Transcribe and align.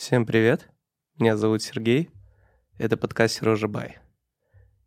Всем 0.00 0.24
привет, 0.24 0.70
меня 1.18 1.36
зовут 1.36 1.62
Сергей, 1.62 2.08
это 2.78 2.96
подкаст 2.96 3.34
Сережа 3.34 3.68
Бай. 3.68 3.98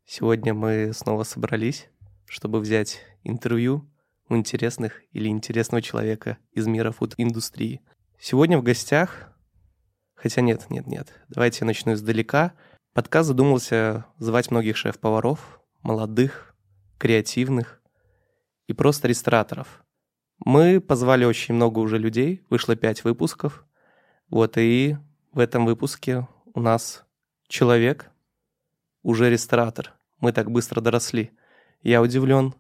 Сегодня 0.06 0.56
мы 0.56 0.92
снова 0.92 1.22
собрались, 1.22 1.88
чтобы 2.26 2.60
взять 2.60 3.00
интервью 3.22 3.88
у 4.28 4.36
интересных 4.36 5.04
или 5.12 5.28
интересного 5.28 5.84
человека 5.84 6.40
из 6.52 6.66
мира 6.66 6.92
фуд-индустрии. 6.92 7.82
Сегодня 8.18 8.58
в 8.58 8.64
гостях, 8.64 9.32
хотя 10.16 10.42
нет, 10.42 10.72
нет, 10.72 10.88
нет, 10.88 11.14
давайте 11.30 11.60
я 11.62 11.68
начну 11.68 11.94
издалека. 11.94 12.54
Подкаст 12.94 13.28
задумался 13.28 14.08
звать 14.18 14.50
многих 14.50 14.78
шеф-поваров, 14.78 15.62
молодых, 15.84 16.56
креативных 16.98 17.84
и 18.66 18.74
просто 18.74 19.08
рестораторов. 19.08 19.86
Мы 20.44 20.82
позвали 20.82 21.24
очень 21.24 21.54
много 21.54 21.78
уже 21.78 22.00
людей, 22.00 22.42
вышло 22.50 22.76
пять 22.76 23.04
выпусков. 23.04 23.68
Вот, 24.34 24.58
и 24.58 24.98
в 25.32 25.38
этом 25.38 25.68
выпуске 25.68 26.28
у 26.56 26.60
нас 26.60 27.06
человек, 27.48 28.10
уже 29.04 29.30
ресторатор. 29.30 29.94
Мы 30.22 30.32
так 30.32 30.50
быстро 30.50 30.82
доросли. 30.82 31.30
Я 31.84 32.02
удивлен, 32.02 32.56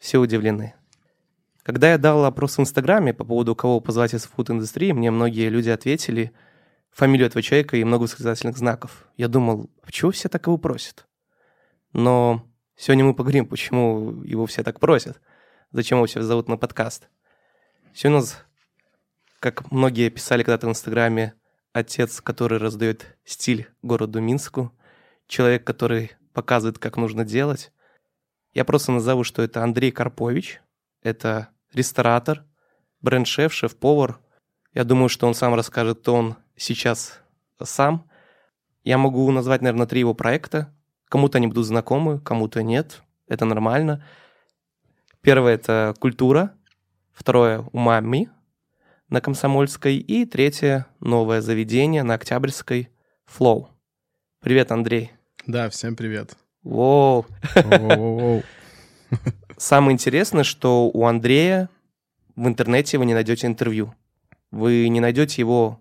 все 0.00 0.18
удивлены. 0.18 0.74
Когда 1.62 1.92
я 1.92 1.98
дал 1.98 2.24
опрос 2.24 2.58
в 2.58 2.62
Инстаграме 2.62 3.14
по 3.14 3.24
поводу 3.24 3.54
кого 3.54 3.78
позвать 3.78 4.12
из 4.12 4.24
фуд-индустрии, 4.24 4.90
мне 4.90 5.12
многие 5.12 5.50
люди 5.50 5.70
ответили 5.70 6.32
фамилию 6.90 7.28
этого 7.28 7.42
человека 7.42 7.76
и 7.76 7.84
много 7.84 8.02
восклицательных 8.02 8.58
знаков. 8.58 9.06
Я 9.16 9.28
думал, 9.28 9.70
почему 9.82 10.10
все 10.10 10.28
так 10.28 10.48
его 10.48 10.58
просят? 10.58 11.06
Но 11.92 12.44
сегодня 12.74 13.04
мы 13.04 13.14
поговорим, 13.14 13.46
почему 13.46 14.20
его 14.24 14.46
все 14.46 14.64
так 14.64 14.80
просят. 14.80 15.20
Зачем 15.70 15.98
его 15.98 16.06
все 16.06 16.22
зовут 16.22 16.48
на 16.48 16.56
подкаст. 16.56 17.08
Сегодня 17.94 18.18
у 18.18 18.20
нас, 18.22 18.44
как 19.44 19.70
многие 19.70 20.08
писали 20.08 20.42
когда-то 20.42 20.66
в 20.66 20.70
Инстаграме, 20.70 21.34
отец, 21.74 22.22
который 22.22 22.56
раздает 22.56 23.18
стиль 23.26 23.68
городу 23.82 24.22
Минску, 24.22 24.72
человек, 25.26 25.64
который 25.64 26.12
показывает, 26.32 26.78
как 26.78 26.96
нужно 26.96 27.26
делать. 27.26 27.70
Я 28.54 28.64
просто 28.64 28.90
назову, 28.90 29.22
что 29.22 29.42
это 29.42 29.62
Андрей 29.62 29.92
Карпович, 29.92 30.62
это 31.02 31.48
ресторатор, 31.74 32.46
бренд-шеф, 33.02 33.52
шеф-повар. 33.52 34.18
Я 34.72 34.84
думаю, 34.84 35.10
что 35.10 35.26
он 35.26 35.34
сам 35.34 35.52
расскажет, 35.52 35.98
кто 35.98 36.14
он 36.14 36.36
сейчас 36.56 37.20
сам. 37.62 38.08
Я 38.82 38.96
могу 38.96 39.30
назвать, 39.30 39.60
наверное, 39.60 39.86
три 39.86 40.00
его 40.00 40.14
проекта. 40.14 40.74
Кому-то 41.10 41.36
они 41.36 41.48
будут 41.48 41.66
знакомы, 41.66 42.18
кому-то 42.18 42.62
нет. 42.62 43.02
Это 43.28 43.44
нормально. 43.44 44.06
Первое– 45.20 45.52
это 45.56 45.94
культура. 46.00 46.54
Второе– 47.12 47.60
умами 47.72 48.30
на 49.08 49.20
Комсомольской. 49.20 49.96
И 49.96 50.24
третье– 50.24 50.86
новое 51.00 51.40
заведение 51.40 52.02
на 52.02 52.14
Октябрьской– 52.14 52.88
Flow. 53.38 53.68
Привет, 54.40 54.70
Андрей. 54.70 55.12
Да, 55.46 55.68
всем 55.70 55.96
привет. 55.96 56.36
Воу. 56.62 57.26
Самое 59.56 59.94
интересное, 59.94 60.44
что 60.44 60.88
у 60.88 61.06
Андрея 61.06 61.68
в 62.36 62.46
интернете 62.46 62.98
вы 62.98 63.06
не 63.06 63.14
найдете 63.14 63.46
интервью. 63.46 63.94
Вы 64.50 64.88
не 64.88 65.00
найдете 65.00 65.40
его 65.40 65.80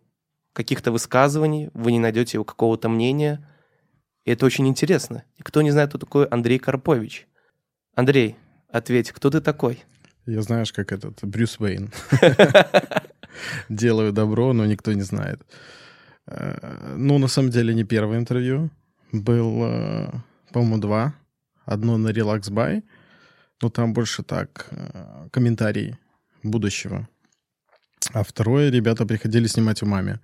каких-то 0.54 0.92
высказываний, 0.92 1.70
вы 1.74 1.92
не 1.92 2.00
найдете 2.00 2.38
его 2.38 2.44
какого-то 2.44 2.90
мнения. 2.90 3.48
И 4.26 4.32
это 4.32 4.46
очень 4.46 4.68
интересно. 4.68 5.24
И 5.38 5.44
кто 5.44 5.62
не 5.62 5.72
знает, 5.72 5.90
кто 5.90 5.98
такой 5.98 6.26
Андрей 6.26 6.60
Карпович. 6.60 7.28
Андрей, 7.96 8.36
ответь, 8.70 9.12
кто 9.12 9.30
ты 9.30 9.42
такой? 9.42 9.84
Я 10.26 10.42
знаешь, 10.42 10.72
как 10.72 10.92
этот 10.92 11.24
Брюс 11.24 11.60
Уэйн. 11.60 11.92
Делаю 13.70 14.12
добро, 14.12 14.54
но 14.54 14.66
никто 14.66 14.94
не 14.94 15.04
знает. 15.04 15.42
Э, 16.28 16.96
ну, 16.98 17.18
на 17.18 17.28
самом 17.28 17.50
деле, 17.50 17.74
не 17.74 17.84
первое 17.84 18.18
интервью. 18.18 18.70
Был, 19.12 19.64
э, 19.64 20.12
по-моему, 20.52 20.78
два. 20.78 21.14
Одно 21.66 21.98
на 21.98 22.10
Relax 22.10 22.52
Buy, 22.52 22.84
но 23.62 23.70
там 23.70 23.94
больше 23.94 24.24
так, 24.24 24.68
э, 24.72 25.30
комментарии 25.32 25.98
будущего. 26.44 27.08
А 28.14 28.24
второе, 28.24 28.70
ребята 28.70 29.06
приходили 29.06 29.48
снимать 29.48 29.82
умами. 29.82 30.20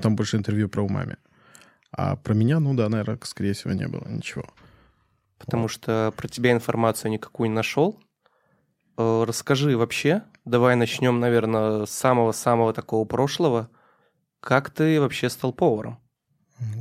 Там 0.00 0.16
больше 0.16 0.36
интервью 0.36 0.68
про 0.68 0.82
умами. 0.82 1.16
А 1.90 2.16
про 2.16 2.34
меня, 2.34 2.60
ну 2.60 2.74
да, 2.74 2.88
наверное, 2.88 3.18
скорее 3.22 3.52
всего, 3.52 3.74
не 3.74 3.86
было 3.86 4.06
ничего. 4.08 4.44
Потому 5.38 5.64
вот. 5.64 5.72
что 5.72 6.12
про 6.16 6.28
тебя 6.28 6.52
информацию 6.52 7.10
никакую 7.10 7.50
не 7.50 7.54
нашел. 7.54 8.00
Расскажи 8.96 9.76
вообще, 9.76 10.22
давай 10.48 10.76
начнем, 10.76 11.20
наверное, 11.20 11.86
с 11.86 11.90
самого-самого 11.90 12.72
такого 12.72 13.04
прошлого. 13.04 13.68
Как 14.40 14.70
ты 14.70 15.00
вообще 15.00 15.28
стал 15.28 15.52
поваром? 15.52 15.98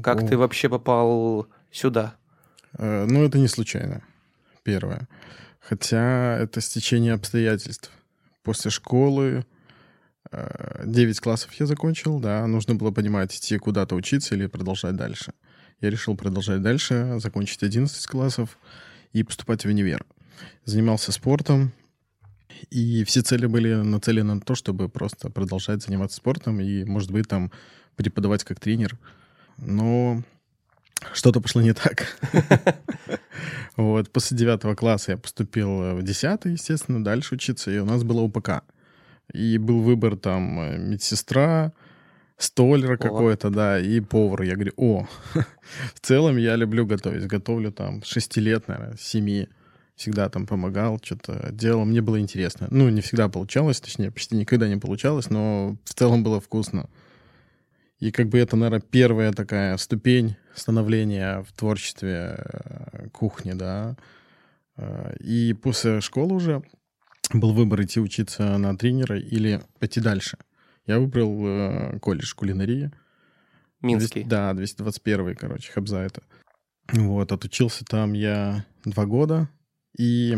Как 0.01 0.23
О. 0.23 0.27
ты 0.27 0.37
вообще 0.37 0.69
попал 0.69 1.47
сюда? 1.71 2.15
Э, 2.77 3.05
ну, 3.05 3.23
это 3.23 3.37
не 3.37 3.47
случайно, 3.47 4.01
первое. 4.63 5.07
Хотя 5.59 6.37
это 6.37 6.61
стечение 6.61 7.13
обстоятельств. 7.13 7.91
После 8.43 8.71
школы 8.71 9.45
9 10.31 11.17
э, 11.17 11.21
классов 11.21 11.53
я 11.55 11.65
закончил, 11.65 12.19
да, 12.19 12.45
нужно 12.47 12.75
было 12.75 12.91
понимать, 12.91 13.35
идти 13.35 13.57
куда-то 13.57 13.95
учиться 13.95 14.35
или 14.35 14.47
продолжать 14.47 14.95
дальше. 14.95 15.33
Я 15.81 15.89
решил 15.89 16.15
продолжать 16.15 16.61
дальше, 16.61 17.17
закончить 17.19 17.61
11 17.63 18.07
классов 18.07 18.57
и 19.13 19.23
поступать 19.23 19.63
в 19.63 19.67
универ. 19.67 20.05
Занимался 20.65 21.11
спортом, 21.11 21.71
и 22.69 23.03
все 23.03 23.21
цели 23.21 23.45
были 23.45 23.73
нацелены 23.73 24.35
на 24.35 24.41
то, 24.41 24.55
чтобы 24.55 24.89
просто 24.89 25.29
продолжать 25.29 25.83
заниматься 25.83 26.17
спортом 26.17 26.59
и, 26.59 26.83
может 26.83 27.11
быть, 27.11 27.27
там 27.27 27.51
преподавать 27.95 28.43
как 28.43 28.59
тренер. 28.59 28.97
Но 29.57 30.23
что-то 31.13 31.41
пошло 31.41 31.61
не 31.61 31.73
так. 31.73 32.17
Вот, 33.75 34.09
после 34.09 34.35
девятого 34.35 34.73
класса 34.73 35.11
я 35.11 35.17
поступил 35.17 35.95
в 35.95 36.01
десятый, 36.01 36.53
естественно, 36.53 37.03
дальше 37.03 37.35
учиться, 37.35 37.69
и 37.69 37.77
у 37.77 37.85
нас 37.85 38.03
было 38.03 38.21
УПК. 38.21 38.63
И 39.31 39.59
был 39.59 39.81
выбор 39.81 40.17
там 40.17 40.59
э, 40.59 40.77
медсестра, 40.79 41.73
столер 42.37 42.97
какой-то, 42.97 43.51
да, 43.51 43.79
и 43.79 43.99
повар. 43.99 44.41
Я 44.41 44.55
говорю, 44.55 44.73
о, 44.77 45.07
в 45.93 45.99
целом 46.01 46.37
я 46.37 46.55
люблю 46.55 46.87
готовить. 46.87 47.27
Готовлю 47.27 47.71
там 47.71 48.01
6 48.03 48.37
лет, 48.37 48.67
наверное, 48.67 48.97
7 48.97 49.45
всегда 49.97 50.29
там 50.29 50.45
помогал, 50.45 50.99
что-то 51.03 51.49
делал. 51.51 51.83
Мне 51.83 52.01
было 52.01 52.19
интересно. 52.19 52.67
Ну, 52.69 52.87
не 52.89 53.01
всегда 53.01 53.27
получалось, 53.27 53.81
точнее, 53.81 54.11
почти 54.11 54.35
никогда 54.35 54.69
не 54.69 54.77
получалось, 54.77 55.29
но 55.29 55.75
в 55.83 55.93
целом 55.93 56.23
было 56.23 56.39
вкусно. 56.39 56.87
И 57.99 58.11
как 58.11 58.29
бы 58.29 58.37
это, 58.37 58.55
наверное, 58.55 58.79
первая 58.79 59.33
такая 59.33 59.75
ступень 59.77 60.35
становления 60.53 61.41
в 61.41 61.51
творчестве 61.51 62.35
э, 62.37 63.09
кухни, 63.09 63.53
да. 63.53 63.97
Э, 64.77 65.15
и 65.19 65.53
после 65.53 65.99
школы 65.99 66.35
уже 66.35 66.61
был 67.33 67.53
выбор 67.53 67.81
идти 67.81 67.99
учиться 67.99 68.55
на 68.59 68.77
тренера 68.77 69.19
или 69.19 69.63
пойти 69.79 69.99
дальше. 69.99 70.37
Я 70.85 70.99
выбрал 70.99 71.47
э, 71.47 71.99
колледж 71.99 72.35
кулинарии. 72.35 72.91
Минский. 73.81 74.23
200, 74.23 74.29
да, 74.29 74.53
221, 74.53 75.35
короче, 75.35 75.71
Хабза 75.71 76.01
это. 76.01 76.21
Вот, 76.91 77.31
отучился 77.31 77.83
там 77.83 78.13
я 78.13 78.63
два 78.85 79.05
года, 79.05 79.49
и 79.97 80.37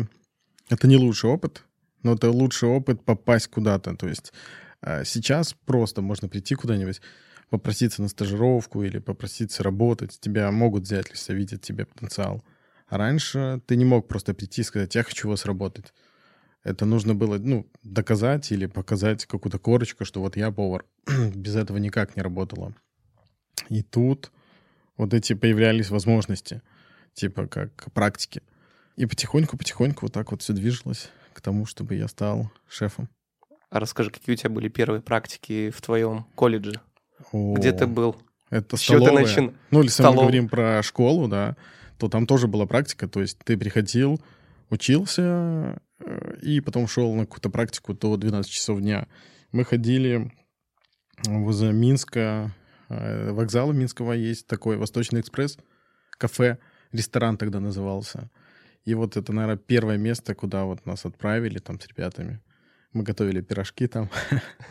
это 0.69 0.87
не 0.87 0.97
лучший 0.97 1.29
опыт, 1.29 1.63
но 2.03 2.13
это 2.13 2.31
лучший 2.31 2.69
опыт 2.69 3.03
попасть 3.03 3.47
куда-то. 3.47 3.95
То 3.95 4.07
есть 4.07 4.33
э, 4.81 5.03
сейчас 5.05 5.55
просто 5.65 6.01
можно 6.01 6.27
прийти 6.27 6.55
куда-нибудь, 6.55 7.01
попроситься 7.49 8.01
на 8.01 8.07
стажировку 8.07 8.83
или 8.83 8.99
попроситься 8.99 9.63
работать. 9.63 10.19
Тебя 10.19 10.51
могут 10.51 10.83
взять, 10.83 11.09
если 11.09 11.33
видят 11.33 11.61
тебе 11.61 11.85
потенциал. 11.85 12.43
А 12.87 12.97
раньше 12.97 13.61
ты 13.67 13.75
не 13.75 13.85
мог 13.85 14.07
просто 14.07 14.33
прийти 14.33 14.61
и 14.61 14.63
сказать, 14.63 14.95
я 14.95 15.03
хочу 15.03 15.29
вас 15.29 15.45
работать. 15.45 15.93
Это 16.63 16.85
нужно 16.85 17.15
было, 17.15 17.37
ну, 17.37 17.69
доказать 17.83 18.51
или 18.51 18.65
показать 18.65 19.25
какую-то 19.25 19.59
корочку, 19.59 20.05
что 20.05 20.21
вот 20.21 20.37
я 20.37 20.51
повар. 20.51 20.85
Без 21.35 21.55
этого 21.55 21.77
никак 21.77 22.15
не 22.15 22.21
работало. 22.21 22.75
И 23.69 23.81
тут 23.81 24.31
вот 24.97 25.13
эти 25.13 25.33
появлялись 25.33 25.89
возможности, 25.89 26.61
типа 27.13 27.47
как 27.47 27.91
практики. 27.93 28.41
И 28.99 29.05
потихоньку-потихоньку 29.05 30.07
вот 30.07 30.11
так 30.11 30.29
вот 30.31 30.41
все 30.41 30.51
движилось 30.51 31.09
к 31.33 31.39
тому, 31.39 31.65
чтобы 31.65 31.95
я 31.95 32.09
стал 32.09 32.51
шефом. 32.67 33.07
А 33.69 33.79
расскажи, 33.79 34.11
какие 34.11 34.33
у 34.33 34.37
тебя 34.37 34.49
были 34.49 34.67
первые 34.67 35.01
практики 35.01 35.69
в 35.69 35.81
твоем 35.81 36.25
колледже? 36.35 36.81
О, 37.31 37.53
Где 37.53 37.71
ты 37.71 37.87
был? 37.87 38.17
Это 38.49 38.75
С 38.75 38.81
столовая. 38.81 39.23
Ты 39.23 39.29
начин... 39.29 39.57
Ну, 39.71 39.83
если 39.83 40.01
Столов... 40.01 40.15
мы 40.15 40.21
говорим 40.23 40.49
про 40.49 40.83
школу, 40.83 41.29
да, 41.29 41.55
то 41.97 42.09
там 42.09 42.27
тоже 42.27 42.49
была 42.49 42.65
практика. 42.65 43.07
То 43.07 43.21
есть 43.21 43.37
ты 43.39 43.57
приходил, 43.57 44.21
учился, 44.69 45.81
э, 45.99 46.37
и 46.41 46.59
потом 46.59 46.85
шел 46.89 47.15
на 47.15 47.25
какую-то 47.25 47.49
практику 47.49 47.93
до 47.93 48.17
12 48.17 48.51
часов 48.51 48.81
дня. 48.81 49.07
Мы 49.53 49.63
ходили 49.63 50.29
возле 51.25 51.71
Минска, 51.71 52.53
э, 52.89 53.31
вокзала 53.31 53.71
Минского 53.71 54.11
есть 54.11 54.45
такой 54.45 54.75
Восточный 54.75 55.21
экспресс, 55.21 55.57
кафе, 56.17 56.57
ресторан 56.91 57.37
тогда 57.37 57.61
назывался. 57.61 58.29
И 58.89 58.95
вот 58.95 59.17
это, 59.17 59.33
наверное, 59.33 59.57
первое 59.57 59.97
место, 59.97 60.33
куда 60.33 60.63
вот 60.63 60.85
нас 60.87 61.05
отправили 61.05 61.59
там 61.59 61.79
с 61.79 61.87
ребятами. 61.87 62.39
Мы 62.93 63.03
готовили 63.03 63.41
пирожки 63.41 63.87
там. 63.87 64.09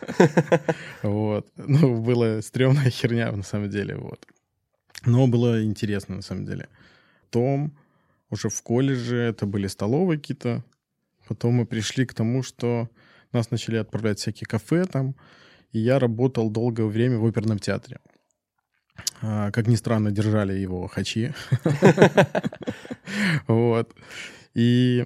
Вот. 1.03 1.47
Ну, 1.55 2.01
была 2.01 2.41
стрёмная 2.41 2.89
херня, 2.89 3.31
на 3.31 3.43
самом 3.43 3.69
деле, 3.69 3.95
вот. 3.95 4.27
Но 5.05 5.27
было 5.27 5.63
интересно, 5.63 6.15
на 6.15 6.21
самом 6.21 6.45
деле. 6.45 6.67
Потом 7.23 7.71
уже 8.29 8.49
в 8.49 8.61
колледже 8.61 9.15
это 9.15 9.45
были 9.45 9.67
столовые 9.67 10.19
какие-то. 10.19 10.63
Потом 11.29 11.53
мы 11.53 11.65
пришли 11.65 12.05
к 12.05 12.13
тому, 12.13 12.43
что 12.43 12.89
нас 13.31 13.51
начали 13.51 13.77
отправлять 13.77 14.19
всякие 14.19 14.47
кафе 14.47 14.83
там. 14.83 15.15
И 15.71 15.79
я 15.79 15.97
работал 15.97 16.49
долгое 16.49 16.87
время 16.87 17.17
в 17.19 17.25
оперном 17.25 17.59
театре. 17.59 17.99
А, 19.21 19.51
как 19.51 19.67
ни 19.67 19.75
странно, 19.75 20.11
держали 20.11 20.53
его 20.53 20.87
хачи. 20.87 21.33
Вот. 23.47 23.95
И 24.53 25.03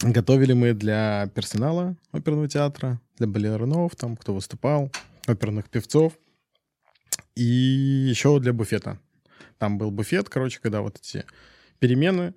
готовили 0.00 0.54
мы 0.54 0.72
для 0.72 1.30
персонала 1.34 1.94
оперного 2.10 2.48
театра, 2.48 3.00
для 3.18 3.26
балеринов, 3.26 3.94
там, 3.96 4.16
кто 4.16 4.34
выступал, 4.34 4.90
оперных 5.26 5.68
певцов. 5.68 6.14
И 7.34 7.42
еще 7.42 8.40
для 8.40 8.52
буфета. 8.52 8.98
Там 9.58 9.78
был 9.78 9.90
буфет, 9.90 10.28
короче, 10.28 10.58
когда 10.60 10.80
вот 10.80 10.98
эти 10.98 11.24
перемены, 11.78 12.34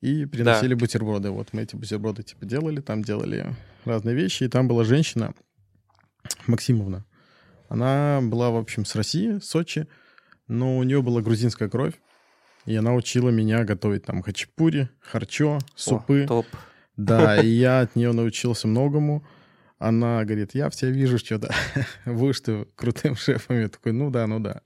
и 0.00 0.24
приносили 0.24 0.74
да. 0.74 0.80
бутерброды. 0.80 1.30
Вот 1.30 1.52
мы 1.52 1.62
эти 1.62 1.76
бутерброды 1.76 2.22
типа 2.22 2.46
делали, 2.46 2.80
там 2.80 3.02
делали 3.02 3.54
разные 3.84 4.14
вещи. 4.14 4.44
И 4.44 4.48
там 4.48 4.68
была 4.68 4.84
женщина, 4.84 5.34
Максимовна. 6.46 7.04
Она 7.68 8.20
была, 8.22 8.50
в 8.50 8.56
общем, 8.56 8.84
с 8.84 8.94
России, 8.94 9.38
Сочи, 9.38 9.86
но 10.50 10.76
у 10.76 10.82
нее 10.82 11.00
была 11.00 11.22
грузинская 11.22 11.68
кровь. 11.68 11.94
И 12.66 12.74
она 12.76 12.94
учила 12.94 13.30
меня 13.30 13.64
готовить 13.64 14.04
там 14.04 14.22
хачапури, 14.22 14.90
харчо, 15.00 15.58
супы. 15.74 16.24
О, 16.24 16.26
топ. 16.26 16.46
Да, 16.96 17.36
и 17.42 17.48
я 17.48 17.80
от 17.80 17.96
нее 17.96 18.12
научился 18.12 18.68
многому. 18.68 19.24
Она 19.78 20.24
говорит, 20.24 20.54
я 20.54 20.68
в 20.68 20.74
тебя 20.74 20.90
вижу, 20.90 21.18
что-то 21.18 21.54
будешь 22.04 22.40
ты 22.40 22.66
крутым 22.74 23.16
шефом. 23.16 23.60
Я 23.60 23.68
такой, 23.68 23.92
ну 23.92 24.10
да, 24.10 24.26
ну 24.26 24.40
да. 24.40 24.60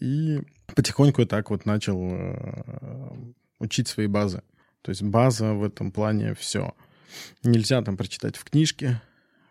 И 0.00 0.40
потихоньку 0.74 1.26
так 1.26 1.50
вот 1.50 1.64
начал 1.64 2.00
э, 2.10 3.12
учить 3.60 3.86
свои 3.86 4.08
базы. 4.08 4.42
То 4.82 4.90
есть 4.90 5.02
база 5.02 5.52
в 5.52 5.62
этом 5.62 5.92
плане 5.92 6.34
все. 6.34 6.74
Нельзя 7.44 7.82
там 7.82 7.96
прочитать 7.96 8.36
в 8.36 8.44
книжке, 8.44 9.00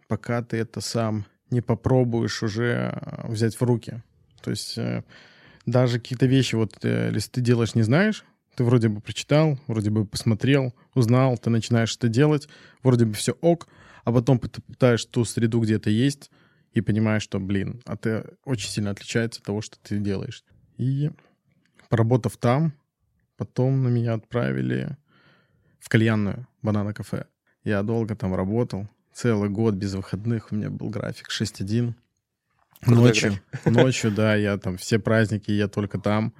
пока 0.07 0.41
ты 0.41 0.57
это 0.57 0.81
сам 0.81 1.25
не 1.51 1.61
попробуешь 1.61 2.43
уже 2.43 2.91
э, 2.93 3.27
взять 3.31 3.55
в 3.55 3.61
руки. 3.61 4.01
То 4.41 4.49
есть 4.49 4.77
э, 4.77 5.03
даже 5.67 5.99
какие-то 5.99 6.25
вещи, 6.25 6.55
вот 6.55 6.83
э, 6.83 7.11
если 7.13 7.29
ты 7.29 7.41
делаешь, 7.41 7.75
не 7.75 7.83
знаешь, 7.83 8.25
ты 8.55 8.63
вроде 8.63 8.87
бы 8.87 9.01
прочитал, 9.01 9.59
вроде 9.67 9.91
бы 9.91 10.05
посмотрел, 10.05 10.73
узнал, 10.95 11.37
ты 11.37 11.51
начинаешь 11.51 11.95
это 11.95 12.07
делать, 12.07 12.47
вроде 12.81 13.05
бы 13.05 13.13
все 13.13 13.33
ок, 13.41 13.67
а 14.03 14.11
потом 14.11 14.39
ты 14.39 14.61
пытаешь 14.61 15.05
ту 15.05 15.25
среду, 15.25 15.59
где 15.59 15.75
это 15.75 15.89
есть, 15.89 16.31
и 16.73 16.81
понимаешь, 16.81 17.21
что, 17.21 17.39
блин, 17.39 17.81
а 17.85 17.97
ты 17.97 18.23
очень 18.45 18.69
сильно 18.69 18.91
отличается 18.91 19.41
от 19.41 19.45
того, 19.45 19.61
что 19.61 19.77
ты 19.83 19.99
делаешь. 19.99 20.43
И 20.77 21.11
поработав 21.89 22.37
там, 22.37 22.73
потом 23.35 23.83
на 23.83 23.89
меня 23.89 24.13
отправили 24.13 24.95
в 25.79 25.89
кальянную 25.89 26.47
«Банана 26.61 26.93
кафе». 26.93 27.25
Я 27.63 27.83
долго 27.83 28.15
там 28.15 28.33
работал, 28.33 28.87
целый 29.13 29.49
год 29.49 29.75
без 29.75 29.93
выходных, 29.95 30.51
у 30.51 30.55
меня 30.55 30.69
был 30.69 30.89
график 30.89 31.27
6-1. 31.29 31.93
Ночью, 32.85 33.39
ночью, 33.65 34.11
да, 34.11 34.35
я 34.35 34.57
там 34.57 34.77
все 34.77 34.99
праздники, 34.99 35.51
я 35.51 35.67
только 35.67 35.99
там. 35.99 36.33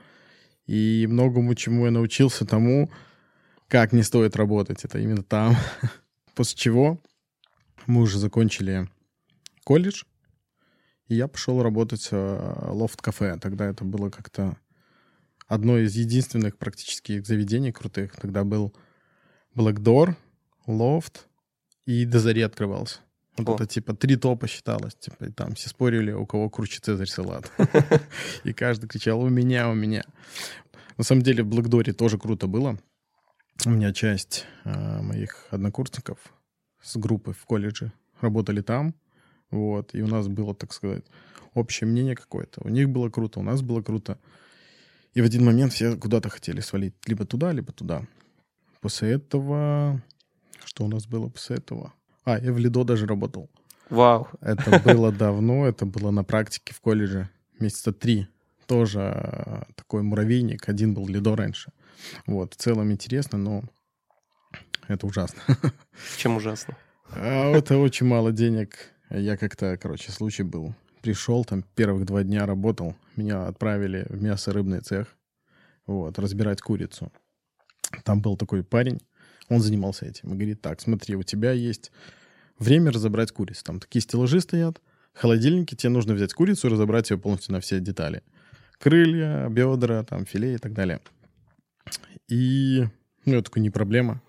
И 0.66 1.08
многому 1.10 1.56
чему 1.56 1.86
я 1.86 1.92
научился 1.92 2.46
тому, 2.46 2.92
как 3.68 3.94
не 3.94 4.04
стоит 4.04 4.36
работать, 4.36 4.86
это 4.86 5.00
именно 5.00 5.24
там. 5.24 5.56
После 6.36 6.58
чего 6.58 7.02
мы 7.86 8.02
уже 8.02 8.20
закончили 8.20 8.88
колледж, 9.64 10.04
и 11.08 11.16
я 11.16 11.28
пошел 11.28 11.64
работать 11.64 12.12
в 12.12 12.72
лофт-кафе. 12.72 13.38
Тогда 13.42 13.66
это 13.66 13.84
было 13.86 14.10
как-то 14.10 14.58
одно 15.48 15.78
из 15.78 15.96
единственных 15.96 16.58
практически 16.58 17.22
заведений 17.22 17.72
крутых. 17.72 18.16
Тогда 18.16 18.44
был 18.44 18.76
Black 19.56 19.78
Door, 19.78 20.16
лофт 20.68 21.28
и 21.86 22.06
до 22.06 22.20
зари 22.20 22.42
открывался. 22.42 23.00
Вот 23.38 23.50
О. 23.50 23.56
это 23.56 23.68
типа 23.68 23.94
три 23.94 24.16
топа 24.16 24.48
считалось. 24.48 24.96
Типа, 24.96 25.26
и 25.26 25.32
там 25.32 25.54
все 25.54 25.70
спорили, 25.70 26.12
у 26.12 26.26
кого 26.26 26.50
круче 26.50 26.80
Цезарь 26.82 27.08
салат. 27.08 27.52
И 28.44 28.54
каждый 28.54 28.88
кричал 28.88 29.22
«У 29.22 29.30
меня, 29.30 29.70
у 29.70 29.76
меня». 29.76 30.04
На 30.98 31.04
самом 31.04 31.22
деле 31.22 31.44
в 31.44 31.48
Блэкдоре 31.48 31.94
тоже 31.94 32.18
круто 32.18 32.48
было. 32.48 32.80
У 33.66 33.70
меня 33.70 33.94
часть 33.94 34.46
э, 34.66 35.02
моих 35.02 35.46
однокурсников 35.52 36.18
с 36.82 36.98
группы 36.98 37.34
в 37.34 37.46
колледже 37.46 37.92
работали 38.22 38.62
там. 38.62 38.96
Вот. 39.52 39.94
И 39.94 40.02
у 40.02 40.08
нас 40.08 40.28
было, 40.28 40.56
так 40.56 40.74
сказать, 40.74 41.06
общее 41.54 41.88
мнение 41.88 42.16
какое-то. 42.16 42.62
У 42.64 42.70
них 42.70 42.90
было 42.90 43.10
круто, 43.10 43.40
у 43.40 43.44
нас 43.44 43.62
было 43.62 43.82
круто. 43.82 44.18
И 45.14 45.22
в 45.22 45.26
один 45.26 45.46
момент 45.46 45.74
все 45.74 45.96
куда-то 45.96 46.30
хотели 46.30 46.60
свалить. 46.60 46.96
Либо 47.06 47.26
туда, 47.26 47.52
либо 47.52 47.72
туда. 47.72 48.04
После 48.82 49.12
этого... 49.12 50.02
Что 50.66 50.86
у 50.86 50.88
нас 50.88 51.08
было 51.08 51.30
после 51.30 51.58
этого? 51.58 51.94
А, 52.28 52.38
я 52.40 52.52
в 52.52 52.58
Лидо 52.58 52.84
даже 52.84 53.08
работал. 53.08 53.50
Вау. 53.90 54.28
Это 54.42 54.82
было 54.84 55.14
давно, 55.14 55.66
это 55.66 55.86
было 55.86 56.12
на 56.12 56.26
практике 56.26 56.74
в 56.74 56.82
колледже. 56.82 57.30
Месяца 57.58 57.94
три. 57.94 58.28
Тоже 58.66 59.00
э, 59.00 59.62
такой 59.76 60.02
муравейник. 60.02 60.68
Один 60.68 60.94
был 60.94 61.08
Лидо 61.08 61.38
раньше. 61.38 61.72
Вот, 62.26 62.54
в 62.54 62.58
целом 62.58 62.92
интересно, 62.92 63.38
но 63.38 63.64
это 64.90 65.08
ужасно. 65.08 65.42
Чем 66.18 66.36
ужасно? 66.36 66.76
А, 67.12 67.54
это 67.54 67.78
очень 67.78 68.06
мало 68.06 68.34
денег. 68.34 68.76
Я 69.10 69.38
как-то, 69.38 69.78
короче, 69.78 70.12
случай 70.12 70.44
был. 70.44 70.76
Пришел, 71.02 71.46
там 71.46 71.64
первых 71.76 72.06
два 72.06 72.24
дня 72.24 72.46
работал. 72.46 72.94
Меня 73.16 73.48
отправили 73.48 74.06
в 74.10 74.22
мясо-рыбный 74.22 74.82
цех. 74.82 75.16
Вот, 75.86 76.20
разбирать 76.20 76.60
курицу. 76.60 77.10
Там 78.04 78.22
был 78.22 78.36
такой 78.36 78.66
парень, 78.66 79.00
он 79.50 79.62
занимался 79.62 80.06
этим. 80.06 80.30
И 80.30 80.36
говорит, 80.36 80.62
так, 80.62 80.82
смотри, 80.82 81.16
у 81.16 81.24
тебя 81.24 81.52
есть 81.52 81.92
время 82.60 82.92
разобрать 82.92 83.32
курицу. 83.32 83.64
Там 83.64 83.80
такие 83.80 84.02
стеллажи 84.02 84.42
стоят, 84.42 84.82
холодильники, 85.14 85.76
тебе 85.76 85.90
нужно 85.90 86.14
взять 86.14 86.34
курицу 86.34 86.68
и 86.68 86.72
разобрать 86.72 87.10
ее 87.10 87.18
полностью 87.18 87.54
на 87.54 87.60
все 87.60 87.80
детали. 87.80 88.24
Крылья, 88.80 89.48
бедра, 89.50 90.04
там, 90.04 90.26
филе 90.26 90.56
и 90.56 90.58
так 90.58 90.74
далее. 90.74 91.02
И, 92.28 92.86
ну, 93.26 93.36
я 93.36 93.42
такой, 93.42 93.62
не 93.62 93.70
проблема. 93.70 94.22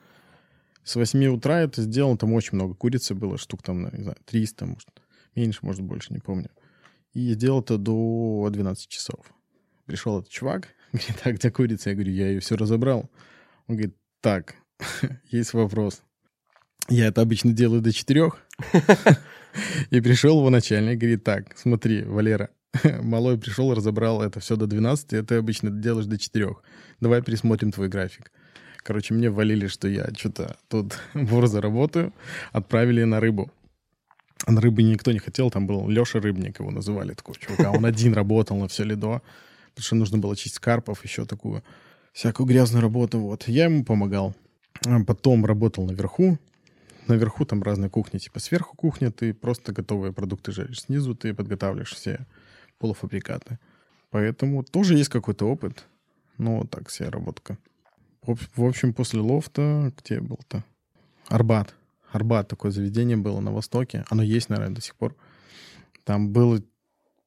С 0.84 0.96
8 0.96 1.26
утра 1.26 1.60
это 1.60 1.82
сделал, 1.82 2.16
там 2.16 2.32
очень 2.32 2.54
много 2.54 2.74
курицы 2.74 3.14
было, 3.14 3.36
штук 3.36 3.62
там, 3.62 3.94
не 3.94 4.02
знаю, 4.04 4.16
300, 4.24 4.66
может, 4.66 4.88
меньше, 5.34 5.58
может, 5.62 5.82
больше, 5.82 6.14
не 6.14 6.20
помню. 6.20 6.48
И 7.12 7.34
сделал 7.34 7.60
это 7.60 7.76
до 7.76 8.48
12 8.50 8.88
часов. 8.88 9.32
Пришел 9.84 10.18
этот 10.20 10.30
чувак, 10.30 10.68
говорит, 10.92 11.20
а 11.24 11.32
где 11.32 11.50
курица? 11.50 11.90
Я 11.90 11.96
говорю, 11.96 12.12
я 12.12 12.28
ее 12.28 12.40
все 12.40 12.56
разобрал. 12.56 13.10
Он 13.66 13.76
говорит, 13.76 13.96
так, 14.22 14.54
есть 15.30 15.52
вопрос. 15.52 16.02
Я 16.88 17.06
это 17.06 17.20
обычно 17.20 17.52
делаю 17.52 17.80
до 17.80 17.92
четырех. 17.92 18.38
И 19.90 20.00
пришел 20.00 20.38
его 20.38 20.50
начальник, 20.50 20.98
говорит, 20.98 21.24
так, 21.24 21.56
смотри, 21.56 22.02
Валера, 22.04 22.50
малой 23.02 23.38
пришел, 23.38 23.74
разобрал 23.74 24.22
это 24.22 24.40
все 24.40 24.56
до 24.56 24.66
12, 24.66 25.12
а 25.14 25.22
ты 25.22 25.36
обычно 25.36 25.70
делаешь 25.70 26.06
до 26.06 26.18
четырех. 26.18 26.62
Давай 27.00 27.22
пересмотрим 27.22 27.72
твой 27.72 27.88
график. 27.88 28.30
Короче, 28.78 29.14
мне 29.14 29.30
валили, 29.30 29.66
что 29.66 29.88
я 29.88 30.08
что-то 30.16 30.56
тут 30.68 30.98
вор 31.14 31.46
заработаю. 31.46 32.14
Отправили 32.52 33.04
на 33.04 33.20
рыбу. 33.20 33.50
А 34.46 34.52
на 34.52 34.60
рыбы 34.60 34.82
никто 34.82 35.12
не 35.12 35.18
хотел, 35.18 35.50
там 35.50 35.66
был 35.66 35.88
Леша 35.88 36.20
Рыбник, 36.20 36.60
его 36.60 36.70
называли 36.70 37.12
такого 37.12 37.36
чувака. 37.36 37.72
Он 37.72 37.84
один 37.84 38.14
работал 38.14 38.56
на 38.56 38.68
все 38.68 38.84
лидо, 38.84 39.20
потому 39.70 39.84
что 39.84 39.96
нужно 39.96 40.18
было 40.18 40.36
чистить 40.36 40.60
карпов, 40.60 41.04
еще 41.04 41.24
такую 41.24 41.64
всякую 42.12 42.46
грязную 42.46 42.82
работу. 42.82 43.18
Вот. 43.18 43.48
Я 43.48 43.64
ему 43.64 43.84
помогал. 43.84 44.34
А 44.86 45.02
потом 45.04 45.44
работал 45.44 45.86
наверху. 45.86 46.38
Наверху 47.06 47.44
там 47.44 47.62
разные 47.62 47.90
кухни. 47.90 48.18
Типа 48.18 48.38
сверху 48.38 48.76
кухня, 48.76 49.10
ты 49.10 49.32
просто 49.32 49.72
готовые 49.72 50.12
продукты 50.12 50.52
жаришь. 50.52 50.82
Снизу 50.82 51.14
ты 51.14 51.34
подготавливаешь 51.34 51.94
все 51.94 52.26
полуфабрикаты. 52.78 53.58
Поэтому 54.10 54.62
тоже 54.62 54.96
есть 54.96 55.08
какой-то 55.08 55.46
опыт. 55.46 55.86
Вот 56.36 56.70
так 56.70 56.88
вся 56.88 57.10
работка. 57.10 57.58
В 58.22 58.64
общем, 58.64 58.92
после 58.92 59.20
лофта, 59.20 59.92
где 59.98 60.20
был-то? 60.20 60.64
Арбат. 61.28 61.74
Арбат 62.12 62.48
такое 62.48 62.70
заведение 62.70 63.16
было 63.16 63.40
на 63.40 63.52
Востоке. 63.52 64.04
Оно 64.10 64.22
есть, 64.22 64.48
наверное, 64.48 64.74
до 64.74 64.82
сих 64.82 64.94
пор. 64.94 65.16
Там 66.04 66.30
был 66.30 66.62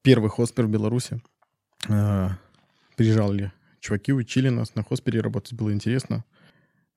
первый 0.02 0.30
хоспер 0.30 0.66
в 0.66 0.70
Беларуси. 0.70 1.22
А, 1.90 2.38
приезжали 2.96 3.52
чуваки, 3.80 4.14
учили 4.14 4.50
нас 4.50 4.76
на 4.76 4.84
хоспере 4.84 5.22
работать. 5.22 5.54
Было 5.54 5.74
интересно. 5.74 6.24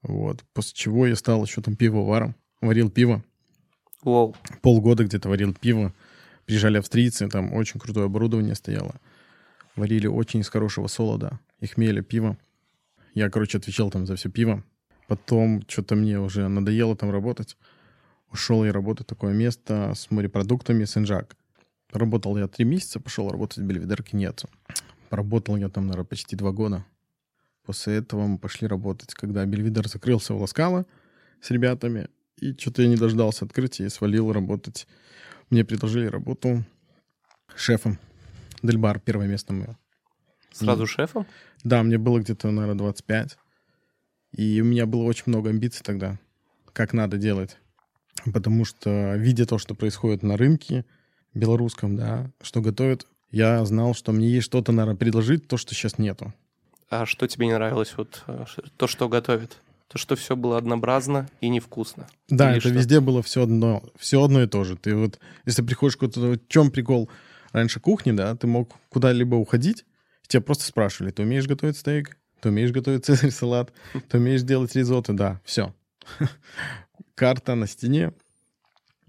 Вот. 0.04 0.44
После 0.52 0.74
чего 0.74 1.06
я 1.06 1.16
стал 1.16 1.44
еще 1.44 1.60
там 1.60 1.76
пивоваром. 1.76 2.36
Варил 2.60 2.90
пиво. 2.90 3.24
Wow. 4.04 4.36
Полгода 4.62 5.04
где-то 5.04 5.28
варил 5.28 5.54
пиво. 5.54 5.92
Приезжали 6.44 6.78
австрийцы, 6.78 7.28
там 7.28 7.54
очень 7.54 7.80
крутое 7.80 8.06
оборудование 8.06 8.54
стояло. 8.54 8.94
Варили 9.76 10.06
очень 10.06 10.40
из 10.40 10.48
хорошего 10.48 10.86
солода. 10.86 11.40
Их 11.60 11.78
мели 11.78 12.02
пиво. 12.02 12.36
Я, 13.14 13.30
короче, 13.30 13.58
отвечал 13.58 13.90
там 13.90 14.06
за 14.06 14.16
все 14.16 14.28
пиво. 14.28 14.62
Потом 15.08 15.64
что-то 15.66 15.96
мне 15.96 16.20
уже 16.20 16.48
надоело 16.48 16.96
там 16.96 17.10
работать. 17.10 17.56
ушел 18.30 18.64
я 18.64 18.72
работать 18.72 19.06
в 19.06 19.08
такое 19.08 19.32
место 19.32 19.92
с 19.94 20.10
морепродуктами 20.10 20.84
Сенжак. 20.84 21.36
Работал 21.92 22.36
я 22.36 22.48
три 22.48 22.64
месяца, 22.64 23.00
пошел 23.00 23.30
работать 23.30 23.58
в 23.58 23.62
Бельведер 23.62 24.02
Кинецу. 24.02 24.48
Поработал 25.08 25.56
я 25.56 25.68
там, 25.68 25.86
наверное, 25.86 26.06
почти 26.06 26.36
два 26.36 26.50
года. 26.52 26.84
После 27.64 27.96
этого 27.96 28.26
мы 28.26 28.38
пошли 28.38 28.68
работать, 28.68 29.14
когда 29.14 29.44
Бельведер 29.46 29.88
закрылся 29.88 30.34
в 30.34 30.40
Ласкало 30.40 30.86
с 31.40 31.50
ребятами. 31.50 32.08
И 32.36 32.52
что-то 32.52 32.82
я 32.82 32.88
не 32.88 32.96
дождался 32.96 33.44
открытия 33.44 33.86
и 33.86 33.88
свалил 33.88 34.32
работать. 34.32 34.86
Мне 35.50 35.64
предложили 35.64 36.06
работу 36.06 36.64
шефом. 37.54 37.98
Дельбар, 38.62 39.00
первое 39.00 39.28
место 39.28 39.52
мое. 39.52 39.78
Сразу 40.52 40.86
шефом? 40.86 41.26
Да, 41.62 41.82
мне 41.82 41.98
было 41.98 42.20
где-то, 42.20 42.50
наверное, 42.50 42.78
25. 42.78 43.38
И 44.36 44.60
у 44.60 44.64
меня 44.64 44.86
было 44.86 45.04
очень 45.04 45.24
много 45.26 45.50
амбиций 45.50 45.82
тогда, 45.84 46.18
как 46.72 46.92
надо 46.92 47.16
делать. 47.16 47.56
Потому 48.32 48.64
что, 48.64 49.16
видя 49.16 49.46
то, 49.46 49.58
что 49.58 49.74
происходит 49.74 50.22
на 50.22 50.36
рынке 50.36 50.84
белорусском, 51.34 51.96
да, 51.96 52.30
что 52.40 52.60
готовят, 52.60 53.06
я 53.30 53.64
знал, 53.64 53.94
что 53.94 54.12
мне 54.12 54.28
есть 54.28 54.46
что-то, 54.46 54.72
наверное, 54.72 54.98
предложить, 54.98 55.48
то, 55.48 55.56
что 55.56 55.74
сейчас 55.74 55.98
нету. 55.98 56.32
А 56.90 57.06
что 57.06 57.26
тебе 57.26 57.46
не 57.46 57.54
нравилось? 57.54 57.94
Вот 57.96 58.22
э, 58.26 58.44
то, 58.76 58.86
что 58.86 59.08
готовят? 59.08 59.56
То, 59.88 59.98
что 59.98 60.16
все 60.16 60.34
было 60.36 60.58
однообразно 60.58 61.28
и 61.40 61.48
невкусно. 61.48 62.06
Да, 62.28 62.50
Или 62.50 62.58
это 62.58 62.68
что? 62.68 62.78
везде 62.78 63.00
было 63.00 63.22
все 63.22 63.42
одно, 63.42 63.82
все 63.98 64.22
одно 64.22 64.42
и 64.42 64.46
то 64.46 64.64
же. 64.64 64.76
Ты 64.76 64.96
вот, 64.96 65.18
если 65.44 65.62
приходишь 65.62 65.96
куда-то, 65.96 66.20
в 66.32 66.48
чем 66.48 66.70
прикол 66.70 67.10
раньше 67.52 67.80
кухни, 67.80 68.12
да, 68.12 68.34
ты 68.34 68.46
мог 68.46 68.72
куда-либо 68.88 69.36
уходить, 69.36 69.84
тебя 70.26 70.40
просто 70.42 70.64
спрашивали, 70.64 71.12
ты 71.12 71.22
умеешь 71.22 71.46
готовить 71.46 71.76
стейк, 71.76 72.16
ты 72.40 72.48
умеешь 72.48 72.72
готовить 72.72 73.04
цезарь 73.04 73.30
салат, 73.30 73.72
ты 74.08 74.18
умеешь 74.18 74.42
делать 74.42 74.74
ризотто, 74.74 75.12
да, 75.12 75.40
все. 75.44 75.74
Карта 77.14 77.54
на 77.54 77.66
стене, 77.66 78.12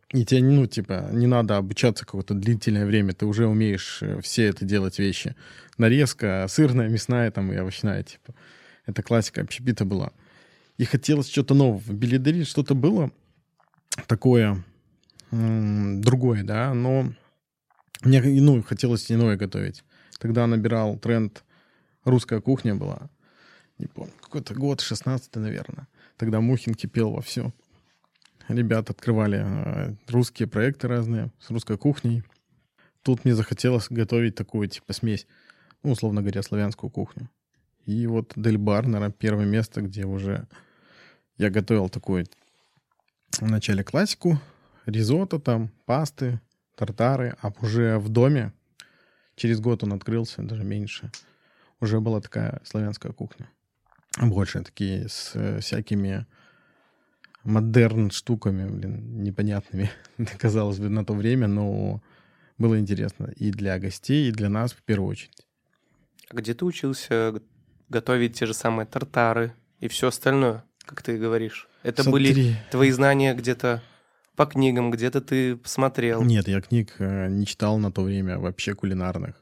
и 0.10 0.24
тебе, 0.24 0.44
ну, 0.44 0.66
типа, 0.68 1.10
не 1.12 1.28
надо 1.28 1.58
обучаться 1.58 2.06
какое-то 2.06 2.34
длительное 2.34 2.86
время, 2.86 3.14
ты 3.14 3.26
уже 3.26 3.48
умеешь 3.48 4.00
э, 4.02 4.22
все 4.22 4.46
это 4.46 4.64
делать 4.64 5.00
вещи. 5.00 5.36
Нарезка, 5.78 6.46
сырная, 6.48 6.90
мясная 6.90 7.32
там 7.32 7.52
и 7.52 7.58
овощная, 7.58 8.04
типа. 8.04 8.34
Это 8.86 9.02
классика 9.02 9.42
общепита 9.42 9.84
была. 9.84 10.12
И 10.78 10.86
хотелось 10.86 11.30
что-то 11.30 11.56
нового. 11.56 11.80
В 11.80 11.94
Белидере 11.94 12.44
что-то 12.44 12.76
было 12.76 13.12
такое 14.08 14.64
другое, 15.32 16.44
да, 16.44 16.74
но 16.74 17.12
мне, 18.04 18.22
ну, 18.22 18.62
хотелось 18.64 19.12
иное 19.12 19.38
готовить. 19.38 19.84
Тогда 20.20 20.48
набирал 20.48 20.98
тренд 20.98 21.44
русская 22.04 22.42
кухня 22.42 22.76
была. 22.76 23.10
Не 23.78 23.88
помню, 23.88 24.14
какой-то 24.22 24.54
год, 24.54 24.82
16 24.82 25.36
наверное. 25.36 25.88
Тогда 26.18 26.40
Мухин 26.40 26.76
кипел 26.76 27.12
во 27.12 27.22
все. 27.22 27.52
Ребята 28.48 28.94
открывали 28.94 29.44
э, 29.44 29.96
русские 30.08 30.48
проекты 30.48 30.88
разные 30.88 31.32
с 31.40 31.50
русской 31.50 31.78
кухней. 31.78 32.24
Тут 33.02 33.26
мне 33.26 33.34
захотелось 33.34 33.88
готовить 33.90 34.36
такую, 34.36 34.68
типа, 34.68 34.94
смесь, 34.94 35.28
ну, 35.84 35.92
условно 35.92 36.22
говоря, 36.22 36.44
славянскую 36.44 36.90
кухню. 36.90 37.30
И 37.86 38.08
вот 38.08 38.34
Дельбар, 38.36 38.86
наверное, 38.86 39.12
первое 39.12 39.46
место, 39.46 39.82
где 39.82 40.06
уже 40.06 40.48
я 41.38 41.50
готовил 41.50 41.90
такую 41.90 42.26
вначале 43.40 43.84
классику, 43.84 44.40
ризотто 44.86 45.40
там, 45.40 45.70
пасты, 45.86 46.40
тартары, 46.76 47.36
а 47.42 47.52
уже 47.62 47.98
в 47.98 48.10
доме, 48.10 48.54
через 49.36 49.60
год 49.60 49.84
он 49.84 49.94
открылся, 49.94 50.42
даже 50.42 50.64
меньше, 50.64 51.12
уже 51.80 52.00
была 52.00 52.22
такая 52.22 52.62
славянская 52.64 53.12
кухня. 53.12 53.50
Больше 54.22 54.64
такие 54.64 55.10
с 55.10 55.32
э, 55.34 55.60
всякими 55.60 56.26
модерн 57.46 58.12
штуками, 58.12 58.68
блин, 58.68 59.24
непонятными, 59.24 59.90
казалось 60.38 60.80
бы, 60.80 60.90
на 60.90 61.06
то 61.06 61.14
время, 61.14 61.48
но 61.48 62.02
было 62.58 62.80
интересно 62.80 63.32
и 63.38 63.52
для 63.52 63.80
гостей, 63.80 64.30
и 64.30 64.32
для 64.32 64.50
нас 64.50 64.74
в 64.74 64.82
первую 64.84 65.10
очередь. 65.12 65.46
А 66.30 66.36
где 66.36 66.54
ты 66.54 66.66
учился 66.66 67.42
готовить 67.90 68.38
те 68.38 68.46
же 68.46 68.54
самые 68.54 68.86
тартары 68.86 69.54
и 69.80 69.88
все 69.88 70.08
остальное, 70.08 70.64
как 70.86 71.02
ты 71.02 71.18
говоришь? 71.18 71.68
Это 71.84 72.10
были 72.10 72.28
Смотри. 72.34 72.56
твои 72.72 72.92
знания 72.92 73.34
где-то 73.36 73.84
по 74.36 74.46
книгам, 74.46 74.92
где-то 74.92 75.22
ты 75.22 75.56
посмотрел 75.56 76.22
Нет, 76.24 76.48
я 76.48 76.60
книг 76.62 76.96
э, 77.00 77.28
не 77.30 77.46
читал 77.46 77.78
на 77.78 77.92
то 77.92 78.02
время 78.02 78.38
вообще 78.40 78.74
кулинарных. 78.74 79.36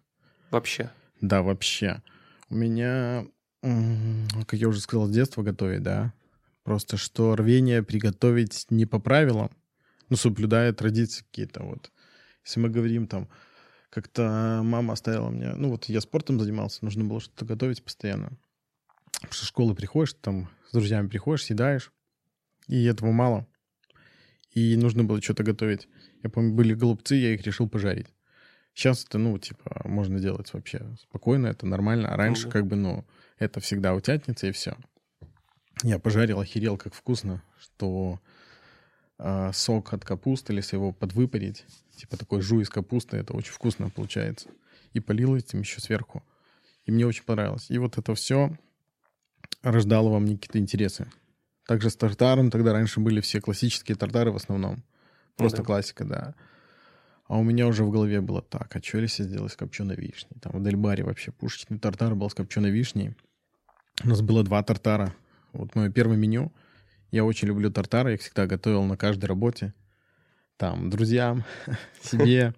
вообще? 0.51 0.91
Да, 1.22 1.41
вообще. 1.41 2.01
У 2.50 2.55
меня, 2.55 3.25
как 3.62 4.53
я 4.53 4.67
уже 4.67 4.81
сказал, 4.81 5.07
с 5.07 5.12
детства 5.12 5.41
готовить, 5.41 5.81
да. 5.81 6.13
Просто 6.63 6.98
что 6.98 7.36
рвение 7.36 7.84
приготовить 7.84 8.67
не 8.70 8.86
по 8.86 9.00
правилам, 9.00 9.51
ну, 10.10 10.15
соблюдая 10.15 10.72
традиции 10.74 11.24
какие-то 11.24 11.63
вот. 11.63 11.91
Если 12.46 12.60
мы 12.60 12.70
говорим 12.70 13.08
там, 13.08 13.29
как-то 13.89 14.62
мама 14.63 14.93
оставила 14.93 15.29
мне, 15.29 15.53
ну, 15.55 15.70
вот 15.70 15.86
я 15.86 16.01
спортом 16.01 16.39
занимался, 16.39 16.84
нужно 16.84 17.03
было 17.03 17.20
что-то 17.20 17.46
готовить 17.46 17.84
постоянно. 17.84 18.32
После 19.22 19.46
школы 19.46 19.75
приходишь, 19.75 20.13
там 20.13 20.50
с 20.70 20.72
друзьями 20.72 21.08
приходишь, 21.08 21.46
съедаешь, 21.46 21.91
и 22.67 22.84
этого 22.86 23.12
мало. 23.12 23.48
И 24.51 24.75
нужно 24.77 25.03
было 25.03 25.22
что-то 25.22 25.43
готовить. 25.43 25.88
Я 26.22 26.29
помню, 26.29 26.53
были 26.53 26.74
голубцы, 26.74 27.15
я 27.15 27.34
их 27.34 27.41
решил 27.43 27.67
пожарить. 27.67 28.08
Сейчас 28.74 29.05
это, 29.05 29.17
ну, 29.17 29.38
типа, 29.38 29.82
можно 29.86 30.20
делать 30.20 30.51
вообще 30.53 30.96
спокойно, 31.00 31.48
это 31.48 31.65
нормально. 31.65 32.10
А 32.10 32.17
раньше, 32.17 32.50
как 32.50 32.65
бы, 32.67 32.75
ну, 32.75 33.05
это 33.38 33.60
всегда 33.60 33.93
утятница 33.93 34.48
и 34.48 34.51
все. 34.51 34.77
Я 35.82 36.00
пожарил, 36.00 36.39
охерел, 36.39 36.77
как 36.77 36.94
вкусно, 36.94 37.44
что 37.60 38.20
а, 39.18 39.51
сок 39.53 39.94
от 39.94 40.06
капусты, 40.06 40.53
если 40.53 40.75
его 40.75 40.92
подвыпарить, 40.92 41.65
типа 41.96 42.18
такой 42.18 42.42
жуй 42.42 42.63
из 42.63 42.70
капусты, 42.70 43.18
это 43.18 43.34
очень 43.34 43.51
вкусно 43.51 43.89
получается. 43.89 44.50
И 44.94 45.00
полил 45.00 45.36
этим 45.36 45.62
еще 45.62 45.82
сверху. 45.82 46.24
И 46.86 46.92
мне 46.92 47.08
очень 47.08 47.24
понравилось. 47.24 47.70
И 47.70 47.77
вот 47.77 47.98
это 47.98 48.13
все 48.15 48.58
рождало 49.62 50.10
во 50.10 50.20
мне 50.20 50.36
какие-то 50.36 50.60
интересы. 50.60 51.08
Также 51.65 51.89
с 51.89 51.96
тартаром 51.96 52.51
тогда 52.51 52.74
раньше 52.74 53.00
были 53.00 53.22
все 53.22 53.42
классические 53.42 53.96
тартары 53.96 54.32
в 54.32 54.36
основном. 54.36 54.84
Просто 55.36 55.60
да. 55.60 55.63
классика, 55.63 56.03
да. 56.03 56.36
А 57.27 57.38
у 57.38 57.44
меня 57.44 57.68
уже 57.68 57.84
в 57.84 57.89
голове 57.89 58.22
было 58.22 58.42
так, 58.42 58.75
а 58.75 58.84
что 58.84 59.00
если 59.00 59.24
сделать 59.24 59.53
с 59.53 59.56
копченой 59.56 59.96
вишней? 59.96 60.39
Там 60.42 60.51
в 60.51 60.63
Дельбаре 60.63 61.03
вообще 61.03 61.32
пушечный 61.32 61.80
тартар 61.80 62.15
был 62.15 62.30
с 62.30 62.34
копченой 62.34 62.70
вишней. 62.70 63.15
У 64.03 64.10
нас 64.10 64.22
было 64.22 64.44
два 64.44 64.62
тартара. 64.62 65.15
Вот 65.53 65.75
мое 65.75 65.89
первое 65.89 66.17
меню. 66.17 66.51
Я 67.12 67.24
очень 67.25 67.48
люблю 67.48 67.72
тартары, 67.72 68.10
я 68.10 68.15
их 68.15 68.22
всегда 68.22 68.48
готовил 68.48 68.83
на 68.83 68.98
каждой 68.98 69.25
работе. 69.25 69.74
Там, 70.57 70.89
друзьям, 70.89 71.43
себе. 72.01 72.53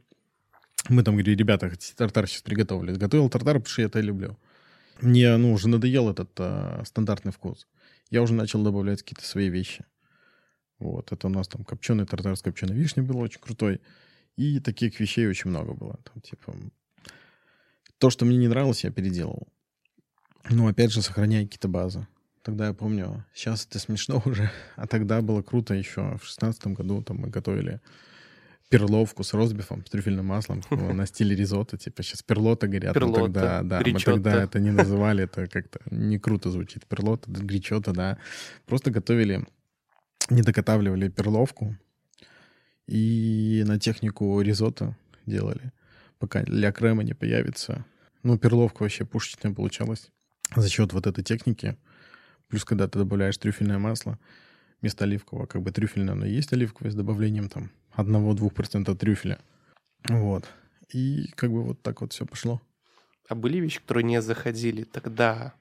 Мы 0.89 1.03
там 1.03 1.15
говорили, 1.15 1.35
ребята, 1.35 1.71
тартар 1.95 2.27
сейчас 2.27 2.41
приготовили. 2.41 2.93
Готовил 2.93 3.29
тартар, 3.29 3.55
потому 3.55 3.67
что 3.67 3.81
я 3.81 3.87
это 3.87 3.99
люблю. 3.99 4.37
Мне, 5.01 5.35
ну, 5.37 5.51
уже 5.51 5.67
надоел 5.67 6.09
этот 6.09 6.31
а, 6.39 6.83
стандартный 6.85 7.31
вкус. 7.31 7.67
Я 8.09 8.21
уже 8.21 8.33
начал 8.33 8.63
добавлять 8.63 9.01
какие-то 9.01 9.25
свои 9.25 9.49
вещи. 9.49 9.85
Вот, 10.79 11.11
это 11.11 11.27
у 11.27 11.29
нас 11.29 11.47
там 11.47 11.63
копченый 11.63 12.05
тартар 12.05 12.35
с 12.35 12.41
копченой 12.41 12.75
вишней 12.75 13.03
был 13.03 13.19
очень 13.19 13.39
крутой. 13.39 13.81
И 14.37 14.59
таких 14.59 14.99
вещей 14.99 15.27
очень 15.27 15.49
много 15.49 15.73
было. 15.73 15.99
Там, 16.03 16.21
типа, 16.21 16.55
то, 17.97 18.09
что 18.09 18.25
мне 18.25 18.37
не 18.37 18.47
нравилось, 18.47 18.83
я 18.83 18.91
переделал. 18.91 19.47
Ну, 20.49 20.67
опять 20.67 20.91
же, 20.91 21.01
сохраняя 21.01 21.43
какие-то 21.43 21.67
базы. 21.67 22.07
Тогда 22.45 22.67
я 22.67 22.73
помню, 22.73 23.25
сейчас 23.33 23.65
это 23.65 23.79
смешно 23.79 24.21
уже, 24.25 24.51
а 24.75 24.85
тогда 24.85 25.21
было 25.23 25.41
круто 25.41 25.73
еще. 25.73 26.19
В 26.21 26.25
шестнадцатом 26.25 26.75
году 26.75 27.01
там 27.01 27.17
мы 27.17 27.29
готовили 27.29 27.81
перловку 28.69 29.23
с 29.23 29.33
розбифом, 29.33 29.83
с 29.83 29.89
трюфельным 29.89 30.27
маслом 30.27 30.61
ну, 30.69 30.93
на 30.93 31.07
стиле 31.07 31.35
ризотто. 31.35 31.79
Типа 31.79 32.03
сейчас 32.03 32.21
перлота 32.21 32.67
говорят. 32.67 32.93
но 32.93 33.01
Перлота, 33.01 33.23
тогда, 33.25 33.63
да, 33.63 33.81
мы 33.83 33.99
тогда 33.99 34.43
это 34.43 34.59
не 34.59 34.69
называли, 34.69 35.23
это 35.23 35.47
как-то 35.47 35.79
не 35.89 36.19
круто 36.19 36.51
звучит. 36.51 36.85
Перлота, 36.85 37.31
гречота, 37.31 37.93
да. 37.93 38.19
Просто 38.67 38.91
готовили, 38.91 39.43
не 40.29 40.43
доготавливали 40.43 41.09
перловку 41.09 41.75
и 42.85 43.63
на 43.65 43.79
технику 43.79 44.39
ризотто 44.41 44.95
делали, 45.25 45.71
пока 46.19 46.43
для 46.43 46.71
крема 46.71 47.01
не 47.01 47.15
появится. 47.15 47.85
Ну, 48.21 48.37
перловка 48.37 48.83
вообще 48.83 49.03
пушечная 49.03 49.51
получалась 49.51 50.11
за 50.55 50.69
счет 50.69 50.93
вот 50.93 51.07
этой 51.07 51.23
техники. 51.23 51.75
Плюс, 52.47 52.63
когда 52.65 52.87
ты 52.87 52.99
добавляешь 52.99 53.37
трюфельное 53.37 53.77
масло, 53.79 54.19
вместо 54.81 55.03
оливкового, 55.05 55.45
как 55.45 55.61
бы 55.61 55.71
трюфельное, 55.71 56.13
оно 56.13 56.25
и 56.25 56.31
есть 56.33 56.53
оливковое 56.53 56.91
с 56.91 56.95
добавлением 56.95 57.49
там 57.49 57.71
1-2% 57.97 58.95
трюфеля. 58.95 59.39
Вот. 60.09 60.45
И 60.93 61.27
как 61.35 61.51
бы 61.51 61.63
вот 61.63 61.81
так 61.81 62.01
вот 62.01 62.13
все 62.13 62.25
пошло. 62.25 62.61
А 63.27 63.35
были 63.35 63.57
вещи, 63.57 63.79
которые 63.79 64.03
не 64.03 64.21
заходили 64.21 64.83
тогда, 64.83 65.53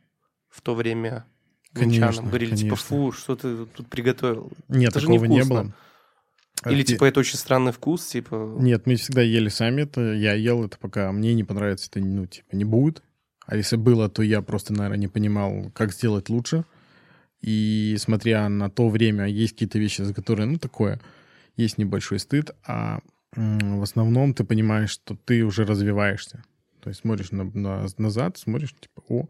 в 0.51 0.61
то 0.61 0.75
время 0.75 1.25
Конечно, 1.73 2.05
минчанам? 2.07 2.29
Говорили, 2.29 2.55
типа, 2.57 2.77
конечно. 2.77 2.87
фу, 2.87 3.13
что 3.13 3.37
ты 3.37 3.67
тут 3.67 3.89
приготовил? 3.89 4.53
Нет, 4.69 4.91
Это 4.91 5.01
же 5.01 5.07
такого 5.07 5.25
не 5.25 5.37
невкусно. 5.37 5.63
было. 5.63 5.75
Или, 6.73 6.83
А 6.83 6.85
типа, 6.85 7.05
это 7.05 7.21
очень 7.21 7.37
странный 7.37 7.73
вкус, 7.73 8.07
типа... 8.07 8.57
Нет, 8.61 8.87
мы 8.87 8.97
всегда 8.97 9.23
ели 9.23 9.49
сами 9.49 9.83
это. 9.83 10.13
Я 10.13 10.35
ел 10.35 10.65
это, 10.65 10.79
пока 10.79 11.11
мне 11.13 11.35
не 11.35 11.45
понравится, 11.45 11.89
это, 11.91 12.01
ну, 12.01 12.27
типа, 12.27 12.55
не 12.55 12.65
будет. 12.65 13.03
А 13.47 13.57
если 13.57 13.77
было, 13.77 14.09
то 14.09 14.23
я 14.23 14.41
просто, 14.41 14.73
наверное, 14.73 14.99
не 14.99 15.09
понимал, 15.09 15.71
как 15.75 15.93
сделать 15.93 16.29
лучше. 16.29 16.65
И 17.47 17.97
смотря 17.99 18.49
на 18.49 18.71
то 18.71 18.89
время, 18.89 19.27
есть 19.27 19.53
какие-то 19.53 19.79
вещи, 19.79 20.01
за 20.01 20.15
которые, 20.15 20.47
ну, 20.47 20.57
такое. 20.57 20.99
есть 21.57 21.77
небольшой 21.77 22.19
стыд, 22.19 22.53
а 22.67 23.01
в 23.37 23.83
основном 23.83 24.33
ты 24.33 24.45
понимаешь, 24.45 24.91
что 24.91 25.15
ты 25.15 25.45
уже 25.45 25.67
развиваешься. 25.67 26.43
То 26.81 26.89
есть 26.89 27.01
смотришь 27.01 27.33
на, 27.33 27.45
на- 27.45 27.87
назад, 27.99 28.39
смотришь, 28.39 28.75
типа, 28.81 29.03
о, 29.09 29.29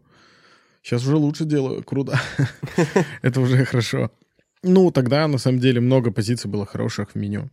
сейчас 0.81 1.03
уже 1.05 1.17
лучше 1.17 1.43
делаю, 1.43 1.83
круто. 1.83 2.17
Это 3.21 3.41
уже 3.41 3.65
хорошо. 3.65 4.09
Ну, 4.63 4.91
тогда, 4.91 5.27
на 5.27 5.37
самом 5.37 5.59
деле, 5.59 5.81
много 5.81 6.11
позиций 6.11 6.49
было 6.49 6.65
хороших 6.65 7.11
в 7.11 7.15
меню. 7.15 7.49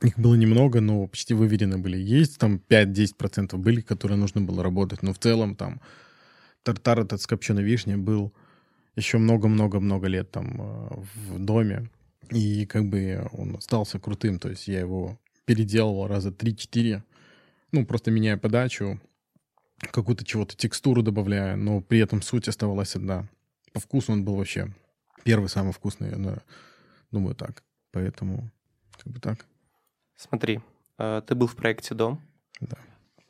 Их 0.00 0.18
было 0.18 0.36
немного, 0.36 0.80
но 0.80 1.06
почти 1.06 1.34
выверены 1.34 1.76
были. 1.76 1.98
Есть 1.98 2.38
там 2.38 2.62
5-10% 2.70 3.58
были, 3.58 3.82
которые 3.82 4.16
нужно 4.16 4.40
было 4.40 4.62
работать. 4.62 5.02
Но 5.02 5.12
в 5.12 5.18
целом 5.18 5.54
там 5.54 5.82
тартар 6.62 7.00
этот 7.00 7.20
с 7.20 7.26
копченой 7.26 7.62
вишней 7.62 7.96
был 7.96 8.32
еще 8.96 9.18
много-много-много 9.18 10.08
лет 10.08 10.30
там 10.30 10.60
э, 10.60 10.88
в 11.14 11.38
доме. 11.38 11.90
И 12.30 12.66
как 12.66 12.86
бы 12.86 13.28
он 13.32 13.56
остался 13.56 14.00
крутым. 14.00 14.38
То 14.38 14.48
есть 14.48 14.66
я 14.68 14.80
его 14.80 15.18
переделывал 15.44 16.08
раза 16.08 16.30
3-4. 16.30 17.02
Ну, 17.72 17.86
просто 17.86 18.10
меняя 18.10 18.36
подачу, 18.36 19.00
какую-то 19.92 20.24
чего-то 20.24 20.56
текстуру 20.56 21.02
добавляя, 21.02 21.56
но 21.56 21.80
при 21.80 21.98
этом 21.98 22.22
суть 22.22 22.48
оставалась 22.48 22.96
одна. 22.96 23.28
По 23.72 23.80
вкусу 23.80 24.12
он 24.12 24.24
был 24.24 24.36
вообще 24.36 24.72
первый 25.24 25.48
самый 25.48 25.72
вкусный, 25.72 26.10
я 26.10 26.42
думаю 27.10 27.34
так. 27.34 27.62
Поэтому 27.92 28.50
как 28.96 29.12
бы 29.12 29.20
так. 29.20 29.46
Смотри, 30.16 30.60
э, 30.98 31.22
ты 31.26 31.34
был 31.34 31.46
в 31.46 31.56
проекте 31.56 31.94
«Дом». 31.94 32.22
Да. 32.60 32.78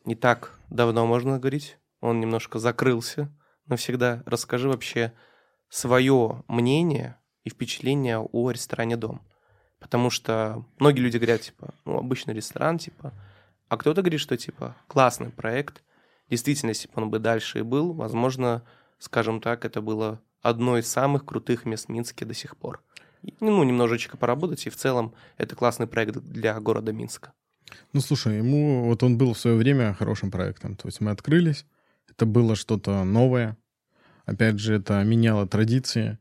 Не 0.05 0.15
так 0.15 0.59
давно, 0.71 1.07
можно 1.07 1.39
говорить. 1.39 1.79
Он 2.01 2.21
немножко 2.21 2.59
закрылся 2.59 3.29
навсегда. 3.67 4.23
Расскажи 4.27 4.69
вообще 4.69 5.13
свое 5.77 6.43
мнение 6.49 7.19
и 7.45 7.51
впечатление 7.51 8.19
о 8.19 8.51
ресторане 8.51 8.97
«Дом». 8.97 9.21
Потому 9.79 10.09
что 10.09 10.65
многие 10.79 11.01
люди 11.01 11.19
говорят, 11.19 11.43
типа, 11.43 11.75
ну, 11.85 11.99
обычный 11.99 12.33
ресторан, 12.33 12.79
типа, 12.79 13.13
а 13.69 13.77
кто-то 13.77 14.01
говорит, 14.01 14.21
что, 14.21 14.39
типа, 14.39 14.75
классный 14.89 15.29
проект. 15.29 15.83
Действительно, 16.31 16.71
если 16.71 16.89
бы 16.89 16.95
он 16.97 17.11
бы 17.11 17.19
дальше 17.19 17.59
и 17.59 17.63
был, 17.63 17.93
возможно, 17.93 18.63
скажем 18.99 19.43
так, 19.43 19.67
это 19.67 19.83
было 19.83 20.23
одно 20.41 20.79
из 20.79 20.89
самых 20.89 21.27
крутых 21.27 21.67
мест 21.67 21.91
Минске 21.91 22.25
до 22.25 22.33
сих 22.33 22.57
пор. 22.57 22.83
Ну, 23.41 23.63
немножечко 23.63 24.17
поработать, 24.17 24.67
и 24.67 24.71
в 24.71 24.77
целом 24.77 25.15
это 25.37 25.57
классный 25.57 25.87
проект 25.87 26.17
для 26.17 26.59
города 26.59 26.93
Минска. 26.93 27.35
Ну, 27.93 28.01
слушай, 28.01 28.39
ему 28.39 28.87
вот 28.87 29.03
он 29.03 29.19
был 29.19 29.35
в 29.35 29.39
свое 29.39 29.57
время 29.57 29.93
хорошим 29.93 30.31
проектом. 30.31 30.75
То 30.75 30.89
есть 30.89 31.03
мы 31.03 31.11
открылись, 31.11 31.67
это 32.09 32.25
было 32.25 32.57
что-то 32.57 33.05
новое. 33.05 33.59
Опять 34.27 34.59
же, 34.59 34.75
это 34.75 35.03
меняло 35.05 35.47
традиции. 35.47 36.19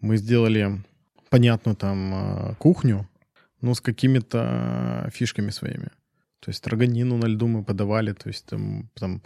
Мы 0.00 0.16
сделали 0.16 0.84
понятную 1.28 1.76
там 1.76 2.14
э, 2.14 2.54
кухню, 2.54 3.08
но 3.60 3.74
с 3.74 3.80
какими-то 3.80 5.10
фишками 5.12 5.50
своими. 5.50 5.88
То 6.40 6.50
есть 6.50 6.58
строганину 6.58 7.16
на 7.16 7.26
льду 7.26 7.48
мы 7.48 7.64
подавали, 7.64 8.12
то 8.12 8.28
есть 8.28 8.46
там, 8.46 8.88
там 8.94 9.22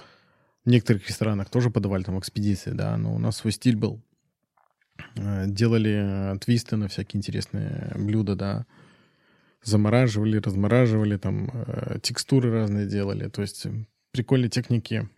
в 0.65 0.71
некоторых 0.71 1.07
ресторанах 1.07 1.51
тоже 1.51 1.71
подавали 1.71 2.03
там 2.03 2.19
экспедиции, 2.19 2.71
да, 2.71 2.97
но 2.97 3.15
у 3.15 3.19
нас 3.19 3.37
свой 3.37 3.53
стиль 3.53 3.77
был. 3.77 4.03
Э, 5.17 5.45
Делали 5.47 6.39
твисты 6.39 6.77
на 6.77 6.89
всякие 6.89 7.19
интересные 7.19 7.93
блюда, 7.97 8.35
да. 8.35 8.67
Замораживали, 9.62 10.39
размораживали, 10.39 11.19
там 11.19 11.49
текстуры 12.03 12.51
разные 12.51 12.89
делали. 12.89 13.29
То 13.29 13.43
есть 13.43 13.65
прикольные 14.11 14.51
техники 14.51 15.09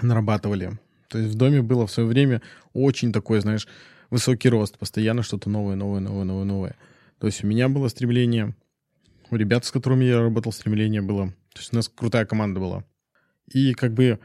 нарабатывали. 0.00 0.78
То 1.14 1.20
есть 1.20 1.32
в 1.32 1.36
доме 1.38 1.62
было 1.62 1.86
в 1.86 1.92
свое 1.92 2.08
время 2.08 2.42
очень 2.72 3.12
такой, 3.12 3.38
знаешь, 3.38 3.68
высокий 4.10 4.48
рост. 4.48 4.76
Постоянно 4.78 5.22
что-то 5.22 5.48
новое, 5.48 5.76
новое, 5.76 6.00
новое, 6.00 6.24
новое, 6.24 6.44
новое. 6.44 6.76
То 7.20 7.28
есть 7.28 7.44
у 7.44 7.46
меня 7.46 7.68
было 7.68 7.86
стремление, 7.86 8.56
у 9.30 9.36
ребят, 9.36 9.64
с 9.64 9.70
которыми 9.70 10.06
я 10.06 10.20
работал, 10.20 10.50
стремление 10.50 11.02
было. 11.02 11.28
То 11.52 11.60
есть 11.60 11.72
у 11.72 11.76
нас 11.76 11.88
крутая 11.88 12.26
команда 12.26 12.58
была. 12.58 12.84
И 13.46 13.74
как 13.74 13.94
бы 13.94 14.18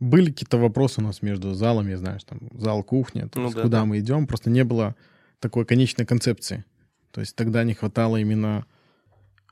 были 0.00 0.32
какие-то 0.32 0.58
вопросы 0.58 1.00
у 1.00 1.04
нас 1.04 1.22
между 1.22 1.54
залами, 1.54 1.94
знаешь, 1.94 2.24
там 2.24 2.40
зал, 2.50 2.82
кухня, 2.82 3.30
Ну 3.32 3.52
да, 3.52 3.62
куда 3.62 3.78
да. 3.78 3.84
мы 3.84 4.00
идем, 4.00 4.26
просто 4.26 4.50
не 4.50 4.64
было 4.64 4.96
такой 5.38 5.64
конечной 5.64 6.04
концепции. 6.04 6.64
То 7.12 7.20
есть 7.20 7.36
тогда 7.36 7.62
не 7.62 7.74
хватало 7.74 8.16
именно 8.16 8.66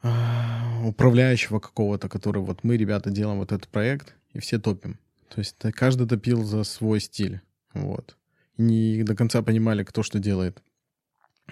а, 0.02 0.82
управляющего 0.84 1.60
какого-то, 1.60 2.08
который 2.08 2.42
вот 2.42 2.64
мы, 2.64 2.76
ребята, 2.76 3.10
делаем 3.10 3.38
вот 3.38 3.52
этот 3.52 3.68
проект, 3.68 4.16
и 4.32 4.40
все 4.40 4.58
топим. 4.58 4.98
То 5.32 5.38
есть 5.38 5.56
каждый 5.74 6.06
топил 6.06 6.44
за 6.44 6.62
свой 6.62 7.00
стиль. 7.00 7.40
Вот. 7.72 8.18
И 8.58 8.62
не 8.62 9.02
до 9.02 9.16
конца 9.16 9.40
понимали, 9.42 9.82
кто 9.82 10.02
что 10.02 10.18
делает. 10.18 10.62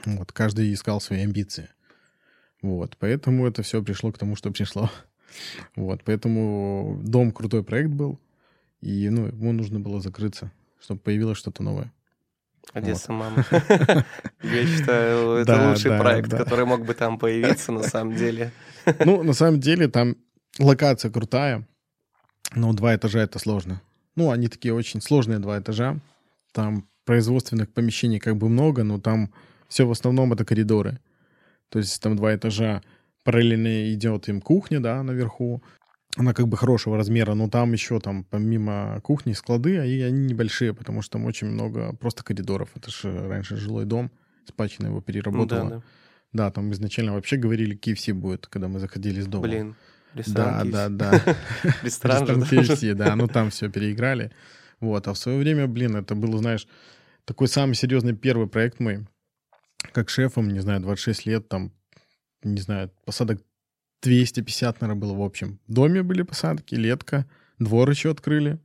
Вот. 0.04 0.32
Каждый 0.32 0.72
искал 0.74 1.00
свои 1.00 1.22
амбиции. 1.22 1.70
Вот. 2.60 2.98
Поэтому 2.98 3.46
это 3.46 3.62
все 3.62 3.82
пришло 3.82 4.12
к 4.12 4.18
тому, 4.18 4.36
что 4.36 4.50
пришло. 4.50 4.90
Вот. 5.76 6.02
Поэтому 6.04 7.00
дом 7.02 7.32
крутой 7.32 7.64
проект 7.64 7.90
был. 7.90 8.20
И 8.82 9.08
ну, 9.08 9.28
ему 9.28 9.52
нужно 9.52 9.80
было 9.80 10.00
закрыться, 10.00 10.52
чтобы 10.80 11.00
появилось 11.00 11.38
что-то 11.38 11.62
новое. 11.62 11.90
Одесса, 12.74 13.12
мама. 13.12 13.44
Я 14.42 14.66
считаю, 14.66 15.36
это 15.36 15.56
Да, 15.56 15.70
лучший 15.70 15.90
да, 15.90 15.98
проект, 15.98 16.28
да. 16.28 16.38
который 16.38 16.66
мог 16.66 16.84
бы 16.84 16.94
там 16.94 17.18
появиться 17.18 17.72
на 17.72 17.82
самом 17.82 18.14
деле. 18.14 18.52
Ну, 19.04 19.22
на 19.22 19.32
самом 19.32 19.58
деле, 19.60 19.88
там 19.88 20.16
локация 20.58 21.10
крутая, 21.10 21.66
но 22.54 22.72
два 22.72 22.94
этажа 22.96 23.20
это 23.20 23.38
сложно. 23.38 23.80
Ну, 24.16 24.30
они 24.30 24.48
такие 24.48 24.74
очень 24.74 25.00
сложные 25.00 25.38
два 25.38 25.58
этажа. 25.58 25.98
Там 26.52 26.86
производственных 27.04 27.68
помещений 27.70 28.18
как 28.18 28.36
бы 28.36 28.48
много, 28.48 28.84
но 28.84 29.00
там 29.00 29.32
все 29.68 29.86
в 29.86 29.90
основном 29.90 30.32
это 30.32 30.44
коридоры. 30.44 30.98
То 31.68 31.78
есть 31.78 32.00
там 32.02 32.16
два 32.16 32.34
этажа 32.34 32.82
параллельно 33.24 33.92
идет 33.92 34.28
им 34.28 34.40
кухня, 34.40 34.80
да, 34.80 35.02
наверху. 35.02 35.62
Она 36.16 36.34
как 36.34 36.48
бы 36.48 36.56
хорошего 36.56 36.96
размера, 36.96 37.34
но 37.34 37.48
там 37.48 37.72
еще 37.72 38.00
там 38.00 38.24
помимо 38.24 39.00
кухни 39.02 39.32
склады, 39.32 39.78
а 39.78 39.84
и 39.84 40.00
они 40.00 40.26
небольшие, 40.26 40.74
потому 40.74 41.02
что 41.02 41.12
там 41.12 41.24
очень 41.26 41.46
много 41.46 41.94
просто 41.94 42.24
коридоров. 42.24 42.70
Это 42.74 42.90
же 42.90 43.28
раньше 43.28 43.56
жилой 43.56 43.84
дом, 43.84 44.10
Спачина 44.44 44.86
его 44.86 44.96
Ну 44.96 45.02
переработала. 45.02 45.70
да, 45.70 45.76
да. 45.76 45.82
Да, 46.32 46.50
там 46.50 46.72
изначально 46.72 47.14
вообще 47.14 47.36
говорили, 47.36 47.76
KFC 47.76 48.12
будет, 48.12 48.46
когда 48.46 48.68
мы 48.68 48.78
заходили 48.80 49.20
из 49.20 49.26
дома. 49.26 49.42
Блин, 49.44 49.74
ресторан 50.14 50.70
да, 50.70 50.86
KFC. 50.86 50.90
да. 50.90 51.12
Ресторан 51.82 52.26
Ресторан 52.26 52.42
KFC, 52.42 52.94
да, 52.94 53.16
ну 53.16 53.28
там 53.28 53.50
все 53.50 53.68
переиграли. 53.68 54.32
Вот, 54.80 55.06
а 55.08 55.12
в 55.12 55.18
свое 55.18 55.38
время, 55.38 55.66
блин, 55.66 55.96
это 55.96 56.14
был, 56.14 56.36
знаешь, 56.38 56.66
такой 57.24 57.48
самый 57.48 57.74
серьезный 57.74 58.14
первый 58.14 58.48
проект 58.48 58.80
мой, 58.80 59.06
как 59.92 60.08
шефом, 60.08 60.48
не 60.48 60.60
знаю, 60.60 60.80
26 60.80 61.26
лет, 61.26 61.48
там, 61.48 61.72
не 62.42 62.60
знаю, 62.60 62.90
посадок 63.04 63.42
250, 64.02 64.80
наверное, 64.80 65.00
было 65.00 65.14
в 65.14 65.22
общем. 65.22 65.60
В 65.66 65.72
доме 65.72 66.02
были 66.02 66.22
посадки, 66.22 66.74
летка, 66.74 67.26
двор 67.58 67.90
еще 67.90 68.10
открыли, 68.10 68.58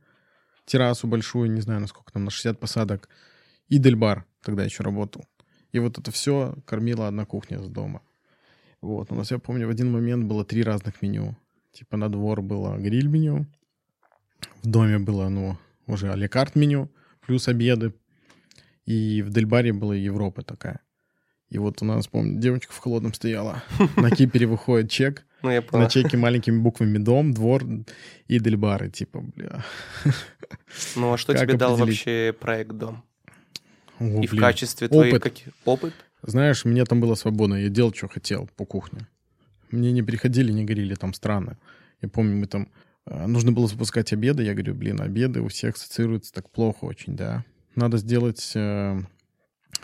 террасу 0.64 1.06
большую, 1.06 1.50
не 1.50 1.60
знаю, 1.60 1.80
насколько 1.80 2.12
там, 2.12 2.24
на 2.24 2.30
60 2.30 2.58
посадок, 2.58 3.08
и 3.68 3.78
Дельбар 3.78 4.24
тогда 4.42 4.64
еще 4.64 4.82
работал. 4.82 5.26
И 5.72 5.78
вот 5.78 5.98
это 5.98 6.10
все 6.10 6.56
кормила 6.64 7.08
одна 7.08 7.26
кухня 7.26 7.62
с 7.62 7.68
дома. 7.68 8.02
Вот, 8.80 9.10
у 9.12 9.14
нас, 9.14 9.30
я 9.30 9.38
помню, 9.38 9.66
в 9.66 9.70
один 9.70 9.90
момент 9.90 10.24
было 10.24 10.44
три 10.44 10.62
разных 10.62 11.02
меню. 11.02 11.36
Типа 11.72 11.96
на 11.96 12.08
двор 12.08 12.42
было 12.42 12.76
гриль-меню, 12.76 13.46
в 14.62 14.66
доме 14.68 14.98
было, 14.98 15.28
ну, 15.28 15.56
уже 15.86 16.10
алекарт 16.12 16.54
меню, 16.56 16.90
плюс 17.26 17.48
обеды. 17.48 17.92
И 18.86 19.22
в 19.22 19.30
Дельбаре 19.30 19.72
была 19.72 19.94
Европа 19.94 20.42
такая. 20.42 20.80
И 21.48 21.58
вот 21.58 21.82
у 21.82 21.84
нас, 21.84 22.06
помню, 22.08 22.40
девочка 22.40 22.72
в 22.72 22.78
холодном 22.78 23.14
стояла. 23.14 23.62
На 23.96 24.10
кипере 24.10 24.46
выходит 24.46 24.90
чек. 24.90 25.26
Ну, 25.42 25.50
я 25.50 25.62
На 25.72 25.88
чеке 25.88 26.16
маленькими 26.16 26.58
буквами 26.58 26.98
дом, 26.98 27.32
двор 27.34 27.64
и 28.26 28.38
Дельбары. 28.40 28.90
Типа, 28.90 29.20
бля. 29.20 29.64
Ну, 30.96 31.12
а 31.12 31.18
что 31.18 31.34
Как 31.34 31.42
тебе 31.42 31.58
дал 31.58 31.74
определить? 31.74 31.98
вообще 31.98 32.32
проект 32.38 32.72
«Дом»? 32.72 33.04
О, 33.98 34.04
И 34.22 34.26
в 34.26 34.30
блин. 34.30 34.40
качестве 34.40 34.88
твоих 34.88 35.14
Опыт. 35.14 35.22
каких... 35.22 35.48
Опыт? 35.64 35.94
Знаешь, 36.22 36.64
мне 36.64 36.84
там 36.84 37.00
было 37.00 37.14
свободно, 37.14 37.54
я 37.54 37.68
делал, 37.68 37.92
что 37.94 38.08
хотел 38.08 38.48
по 38.56 38.64
кухне. 38.64 39.06
Мне 39.70 39.92
не 39.92 40.02
приходили, 40.02 40.52
не 40.52 40.64
говорили 40.64 40.94
там 40.94 41.12
странно. 41.14 41.58
Я 42.00 42.08
помню, 42.08 42.36
мы 42.36 42.46
там... 42.46 42.68
э, 43.06 43.26
Нужно 43.26 43.52
было 43.52 43.66
запускать 43.68 44.12
обеды. 44.12 44.42
Я 44.42 44.54
говорю, 44.54 44.74
блин, 44.74 45.00
обеды 45.00 45.40
у 45.40 45.48
всех 45.48 45.74
ассоциируются 45.74 46.32
так 46.32 46.50
плохо 46.50 46.84
очень, 46.84 47.16
да. 47.16 47.44
Надо 47.74 47.98
сделать 47.98 48.52
э, 48.54 49.00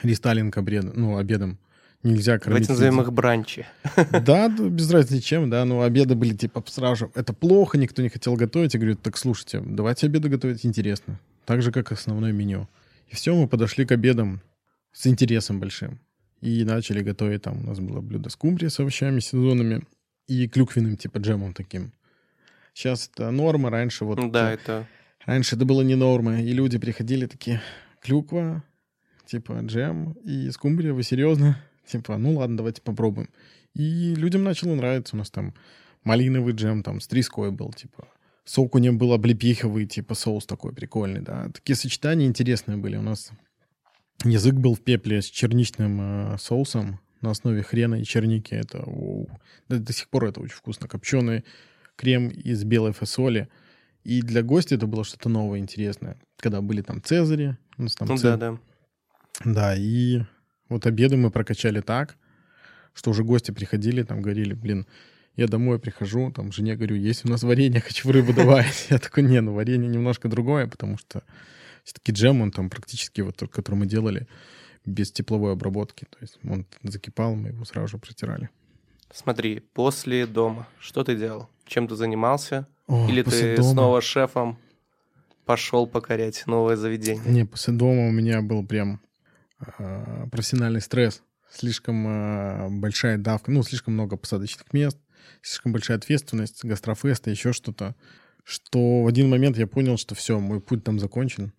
рестайлинг 0.03 0.57
обеда, 0.57 0.93
ну, 0.95 1.17
обедом. 1.19 1.59
Нельзя 2.03 2.39
кормить... 2.39 2.67
Давайте 2.67 2.73
назовем 2.73 3.01
их 3.01 3.13
бранчи. 3.13 3.65
Да, 4.25 4.49
без 4.49 4.91
разницы 4.91 5.23
чем, 5.23 5.51
да, 5.51 5.65
но 5.65 5.83
обеды 5.83 6.17
были 6.17 6.35
типа 6.35 6.65
сразу 6.67 7.13
это 7.15 7.33
плохо, 7.33 7.79
никто 7.79 8.03
не 8.03 8.09
хотел 8.09 8.35
готовить. 8.35 8.75
Я 8.75 8.81
говорю, 8.81 8.97
так 8.97 9.17
слушайте, 9.17 9.63
давайте 9.65 10.07
обеды 10.07 10.29
готовить 10.29 10.67
интересно. 10.67 11.21
Так 11.45 11.63
же, 11.63 11.71
как 11.71 11.93
основное 11.93 12.33
меню. 12.33 12.69
И 13.09 13.15
все, 13.15 13.35
мы 13.35 13.47
подошли 13.47 13.85
к 13.85 13.93
обедам 13.93 14.41
с 14.93 15.07
интересом 15.07 15.61
большим. 15.61 16.01
И 16.43 16.65
начали 16.65 17.03
готовить 17.03 17.43
там, 17.43 17.63
у 17.63 17.67
нас 17.69 17.79
было 17.79 18.01
блюдо 18.01 18.29
с 18.29 18.37
кумбрией 18.37 18.69
с 18.69 18.79
овощами 18.81 19.21
сезонными 19.21 19.83
и 20.27 20.49
клюквенным 20.49 20.97
типа 20.97 21.19
джемом 21.19 21.55
таким. 21.55 21.93
Сейчас 22.75 23.09
это 23.13 23.31
норма, 23.31 23.71
раньше 23.71 24.05
вот... 24.05 24.19
Да, 24.31 24.51
э, 24.51 24.55
это... 24.55 24.89
Раньше 25.25 25.55
это 25.55 25.65
было 25.65 25.83
не 25.83 25.95
норма, 25.95 26.41
и 26.41 26.53
люди 26.53 26.79
приходили 26.79 27.27
такие, 27.27 27.63
клюква, 28.01 28.65
типа 29.25 29.61
джем 29.63 30.13
и 30.25 30.51
скумбрия, 30.51 30.93
вы 30.93 31.05
серьезно? 31.05 31.59
Типа, 31.87 32.17
ну 32.17 32.37
ладно, 32.37 32.57
давайте 32.57 32.81
попробуем. 32.81 33.29
И 33.75 34.15
людям 34.15 34.45
начало 34.45 34.75
нравиться. 34.75 35.17
У 35.17 35.19
нас 35.19 35.31
там 35.31 35.55
малиновый 36.05 36.55
джем 36.55 36.83
там 36.83 37.01
с 37.01 37.07
треской 37.07 37.51
был, 37.51 37.73
типа. 37.73 38.09
Сок 38.45 38.75
у 38.75 38.79
него 38.79 38.97
был 38.97 39.13
облепиховый, 39.13 39.87
типа 39.87 40.15
соус 40.15 40.47
такой 40.47 40.73
прикольный, 40.73 41.21
да. 41.21 41.49
Такие 41.51 41.77
сочетания 41.77 42.27
интересные 42.27 42.77
были. 42.77 42.97
У 42.97 43.03
нас 43.03 43.31
язык 44.25 44.55
был 44.55 44.75
в 44.75 44.81
пепле 44.81 45.23
с 45.23 45.27
черничным 45.27 46.01
э, 46.35 46.39
соусом 46.39 47.01
на 47.21 47.31
основе 47.31 47.63
хрена 47.63 47.97
и 47.97 48.05
черники. 48.05 48.55
Это 48.55 48.83
оу. 48.83 49.29
до, 49.69 49.79
до 49.79 49.93
сих 49.93 50.09
пор 50.09 50.27
это 50.27 50.41
очень 50.41 50.57
вкусно. 50.57 50.89
Копченый 50.89 51.45
крем 51.97 52.29
из 52.29 52.65
белой 52.65 52.93
фасоли. 52.93 53.49
И 54.05 54.23
для 54.23 54.43
гостя 54.43 54.75
это 54.75 54.87
было 54.87 55.05
что-то 55.05 55.29
новое, 55.29 55.59
интересное. 55.61 56.17
Когда 56.39 56.61
были 56.61 56.83
там 56.83 57.03
Цезари. 57.03 57.57
У 57.79 57.83
нас 57.85 57.95
там 57.95 58.09
Ну 58.09 58.17
Цезарь- 58.17 58.39
да, 58.39 58.53
да. 58.53 58.59
да, 59.45 59.77
и 59.77 60.23
вот 60.69 60.87
обеды 60.87 61.17
мы 61.17 61.31
прокачали 61.31 61.81
так, 61.81 62.17
что 62.95 63.11
уже 63.11 63.23
гости 63.25 63.51
приходили, 63.53 64.03
там 64.03 64.21
говорили, 64.21 64.55
блин, 64.55 64.87
я 65.37 65.47
домой 65.47 65.79
прихожу, 65.79 66.31
там 66.33 66.51
жене 66.53 66.75
говорю, 66.77 66.97
есть 66.97 67.25
у 67.25 67.29
нас 67.29 67.43
варенье, 67.43 67.81
хочу 67.87 68.11
рыбу 68.11 68.33
давать. 68.33 68.87
Я 68.91 68.99
такой, 68.99 69.23
не, 69.23 69.41
ну 69.41 69.53
варенье 69.55 69.89
немножко 69.89 70.29
другое, 70.29 70.67
потому 70.67 70.99
что 70.99 71.23
все-таки 71.85 72.13
джем, 72.13 72.41
он 72.41 72.51
там 72.51 72.71
практически 72.71 73.21
вот 73.21 73.37
тот, 73.37 73.51
который 73.53 73.77
мы 73.77 73.87
делали, 73.87 74.27
без 74.85 75.13
тепловой 75.13 75.53
обработки. 75.53 76.07
То 76.11 76.19
есть 76.21 76.39
он 76.45 76.67
закипал, 76.83 77.35
мы 77.35 77.49
его 77.49 77.65
сразу 77.65 77.89
же 77.89 77.99
протирали. 77.99 78.51
Смотри, 79.13 79.61
после 79.61 80.27
дома, 80.27 80.67
что 80.79 81.05
ты 81.05 81.17
делал? 81.17 81.49
Чем 81.67 81.87
ты 81.87 81.97
занимался? 81.97 82.67
О, 82.87 83.09
Или 83.09 83.23
ты 83.23 83.57
дома- 83.57 83.71
снова 83.73 84.01
шефом 84.01 84.59
пошел 85.45 85.87
покорять 85.87 86.45
новое 86.47 86.77
заведение? 86.77 87.25
Не, 87.27 87.45
после 87.45 87.75
дома 87.75 88.09
у 88.09 88.11
меня 88.11 88.43
был 88.43 88.67
прям 88.67 89.01
а, 89.59 90.27
профессиональный 90.31 90.81
стресс. 90.81 91.23
Слишком 91.51 92.05
а, 92.09 92.69
большая 92.71 93.19
давка, 93.19 93.51
ну, 93.51 93.63
слишком 93.63 93.95
много 93.95 94.17
посадочных 94.17 94.73
мест, 94.73 94.99
слишком 95.43 95.73
большая 95.73 95.99
ответственность, 95.99 96.65
гастрофеста, 96.65 97.31
еще 97.31 97.53
что-то. 97.53 97.95
Что 98.45 99.03
в 99.03 99.07
один 99.07 99.29
момент 99.29 99.57
я 99.59 99.67
понял, 99.67 99.97
что 99.99 100.15
все, 100.15 100.41
мой 100.41 100.61
путь 100.61 100.83
там 100.83 100.99
закончен. 100.99 101.53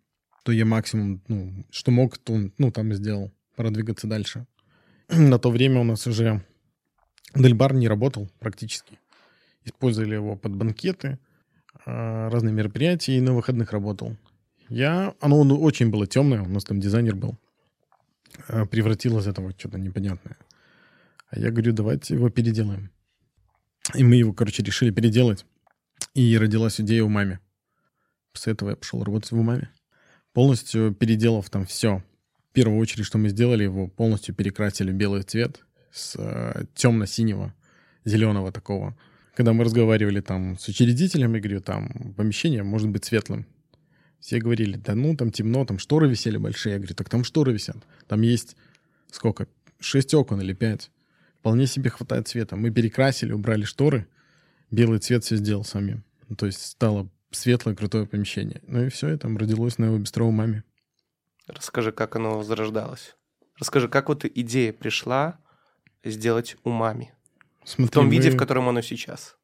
То 0.43 0.51
я 0.51 0.65
максимум, 0.65 1.21
ну, 1.27 1.65
что 1.71 1.91
мог, 1.91 2.17
то, 2.17 2.37
ну, 2.57 2.71
там 2.71 2.91
и 2.91 2.95
сделал. 2.95 3.31
Пора 3.55 3.69
двигаться 3.69 4.07
дальше. 4.07 4.45
На 5.09 5.39
то 5.39 5.49
время 5.49 5.79
у 5.79 5.83
нас 5.83 6.05
уже 6.07 6.43
Дельбар 7.35 7.73
не 7.73 7.87
работал 7.87 8.29
практически. 8.39 8.99
Использовали 9.63 10.15
его 10.15 10.35
под 10.35 10.55
банкеты, 10.55 11.19
а, 11.85 12.29
разные 12.29 12.53
мероприятия, 12.53 13.17
и 13.17 13.21
на 13.21 13.33
выходных 13.33 13.71
работал. 13.71 14.17
Я... 14.69 15.15
Оно 15.19 15.39
очень 15.39 15.89
было 15.89 16.05
темное, 16.05 16.41
у 16.41 16.49
нас 16.49 16.63
там 16.63 16.79
дизайнер 16.79 17.15
был. 17.15 17.37
А, 18.47 18.65
Превратил 18.65 19.17
из 19.19 19.27
этого 19.27 19.51
что-то 19.57 19.79
непонятное. 19.79 20.37
А 21.27 21.39
я 21.39 21.49
говорю, 21.49 21.73
давайте 21.73 22.15
его 22.15 22.29
переделаем. 22.29 22.91
И 23.95 24.03
мы 24.03 24.15
его, 24.15 24.33
короче, 24.33 24.63
решили 24.63 24.91
переделать. 24.91 25.45
И 26.13 26.37
родилась 26.37 26.79
идея 26.79 27.03
у 27.03 27.09
маме. 27.09 27.39
После 28.31 28.53
этого 28.53 28.71
я 28.71 28.75
пошел 28.75 29.03
работать 29.03 29.31
в 29.31 29.39
умаме. 29.39 29.71
Полностью 30.33 30.93
переделав 30.93 31.49
там 31.49 31.65
все. 31.65 32.03
В 32.49 32.53
первую 32.53 32.79
очередь, 32.79 33.05
что 33.05 33.17
мы 33.17 33.29
сделали, 33.29 33.63
его 33.63 33.87
полностью 33.87 34.35
перекрасили 34.35 34.91
в 34.91 34.95
белый 34.95 35.23
цвет 35.23 35.61
с 35.91 36.15
э, 36.17 36.65
темно-синего, 36.75 37.53
зеленого 38.03 38.51
такого. 38.51 38.97
Когда 39.35 39.53
мы 39.53 39.63
разговаривали 39.63 40.21
там 40.21 40.57
с 40.59 40.67
учредителем, 40.67 41.33
я 41.33 41.39
говорю, 41.39 41.61
там 41.61 42.13
помещение 42.15 42.63
может 42.63 42.89
быть 42.89 43.05
светлым. 43.05 43.47
Все 44.19 44.39
говорили, 44.39 44.77
да 44.77 44.95
ну, 44.95 45.15
там 45.15 45.31
темно, 45.31 45.65
там 45.65 45.79
шторы 45.79 46.07
висели 46.07 46.37
большие. 46.37 46.73
Я 46.73 46.79
говорю, 46.79 46.95
так 46.95 47.09
там 47.09 47.23
шторы 47.23 47.53
висят. 47.53 47.77
Там 48.07 48.21
есть 48.21 48.55
сколько? 49.11 49.47
Шесть 49.79 50.13
окон 50.13 50.41
или 50.41 50.53
пять. 50.53 50.91
Вполне 51.39 51.67
себе 51.67 51.89
хватает 51.89 52.27
цвета. 52.27 52.55
Мы 52.55 52.71
перекрасили, 52.71 53.33
убрали 53.33 53.63
шторы. 53.65 54.07
Белый 54.71 54.99
цвет 54.99 55.23
все 55.23 55.35
сделал 55.35 55.65
самим. 55.65 56.03
Ну, 56.29 56.35
то 56.35 56.45
есть 56.45 56.61
стало 56.61 57.09
светлое, 57.33 57.75
крутое 57.75 58.05
помещение. 58.05 58.61
Ну 58.67 58.85
и 58.85 58.89
все, 58.89 59.13
и 59.13 59.17
там 59.17 59.37
родилось 59.37 59.77
на 59.77 59.85
его 59.85 59.97
бистро 59.97 60.27
у 60.27 60.31
маме. 60.31 60.63
Расскажи, 61.47 61.91
как 61.91 62.15
оно 62.15 62.41
зарождалось. 62.43 63.15
Расскажи, 63.59 63.87
как 63.89 64.09
вот 64.09 64.25
идея 64.25 64.71
пришла 64.73 65.39
сделать 66.03 66.55
умами? 66.63 67.13
Смотри, 67.65 67.87
В 67.87 67.91
том 67.91 68.09
виде, 68.09 68.29
мы 68.29 68.35
в 68.35 68.39
котором 68.39 68.69
оно 68.69 68.81
сейчас. 68.81 69.35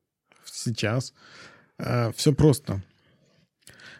сейчас 0.45 1.13
все 2.15 2.33
просто. 2.33 2.83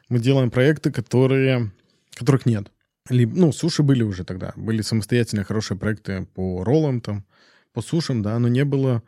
Мы 0.09 0.19
делаем 0.19 0.49
проекты, 0.51 0.91
которые, 0.91 1.71
которых 2.13 2.45
нет. 2.45 2.71
Либо, 3.09 3.35
ну, 3.35 3.51
суши 3.51 3.83
были 3.83 4.03
уже 4.03 4.23
тогда. 4.23 4.53
Были 4.55 4.81
самостоятельные 4.81 5.45
хорошие 5.45 5.77
проекты 5.77 6.25
по 6.25 6.63
роллам 6.63 7.01
там, 7.01 7.25
по 7.73 7.81
сушам, 7.81 8.21
да, 8.21 8.37
но 8.39 8.47
не 8.47 8.65
было 8.65 9.03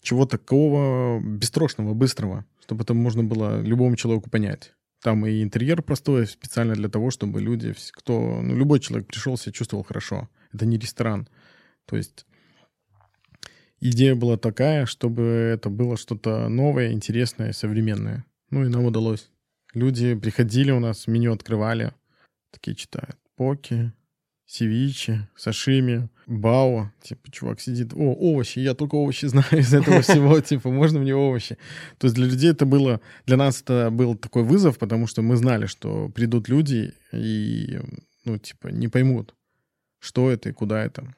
чего 0.00 0.26
такого 0.26 1.20
бесстрашного, 1.20 1.94
быстрого, 1.94 2.44
чтобы 2.64 2.84
это 2.84 2.94
можно 2.94 3.22
было 3.22 3.60
любому 3.60 3.94
человеку 3.96 4.30
понять. 4.30 4.72
Там 5.02 5.26
и 5.26 5.42
интерьер 5.42 5.82
простой, 5.82 6.26
специально 6.26 6.74
для 6.74 6.88
того, 6.88 7.10
чтобы 7.10 7.42
люди, 7.42 7.74
кто, 7.92 8.40
ну, 8.40 8.56
любой 8.56 8.80
человек 8.80 9.06
пришел, 9.06 9.36
себя 9.36 9.52
чувствовал 9.52 9.84
хорошо. 9.84 10.30
Это 10.54 10.64
не 10.64 10.78
ресторан. 10.78 11.28
То 11.84 11.96
есть 11.96 12.24
идея 13.80 14.14
была 14.14 14.38
такая, 14.38 14.86
чтобы 14.86 15.22
это 15.22 15.68
было 15.68 15.98
что-то 15.98 16.48
новое, 16.48 16.92
интересное, 16.92 17.52
современное. 17.52 18.24
Ну 18.48 18.64
и 18.64 18.68
нам 18.68 18.86
удалось. 18.86 19.28
Люди 19.74 20.14
приходили 20.14 20.70
у 20.70 20.80
нас, 20.80 21.06
меню 21.06 21.34
открывали, 21.34 21.92
такие 22.50 22.74
читают. 22.74 23.18
Поки, 23.36 23.92
севичи, 24.46 25.26
сашими, 25.36 26.08
бао. 26.26 26.90
Типа, 27.02 27.30
чувак 27.30 27.60
сидит, 27.60 27.92
о, 27.94 28.14
овощи, 28.14 28.58
я 28.58 28.74
только 28.74 28.94
овощи 28.96 29.26
знаю 29.26 29.58
из 29.58 29.72
этого 29.72 30.02
всего, 30.02 30.40
типа, 30.40 30.70
можно 30.70 31.00
мне 31.00 31.14
овощи? 31.14 31.56
То 31.98 32.06
есть 32.06 32.14
для 32.14 32.26
людей 32.26 32.50
это 32.50 32.66
было, 32.66 33.00
для 33.26 33.36
нас 33.36 33.62
это 33.62 33.90
был 33.90 34.14
такой 34.16 34.42
вызов, 34.42 34.78
потому 34.78 35.06
что 35.06 35.22
мы 35.22 35.36
знали, 35.36 35.66
что 35.66 36.08
придут 36.10 36.48
люди 36.48 36.92
и, 37.12 37.80
ну, 38.24 38.38
типа, 38.38 38.68
не 38.68 38.88
поймут, 38.88 39.34
что 39.98 40.30
это 40.30 40.50
и 40.50 40.52
куда 40.52 40.84
это. 40.84 41.14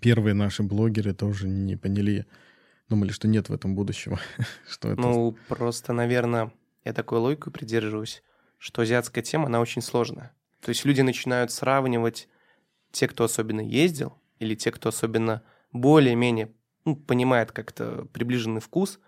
Первые 0.00 0.34
наши 0.34 0.62
блогеры 0.62 1.14
тоже 1.14 1.46
не 1.48 1.76
поняли, 1.76 2.26
думали, 2.88 3.12
что 3.12 3.28
нет 3.28 3.48
в 3.48 3.52
этом 3.52 3.74
будущего, 3.74 4.18
что 4.68 4.92
это 4.92 5.00
Ну, 5.00 5.36
просто, 5.48 5.92
наверное, 5.92 6.52
я 6.84 6.92
такой 6.92 7.18
логику 7.18 7.50
придерживаюсь, 7.50 8.22
что 8.58 8.82
азиатская 8.82 9.22
тема, 9.22 9.46
она 9.46 9.60
очень 9.60 9.82
сложная. 9.82 10.32
То 10.60 10.70
есть 10.70 10.84
люди 10.84 11.02
начинают 11.02 11.52
сравнивать 11.52 12.28
те, 12.92 13.08
кто 13.08 13.24
особенно 13.24 13.60
ездил, 13.60 14.14
или 14.38 14.54
те, 14.54 14.70
кто 14.70 14.88
особенно 14.88 15.42
более-менее 15.72 16.52
ну, 16.84 16.96
понимает 16.96 17.52
как-то 17.52 18.06
приближенный 18.12 18.60
вкус, 18.60 18.98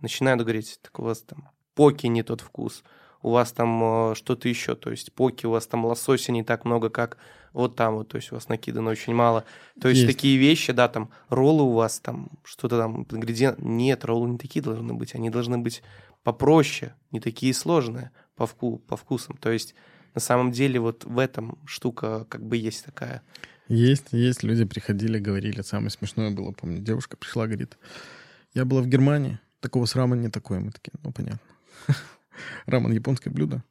начинают 0.00 0.42
говорить, 0.42 0.78
так 0.82 0.98
у 0.98 1.04
вас 1.04 1.22
там 1.22 1.48
поки 1.74 2.06
не 2.06 2.22
тот 2.22 2.40
вкус, 2.40 2.82
у 3.22 3.30
вас 3.30 3.52
там 3.52 4.10
э, 4.10 4.14
что-то 4.14 4.48
еще, 4.48 4.74
то 4.74 4.90
есть 4.90 5.12
поки, 5.12 5.46
у 5.46 5.50
вас 5.50 5.66
там 5.66 5.84
лосося 5.84 6.32
не 6.32 6.42
так 6.42 6.64
много, 6.64 6.90
как 6.90 7.18
вот 7.52 7.76
там 7.76 7.96
вот, 7.96 8.08
то 8.08 8.16
есть 8.16 8.30
у 8.30 8.34
вас 8.34 8.48
накидано 8.48 8.90
очень 8.90 9.14
мало. 9.14 9.44
То 9.80 9.88
есть, 9.88 10.02
Есть. 10.02 10.14
такие 10.14 10.36
вещи, 10.36 10.72
да, 10.72 10.88
там 10.88 11.10
роллы 11.28 11.64
у 11.64 11.72
вас 11.72 11.98
там, 12.00 12.30
что-то 12.44 12.78
там, 12.78 13.06
ингредиент. 13.10 13.58
Нет, 13.58 14.04
роллы 14.04 14.30
не 14.30 14.38
такие 14.38 14.62
должны 14.62 14.94
быть, 14.94 15.14
они 15.14 15.30
должны 15.30 15.58
быть 15.58 15.82
попроще, 16.22 16.94
не 17.10 17.20
такие 17.20 17.54
сложные 17.54 18.10
по, 18.36 18.46
вку, 18.46 18.78
по 18.78 18.96
вкусам. 18.96 19.36
То 19.38 19.50
есть 19.50 19.74
на 20.18 20.20
самом 20.20 20.50
деле 20.50 20.80
вот 20.80 21.04
в 21.04 21.16
этом 21.16 21.58
штука 21.64 22.26
как 22.28 22.44
бы 22.44 22.56
есть 22.56 22.84
такая. 22.84 23.22
Есть, 23.68 24.06
есть. 24.10 24.42
Люди 24.42 24.64
приходили, 24.64 25.20
говорили. 25.20 25.62
Самое 25.62 25.90
смешное 25.90 26.32
было, 26.32 26.50
помню. 26.50 26.80
Девушка 26.80 27.16
пришла, 27.16 27.46
говорит, 27.46 27.78
я 28.52 28.64
была 28.64 28.82
в 28.82 28.88
Германии, 28.88 29.38
такого 29.60 29.84
с 29.84 29.94
рамен 29.94 30.20
не 30.20 30.28
такое. 30.28 30.58
Мы 30.58 30.72
такие, 30.72 30.90
ну, 31.04 31.12
понятно. 31.12 31.38
Рамен 32.66 32.90
японское 32.90 33.30
блюдо. 33.30 33.62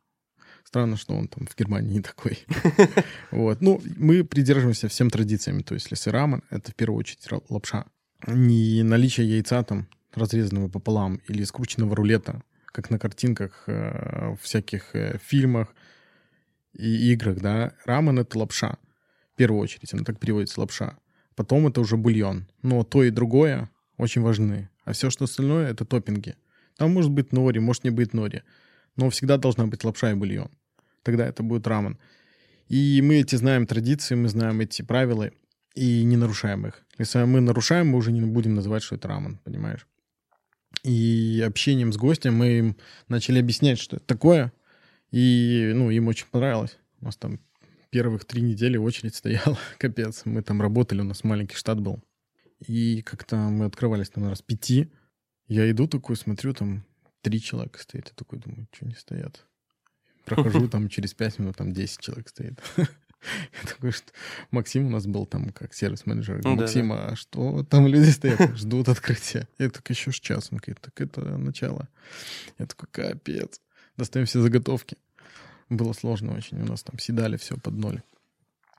Странно, 0.64 0.96
что 0.96 1.16
он 1.16 1.28
там 1.28 1.48
в 1.48 1.58
Германии 1.58 1.96
не 1.96 2.02
такой. 2.02 2.46
Вот. 3.32 3.60
Ну, 3.60 3.82
мы 3.98 4.24
придерживаемся 4.24 4.88
всем 4.88 5.10
традициями. 5.10 5.64
То 5.64 5.74
есть, 5.74 5.92
если 5.92 6.12
рамен, 6.12 6.44
это 6.50 6.72
в 6.72 6.76
первую 6.76 7.00
очередь 7.00 7.28
лапша. 7.50 7.88
Не 8.26 8.84
наличие 8.84 9.30
яйца 9.30 9.64
там, 9.64 9.88
разрезанного 10.14 10.70
пополам, 10.70 11.20
или 11.28 11.44
скрученного 11.44 11.94
рулета, 11.94 12.42
как 12.68 12.90
на 12.90 13.00
картинках 13.00 13.64
э, 13.68 14.36
в 14.36 14.38
всяких 14.42 14.96
э, 14.96 15.20
фильмах 15.22 15.74
и 16.78 17.12
играх, 17.14 17.40
да. 17.40 17.74
Рамен— 17.86 18.20
это 18.20 18.38
лапша. 18.38 18.78
В 19.34 19.38
первую 19.38 19.62
очередь, 19.62 19.94
она 19.94 20.04
так 20.04 20.20
переводится 20.20 20.60
лапша. 20.60 20.98
Потом 21.36 21.68
это 21.68 21.82
уже 21.82 21.98
бульон. 21.98 22.48
Но 22.62 22.84
то 22.84 23.04
и 23.04 23.10
другое 23.10 23.70
очень 23.98 24.22
важны. 24.22 24.70
А 24.86 24.94
все, 24.94 25.10
что 25.10 25.26
остальное, 25.26 25.72
это 25.72 25.86
топпинги. 25.86 26.36
Там 26.78 26.94
может 26.94 27.12
быть 27.12 27.34
нори, 27.34 27.60
может 27.60 27.84
не 27.84 27.90
быть 27.90 28.14
нори. 28.14 28.44
Но 28.96 29.10
всегда 29.10 29.38
должна 29.38 29.66
быть 29.68 29.84
лапша 29.84 30.12
и 30.12 30.16
бульон. 30.16 30.50
Тогда 31.04 31.26
это 31.26 31.44
будет 31.44 31.68
рамен. 31.68 31.98
И 32.68 33.02
мы 33.04 33.22
эти 33.22 33.36
знаем 33.36 33.66
традиции, 33.66 34.16
мы 34.16 34.28
знаем 34.28 34.60
эти 34.62 34.82
правила 34.82 35.32
и 35.74 36.04
не 36.04 36.18
нарушаем 36.18 36.68
их. 36.68 36.84
Если 36.98 37.24
мы 37.24 37.42
нарушаем, 37.42 37.90
мы 37.90 37.98
уже 37.98 38.12
не 38.12 38.22
будем 38.22 38.56
называть, 38.56 38.84
что 38.84 38.96
это 38.96 39.08
рамен, 39.08 39.40
понимаешь? 39.44 39.88
И 40.84 41.44
общением 41.46 41.94
с 41.94 41.98
гостем 41.98 42.36
мы 42.36 42.58
им 42.58 42.78
начали 43.08 43.40
объяснять, 43.40 43.80
что 43.80 43.98
это 43.98 44.06
такое. 44.06 44.52
И, 45.12 45.72
ну, 45.74 45.90
им 45.90 46.08
очень 46.08 46.28
понравилось. 46.30 46.78
У 47.02 47.06
нас 47.06 47.16
там 47.16 47.40
первых 47.90 48.26
три 48.26 48.42
недели 48.42 48.78
очередь 48.78 49.16
стояла, 49.16 49.58
капец. 49.78 50.24
Мы 50.26 50.42
там 50.42 50.62
работали, 50.62 51.02
у 51.02 51.06
нас 51.06 51.24
маленький 51.24 51.56
штат 51.56 51.80
был. 51.80 52.04
И 52.68 53.02
как-то 53.04 53.36
мы 53.36 53.66
открывались 53.66 54.10
там 54.10 54.28
раз 54.28 54.42
пяти. 54.42 54.92
Я 55.48 55.70
иду 55.72 55.88
такой, 55.88 56.16
смотрю, 56.16 56.54
там 56.54 56.84
три 57.22 57.42
человека 57.42 57.80
стоит. 57.80 58.08
Я 58.08 58.14
такой 58.16 58.40
думаю, 58.40 58.68
что 58.74 58.86
не 58.86 58.96
стоят? 58.96 59.46
Прохожу 60.26 60.68
там 60.70 60.90
через 60.90 61.14
пять 61.14 61.40
минут, 61.40 61.56
там 61.56 61.72
10 61.72 62.00
человек 62.00 62.30
стоит. 62.30 62.60
Я 62.78 63.68
такой, 63.68 63.92
что 63.92 64.12
Максим 64.52 64.86
у 64.86 64.90
нас 64.90 65.08
был 65.08 65.26
там 65.26 65.50
как 65.50 65.74
сервис-менеджер. 65.74 66.42
Ну, 66.44 66.56
Максим, 66.56 66.94
а 66.94 67.16
что 67.16 67.64
там 67.64 67.88
люди 67.88 68.10
стоят, 68.12 68.56
ждут 68.56 68.90
открытия? 68.90 69.48
Я 69.58 69.70
так 69.70 69.90
еще 69.90 70.12
с 70.12 70.16
час. 70.16 70.50
Он 70.52 70.60
говорит, 70.60 70.80
так 70.82 71.02
это 71.02 71.22
начало. 71.38 71.90
Я 72.60 72.68
такой, 72.68 72.88
капец. 72.92 73.60
Достаем 73.98 74.26
все 74.26 74.40
заготовки. 74.40 74.98
Было 75.70 75.94
сложно 75.94 76.36
очень. 76.36 76.62
У 76.62 76.66
нас 76.66 76.84
там 76.84 76.98
седали 77.00 77.36
все 77.38 77.58
под 77.58 77.74
ноль. 77.74 78.02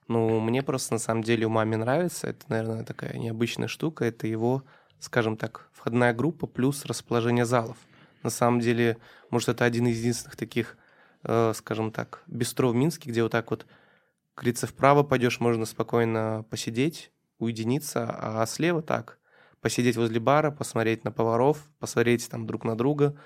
Ну, 0.06 0.40
мне 0.40 0.62
просто 0.62 0.94
на 0.94 0.98
самом 0.98 1.22
деле 1.22 1.46
у 1.46 1.50
маме 1.50 1.76
нравится. 1.76 2.28
Это, 2.28 2.46
наверное, 2.48 2.84
такая 2.84 3.18
необычная 3.18 3.68
штука. 3.68 4.04
Это 4.06 4.26
его, 4.26 4.64
скажем 5.00 5.36
так, 5.36 5.68
входная 5.72 6.14
группа 6.14 6.46
плюс 6.46 6.86
расположение 6.86 7.44
залов. 7.44 7.76
На 8.22 8.30
самом 8.30 8.60
деле, 8.60 8.96
может, 9.30 9.50
это 9.50 9.64
один 9.64 9.86
из 9.86 9.98
единственных 9.98 10.36
таких, 10.36 10.78
э, 11.24 11.52
скажем 11.54 11.92
так, 11.92 12.22
бистро 12.26 12.70
в 12.70 12.74
Минске, 12.74 13.10
где 13.10 13.22
вот 13.22 13.32
так 13.32 13.50
вот 13.50 13.66
говорится, 14.36 14.66
вправо 14.66 15.02
пойдешь, 15.02 15.40
можно 15.40 15.66
спокойно 15.66 16.44
посидеть, 16.48 17.12
уединиться, 17.38 18.08
а 18.08 18.46
слева 18.46 18.82
так, 18.82 19.18
посидеть 19.60 19.96
возле 19.96 20.20
бара, 20.20 20.50
посмотреть 20.50 21.04
на 21.04 21.12
поваров, 21.12 21.68
посмотреть 21.78 22.28
там 22.28 22.46
друг 22.46 22.64
на 22.64 22.76
друга, 22.76 23.16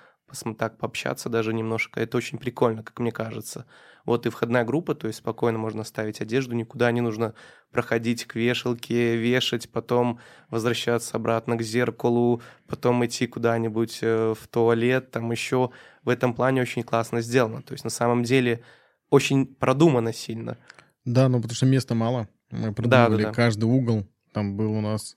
так 0.58 0.78
пообщаться 0.78 1.28
даже 1.28 1.52
немножко. 1.52 2.00
Это 2.00 2.16
очень 2.16 2.38
прикольно, 2.38 2.82
как 2.82 2.98
мне 2.98 3.12
кажется. 3.12 3.66
Вот 4.04 4.26
и 4.26 4.30
входная 4.30 4.64
группа, 4.64 4.94
то 4.94 5.06
есть 5.06 5.20
спокойно 5.20 5.58
можно 5.58 5.84
ставить 5.84 6.20
одежду, 6.20 6.54
никуда 6.54 6.90
не 6.90 7.00
нужно 7.00 7.34
проходить 7.70 8.24
к 8.24 8.34
вешалке, 8.34 9.16
вешать, 9.16 9.70
потом 9.70 10.18
возвращаться 10.50 11.16
обратно 11.16 11.56
к 11.56 11.62
зеркалу, 11.62 12.42
потом 12.66 13.04
идти 13.06 13.26
куда-нибудь 13.26 14.00
э, 14.02 14.34
в 14.38 14.48
туалет, 14.48 15.12
там 15.12 15.30
еще 15.30 15.70
в 16.02 16.08
этом 16.08 16.34
плане 16.34 16.62
очень 16.62 16.82
классно 16.82 17.20
сделано. 17.20 17.62
То 17.62 17.72
есть 17.72 17.84
на 17.84 17.90
самом 17.90 18.24
деле 18.24 18.64
очень 19.08 19.46
продумано 19.46 20.12
сильно. 20.12 20.58
Да, 21.04 21.28
ну 21.28 21.38
потому 21.38 21.54
что 21.54 21.66
места 21.66 21.94
мало. 21.94 22.28
Мы 22.50 22.74
продумывали 22.74 23.22
да, 23.22 23.28
да, 23.28 23.28
да. 23.28 23.34
каждый 23.34 23.64
угол. 23.64 24.06
Там 24.32 24.56
был 24.56 24.72
у 24.72 24.80
нас... 24.80 25.16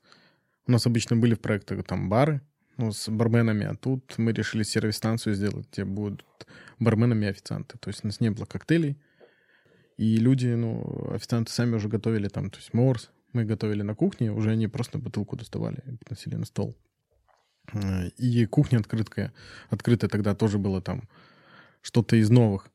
У 0.68 0.72
нас 0.72 0.86
обычно 0.88 1.16
были 1.16 1.36
в 1.36 1.42
проектах 1.42 1.84
там 1.84 2.10
бары, 2.10 2.42
ну, 2.78 2.92
с 2.92 3.10
барменами, 3.10 3.66
а 3.66 3.76
тут 3.76 4.18
мы 4.18 4.32
решили 4.32 4.64
сервис-станцию 4.64 5.36
сделать, 5.36 5.68
где 5.72 5.86
будут 5.86 6.26
барменами 6.80 7.26
и 7.26 7.30
официанты. 7.30 7.78
То 7.78 7.90
есть 7.90 8.04
у 8.04 8.08
нас 8.08 8.20
не 8.20 8.32
было 8.32 8.46
коктейлей, 8.46 8.98
и 9.98 10.18
люди, 10.18 10.48
ну, 10.48 11.12
официанты 11.14 11.52
сами 11.52 11.76
уже 11.76 11.88
готовили 11.88 12.28
там, 12.28 12.50
то 12.50 12.58
есть 12.58 12.74
морс, 12.74 13.12
мы 13.34 13.46
готовили 13.46 13.82
на 13.82 13.96
кухне, 13.96 14.32
уже 14.32 14.52
они 14.52 14.68
просто 14.68 14.98
бутылку 14.98 15.36
доставали 15.36 15.84
и 15.86 15.96
приносили 15.98 16.36
на 16.36 16.46
стол. 16.46 16.78
И 18.18 18.46
кухня 18.46 18.80
открытая, 18.80 19.34
открытая 19.70 20.10
тогда 20.10 20.36
тоже 20.36 20.58
было 20.58 20.82
там 20.82 21.10
что-то 21.82 22.16
из 22.16 22.30
новых. 22.30 22.70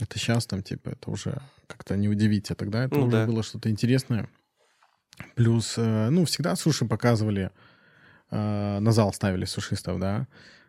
Это 0.00 0.18
сейчас 0.18 0.46
там, 0.46 0.62
типа, 0.62 0.90
это 0.90 1.10
уже 1.10 1.40
как-то 1.66 1.96
не 1.96 2.08
удивить, 2.08 2.50
а 2.50 2.54
тогда 2.54 2.84
это 2.84 2.96
ну, 2.96 3.06
уже 3.06 3.12
да. 3.12 3.26
было 3.26 3.42
что-то 3.42 3.70
интересное. 3.70 4.28
Плюс, 5.34 5.74
э, 5.76 6.08
ну, 6.10 6.24
всегда 6.24 6.56
суши 6.56 6.86
показывали, 6.86 7.50
на 8.32 8.92
зал 8.92 9.12
ставили 9.12 9.44
сушистов, 9.44 10.00
да, 10.00 10.26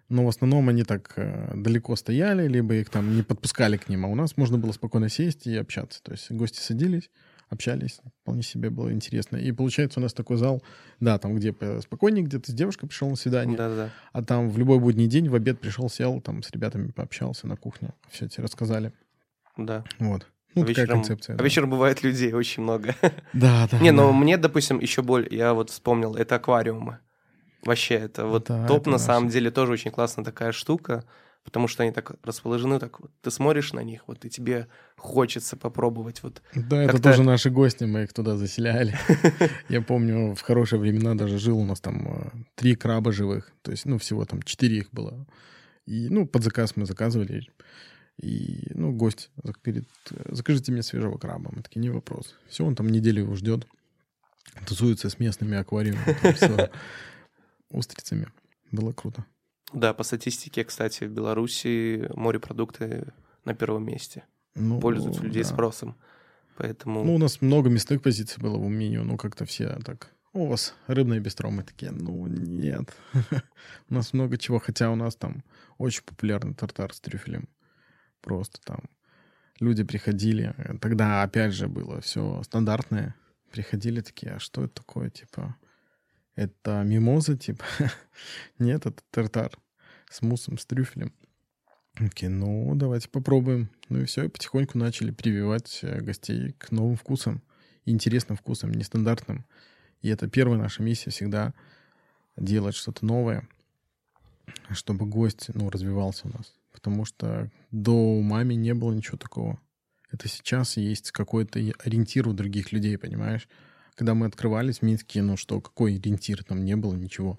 но 0.09 0.25
в 0.25 0.27
основном 0.27 0.69
они 0.69 0.83
так 0.83 1.13
э, 1.15 1.53
далеко 1.55 1.95
стояли, 1.95 2.47
либо 2.47 2.75
их 2.75 2.89
там 2.89 3.15
не 3.15 3.23
подпускали 3.23 3.77
к 3.77 3.89
ним, 3.89 4.05
а 4.05 4.09
у 4.09 4.15
нас 4.15 4.37
можно 4.37 4.57
было 4.57 4.71
спокойно 4.71 5.09
сесть 5.09 5.47
и 5.47 5.55
общаться. 5.55 6.03
То 6.03 6.11
есть 6.11 6.31
гости 6.31 6.59
садились, 6.59 7.09
общались, 7.49 7.99
вполне 8.21 8.43
себе 8.43 8.69
было 8.69 8.91
интересно. 8.91 9.37
И 9.37 9.51
получается 9.51 9.99
у 9.99 10.03
нас 10.03 10.13
такой 10.13 10.37
зал, 10.37 10.61
да, 10.99 11.17
там 11.17 11.35
где 11.35 11.55
спокойнее, 11.81 12.23
где 12.25 12.37
ты 12.39 12.51
с 12.51 12.53
девушкой 12.53 12.87
пришел 12.87 13.09
на 13.09 13.15
свидание, 13.15 13.57
да, 13.57 13.75
да. 13.75 13.89
а 14.11 14.23
там 14.23 14.49
в 14.49 14.57
любой 14.57 14.79
будний 14.79 15.07
день 15.07 15.29
в 15.29 15.35
обед 15.35 15.59
пришел, 15.59 15.89
сел, 15.89 16.21
там 16.21 16.43
с 16.43 16.51
ребятами 16.51 16.91
пообщался 16.91 17.47
на 17.47 17.55
кухне, 17.55 17.93
все 18.11 18.27
тебе 18.27 18.43
рассказали. 18.43 18.91
Да. 19.57 19.83
Вот. 19.99 20.27
Ну, 20.55 20.61
а 20.61 20.65
такая 20.67 20.85
вечером, 20.85 20.99
концепция. 20.99 21.33
А 21.33 21.37
да. 21.37 21.43
вечером 21.43 21.69
бывает 21.71 22.03
людей 22.03 22.33
очень 22.33 22.61
много. 22.61 22.95
Да, 23.33 23.67
да. 23.71 23.79
Не, 23.81 23.89
да. 23.89 23.97
но 23.97 24.13
мне, 24.13 24.37
допустим, 24.37 24.79
еще 24.79 25.01
боль, 25.01 25.27
я 25.31 25.53
вот 25.53 25.71
вспомнил, 25.71 26.15
это 26.15 26.35
аквариумы. 26.35 26.99
Вообще, 27.65 27.95
это 27.95 28.25
вот 28.25 28.45
да, 28.47 28.67
топ, 28.67 28.81
это 28.81 28.89
на 28.89 28.97
самом 28.97 29.29
деле, 29.29 29.51
тоже 29.51 29.71
очень 29.71 29.91
классная 29.91 30.25
такая 30.25 30.51
штука, 30.51 31.05
потому 31.43 31.67
что 31.67 31.83
они 31.83 31.91
так 31.91 32.13
расположены, 32.23 32.79
так 32.79 32.99
вот 32.99 33.11
ты 33.21 33.31
смотришь 33.31 33.73
на 33.73 33.81
них, 33.81 34.03
вот 34.07 34.25
и 34.25 34.29
тебе 34.29 34.67
хочется 34.97 35.55
попробовать 35.55 36.23
вот. 36.23 36.41
Да, 36.55 36.83
это 36.83 37.01
тоже 37.01 37.23
наши 37.23 37.49
гости, 37.49 37.85
мы 37.85 38.03
их 38.03 38.13
туда 38.13 38.35
заселяли. 38.37 38.97
Я 39.69 39.81
помню, 39.81 40.35
в 40.35 40.41
хорошие 40.41 40.79
времена 40.79 41.15
даже 41.15 41.39
жил 41.39 41.59
у 41.59 41.65
нас 41.65 41.79
там 41.79 42.07
э, 42.07 42.31
три 42.55 42.75
краба 42.75 43.11
живых, 43.11 43.51
то 43.61 43.71
есть, 43.71 43.85
ну, 43.85 43.97
всего 43.97 44.25
там 44.25 44.41
четыре 44.41 44.79
их 44.79 44.89
было. 44.91 45.25
И, 45.85 46.07
ну, 46.09 46.27
под 46.27 46.43
заказ 46.43 46.75
мы 46.75 46.85
заказывали, 46.85 47.47
и, 48.21 48.71
ну, 48.73 48.91
гость 48.91 49.31
говорит, 49.43 49.87
закажите 50.29 50.71
мне 50.71 50.83
свежего 50.83 51.17
краба. 51.17 51.49
Мы 51.51 51.61
такие, 51.61 51.79
не 51.79 51.89
вопрос. 51.89 52.35
Все, 52.47 52.65
он 52.65 52.75
там 52.75 52.87
неделю 52.87 53.23
его 53.23 53.35
ждет. 53.35 53.67
Тусуется 54.67 55.09
с 55.09 55.19
местными 55.19 55.57
аквариумами, 55.57 56.15
устрицами. 57.73 58.27
Было 58.71 58.91
круто. 58.93 59.25
Да, 59.73 59.93
по 59.93 60.03
статистике, 60.03 60.63
кстати, 60.63 61.05
в 61.05 61.11
Беларуси 61.11 62.09
морепродукты 62.15 63.13
на 63.43 63.53
первом 63.53 63.85
месте. 63.85 64.23
Ну, 64.55 64.79
Пользуются 64.79 65.23
людей 65.23 65.43
да. 65.43 65.49
спросом. 65.49 65.95
Поэтому... 66.57 67.03
Ну, 67.03 67.15
у 67.15 67.17
нас 67.17 67.41
много 67.41 67.69
местных 67.69 68.01
позиций 68.01 68.41
было 68.41 68.57
в 68.57 68.69
меню, 68.69 69.03
ну, 69.03 69.17
как-то 69.17 69.45
все 69.45 69.79
так... 69.83 70.11
У 70.33 70.47
вас 70.47 70.73
рыбные 70.87 71.19
бистро, 71.19 71.51
мы 71.51 71.63
такие, 71.63 71.91
ну, 71.91 72.25
нет. 72.25 72.95
у 73.89 73.93
нас 73.93 74.13
много 74.13 74.37
чего, 74.37 74.59
хотя 74.59 74.89
у 74.89 74.95
нас 74.95 75.15
там 75.15 75.43
очень 75.77 76.03
популярный 76.03 76.55
тартар 76.55 76.91
с 76.91 76.99
трюфелем. 76.99 77.47
Просто 78.21 78.59
там 78.63 78.79
люди 79.59 79.83
приходили, 79.83 80.55
тогда 80.81 81.21
опять 81.21 81.53
же 81.53 81.67
было 81.67 82.01
все 82.01 82.41
стандартное. 82.43 83.15
Приходили 83.51 84.01
такие, 84.01 84.33
а 84.33 84.39
что 84.39 84.63
это 84.63 84.73
такое, 84.73 85.11
типа, 85.11 85.55
это 86.35 86.83
мимоза, 86.83 87.37
типа? 87.37 87.63
Нет, 88.59 88.85
это 88.85 89.01
тартар 89.11 89.51
с 90.09 90.21
муссом, 90.21 90.57
с 90.57 90.65
трюфелем. 90.65 91.13
Окей, 91.95 92.29
ну, 92.29 92.73
давайте 92.75 93.09
попробуем. 93.09 93.69
Ну 93.89 94.01
и 94.01 94.05
все, 94.05 94.23
и 94.23 94.29
потихоньку 94.29 94.77
начали 94.77 95.11
прививать 95.11 95.79
э, 95.83 96.01
гостей 96.01 96.53
к 96.53 96.71
новым 96.71 96.95
вкусам, 96.95 97.43
интересным 97.85 98.37
вкусам, 98.37 98.71
нестандартным. 98.71 99.45
И 100.01 100.09
это 100.09 100.27
первая 100.27 100.57
наша 100.57 100.81
миссия 100.81 101.11
всегда 101.11 101.53
делать 102.35 102.75
что-то 102.75 103.05
новое, 103.05 103.47
чтобы 104.71 105.05
гость, 105.05 105.49
ну, 105.53 105.69
развивался 105.69 106.27
у 106.27 106.31
нас 106.31 106.53
потому 106.73 107.05
что 107.05 107.49
до 107.71 108.19
маме 108.19 108.57
не 108.57 108.73
было 108.73 108.91
ничего 108.91 109.17
такого. 109.17 109.59
Это 110.11 110.27
сейчас 110.27 110.75
есть 110.75 111.11
какой-то 111.11 111.59
ориентир 111.79 112.27
у 112.27 112.33
других 112.33 112.71
людей, 112.71 112.97
понимаешь? 112.97 113.47
Когда 113.95 114.13
мы 114.13 114.25
открывались 114.25 114.79
в 114.79 114.81
Минске, 114.81 115.21
ну 115.21 115.37
что, 115.37 115.61
какой 115.61 115.95
ориентир? 115.95 116.43
Там 116.43 116.65
не 116.65 116.75
было 116.75 116.93
ничего. 116.93 117.37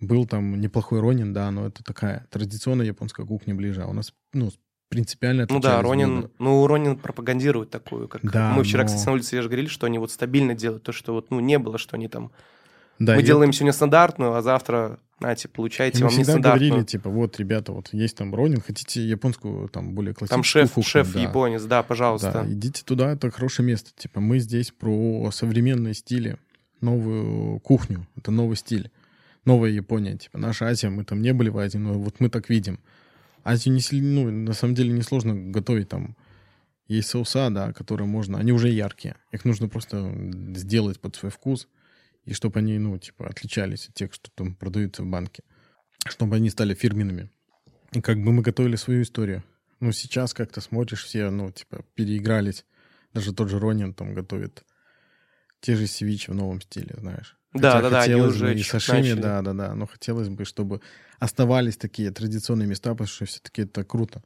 Был 0.00 0.26
там 0.26 0.60
неплохой 0.60 1.00
Ронин, 1.00 1.32
да, 1.32 1.50
но 1.50 1.66
это 1.66 1.82
такая 1.82 2.26
традиционная 2.30 2.86
японская 2.86 3.26
кухня 3.26 3.54
ближе. 3.54 3.82
А 3.82 3.86
у 3.86 3.92
нас, 3.92 4.12
ну, 4.32 4.50
принципиально 4.88 5.46
Ну 5.48 5.60
да, 5.60 5.82
Ронин, 5.82 6.20
блюда. 6.20 6.30
ну 6.38 6.66
Ронин 6.66 6.98
пропагандирует 6.98 7.70
такую, 7.70 8.08
как 8.08 8.22
да, 8.22 8.52
мы 8.52 8.62
вчера, 8.62 8.82
но... 8.82 8.86
кстати, 8.86 9.06
на 9.06 9.12
улице 9.12 9.36
я 9.36 9.42
же 9.42 9.48
говорили, 9.48 9.68
что 9.68 9.86
они 9.86 9.98
вот 9.98 10.12
стабильно 10.12 10.54
делают 10.54 10.82
то, 10.82 10.92
что 10.92 11.12
вот, 11.12 11.30
ну, 11.30 11.40
не 11.40 11.58
было, 11.58 11.78
что 11.78 11.96
они 11.96 12.08
там 12.08 12.30
да, 12.98 13.14
мы 13.14 13.22
делаем 13.22 13.50
это... 13.50 13.58
сегодня 13.58 13.72
стандартную, 13.72 14.34
а 14.34 14.42
завтра, 14.42 15.00
знаете, 15.18 15.48
получаете 15.48 16.00
и 16.00 16.02
вам 16.02 16.10
всегда 16.10 16.38
говорили, 16.38 16.82
типа, 16.82 17.08
вот, 17.08 17.38
ребята, 17.38 17.72
вот 17.72 17.88
есть 17.92 18.16
там 18.16 18.34
Ронин, 18.34 18.60
хотите 18.60 19.02
японскую, 19.02 19.68
там, 19.68 19.94
более 19.94 20.12
классическую 20.12 20.36
Там 20.36 20.44
шеф, 20.44 20.72
кухню, 20.72 20.90
шеф 20.90 21.12
да. 21.14 21.20
японец, 21.20 21.62
да, 21.62 21.82
пожалуйста. 21.82 22.32
Да, 22.32 22.52
идите 22.52 22.82
туда, 22.84 23.12
это 23.12 23.30
хорошее 23.30 23.66
место. 23.66 23.90
Типа, 23.96 24.20
мы 24.20 24.38
здесь 24.38 24.72
про 24.72 25.30
современные 25.32 25.94
стили, 25.94 26.38
новую 26.80 27.60
кухню, 27.60 28.06
это 28.16 28.30
новый 28.30 28.56
стиль. 28.56 28.90
Новая 29.46 29.70
Япония, 29.70 30.16
типа, 30.16 30.38
наша 30.38 30.66
Азия, 30.66 30.90
мы 30.90 31.04
там 31.04 31.22
не 31.22 31.32
были 31.32 31.50
в 31.50 31.58
Азии, 31.58 31.78
но 31.78 31.94
вот 31.94 32.18
мы 32.18 32.28
так 32.28 32.50
видим. 32.50 32.80
Азию 33.44 33.76
не, 33.76 34.00
ну, 34.00 34.28
на 34.28 34.52
самом 34.54 34.74
деле 34.74 34.90
несложно 34.90 35.34
готовить 35.52 35.88
там. 35.88 36.16
Есть 36.88 37.08
соуса, 37.08 37.48
да, 37.50 37.72
которые 37.72 38.08
можно, 38.08 38.38
они 38.38 38.52
уже 38.52 38.68
яркие. 38.68 39.16
Их 39.32 39.44
нужно 39.44 39.68
просто 39.68 40.12
сделать 40.56 41.00
под 41.00 41.16
свой 41.16 41.30
вкус 41.30 41.68
и 42.26 42.34
чтобы 42.34 42.58
они, 42.58 42.78
ну, 42.78 42.98
типа, 42.98 43.28
отличались 43.28 43.88
от 43.88 43.94
тех, 43.94 44.12
что 44.12 44.30
там 44.34 44.54
продаются 44.54 45.02
в 45.02 45.06
банке, 45.06 45.42
чтобы 46.06 46.36
они 46.36 46.50
стали 46.50 46.74
фирменными. 46.74 47.30
И 47.92 48.00
как 48.00 48.22
бы 48.22 48.32
мы 48.32 48.42
готовили 48.42 48.76
свою 48.76 49.02
историю. 49.02 49.42
Ну, 49.80 49.92
сейчас 49.92 50.34
как-то 50.34 50.60
смотришь, 50.60 51.04
все, 51.04 51.30
ну, 51.30 51.50
типа, 51.52 51.84
переигрались. 51.94 52.66
Даже 53.14 53.32
тот 53.32 53.48
же 53.48 53.58
Ронин 53.58 53.94
там 53.94 54.12
готовит 54.12 54.64
те 55.60 55.76
же 55.76 55.86
севичи 55.86 56.30
в 56.30 56.34
новом 56.34 56.60
стиле, 56.60 56.94
знаешь. 56.98 57.36
Да, 57.54 57.72
Хотя 57.72 57.82
да, 57.82 57.90
да, 57.90 58.02
они 58.02 58.14
уже 58.16 58.54
и 58.54 58.62
сашими, 58.62 59.14
да, 59.14 59.40
да, 59.40 59.52
да. 59.52 59.74
Но 59.74 59.86
хотелось 59.86 60.28
бы, 60.28 60.44
чтобы 60.44 60.80
оставались 61.18 61.76
такие 61.76 62.10
традиционные 62.10 62.66
места, 62.66 62.90
потому 62.90 63.06
что 63.06 63.24
все-таки 63.24 63.62
это 63.62 63.84
круто. 63.84 64.22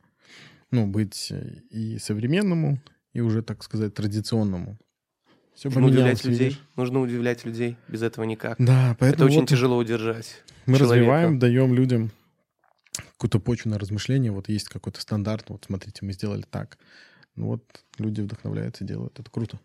Ну, 0.71 0.87
быть 0.87 1.33
и 1.71 1.99
современному, 1.99 2.81
и 3.13 3.21
уже, 3.21 3.43
так 3.43 3.63
сказать, 3.63 3.95
традиционному. 3.95 4.79
Все 5.55 5.69
Нужно 5.69 5.87
удивлять 5.87 6.25
людей. 6.25 6.59
Нужно 6.77 7.01
удивлять 7.01 7.45
людей. 7.45 7.77
Без 7.89 8.03
этого 8.03 8.25
никак. 8.25 8.57
Да, 8.59 8.97
поэтому 8.99 9.25
Это 9.25 9.25
очень 9.27 9.41
вот 9.41 9.49
тяжело 9.49 9.77
удержать. 9.77 10.43
мы 10.67 10.79
человека. 10.79 10.95
развиваем, 10.95 11.39
даем 11.39 11.75
людям 11.75 12.11
какую-то 13.13 13.41
почву 13.41 13.71
на 13.71 13.79
размышление. 13.79 14.33
Вот 14.33 14.49
есть 14.49 14.69
какой-то 14.69 15.01
стандарт. 15.01 15.47
Вот 15.49 15.65
смотрите, 15.67 16.05
мы 16.05 16.13
сделали 16.13 16.43
так. 16.49 16.79
Ну 17.37 17.47
вот 17.47 17.63
люди 17.99 18.21
вдохновляются, 18.21 18.85
делают. 18.85 19.19
Это 19.19 19.31
круто. 19.31 19.61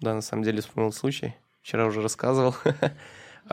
Да, 0.00 0.14
на 0.14 0.20
самом 0.20 0.42
деле 0.44 0.60
вспомнил 0.60 0.92
случай. 0.92 1.34
Вчера 1.62 1.86
уже 1.86 2.02
рассказывал. 2.02 2.54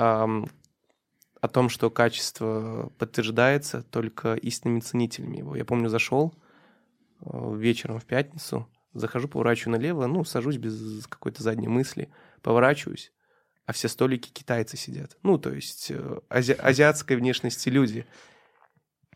О 1.42 1.48
том, 1.48 1.70
что 1.70 1.90
качество 1.92 2.92
подтверждается 2.98 3.84
только 3.84 4.34
истинными 4.36 4.80
ценителями 4.80 5.38
его. 5.38 5.56
Я 5.56 5.64
помню, 5.64 5.90
зашел 5.90 6.34
э, 7.22 7.56
вечером 7.56 8.00
в 8.00 8.06
пятницу, 8.06 8.68
захожу, 8.96 9.28
поворачиваю 9.28 9.74
налево, 9.78 10.08
ну, 10.08 10.24
сажусь 10.24 10.58
без 10.58 11.06
какой-то 11.08 11.44
задней 11.44 11.68
мысли, 11.68 12.10
поворачиваюсь, 12.42 13.12
а 13.66 13.74
все 13.74 13.88
столики 13.88 14.30
китайцы 14.32 14.78
сидят. 14.78 15.18
Ну, 15.24 15.38
то 15.38 15.54
есть 15.54 15.92
э, 15.92 16.20
ази- 16.30 16.58
азиатской 16.58 17.18
внешности 17.18 17.70
люди. 17.70 18.06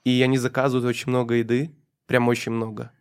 И 0.04 0.22
они 0.22 0.38
заказывают 0.38 0.86
очень 0.88 1.10
много 1.10 1.36
еды, 1.36 1.76
прям 2.06 2.28
очень 2.28 2.52
много. 2.52 2.92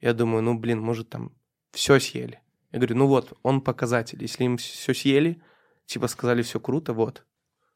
Я 0.00 0.14
думаю, 0.14 0.42
ну, 0.42 0.58
блин, 0.58 0.80
может, 0.80 1.08
там 1.08 1.32
все 1.72 1.98
съели. 1.98 2.40
Я 2.72 2.78
говорю, 2.78 2.96
ну 2.96 3.06
вот, 3.06 3.38
он 3.42 3.60
показатель. 3.60 4.18
Если 4.20 4.44
им 4.44 4.56
все 4.56 4.94
съели, 4.94 5.42
типа 5.86 6.08
сказали, 6.08 6.42
все 6.42 6.60
круто, 6.60 6.92
вот. 6.92 7.24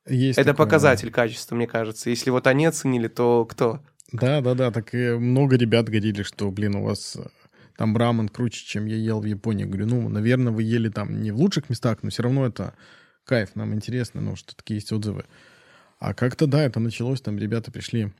Есть 0.06 0.38
Это 0.38 0.50
такое, 0.50 0.66
показатель 0.66 1.10
качества, 1.10 1.56
мне 1.56 1.66
кажется. 1.66 2.10
Если 2.10 2.30
вот 2.30 2.46
они 2.46 2.66
оценили, 2.66 3.08
то 3.08 3.44
кто? 3.44 3.80
Да, 4.12 4.40
да, 4.40 4.54
да. 4.54 4.70
Так 4.70 4.94
и 4.94 5.10
много 5.10 5.56
ребят 5.56 5.86
говорили, 5.88 6.22
что, 6.22 6.50
блин, 6.50 6.76
у 6.76 6.84
вас 6.84 7.16
э, 7.16 7.26
там 7.76 7.96
рамен 7.96 8.28
круче, 8.28 8.64
чем 8.64 8.86
я 8.86 8.96
ел 8.96 9.20
в 9.20 9.24
Японии. 9.26 9.64
Говорю, 9.64 9.86
ну, 9.86 10.08
наверное, 10.08 10.52
вы 10.52 10.62
ели 10.62 10.88
там 10.88 11.20
не 11.22 11.30
в 11.30 11.36
лучших 11.36 11.68
местах, 11.70 11.98
но 12.02 12.10
все 12.10 12.22
равно 12.22 12.46
это 12.46 12.74
кайф, 13.24 13.54
нам 13.56 13.74
интересно, 13.74 14.20
ну, 14.20 14.36
что 14.36 14.56
такие 14.56 14.76
есть 14.76 14.92
отзывы. 14.92 15.24
А 15.98 16.14
как-то, 16.14 16.46
да, 16.46 16.62
это 16.62 16.78
началось, 16.80 17.20
там 17.20 17.38
ребята 17.38 17.70
пришли, 17.72 18.12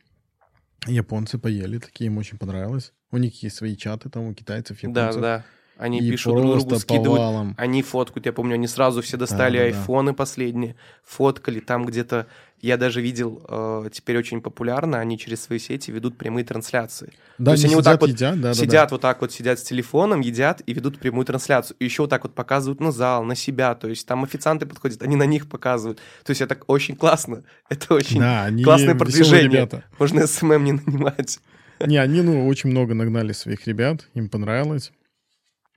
японцы 0.87 1.39
поели, 1.39 1.79
такие 1.79 2.07
им 2.07 2.19
очень 2.19 2.39
понравилось. 2.39 2.93
У 3.11 3.19
них 3.19 3.43
есть 3.43 3.57
свои 3.57 3.77
чаты 3.77 4.09
там, 4.11 4.25
у 4.25 4.35
китайцев, 4.35 4.79
Да, 4.83 4.89
японцев. 4.89 5.23
да. 5.23 5.45
Они 5.79 5.99
и 6.01 6.11
пишут 6.11 6.35
друг 6.35 6.47
другу, 6.59 6.77
скидывают. 6.77 7.19
повалом. 7.19 7.55
Они 7.59 7.83
фоткают, 7.83 8.25
я 8.27 8.33
помню, 8.33 8.55
они 8.55 8.67
сразу 8.67 9.03
все 9.03 9.17
достали 9.19 9.59
Да, 9.59 9.65
да, 9.65 9.71
да. 9.71 9.77
айфоны 9.79 10.15
последние, 10.15 10.77
фоткали 11.05 11.61
там 11.61 11.85
где-то. 11.85 12.27
Я 12.63 12.79
даже 12.79 13.03
видел, 13.03 13.43
э, 13.47 13.91
теперь 13.93 14.17
очень 14.17 14.41
популярно, 14.41 14.99
они 14.99 15.19
через 15.19 15.43
свои 15.43 15.59
сети 15.59 15.91
ведут 15.91 16.17
прямые 16.17 16.43
трансляции. 16.47 17.13
Да, 17.37 17.51
есть 17.53 17.65
они 17.65 17.75
они 17.75 17.75
вот 17.75 17.83
сидят, 17.85 17.93
так 17.93 18.01
вот 18.01 18.09
едят, 18.11 18.41
да, 18.41 18.49
да, 18.49 18.55
сидят 18.55 18.91
вот 18.93 19.01
так 19.03 19.21
вот, 19.21 19.31
сидят 19.33 19.59
с 19.59 19.63
телефоном, 19.63 20.23
едят 20.23 20.63
и 20.65 20.73
ведут 20.73 20.99
прямую 20.99 21.27
трансляцию. 21.27 21.77
И 21.79 21.85
еще 21.85 22.05
вот 22.05 22.11
так 22.11 22.23
вот 22.23 22.35
показывают 22.35 22.81
на 22.81 22.93
зал, 22.93 23.25
на 23.25 23.35
себя. 23.35 23.75
То 23.75 23.89
есть 23.89 24.07
там 24.07 24.25
официанты 24.25 24.65
подходят, 24.65 25.03
они 25.03 25.17
на 25.17 25.27
них 25.27 25.47
показывают. 25.51 25.99
То 26.25 26.31
есть 26.31 26.41
это 26.41 26.57
очень 26.67 26.97
классно. 26.97 27.43
Это 27.69 27.89
да. 27.91 27.95
очень 27.97 28.21
Да, 28.21 28.45
они 28.45 28.65
классное 28.65 28.95
продвижение. 28.95 29.43
ребята. 29.45 29.85
Можно 29.99 30.27
SMM 30.27 30.65
не 30.65 30.73
нанимать. 30.73 31.39
Не, 31.85 31.99
они, 31.99 32.23
ну, 32.23 32.49
очень 32.49 32.71
много 32.71 32.95
нагнали 32.95 33.33
своих 33.35 33.67
ребят, 33.67 34.09
им 34.15 34.31
понравилось. 34.31 34.93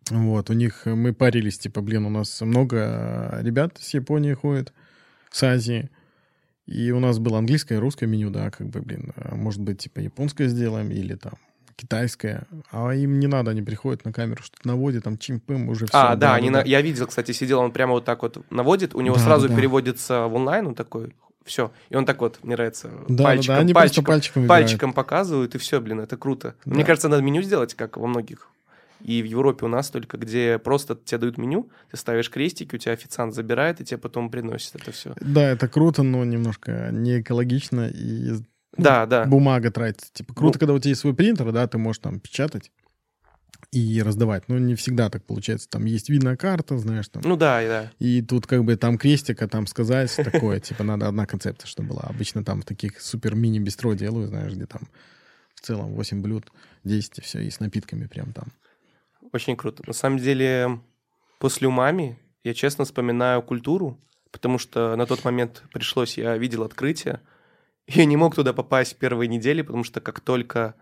Вот, 0.09 0.49
у 0.49 0.53
них 0.53 0.88
э, 0.88 0.95
мы 0.95 1.13
парились, 1.13 1.59
типа, 1.59 1.81
блин, 1.81 2.05
у 2.05 2.09
нас 2.09 2.41
много 2.41 2.77
э, 3.33 3.43
ребят 3.43 3.77
с 3.79 3.93
Японии 3.93 4.33
ходит, 4.33 4.73
с 5.31 5.43
Азии. 5.43 5.89
И 6.65 6.91
у 6.91 6.99
нас 6.99 7.17
было 7.19 7.39
английское 7.39 7.75
и 7.75 7.79
русское 7.79 8.05
меню, 8.07 8.29
да, 8.29 8.49
как 8.51 8.67
бы, 8.67 8.81
блин, 8.81 9.12
э, 9.15 9.35
может 9.35 9.62
быть, 9.62 9.79
типа, 9.79 9.99
японское 9.99 10.47
сделаем 10.47 10.89
или 10.91 11.15
там 11.15 11.33
китайское. 11.75 12.43
А 12.71 12.91
им 12.93 13.19
не 13.19 13.27
надо, 13.27 13.51
они 13.51 13.62
приходят 13.62 14.03
на 14.03 14.12
камеру, 14.12 14.43
что-то 14.43 14.67
наводят, 14.67 15.03
там, 15.03 15.17
чимпым, 15.17 15.69
уже 15.69 15.85
все. 15.85 15.97
А, 15.97 16.15
да, 16.15 16.35
они 16.35 16.49
на- 16.49 16.62
я 16.63 16.81
видел, 16.81 17.07
кстати, 17.07 17.31
сидел, 17.31 17.59
он 17.59 17.71
прямо 17.71 17.93
вот 17.93 18.05
так 18.05 18.21
вот 18.21 18.43
наводит, 18.51 18.95
у 18.95 19.01
него 19.01 19.15
Да, 19.15 19.21
сразу 19.21 19.47
да. 19.47 19.55
переводится 19.55 20.25
в 20.27 20.35
онлайн, 20.35 20.67
он 20.67 20.75
такой, 20.75 21.13
все. 21.45 21.71
И 21.89 21.95
он 21.95 22.05
так 22.05 22.19
вот, 22.19 22.39
мне 22.43 22.55
нравится, 22.55 22.89
Да, 23.07 23.15
да, 23.15 23.23
пальчиком, 23.23 23.55
да, 23.55 23.62
они 23.62 23.73
просто 23.73 24.01
пальчиком, 24.03 24.03
пальчиком 24.03 24.47
пальчиком 24.47 24.93
показывают, 24.93 25.55
и 25.55 25.57
все, 25.57 25.79
блин, 25.79 26.01
это 26.01 26.17
круто. 26.17 26.55
Да. 26.65 26.75
Мне 26.75 26.83
кажется, 26.83 27.07
надо 27.07 27.23
меню 27.23 27.41
сделать, 27.43 27.73
как 27.75 27.95
во 27.97 28.07
многих. 28.07 28.49
И 29.01 29.21
в 29.21 29.25
Европе 29.25 29.65
у 29.65 29.69
нас 29.69 29.89
только, 29.89 30.17
где 30.17 30.59
просто 30.59 30.95
тебе 30.95 31.19
дают 31.19 31.38
меню, 31.38 31.69
ты 31.89 31.97
ставишь 31.97 32.29
крестики, 32.29 32.75
у 32.75 32.77
тебя 32.77 32.93
официант 32.93 33.33
забирает, 33.33 33.79
и 33.81 33.85
тебе 33.85 33.97
потом 33.97 34.29
приносит 34.29 34.75
это 34.75 34.91
все. 34.91 35.13
Да, 35.21 35.49
это 35.49 35.67
круто, 35.67 36.03
но 36.03 36.23
немножко 36.25 36.89
не 36.91 37.21
экологично 37.21 37.88
и 37.88 38.31
ну, 38.77 38.83
Да, 38.83 39.25
бумага 39.25 39.71
тратится. 39.71 40.12
Типа, 40.13 40.33
круто, 40.33 40.57
Ну. 40.57 40.59
когда 40.59 40.73
у 40.73 40.79
тебя 40.79 40.89
есть 40.89 41.01
свой 41.01 41.13
принтер, 41.15 41.51
да, 41.51 41.67
ты 41.67 41.77
можешь 41.77 41.99
там 42.01 42.19
печатать 42.19 42.71
и 43.71 44.01
раздавать. 44.01 44.47
Но 44.47 44.57
не 44.57 44.75
всегда 44.75 45.09
так 45.09 45.25
получается. 45.25 45.69
Там 45.69 45.85
есть 45.85 46.09
видная 46.09 46.35
карта, 46.35 46.77
знаешь, 46.77 47.07
там. 47.07 47.21
Ну 47.25 47.35
да, 47.35 47.62
да. 47.62 47.91
И 47.99 48.21
тут 48.21 48.47
как 48.47 48.63
бы 48.63 48.75
там 48.75 48.97
крестика, 48.97 49.47
там 49.47 49.67
сказать 49.67 50.15
такое, 50.15 50.59
типа 50.59 50.83
надо 50.83 51.07
одна 51.07 51.25
концепция, 51.25 51.67
чтобы 51.67 51.89
была. 51.89 52.01
Обычно 52.03 52.43
там 52.43 52.62
в 52.62 52.65
таких 52.65 52.99
супер 53.01 53.35
мини-бистро 53.35 53.93
делаю, 53.93 54.27
знаешь, 54.27 54.53
где 54.53 54.65
там 54.65 54.88
в 55.55 55.62
целом 55.62 55.93
8 55.93 56.21
блюд, 56.21 56.45
10 56.83 57.19
и 57.19 57.21
все, 57.21 57.39
и 57.41 57.49
с 57.49 57.59
напитками 57.59 58.05
прям 58.07 58.31
там. 58.33 58.51
Очень 59.31 59.55
круто. 59.55 59.83
На 59.85 59.93
самом 59.93 60.17
деле, 60.17 60.81
после 61.39 61.67
умами 61.67 62.19
я 62.43 62.53
честно 62.53 62.85
вспоминаю 62.85 63.41
культуру, 63.43 63.99
потому 64.31 64.57
что 64.57 64.95
на 64.95 65.05
тот 65.05 65.23
момент 65.23 65.63
пришлось, 65.71 66.17
я 66.17 66.37
видел 66.37 66.63
открытие, 66.63 67.21
я 67.87 68.05
не 68.05 68.17
мог 68.17 68.35
туда 68.35 68.53
попасть 68.53 68.97
первые 68.97 69.27
недели, 69.27 69.61
потому 69.61 69.83
что 69.83 70.01
как 70.01 70.19
только 70.19 70.75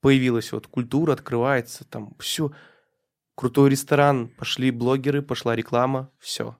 появилась 0.00 0.52
вот 0.52 0.66
культура, 0.66 1.12
открывается, 1.12 1.84
там 1.84 2.14
все, 2.18 2.52
крутой 3.34 3.70
ресторан, 3.70 4.28
пошли 4.28 4.70
блогеры, 4.70 5.22
пошла 5.22 5.56
реклама, 5.56 6.10
все. 6.18 6.56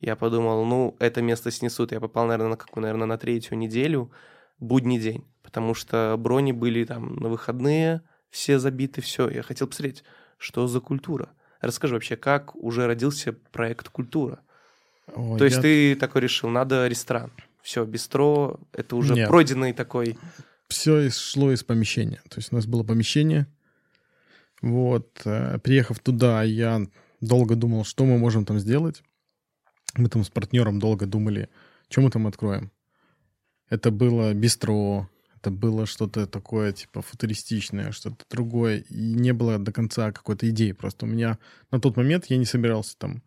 Я 0.00 0.16
подумал, 0.16 0.64
ну, 0.64 0.96
это 0.98 1.22
место 1.22 1.50
снесут. 1.50 1.92
Я 1.92 2.00
попал, 2.00 2.26
наверное, 2.26 2.50
на 2.50 2.56
какую, 2.56 2.82
наверное, 2.82 3.06
на 3.06 3.18
третью 3.18 3.56
неделю, 3.56 4.10
будний 4.58 4.98
день, 4.98 5.24
потому 5.42 5.74
что 5.74 6.16
брони 6.18 6.52
были 6.52 6.84
там 6.84 7.16
на 7.16 7.28
выходные, 7.28 8.02
все 8.28 8.58
забиты, 8.58 9.00
все. 9.00 9.28
Я 9.28 9.42
хотел 9.42 9.68
посмотреть, 9.68 10.02
что 10.42 10.66
за 10.66 10.80
культура. 10.80 11.28
Расскажи 11.60 11.94
вообще, 11.94 12.16
как 12.16 12.56
уже 12.56 12.86
родился 12.86 13.32
проект 13.32 13.88
«Культура»? 13.88 14.40
Ой, 15.14 15.38
То 15.38 15.44
есть 15.44 15.56
я- 15.56 15.62
ты 15.62 15.94
такой 15.96 16.22
решил, 16.22 16.48
надо 16.48 16.88
ресторан. 16.88 17.30
Все, 17.62 17.84
бистро, 17.84 18.58
это 18.72 18.96
уже 18.96 19.14
Нет. 19.14 19.28
пройденный 19.28 19.72
такой... 19.72 20.18
все 20.68 21.08
шло 21.10 21.52
из 21.52 21.62
помещения. 21.62 22.20
То 22.28 22.38
есть 22.38 22.52
у 22.52 22.56
нас 22.56 22.66
было 22.66 22.82
помещение. 22.82 23.46
Вот. 24.60 25.20
э, 25.24 25.58
Приехав 25.58 25.98
туда, 26.00 26.42
я 26.42 26.80
долго 27.20 27.54
думал, 27.54 27.84
что 27.84 28.04
мы 28.04 28.18
можем 28.18 28.44
там 28.44 28.58
сделать. 28.58 29.02
Мы 29.94 30.08
там 30.08 30.24
с 30.24 30.30
партнером 30.30 30.78
долго 30.78 31.06
думали, 31.06 31.48
что 31.88 32.00
мы 32.00 32.10
там 32.10 32.26
откроем. 32.26 32.70
Это 33.68 33.90
было 33.90 34.32
бистро, 34.34 35.08
это 35.42 35.50
было 35.50 35.86
что-то 35.86 36.28
такое, 36.28 36.72
типа, 36.72 37.02
футуристичное, 37.02 37.90
что-то 37.90 38.24
другое. 38.30 38.78
И 38.78 39.14
не 39.14 39.32
было 39.32 39.58
до 39.58 39.72
конца 39.72 40.12
какой-то 40.12 40.48
идеи. 40.50 40.70
Просто 40.70 41.04
у 41.04 41.08
меня 41.08 41.38
на 41.72 41.80
тот 41.80 41.96
момент 41.96 42.26
я 42.26 42.36
не 42.36 42.44
собирался 42.44 42.96
там 42.96 43.24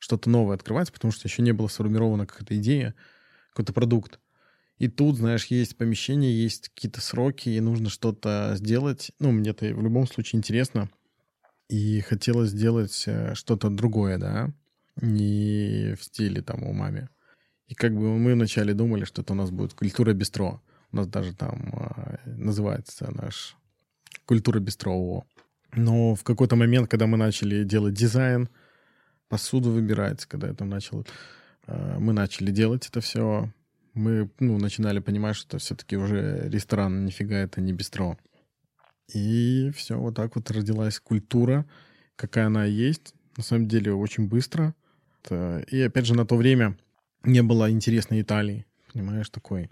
что-то 0.00 0.28
новое 0.28 0.56
открывать, 0.56 0.92
потому 0.92 1.12
что 1.12 1.28
еще 1.28 1.42
не 1.42 1.52
было 1.52 1.68
сформирована 1.68 2.26
какая-то 2.26 2.56
идея, 2.58 2.94
какой-то 3.50 3.72
продукт. 3.72 4.18
И 4.78 4.88
тут, 4.88 5.16
знаешь, 5.16 5.46
есть 5.46 5.76
помещение, 5.76 6.42
есть 6.42 6.70
какие-то 6.70 7.00
сроки, 7.00 7.48
и 7.48 7.60
нужно 7.60 7.88
что-то 7.88 8.54
сделать. 8.56 9.12
Ну, 9.20 9.30
мне-то 9.30 9.66
в 9.66 9.82
любом 9.82 10.08
случае 10.08 10.40
интересно. 10.40 10.90
И 11.68 12.00
хотелось 12.00 12.50
сделать 12.50 13.04
э, 13.06 13.34
что-то 13.34 13.70
другое, 13.70 14.18
да, 14.18 14.52
не 14.96 15.94
в 15.94 16.02
стиле 16.02 16.42
там 16.42 16.64
у 16.64 16.72
маме. 16.72 17.08
И 17.68 17.74
как 17.74 17.94
бы 17.94 18.18
мы 18.18 18.34
вначале 18.34 18.74
думали, 18.74 19.04
что 19.04 19.22
это 19.22 19.32
у 19.34 19.36
нас 19.36 19.52
будет 19.52 19.74
культура 19.74 20.12
бистро. 20.12 20.60
У 20.94 20.96
нас 20.96 21.08
даже 21.08 21.34
там 21.34 21.72
э, 21.72 22.18
называется 22.36 23.10
наш 23.10 23.56
культура 24.26 24.60
бистро 24.60 24.92
ООО. 24.92 25.24
Но 25.72 26.14
в 26.14 26.22
какой-то 26.22 26.54
момент, 26.54 26.88
когда 26.88 27.08
мы 27.08 27.16
начали 27.16 27.64
делать 27.64 27.94
дизайн, 27.94 28.48
посуду 29.28 29.70
выбирать, 29.70 30.24
когда 30.26 30.46
это 30.46 30.64
начал, 30.64 31.04
э, 31.66 31.98
мы 31.98 32.12
начали 32.12 32.52
делать 32.52 32.86
это 32.86 33.00
все, 33.00 33.52
мы 33.94 34.30
ну, 34.38 34.56
начинали 34.58 35.00
понимать, 35.00 35.34
что 35.34 35.58
все-таки 35.58 35.96
уже 35.96 36.48
ресторан, 36.48 37.04
нифига 37.04 37.38
это 37.38 37.60
не 37.60 37.72
бистро. 37.72 38.16
И 39.12 39.72
все, 39.74 39.98
вот 39.98 40.14
так 40.14 40.36
вот 40.36 40.48
родилась 40.52 41.00
культура, 41.00 41.66
какая 42.14 42.46
она 42.46 42.66
есть. 42.66 43.14
На 43.36 43.42
самом 43.42 43.66
деле 43.66 43.92
очень 43.92 44.28
быстро. 44.28 44.76
Это- 45.24 45.64
И 45.72 45.80
опять 45.80 46.06
же 46.06 46.14
на 46.14 46.24
то 46.24 46.36
время 46.36 46.78
не 47.24 47.42
было 47.42 47.68
интересной 47.68 48.20
Италии, 48.20 48.64
понимаешь, 48.92 49.28
такой. 49.28 49.70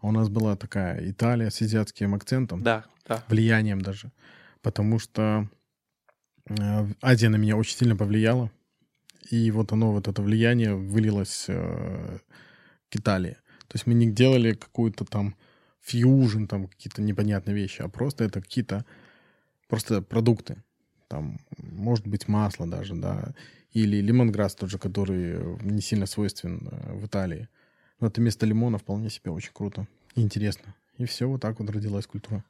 А 0.00 0.06
у 0.06 0.12
нас 0.12 0.28
была 0.28 0.56
такая 0.56 1.10
Италия 1.10 1.50
с 1.50 1.60
азиатским 1.62 2.14
акцентом 2.14 2.62
Да, 2.62 2.84
да. 3.06 3.24
влиянием 3.28 3.80
даже. 3.80 4.12
Потому 4.62 4.98
что 4.98 5.48
э, 6.48 6.86
Азия 7.02 7.28
на 7.28 7.36
меня 7.36 7.56
очень 7.56 7.76
сильно 7.76 7.96
повлияла. 7.96 8.50
И 9.30 9.50
вот 9.50 9.72
оно, 9.72 9.92
вот 9.92 10.08
это 10.08 10.22
влияние 10.22 10.74
вылилось 10.74 11.44
э, 11.48 12.18
к 12.88 12.96
Италии. 12.96 13.36
То 13.68 13.76
есть 13.76 13.86
мы 13.86 13.94
не 13.94 14.10
делали 14.10 14.54
какую-то 14.54 15.04
там 15.04 15.36
фьюжн, 15.80 16.46
там 16.46 16.66
какие-то 16.66 17.02
непонятные 17.02 17.54
вещи, 17.54 17.82
а 17.82 17.88
просто 17.88 18.24
это 18.24 18.40
какие-то 18.40 18.84
просто 19.68 20.02
продукты. 20.02 20.62
Там 21.08 21.38
может 21.58 22.06
быть 22.06 22.28
масло 22.28 22.66
даже, 22.66 22.94
да, 22.94 23.32
или 23.72 24.00
лимонграсс 24.00 24.54
тот 24.54 24.70
же, 24.70 24.78
который 24.78 25.56
не 25.62 25.80
сильно 25.80 26.06
свойствен 26.06 26.68
э, 26.70 26.94
в 26.94 27.06
Италии. 27.06 27.48
Но 28.00 28.08
это 28.08 28.20
вместо 28.20 28.46
лимона 28.46 28.78
вполне 28.78 29.10
себе 29.10 29.30
очень 29.30 29.52
круто 29.52 29.86
и 30.14 30.22
интересно. 30.22 30.74
И 30.98 31.04
все, 31.04 31.28
вот 31.28 31.40
так 31.40 31.58
вот 31.60 31.70
родилась 31.70 32.06
культура. 32.06 32.44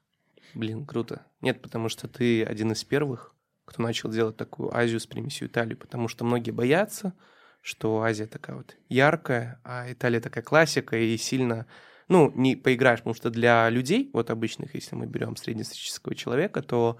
Блин, 0.54 0.84
круто. 0.84 1.22
Нет, 1.40 1.62
потому 1.62 1.88
что 1.88 2.08
ты 2.08 2.42
один 2.42 2.72
из 2.72 2.82
первых, 2.84 3.34
кто 3.64 3.82
начал 3.82 4.10
делать 4.10 4.36
такую 4.36 4.74
Азию 4.74 4.98
с 4.98 5.06
примесью 5.06 5.48
Италии, 5.48 5.74
потому 5.74 6.08
что 6.08 6.24
многие 6.24 6.50
боятся, 6.50 7.14
что 7.62 8.02
Азия 8.02 8.26
такая 8.26 8.56
вот 8.56 8.76
яркая, 8.88 9.60
а 9.64 9.92
Италия 9.92 10.20
такая 10.20 10.42
классика 10.42 10.96
и 10.96 11.16
сильно, 11.16 11.66
ну, 12.08 12.32
не 12.34 12.56
поиграешь, 12.56 13.00
потому 13.00 13.14
что 13.14 13.30
для 13.30 13.68
людей, 13.70 14.10
вот 14.12 14.30
обычных, 14.30 14.74
если 14.74 14.96
мы 14.96 15.06
берем 15.06 15.36
среднестатистического 15.36 16.14
человека, 16.14 16.62
то 16.62 16.98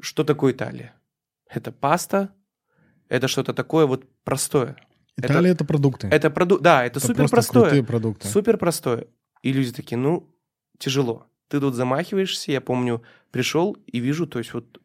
что 0.00 0.24
такое 0.24 0.52
Италия? 0.52 0.94
Это 1.48 1.72
паста, 1.72 2.34
это 3.08 3.28
что-то 3.28 3.54
такое 3.54 3.86
вот 3.86 4.04
простое. 4.22 4.76
Италия 5.16 5.50
это, 5.50 5.62
это 5.62 5.64
продукты. 5.64 6.08
Это 6.08 6.30
продукт, 6.30 6.62
да, 6.62 6.84
это, 6.84 6.98
это 6.98 7.06
супер 7.06 7.28
простое. 7.28 7.82
продукты. 7.82 8.28
Супер 8.28 8.58
простое. 8.58 9.06
И 9.42 9.52
люди 9.52 9.72
такие, 9.72 9.96
ну, 9.96 10.28
тяжело. 10.78 11.26
Ты 11.48 11.60
тут 11.60 11.74
замахиваешься, 11.74 12.52
я 12.52 12.60
помню, 12.60 13.02
пришел 13.30 13.76
и 13.86 14.00
вижу, 14.00 14.26
то 14.26 14.38
есть 14.38 14.52
вот 14.52 14.80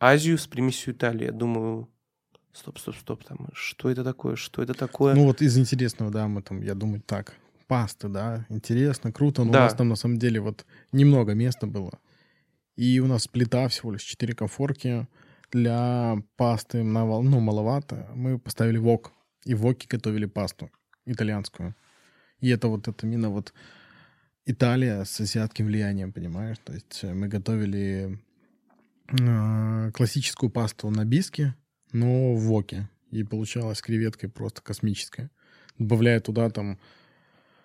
Азию 0.00 0.38
с 0.38 0.46
примесью 0.46 0.94
Италии. 0.94 1.24
Я 1.24 1.32
думаю, 1.32 1.88
стоп, 2.52 2.78
стоп, 2.78 2.96
стоп, 2.96 3.24
там, 3.24 3.48
что 3.52 3.90
это 3.90 4.04
такое, 4.04 4.36
что 4.36 4.62
это 4.62 4.74
такое? 4.74 5.14
Ну 5.14 5.24
вот 5.24 5.42
из 5.42 5.58
интересного, 5.58 6.10
да, 6.10 6.28
мы 6.28 6.42
там, 6.42 6.62
я 6.62 6.74
думаю, 6.74 7.02
так, 7.04 7.34
пасты, 7.66 8.08
да, 8.08 8.46
интересно, 8.48 9.12
круто, 9.12 9.44
но 9.44 9.52
да. 9.52 9.58
у 9.58 9.62
нас 9.62 9.74
там 9.74 9.88
на 9.88 9.96
самом 9.96 10.18
деле 10.18 10.40
вот 10.40 10.64
немного 10.92 11.34
места 11.34 11.66
было. 11.66 11.98
И 12.78 13.00
у 13.00 13.06
нас 13.08 13.26
плита 13.26 13.66
всего 13.66 13.92
лишь 13.92 14.02
4 14.02 14.34
комфорки. 14.34 15.08
Для 15.50 16.18
пасты, 16.36 16.84
ну, 16.84 17.40
маловато. 17.40 18.06
Мы 18.14 18.38
поставили 18.38 18.78
вок. 18.78 19.12
И 19.48 19.54
в 19.54 19.60
воке 19.60 19.88
готовили 19.88 20.26
пасту 20.26 20.70
итальянскую. 21.06 21.74
И 22.40 22.50
это 22.50 22.68
вот 22.68 22.86
это 22.86 23.06
именно 23.06 23.30
вот 23.30 23.54
Италия 24.44 25.04
с 25.04 25.18
азиатским 25.20 25.64
влиянием, 25.64 26.12
понимаешь? 26.12 26.58
То 26.64 26.74
есть 26.74 27.00
э, 27.02 27.14
мы 27.14 27.28
готовили 27.28 28.18
э, 29.08 29.90
классическую 29.92 30.50
пасту 30.50 30.90
на 30.90 31.06
биске, 31.06 31.54
но 31.92 32.34
в 32.34 32.40
воке. 32.40 32.90
И 33.10 33.24
получалась 33.24 33.80
креветкой 33.80 34.28
просто 34.28 34.60
космическая. 34.60 35.30
Добавляя 35.78 36.20
туда 36.20 36.50
там 36.50 36.78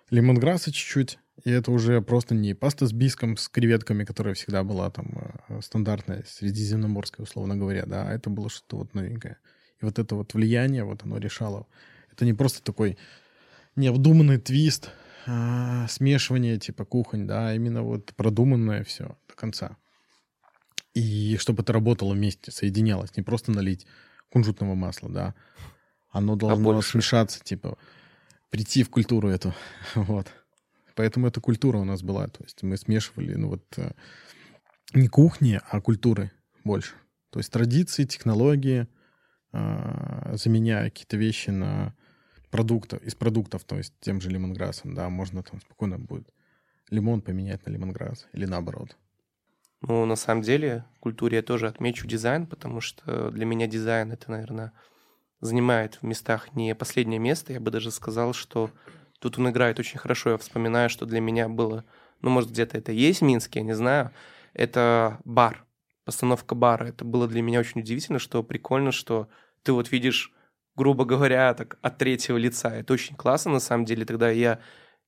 лимонграсса 0.10 0.72
чуть-чуть, 0.72 1.20
и 1.44 1.52
это 1.52 1.70
уже 1.70 2.02
просто 2.02 2.34
не 2.34 2.54
паста 2.54 2.88
с 2.88 2.94
биском, 2.94 3.36
с 3.36 3.50
креветками, 3.50 4.06
которая 4.06 4.36
всегда 4.36 4.64
была 4.64 4.90
там 4.90 5.36
э, 5.50 5.60
стандартная, 5.62 6.24
средиземноморская, 6.26 7.26
условно 7.26 7.58
говоря, 7.58 7.86
да, 7.86 8.08
а 8.08 8.14
это 8.14 8.30
было 8.30 8.50
что-то 8.50 8.78
вот 8.78 8.94
новенькое. 8.94 9.38
И 9.84 9.86
вот 9.86 10.00
это 10.00 10.16
вот 10.16 10.34
влияние, 10.34 10.86
вот 10.86 11.04
оно 11.04 11.18
решало. 11.18 11.68
Это 12.10 12.24
не 12.24 12.34
просто 12.34 12.64
такой 12.64 12.98
необдуманный 13.76 14.38
твист, 14.38 14.92
а, 15.26 15.88
смешивание 15.90 16.58
типа 16.58 16.86
кухонь, 16.86 17.28
да, 17.28 17.50
а 17.50 17.54
именно 17.54 17.84
вот 17.84 18.14
продуманное 18.16 18.86
все 18.86 19.18
до 19.28 19.36
конца. 19.36 19.76
И 20.94 21.36
чтобы 21.38 21.64
это 21.64 21.74
работало 21.74 22.14
вместе, 22.14 22.50
соединялось, 22.52 23.18
не 23.18 23.24
просто 23.24 23.52
налить 23.52 23.86
кунжутного 24.30 24.74
масла, 24.74 25.10
да, 25.10 25.36
оно 26.12 26.38
должно 26.38 26.78
а 26.78 26.82
смешаться, 26.82 27.42
типа, 27.44 27.78
прийти 28.52 28.84
в 28.84 28.90
культуру 28.90 29.28
эту, 29.28 29.54
вот. 29.96 30.28
Поэтому 30.96 31.28
эта 31.28 31.42
культура 31.42 31.78
у 31.78 31.84
нас 31.84 32.04
была, 32.04 32.28
то 32.28 32.42
есть 32.42 32.64
мы 32.64 32.78
смешивали, 32.78 33.34
ну 33.36 33.50
вот, 33.50 33.66
э, 33.76 33.92
не 34.94 35.10
кухни, 35.10 35.60
а 35.70 35.82
культуры 35.82 36.32
больше. 36.64 36.94
То 37.32 37.40
есть 37.40 37.52
традиции, 37.52 38.06
технологии, 38.06 38.88
заменяя 39.54 40.90
какие-то 40.90 41.18
вещи 41.18 41.52
на 41.52 41.94
продукта, 42.52 42.98
из 42.98 43.16
продуктов, 43.16 43.64
то 43.64 43.78
есть 43.78 43.94
тем 44.00 44.20
же 44.20 44.30
лимонграссом, 44.30 44.94
да, 44.94 45.10
можно 45.10 45.44
там 45.44 45.62
спокойно 45.62 45.98
будет 45.98 46.28
лимон 46.90 47.22
поменять 47.22 47.66
на 47.66 47.72
лимонграсс 47.72 48.28
или 48.34 48.46
наоборот. 48.46 48.98
Ну, 49.82 50.06
на 50.06 50.16
самом 50.16 50.44
деле, 50.44 50.86
в 50.96 51.00
культуре 51.00 51.38
я 51.38 51.44
тоже 51.44 51.68
отмечу 51.68 52.08
дизайн, 52.08 52.48
потому 52.48 52.80
что 52.80 53.32
для 53.32 53.46
меня 53.46 53.68
дизайн 53.68 54.12
это, 54.12 54.32
наверное, 54.32 54.72
занимает 55.42 55.96
в 55.96 56.04
местах 56.04 56.56
не 56.56 56.74
последнее 56.74 57.20
место. 57.20 57.54
Я 57.54 57.60
бы 57.60 57.70
даже 57.70 57.92
сказал, 57.92 58.34
что 58.34 58.72
тут 59.20 59.38
он 59.38 59.50
играет 59.50 59.80
очень 59.80 60.00
хорошо. 60.00 60.32
Я 60.32 60.38
вспоминаю, 60.38 60.90
что 60.90 61.06
для 61.06 61.20
меня 61.20 61.50
было, 61.50 61.84
ну, 62.22 62.30
может, 62.30 62.52
где-то 62.52 62.78
это 62.78 62.92
есть 62.92 63.20
в 63.22 63.24
Минске, 63.24 63.60
я 63.60 63.66
не 63.66 63.74
знаю. 63.74 64.12
Это 64.54 65.20
бар, 65.26 65.63
постановка 66.06 66.56
бара. 66.56 66.86
Это 66.86 67.06
было 67.06 67.28
для 67.28 67.42
меня 67.42 67.60
очень 67.60 67.82
удивительно, 67.82 68.20
что 68.20 68.44
прикольно, 68.44 68.92
что 68.92 69.28
ты 69.64 69.74
вот 69.74 69.92
видишь 69.92 70.34
грубо 70.76 71.06
говоря, 71.06 71.54
так 71.54 71.78
от 71.82 71.98
третьего 71.98 72.38
лица. 72.38 72.70
Это 72.70 72.94
очень 72.94 73.16
классно, 73.16 73.52
на 73.52 73.60
самом 73.60 73.86
деле. 73.86 74.06
Тогда 74.06 74.30
я 74.30 74.60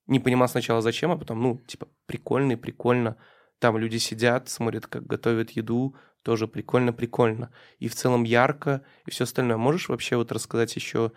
не 0.08 0.20
понимал 0.20 0.48
сначала 0.48 0.82
зачем, 0.82 1.12
а 1.12 1.18
потом, 1.18 1.42
ну, 1.42 1.58
типа, 1.68 1.88
прикольно, 2.06 2.58
прикольно. 2.58 3.18
Там 3.60 3.78
люди 3.78 3.98
сидят, 3.98 4.50
смотрят, 4.50 4.88
как 4.88 5.08
готовят 5.08 5.52
еду, 5.52 5.96
тоже 6.22 6.48
прикольно-прикольно. 6.48 7.52
И 7.80 7.88
в 7.88 7.96
целом 7.96 8.24
ярко, 8.24 8.84
и 9.06 9.12
все 9.12 9.24
остальное. 9.24 9.58
Можешь 9.58 9.90
вообще 9.90 10.18
вот 10.18 10.32
рассказать 10.32 10.76
еще, 10.76 11.12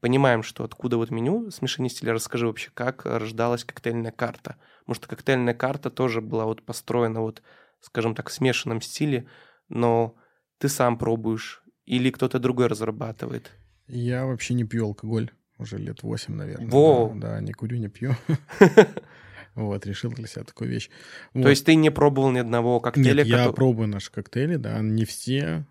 понимаем, 0.00 0.42
что 0.42 0.64
откуда 0.64 0.96
вот 0.96 1.10
меню 1.10 1.50
смешанный 1.50 1.88
стиль, 1.88 2.10
расскажи 2.10 2.46
вообще, 2.46 2.70
как 2.74 3.06
рождалась 3.06 3.64
коктейльная 3.64 4.12
карта. 4.12 4.56
Потому 4.80 4.94
что 4.96 5.08
коктейльная 5.08 5.54
карта 5.54 5.90
тоже 5.90 6.20
была 6.20 6.44
вот 6.44 6.62
построена 6.62 7.20
вот, 7.20 7.42
скажем 7.84 8.14
так, 8.14 8.28
в 8.28 8.32
смешанном 8.32 8.80
стиле, 8.80 9.26
но 9.68 10.16
ты 10.58 10.68
сам 10.68 10.98
пробуешь 10.98 11.62
или 11.84 12.10
кто-то 12.10 12.38
другой 12.38 12.66
разрабатывает. 12.66 13.50
Я 13.86 14.24
вообще 14.24 14.54
не 14.54 14.64
пью 14.64 14.86
алкоголь 14.86 15.30
уже 15.58 15.78
лет 15.78 16.02
8, 16.02 16.34
наверное. 16.34 16.68
Во! 16.68 17.12
Да, 17.14 17.32
да, 17.32 17.40
не 17.40 17.52
курю, 17.52 17.78
не 17.78 17.88
пью. 17.88 18.14
Вот, 19.54 19.86
решил 19.86 20.10
для 20.10 20.26
себя 20.26 20.42
такую 20.42 20.68
вещь. 20.68 20.90
То 21.32 21.48
есть 21.48 21.64
ты 21.64 21.76
не 21.76 21.90
пробовал 21.90 22.32
ни 22.32 22.38
одного 22.38 22.80
коктейля? 22.80 23.22
Нет, 23.22 23.26
я 23.26 23.52
пробую 23.52 23.86
наши 23.86 24.10
коктейли, 24.10 24.56
да, 24.56 24.80
не 24.80 25.04
все. 25.04 25.64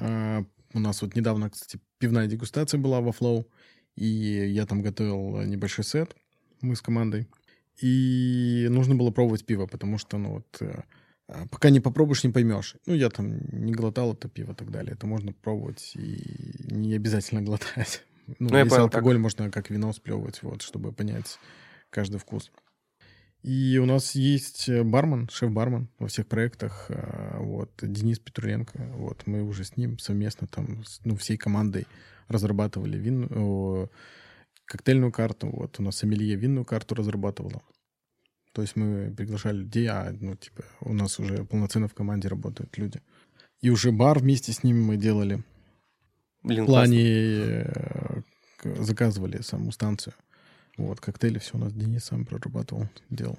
А, 0.00 0.44
у 0.74 0.80
нас 0.80 1.02
вот 1.02 1.14
недавно, 1.14 1.48
кстати, 1.48 1.80
пивная 1.98 2.26
дегустация 2.26 2.80
была 2.80 3.00
во 3.00 3.10
Flow, 3.10 3.46
и 3.94 4.04
я 4.04 4.66
там 4.66 4.82
готовил 4.82 5.42
небольшой 5.42 5.84
сет, 5.84 6.16
мы 6.62 6.74
с 6.74 6.82
командой. 6.82 7.28
И 7.80 8.66
нужно 8.70 8.96
было 8.96 9.12
пробовать 9.12 9.46
пиво, 9.46 9.66
потому 9.66 9.98
что, 9.98 10.18
ну 10.18 10.30
вот, 10.30 10.56
э, 10.60 10.82
пока 11.50 11.70
не 11.70 11.80
попробуешь, 11.80 12.24
не 12.24 12.30
поймешь. 12.30 12.76
Ну, 12.86 12.94
я 12.94 13.10
там 13.10 13.38
не 13.52 13.72
глотал 13.72 14.14
это 14.14 14.28
пиво 14.28 14.52
и 14.52 14.54
так 14.54 14.70
далее. 14.70 14.94
Это 14.94 15.06
можно 15.06 15.32
пробовать 15.32 15.92
и 15.94 16.72
не 16.72 16.94
обязательно 16.94 17.42
глотать. 17.42 18.04
Ну, 18.38 18.50
ну 18.50 18.58
если 18.58 18.68
понял, 18.68 18.82
алкоголь, 18.82 19.14
как... 19.14 19.22
можно 19.22 19.50
как 19.50 19.70
вино 19.70 19.90
сплевывать, 19.94 20.42
вот, 20.42 20.60
чтобы 20.60 20.92
понять 20.92 21.38
каждый 21.88 22.18
вкус. 22.18 22.50
И 23.42 23.78
у 23.78 23.86
нас 23.86 24.14
есть 24.14 24.68
э, 24.68 24.82
бармен, 24.82 25.30
шеф-бармен 25.30 25.88
во 25.98 26.08
всех 26.08 26.26
проектах, 26.26 26.90
а, 26.90 27.38
вот, 27.40 27.70
Денис 27.80 28.18
Петруленко, 28.18 28.92
вот, 28.96 29.26
мы 29.26 29.42
уже 29.42 29.64
с 29.64 29.78
ним 29.78 29.98
совместно 29.98 30.46
там, 30.46 30.84
ну, 31.04 31.16
всей 31.16 31.38
командой 31.38 31.86
разрабатывали 32.26 32.98
вин, 32.98 33.88
коктейльную 34.66 35.10
карту, 35.10 35.48
вот, 35.50 35.80
у 35.80 35.82
нас 35.82 36.02
Амелье 36.02 36.36
винную 36.36 36.66
карту 36.66 36.96
разрабатывала. 36.96 37.62
То 38.58 38.62
есть 38.62 38.74
мы 38.74 39.14
приглашали 39.16 39.58
людей, 39.58 39.86
а 39.86 40.12
ну, 40.20 40.34
типа, 40.34 40.64
у 40.80 40.92
нас 40.92 41.20
уже 41.20 41.44
полноценно 41.44 41.86
в 41.86 41.94
команде 41.94 42.26
работают 42.26 42.76
люди. 42.76 43.00
И 43.60 43.70
уже 43.70 43.92
бар 43.92 44.18
вместе 44.18 44.52
с 44.52 44.64
ними 44.64 44.80
мы 44.80 44.96
делали. 44.96 45.44
Блин, 46.42 46.64
в 46.64 46.66
плане 46.66 47.62
классно. 47.62 48.24
Э, 48.64 48.82
заказывали 48.82 49.42
саму 49.42 49.70
станцию. 49.70 50.12
Вот, 50.76 50.98
коктейли 50.98 51.38
все 51.38 51.56
у 51.56 51.60
нас 51.60 51.72
Денис 51.72 52.04
сам 52.04 52.26
прорабатывал, 52.26 52.88
делал. 53.10 53.38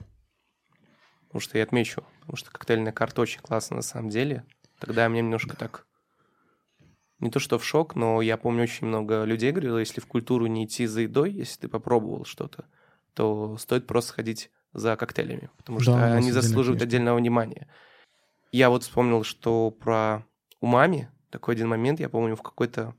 Потому 1.27 1.41
что 1.41 1.57
я 1.57 1.65
отмечу, 1.65 2.05
потому 2.21 2.37
что 2.37 2.49
коктейльная 2.51 2.93
карта 2.93 3.19
очень 3.19 3.41
классная 3.41 3.75
на 3.75 3.81
самом 3.81 4.09
деле. 4.09 4.45
Тогда 4.79 5.09
мне 5.09 5.19
немножко 5.19 5.49
да. 5.49 5.55
так 5.57 5.85
не 7.19 7.29
то 7.29 7.39
что 7.39 7.59
в 7.59 7.65
шок, 7.65 7.97
но 7.97 8.21
я 8.21 8.37
помню 8.37 8.63
очень 8.63 8.87
много 8.87 9.25
людей 9.25 9.51
говорило, 9.51 9.79
если 9.79 9.99
в 9.99 10.07
культуру 10.07 10.45
не 10.47 10.63
идти 10.63 10.85
за 10.85 11.01
едой, 11.01 11.33
если 11.33 11.59
ты 11.59 11.67
попробовал 11.67 12.23
что-то, 12.23 12.63
то 13.13 13.57
стоит 13.57 13.85
просто 13.85 14.13
ходить 14.13 14.49
за 14.73 14.95
коктейлями, 14.95 15.49
потому 15.57 15.79
что 15.79 15.93
да, 15.93 16.13
они 16.13 16.31
заслуживают 16.31 16.81
отдельного 16.81 17.17
внимания. 17.17 17.67
Я 18.51 18.69
вот 18.69 18.83
вспомнил, 18.83 19.23
что 19.23 19.71
про 19.71 20.25
умами 20.59 21.09
такой 21.29 21.55
один 21.55 21.67
момент, 21.67 21.99
я 21.99 22.09
помню, 22.09 22.35
в 22.35 22.41
какой-то 22.41 22.95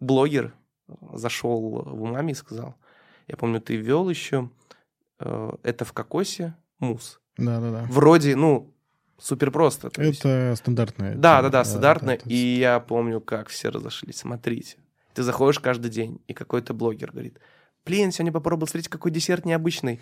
блогер 0.00 0.54
зашел 1.12 1.60
в 1.60 2.02
умами 2.02 2.32
и 2.32 2.34
сказал, 2.34 2.74
я 3.28 3.36
помню, 3.36 3.60
ты 3.60 3.76
вел 3.76 4.08
еще 4.08 4.50
э, 5.20 5.52
это 5.62 5.84
в 5.84 5.92
кокосе 5.92 6.54
мусс. 6.78 7.20
Да, 7.38 7.60
да, 7.60 7.70
да. 7.70 7.86
Вроде, 7.88 8.36
ну, 8.36 8.74
супер 9.18 9.50
просто. 9.50 9.88
Это 9.88 10.02
есть... 10.02 10.58
стандартное. 10.58 11.14
Да, 11.14 11.40
да, 11.40 11.48
да, 11.48 11.64
стандартное. 11.64 12.18
Да, 12.18 12.24
да, 12.24 12.30
и 12.30 12.36
я 12.36 12.80
помню, 12.80 13.20
как 13.20 13.48
все 13.48 13.70
разошлись. 13.70 14.18
Смотрите. 14.18 14.76
Ты 15.14 15.22
заходишь 15.22 15.60
каждый 15.60 15.90
день, 15.90 16.22
и 16.26 16.34
какой-то 16.34 16.74
блогер 16.74 17.12
говорит, 17.12 17.38
блин, 17.84 18.12
сегодня 18.12 18.32
попробовал, 18.32 18.66
смотрите, 18.66 18.90
какой 18.90 19.10
десерт 19.10 19.44
необычный. 19.44 20.00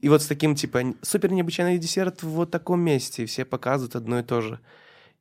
И 0.00 0.08
вот 0.08 0.22
с 0.22 0.26
таким, 0.26 0.54
типа, 0.54 0.94
супер 1.02 1.32
необычайный 1.32 1.78
десерт 1.78 2.22
в 2.22 2.28
вот 2.28 2.50
таком 2.50 2.80
месте, 2.80 3.22
и 3.22 3.26
все 3.26 3.44
показывают 3.44 3.96
одно 3.96 4.18
и 4.18 4.22
то 4.22 4.40
же. 4.40 4.58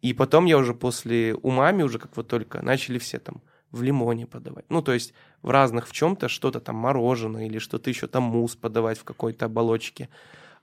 И 0.01 0.13
потом 0.13 0.45
я 0.45 0.57
уже 0.57 0.73
после 0.73 1.35
умами, 1.35 1.83
уже 1.83 1.99
как 1.99 2.15
вот 2.17 2.27
только, 2.27 2.61
начали 2.61 2.97
все 2.97 3.19
там 3.19 3.41
в 3.71 3.83
лимоне 3.83 4.27
подавать. 4.27 4.65
Ну, 4.69 4.81
то 4.81 4.93
есть 4.93 5.13
в 5.41 5.49
разных 5.49 5.87
в 5.87 5.91
чем-то 5.91 6.27
что-то 6.27 6.59
там 6.59 6.75
мороженое 6.75 7.45
или 7.45 7.59
что-то 7.59 7.89
еще 7.89 8.07
там 8.07 8.23
мусс 8.23 8.55
подавать 8.55 8.97
в 8.97 9.03
какой-то 9.03 9.45
оболочке. 9.45 10.09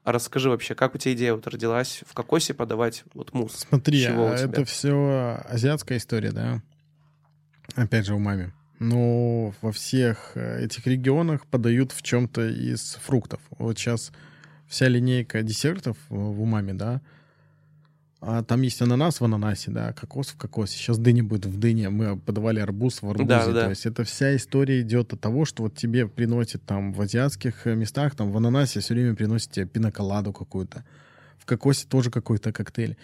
А 0.05 0.13
расскажи 0.13 0.49
вообще, 0.51 0.75
как 0.75 0.95
у 0.95 0.99
тебя 0.99 1.15
идея 1.15 1.35
вот 1.35 1.47
родилась 1.47 2.03
в 2.07 2.15
кокосе 2.15 2.55
подавать 2.55 3.05
вот 3.15 3.33
мусс? 3.33 3.67
Смотри, 3.69 4.05
а 4.05 4.35
это 4.35 4.65
все 4.65 5.43
азиатская 5.49 5.99
история, 5.99 6.33
да? 6.33 6.63
Опять 7.75 8.07
же, 8.07 8.15
умами. 8.15 8.53
Но 8.79 9.53
во 9.61 9.73
всех 9.73 10.33
э, 10.35 10.65
этих 10.65 10.87
регионах 10.87 11.47
подают 11.47 11.93
в 11.93 12.03
чем-то 12.03 12.49
из 12.49 12.95
фруктов. 13.03 13.41
Вот 13.59 13.79
сейчас 13.79 14.13
вся 14.69 14.89
линейка 14.89 15.43
десертов 15.43 15.97
в 16.09 16.41
умами, 16.41 16.73
да, 16.73 17.01
а 18.21 18.43
там 18.43 18.63
есть 18.63 18.83
ананас 18.83 19.21
в 19.21 19.25
ананасе, 19.25 19.71
да, 19.71 19.93
кокос 19.93 20.29
в 20.29 20.37
кокосе. 20.37 20.77
Сейчас 20.77 20.99
дыня 20.99 21.23
будет 21.23 21.47
в 21.47 21.57
дыне. 21.59 21.89
Мы 21.89 22.19
подавали 22.19 22.59
арбуз 22.59 23.01
в 23.01 23.09
арбузе. 23.09 23.29
Да, 23.29 23.47
да. 23.47 23.65
То 23.65 23.71
есть 23.71 23.87
это 23.87 24.03
вся 24.03 24.35
история 24.35 24.81
идет 24.81 25.13
от 25.13 25.21
того, 25.21 25.45
что 25.45 25.63
вот 25.65 25.77
тебе 25.77 26.09
приносят 26.09 26.65
там 26.65 26.93
в 26.93 27.01
азиатских 27.01 27.67
э, 27.69 27.77
местах, 27.77 28.17
там 28.17 28.33
в 28.33 28.37
ананасе 28.37 28.81
все 28.81 28.95
время 28.95 29.15
приносят 29.15 29.53
тебе 29.53 29.67
пиноколаду 29.67 30.33
какую-то. 30.33 30.85
В 31.39 31.47
кокосе 31.47 31.87
тоже 31.87 32.11
какой-то 32.11 32.53
коктейль. 32.53 32.97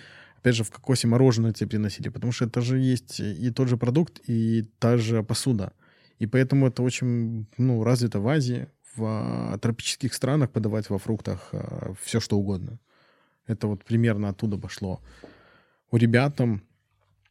Опять 0.45 0.57
же, 0.57 0.65
в 0.65 0.71
кокосе 0.71 1.07
мороженое 1.09 1.55
тебе 1.55 1.71
приносили, 1.71 2.11
потому 2.11 2.31
что 2.31 2.45
это 2.45 2.61
же 2.61 2.79
есть 2.79 3.19
и 3.19 3.51
тот 3.51 3.67
же 3.67 3.79
продукт, 3.79 4.21
и 4.27 4.69
та 4.79 4.99
же 4.99 5.23
посуда. 5.23 5.73
И 6.19 6.27
поэтому 6.27 6.67
это 6.67 6.83
очень 6.83 7.47
ну, 7.57 7.83
развито 7.83 8.21
в 8.21 8.29
Азии, 8.29 8.69
в 8.95 9.05
а, 9.07 9.57
тропических 9.57 10.13
странах 10.13 10.51
подавать 10.51 10.91
во 10.91 10.99
фруктах 10.99 11.49
а, 11.53 11.95
все, 12.03 12.21
что 12.21 12.37
угодно. 12.37 12.79
Это 13.47 13.69
вот 13.69 13.87
примерно 13.87 14.29
оттуда 14.29 14.59
пошло. 14.59 15.01
У 15.91 15.97
ребят 15.97 16.37
там 16.37 16.61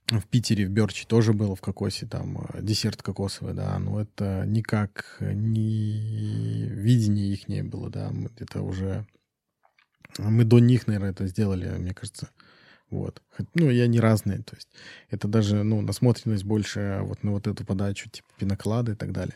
в 0.07 0.25
Питере, 0.25 0.65
в 0.65 0.71
Берчи 0.71 1.05
тоже 1.05 1.33
было 1.33 1.55
в 1.55 1.61
кокосе, 1.61 2.07
там, 2.07 2.47
э, 2.51 2.63
десерт 2.63 3.03
кокосовый, 3.03 3.53
да, 3.53 3.77
но 3.77 4.01
это 4.01 4.43
никак 4.47 5.17
не 5.19 6.65
видение 6.67 7.31
их 7.31 7.47
не 7.47 7.61
было, 7.61 7.91
да, 7.91 8.11
это 8.39 8.63
уже... 8.63 9.05
Мы 10.17 10.45
до 10.45 10.57
них, 10.57 10.87
наверное, 10.87 11.11
это 11.11 11.27
сделали, 11.27 11.69
мне 11.77 11.93
кажется. 11.93 12.31
Вот. 12.93 13.21
Ну, 13.55 13.71
и 13.71 13.79
они 13.79 13.99
разные, 13.99 14.43
то 14.43 14.55
есть 14.55 14.69
это 15.09 15.27
даже, 15.27 15.63
ну, 15.63 15.81
насмотренность 15.81 16.43
больше 16.43 16.99
вот 17.01 17.23
на 17.23 17.31
вот 17.31 17.47
эту 17.47 17.65
подачу, 17.65 18.07
типа 18.09 18.27
пиноклады 18.37 18.91
и 18.91 18.95
так 18.95 19.11
далее. 19.11 19.35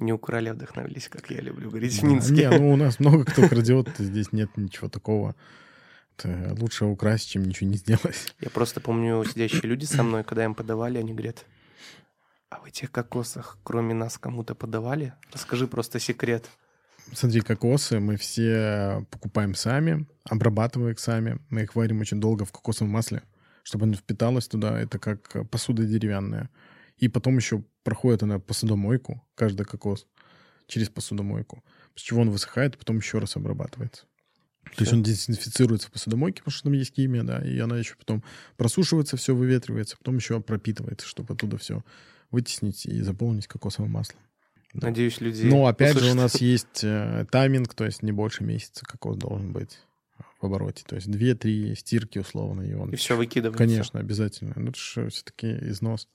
Не 0.00 0.12
украли, 0.12 0.50
вдохновились, 0.50 1.08
как 1.08 1.30
я 1.30 1.40
люблю 1.40 1.70
говорить 1.70 2.00
в 2.00 2.04
Минске. 2.04 2.34
Не, 2.34 2.50
ну 2.50 2.72
у 2.72 2.76
нас 2.76 3.00
много 3.00 3.24
кто 3.24 3.48
крадет, 3.48 3.88
здесь 3.98 4.32
нет 4.32 4.56
ничего 4.56 4.88
такого 4.88 5.34
лучше 6.22 6.84
украсть, 6.84 7.28
чем 7.28 7.44
ничего 7.44 7.68
не 7.68 7.76
сделать. 7.76 8.34
Я 8.40 8.48
просто 8.50 8.80
помню 8.80 9.24
сидящие 9.24 9.62
люди 9.62 9.84
со 9.84 10.04
мной, 10.04 10.22
когда 10.22 10.44
им 10.44 10.54
подавали, 10.54 10.98
они 10.98 11.12
говорят, 11.12 11.44
а 12.48 12.60
в 12.60 12.66
этих 12.66 12.92
кокосах 12.92 13.58
кроме 13.64 13.94
нас 13.94 14.16
кому-то 14.18 14.54
подавали? 14.54 15.14
Расскажи 15.32 15.66
просто 15.66 15.98
секрет. 15.98 16.48
Смотри, 17.12 17.40
кокосы 17.40 18.00
мы 18.00 18.16
все 18.16 19.06
покупаем 19.10 19.54
сами, 19.54 20.06
обрабатываем 20.24 20.92
их 20.92 20.98
сами. 20.98 21.38
Мы 21.50 21.62
их 21.62 21.74
варим 21.74 22.00
очень 22.00 22.20
долго 22.20 22.44
в 22.44 22.52
кокосовом 22.52 22.92
масле, 22.92 23.22
чтобы 23.62 23.84
оно 23.84 23.94
впиталось 23.94 24.48
туда. 24.48 24.80
Это 24.80 24.98
как 24.98 25.48
посуда 25.50 25.84
деревянная. 25.84 26.50
И 26.96 27.08
потом 27.08 27.36
еще 27.36 27.64
проходит 27.82 28.22
она 28.22 28.38
посудомойку, 28.38 29.22
каждый 29.34 29.64
кокос, 29.64 30.06
через 30.66 30.88
посудомойку. 30.88 31.62
После 31.92 32.06
чего 32.06 32.22
он 32.22 32.30
высыхает, 32.30 32.78
потом 32.78 32.96
еще 32.96 33.18
раз 33.18 33.36
обрабатывается. 33.36 34.06
То 34.76 34.82
есть 34.82 34.92
он 34.92 35.02
дезинфицируется 35.02 35.88
в 35.88 35.92
посудомойке, 35.92 36.38
потому 36.38 36.52
что 36.52 36.64
там 36.64 36.72
есть 36.72 36.94
химия, 36.94 37.22
да, 37.22 37.38
и 37.44 37.58
она 37.58 37.78
еще 37.78 37.94
потом 37.96 38.24
просушивается, 38.56 39.16
все 39.16 39.34
выветривается, 39.34 39.96
потом 39.96 40.16
еще 40.16 40.40
пропитывается, 40.40 41.06
чтобы 41.06 41.34
оттуда 41.34 41.58
все 41.58 41.84
вытеснить 42.30 42.86
и 42.86 43.00
заполнить 43.02 43.46
кокосовым 43.46 43.92
маслом. 43.92 44.23
Надеюсь, 44.74 45.20
люди... 45.20 45.46
Но 45.46 45.66
опять 45.66 45.96
услышат. 45.96 46.08
же 46.08 46.18
у 46.18 46.20
нас 46.20 46.40
есть 46.40 46.84
э, 46.84 47.26
тайминг, 47.30 47.74
то 47.74 47.84
есть 47.84 48.02
не 48.02 48.12
больше 48.12 48.44
месяца 48.44 48.84
кокос 48.84 49.16
должен 49.16 49.52
быть 49.52 49.78
в 50.40 50.46
обороте. 50.46 50.84
То 50.86 50.96
есть 50.96 51.08
2-3 51.08 51.74
стирки 51.76 52.18
условно. 52.18 52.62
И, 52.62 52.74
он... 52.74 52.90
и 52.90 52.96
все 52.96 53.16
выкидывается. 53.16 53.58
Конечно, 53.58 54.00
обязательно. 54.00 54.52
Ну, 54.56 54.70
это 54.70 54.78
же 54.78 55.08
все-таки 55.08 55.46
износ. 55.68 56.08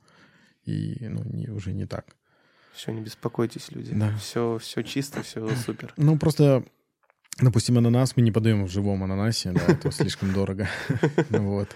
И 0.65 0.97
ну, 1.01 1.23
не, 1.23 1.47
уже 1.49 1.73
не 1.73 1.85
так. 1.85 2.15
Все, 2.73 2.91
не 2.91 3.01
беспокойтесь, 3.01 3.71
люди. 3.71 3.93
Да. 3.93 4.15
Все, 4.17 4.57
все 4.59 4.83
чисто, 4.83 5.23
все 5.23 5.47
супер. 5.65 5.93
Ну, 5.97 6.17
просто 6.17 6.63
Допустим, 7.41 7.77
ананас 7.77 8.17
мы 8.17 8.23
не 8.23 8.31
подаем 8.31 8.65
в 8.65 8.69
живом 8.69 9.01
ананасе, 9.03 9.51
да, 9.51 9.61
это 9.67 9.91
слишком 9.91 10.33
дорого. 10.33 10.67
Вот. 11.29 11.69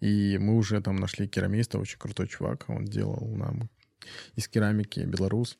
И 0.00 0.38
мы 0.38 0.56
уже 0.56 0.80
там 0.80 0.96
нашли 0.96 1.28
керамиста, 1.28 1.78
очень 1.78 1.98
крутой 1.98 2.28
чувак. 2.28 2.64
Он 2.68 2.84
делал 2.84 3.28
нам 3.36 3.68
из 4.34 4.48
керамики 4.48 5.00
белорус, 5.00 5.56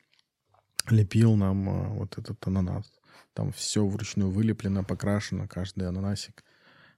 лепил 0.89 1.35
нам 1.35 1.69
а, 1.69 1.89
вот 1.89 2.17
этот 2.17 2.45
ананас. 2.47 2.91
Там 3.33 3.51
все 3.51 3.85
вручную 3.85 4.29
вылеплено, 4.29 4.83
покрашено, 4.83 5.47
каждый 5.47 5.87
ананасик. 5.87 6.43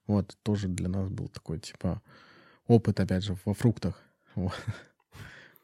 Вот, 0.06 0.36
тоже 0.42 0.68
для 0.68 0.88
нас 0.88 1.08
был 1.08 1.28
такой, 1.28 1.58
типа, 1.58 2.02
опыт, 2.66 3.00
опять 3.00 3.24
же, 3.24 3.36
во 3.44 3.54
фруктах. 3.54 4.02
Вот. 4.34 4.54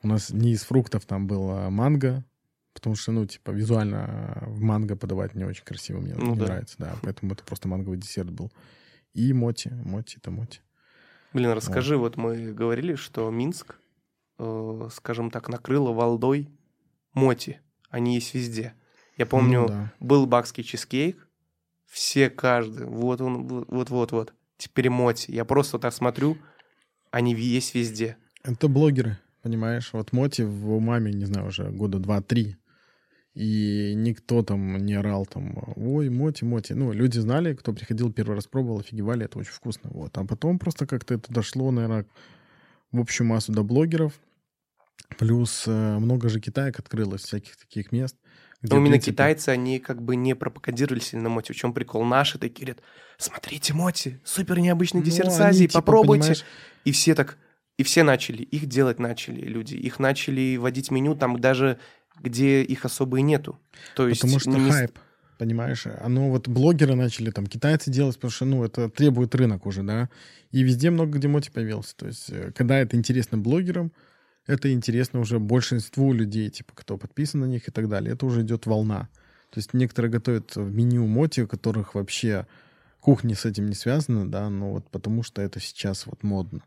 У 0.03 0.09
нас 0.09 0.31
не 0.31 0.53
из 0.53 0.63
фруктов 0.63 1.05
там 1.05 1.27
было 1.27 1.69
манго, 1.71 2.25
Потому 2.73 2.97
что, 2.97 3.13
ну, 3.13 3.27
типа, 3.27 3.51
визуально 3.51 4.45
в 4.47 4.61
манго 4.61 4.97
подавать 4.97 5.35
не 5.35 5.45
очень 5.45 5.65
красиво, 5.65 6.01
мне 6.01 6.15
ну, 6.15 6.33
не 6.33 6.39
да. 6.39 6.47
нравится, 6.47 6.77
да. 6.79 6.97
Поэтому 7.03 7.33
это 7.33 7.45
просто 7.45 7.69
манговый 7.69 7.99
десерт 7.99 8.31
был. 8.31 8.51
И 9.13 9.33
моти. 9.33 9.69
Моти— 9.85 10.17
это 10.21 10.31
моти. 10.31 10.61
Блин, 11.33 11.51
расскажи, 11.51 11.97
вот, 11.97 12.17
вот 12.17 12.23
мы 12.23 12.53
говорили, 12.53 12.95
что 12.95 13.31
Минск, 13.31 13.77
э, 14.39 14.89
скажем 14.93 15.31
так, 15.31 15.49
накрыло 15.49 15.93
волдой 15.93 16.49
моти. 17.13 17.61
Они 17.93 18.15
есть 18.15 18.33
везде. 18.35 18.73
Я 19.19 19.27
помню, 19.27 19.61
ну, 19.61 19.69
да. 19.69 19.93
был 20.01 20.27
бакский 20.27 20.65
чизкейк, 20.65 21.29
все, 21.87 22.31
каждый, 22.31 22.87
вот 22.87 23.21
он, 23.21 23.67
вот-вот-вот. 23.69 24.33
Теперь 24.57 24.89
моти. 24.89 25.31
Я 25.31 25.45
просто 25.45 25.79
так 25.79 25.93
смотрю, 25.93 26.39
они 27.11 27.35
есть 27.35 27.75
везде. 27.75 28.17
Это 28.43 28.69
блогеры, 28.69 29.19
понимаешь? 29.43 29.91
Вот 29.93 30.13
моти 30.13 30.41
в 30.41 30.81
маме, 30.81 31.13
не 31.13 31.27
знаю, 31.27 31.49
уже 31.49 31.69
года 31.69 31.99
два-три. 31.99 32.57
И 33.35 33.93
никто 33.95 34.43
там 34.43 34.79
не 34.79 34.95
орал 34.95 35.27
там, 35.27 35.55
ой, 35.77 36.09
моти, 36.09 36.45
моти. 36.45 36.73
Ну, 36.73 36.93
люди 36.93 37.19
знали, 37.19 37.55
кто 37.55 37.75
приходил 37.75 38.11
первый 38.11 38.37
раз 38.37 38.47
пробовал, 38.47 38.81
офигевали, 38.81 39.27
это 39.27 39.39
очень 39.39 39.53
вкусно. 39.53 39.91
Вот. 39.93 40.17
А 40.17 40.25
потом 40.25 40.59
просто 40.59 40.87
как-то 40.87 41.13
это 41.13 41.31
дошло, 41.31 41.71
наверное, 41.71 42.07
в 42.91 43.01
общую 43.01 43.27
массу 43.27 43.53
до 43.53 43.63
блогеров. 43.63 44.15
Плюс 45.19 45.65
э, 45.67 45.99
много 45.99 46.29
же 46.29 46.41
китаек 46.41 46.79
открылось, 46.79 47.23
всяких 47.23 47.57
таких 47.57 47.93
мест. 47.93 48.17
Где, 48.63 48.75
Но 48.75 48.81
именно 48.81 48.93
принципе... 48.93 49.13
китайцы, 49.13 49.49
они 49.49 49.79
как 49.81 50.03
бы 50.03 50.15
не 50.15 50.35
пропагандировали 50.35 51.01
сильно 51.01 51.29
моти. 51.29 51.53
В 51.53 51.57
чем 51.57 51.73
прикол? 51.73 52.05
Наши 52.05 52.39
такие 52.39 52.67
говорят, 52.67 52.85
смотрите, 53.19 53.75
моти, 53.75 54.21
супер 54.25 54.61
необычный 54.61 55.01
ну, 55.01 55.07
десерт 55.07 55.33
с 55.33 55.41
Азии, 55.41 55.67
типа, 55.67 55.81
попробуйте. 55.81 56.23
Понимаешь... 56.23 56.45
И 56.85 56.93
все 56.93 57.15
так, 57.15 57.39
и 57.77 57.83
все 57.83 58.05
начали, 58.05 58.43
их 58.43 58.67
делать 58.67 58.99
начали 58.99 59.41
люди. 59.41 59.75
Их 59.75 59.99
начали 59.99 60.57
вводить 60.57 60.91
меню, 60.91 61.17
там 61.17 61.41
даже 61.41 61.79
где 62.21 62.63
их 62.63 62.85
особо 62.85 63.19
и 63.19 63.23
нету. 63.23 63.59
То 63.97 64.09
есть 64.09 64.21
Потому 64.21 64.39
что 64.39 64.51
не... 64.51 64.71
хайп, 64.71 64.99
понимаешь? 65.39 65.87
Оно 66.01 66.31
вот 66.31 66.47
блогеры 66.49 66.95
начали, 66.95 67.31
там, 67.31 67.47
китайцы 67.47 67.91
делать, 67.91 68.17
потому 68.17 68.31
что, 68.31 68.45
ну, 68.45 68.65
это 68.65 68.89
требует 68.89 69.35
рынок 69.35 69.67
уже, 69.67 69.83
да? 69.83 70.09
И 70.51 70.63
везде 70.63 70.91
много 70.91 71.19
где 71.19 71.29
моти 71.29 71.51
появился. 71.51 71.97
То 71.97 72.07
есть, 72.07 72.31
э, 72.31 72.53
когда 72.55 72.79
это 72.79 72.97
интересно 72.97 73.39
блогерам, 73.39 73.93
это 74.53 74.73
интересно 74.73 75.21
уже 75.21 75.39
большинству 75.39 76.13
людей, 76.13 76.51
типа, 76.51 76.73
кто 76.75 76.97
подписан 76.97 77.41
на 77.41 77.47
них 77.47 77.69
и 77.69 77.71
так 77.71 77.89
далее. 77.89 78.15
Это 78.15 78.27
уже 78.27 78.43
идет 78.43 78.67
волна. 78.67 79.09
То 79.51 79.59
есть 79.59 79.75
некоторые 79.75 80.11
готовят 80.11 80.57
меню 80.57 81.07
моти, 81.07 81.41
у 81.41 81.49
которых 81.49 81.95
вообще 81.95 82.47
кухня 83.01 83.35
с 83.35 83.45
этим 83.45 83.67
не 83.67 83.75
связана, 83.75 84.31
да, 84.31 84.49
но 84.49 84.71
вот 84.71 84.89
потому 84.91 85.23
что 85.23 85.43
это 85.43 85.61
сейчас 85.61 86.07
вот 86.07 86.23
модно. 86.23 86.63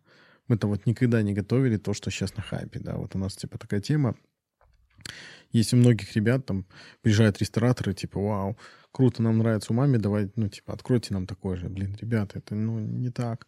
Мы-то 0.47 0.67
вот 0.67 0.85
никогда 0.85 1.21
не 1.21 1.33
готовили 1.33 1.77
то, 1.77 1.93
что 1.93 2.11
сейчас 2.11 2.35
на 2.35 2.43
хайпе, 2.43 2.79
да. 2.79 2.97
Вот 2.97 3.15
у 3.15 3.19
нас, 3.19 3.35
типа, 3.35 3.57
такая 3.57 3.81
тема 3.81 4.15
есть 5.51 5.73
у 5.73 5.77
многих 5.77 6.15
ребят, 6.15 6.45
там, 6.45 6.65
приезжают 7.01 7.39
рестораторы, 7.39 7.93
типа, 7.93 8.19
вау, 8.19 8.57
круто, 8.91 9.23
нам 9.23 9.37
нравится 9.37 9.71
у 9.71 9.75
маме, 9.75 9.97
давай, 9.97 10.29
ну, 10.35 10.49
типа, 10.49 10.73
откройте 10.73 11.13
нам 11.13 11.25
такой 11.25 11.55
же. 11.55 11.69
Блин, 11.69 11.95
ребята, 11.99 12.39
это, 12.39 12.55
ну, 12.55 12.79
не 12.79 13.09
так 13.09 13.47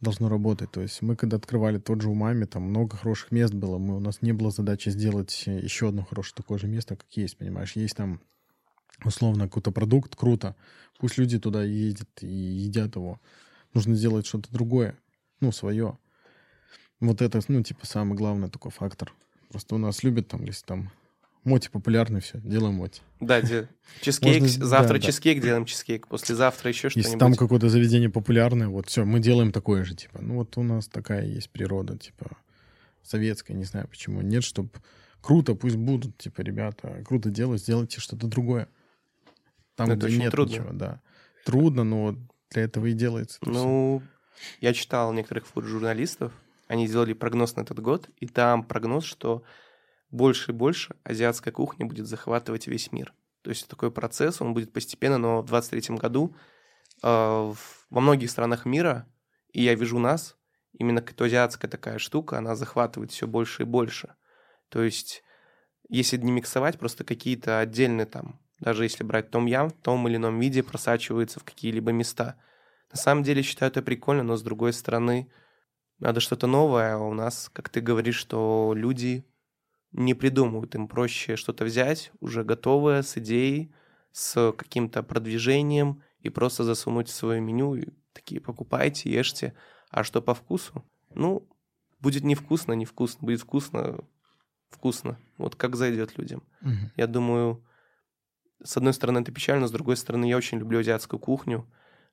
должно 0.00 0.28
работать. 0.28 0.70
То 0.70 0.80
есть 0.80 1.02
мы, 1.02 1.16
когда 1.16 1.36
открывали 1.36 1.78
тот 1.78 2.00
же 2.00 2.08
у 2.08 2.14
маме, 2.14 2.46
там 2.46 2.62
много 2.62 2.96
хороших 2.96 3.32
мест 3.32 3.54
было. 3.54 3.78
Мы, 3.78 3.96
у 3.96 4.00
нас 4.00 4.22
не 4.22 4.32
было 4.32 4.50
задачи 4.50 4.90
сделать 4.90 5.44
еще 5.46 5.88
одно 5.88 6.04
хорошее 6.04 6.34
такое 6.36 6.58
же 6.58 6.66
место, 6.66 6.96
как 6.96 7.10
есть, 7.12 7.36
понимаешь? 7.36 7.72
Есть 7.76 7.96
там 7.96 8.20
условно 9.04 9.44
какой-то 9.44 9.72
продукт, 9.72 10.16
круто. 10.16 10.56
Пусть 10.98 11.18
люди 11.18 11.38
туда 11.38 11.62
ездят 11.62 12.08
и 12.22 12.26
едят 12.26 12.96
его. 12.96 13.20
Нужно 13.74 13.94
сделать 13.94 14.26
что-то 14.26 14.50
другое, 14.52 14.98
ну, 15.40 15.52
свое. 15.52 15.98
Вот 17.00 17.22
это, 17.22 17.40
ну, 17.48 17.62
типа, 17.62 17.86
самый 17.86 18.16
главный 18.16 18.50
такой 18.50 18.72
фактор. 18.72 19.12
Просто 19.50 19.76
у 19.76 19.78
нас 19.78 20.02
любят 20.02 20.28
там, 20.28 20.44
если 20.44 20.64
там 20.64 20.90
Моти 21.48 21.68
популярный, 21.68 22.20
все, 22.20 22.38
делаем 22.38 22.74
моти. 22.74 23.00
Да, 23.20 23.40
де... 23.40 23.68
чизкейк, 24.02 24.42
Можно- 24.42 24.66
завтра 24.66 24.94
да, 24.94 25.00
да. 25.00 25.06
чизкейк, 25.06 25.42
делаем 25.42 25.64
чизкейк, 25.64 26.06
послезавтра 26.06 26.68
еще 26.68 26.86
Если 26.88 27.00
что-нибудь. 27.00 27.18
там 27.20 27.34
какое-то 27.34 27.68
заведение 27.68 28.10
популярное, 28.10 28.68
вот 28.68 28.88
все, 28.88 29.04
мы 29.04 29.18
делаем 29.20 29.50
такое 29.50 29.84
же, 29.84 29.94
типа. 29.94 30.20
Ну 30.20 30.34
вот 30.36 30.56
у 30.58 30.62
нас 30.62 30.86
такая 30.88 31.24
есть 31.26 31.50
природа, 31.50 31.96
типа, 31.96 32.36
советская, 33.02 33.56
не 33.56 33.64
знаю 33.64 33.88
почему. 33.88 34.20
Нет, 34.20 34.44
чтобы 34.44 34.70
круто, 35.20 35.54
пусть 35.54 35.76
будут, 35.76 36.16
типа, 36.18 36.42
ребята, 36.42 37.02
круто 37.06 37.30
делать, 37.30 37.60
сделайте 37.62 38.00
что-то 38.00 38.26
другое. 38.26 38.68
Там, 39.74 39.90
Это 39.90 40.06
где 40.06 40.18
нет 40.18 40.32
трудно. 40.32 40.52
ничего, 40.52 40.68
да. 40.72 41.00
Трудно, 41.44 41.84
но 41.84 42.16
для 42.50 42.62
этого 42.62 42.86
и 42.86 42.92
делается. 42.92 43.38
это. 43.40 43.50
Ну, 43.50 44.02
я 44.60 44.72
читал 44.74 45.12
некоторых 45.12 45.46
фуд-журналистов, 45.46 46.32
они 46.66 46.86
сделали 46.86 47.12
прогноз 47.14 47.56
на 47.56 47.62
этот 47.62 47.80
год, 47.80 48.08
и 48.18 48.26
там 48.26 48.62
прогноз, 48.64 49.04
что 49.04 49.42
больше 50.10 50.52
и 50.52 50.54
больше 50.54 50.96
азиатская 51.04 51.52
кухня 51.52 51.86
будет 51.86 52.06
захватывать 52.06 52.66
весь 52.66 52.92
мир. 52.92 53.14
То 53.42 53.50
есть 53.50 53.68
такой 53.68 53.90
процесс, 53.90 54.40
он 54.40 54.54
будет 54.54 54.72
постепенно, 54.72 55.18
но 55.18 55.42
в 55.42 55.46
2023 55.46 55.96
году 55.96 56.34
э, 57.02 57.06
во 57.90 58.00
многих 58.00 58.30
странах 58.30 58.64
мира, 58.64 59.06
и 59.52 59.62
я 59.62 59.74
вижу 59.74 59.98
нас, 59.98 60.36
именно 60.72 61.00
какая-то 61.00 61.24
азиатская 61.24 61.70
такая 61.70 61.98
штука, 61.98 62.38
она 62.38 62.56
захватывает 62.56 63.12
все 63.12 63.26
больше 63.26 63.62
и 63.62 63.66
больше. 63.66 64.14
То 64.68 64.82
есть, 64.82 65.22
если 65.88 66.16
не 66.16 66.32
миксовать, 66.32 66.78
просто 66.78 67.04
какие-то 67.04 67.60
отдельные 67.60 68.06
там, 68.06 68.40
даже 68.60 68.84
если 68.84 69.04
брать 69.04 69.30
том 69.30 69.46
ям, 69.46 69.70
в 69.70 69.74
том 69.74 70.08
или 70.08 70.16
ином 70.16 70.40
виде 70.40 70.62
просачиваются 70.62 71.40
в 71.40 71.44
какие-либо 71.44 71.92
места. 71.92 72.36
На 72.90 72.96
самом 72.96 73.22
деле 73.22 73.42
считаю 73.42 73.70
это 73.70 73.82
прикольно, 73.82 74.22
но 74.22 74.36
с 74.36 74.42
другой 74.42 74.72
стороны, 74.72 75.30
надо 75.98 76.20
что-то 76.20 76.46
новое, 76.46 76.94
а 76.94 76.98
у 76.98 77.12
нас, 77.12 77.50
как 77.52 77.68
ты 77.68 77.80
говоришь, 77.80 78.16
что 78.16 78.72
люди 78.74 79.27
не 79.92 80.14
придумывают, 80.14 80.74
им 80.74 80.88
проще 80.88 81.36
что-то 81.36 81.64
взять, 81.64 82.12
уже 82.20 82.44
готовое, 82.44 83.02
с 83.02 83.16
идеей, 83.18 83.72
с 84.12 84.52
каким-то 84.52 85.02
продвижением, 85.02 86.02
и 86.20 86.30
просто 86.30 86.64
засунуть 86.64 87.08
в 87.08 87.14
свое 87.14 87.40
меню, 87.40 87.74
и 87.76 87.88
такие 88.12 88.40
покупайте, 88.40 89.10
ешьте. 89.10 89.54
А 89.90 90.04
что 90.04 90.20
по 90.20 90.34
вкусу? 90.34 90.84
Ну, 91.14 91.48
будет 92.00 92.24
невкусно, 92.24 92.72
невкусно, 92.72 93.24
будет 93.24 93.40
вкусно, 93.40 94.04
вкусно. 94.68 95.18
Вот 95.38 95.54
как 95.54 95.76
зайдет 95.76 96.18
людям. 96.18 96.42
Мгм. 96.60 96.92
Я 96.96 97.06
думаю, 97.06 97.64
с 98.62 98.76
одной 98.76 98.92
стороны, 98.92 99.20
это 99.20 99.32
печально, 99.32 99.68
с 99.68 99.70
другой 99.70 99.96
стороны, 99.96 100.28
я 100.28 100.36
очень 100.36 100.58
люблю 100.58 100.80
азиатскую 100.80 101.20
кухню, 101.20 101.66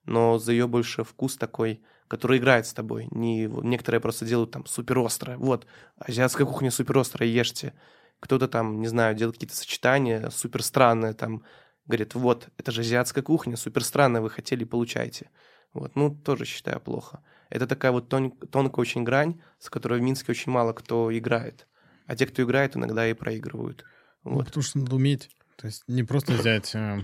но 0.06 0.38
за 0.38 0.52
ее 0.52 0.68
больше 0.68 1.04
вкус 1.04 1.38
такой, 1.38 1.82
который 2.08 2.38
играет 2.38 2.68
с 2.68 2.74
тобой. 2.74 3.08
Не, 3.12 3.46
некоторые 3.46 4.02
просто 4.02 4.26
делают 4.26 4.52
там 4.52 4.66
супер 4.66 5.00
острое. 5.00 5.38
Вот, 5.38 5.66
азиатская 5.98 6.46
кухня 6.46 6.72
супер 6.72 6.98
острая, 6.98 7.30
ешьте. 7.30 7.74
Кто-то 8.20 8.48
там, 8.48 8.80
не 8.80 8.88
знаю, 8.88 9.16
делает 9.16 9.36
какие-то 9.36 9.56
сочетания 9.56 10.30
супер 10.30 10.64
странные, 10.64 11.14
там, 11.14 11.44
говорит, 11.86 12.16
вот, 12.16 12.50
это 12.58 12.72
же 12.72 12.82
азиатская 12.82 13.24
кухня, 13.24 13.58
супер 13.58 13.84
странная, 13.84 14.22
вы 14.22 14.30
хотели, 14.30 14.64
получайте. 14.64 15.30
Вот, 15.74 15.96
ну, 15.96 16.16
тоже 16.16 16.46
считаю 16.46 16.80
плохо. 16.80 17.22
Это 17.50 17.68
такая 17.68 17.92
вот 17.92 18.08
тон- 18.10 18.32
тонкая 18.32 18.82
очень 18.82 19.04
грань, 19.04 19.42
с 19.60 19.70
которой 19.70 20.00
в 20.00 20.02
Минске 20.02 20.32
очень 20.32 20.52
мало 20.52 20.74
кто 20.74 21.16
играет. 21.16 21.68
А 22.08 22.16
те, 22.16 22.26
кто 22.26 22.44
играет, 22.44 22.76
иногда 22.76 23.08
и 23.08 23.14
проигрывают. 23.14 23.84
Ну, 24.24 24.36
Вот. 24.36 24.48
потому 24.48 24.64
что 24.64 24.80
надо 24.80 24.96
уметь. 24.96 25.30
То 25.58 25.68
есть 25.68 25.84
не 25.88 26.04
просто 26.04 26.34
взять, 26.34 26.74
э, 26.76 27.02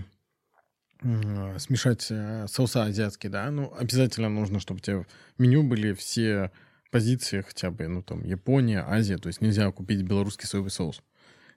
смешать 1.58 2.06
э, 2.10 2.46
соуса 2.48 2.84
азиатские, 2.84 3.30
да, 3.30 3.50
ну, 3.50 3.72
обязательно 3.76 4.28
нужно, 4.28 4.60
чтобы 4.60 4.78
у 4.78 4.80
тебя 4.80 5.00
в 5.00 5.06
меню 5.38 5.62
были 5.62 5.92
все 5.94 6.50
позиции 6.90 7.40
хотя 7.40 7.70
бы, 7.70 7.88
ну, 7.88 8.02
там, 8.02 8.22
Япония, 8.24 8.84
Азия, 8.86 9.18
то 9.18 9.28
есть 9.28 9.40
нельзя 9.40 9.70
купить 9.72 10.02
белорусский 10.02 10.46
соевый 10.46 10.70
соус. 10.70 11.02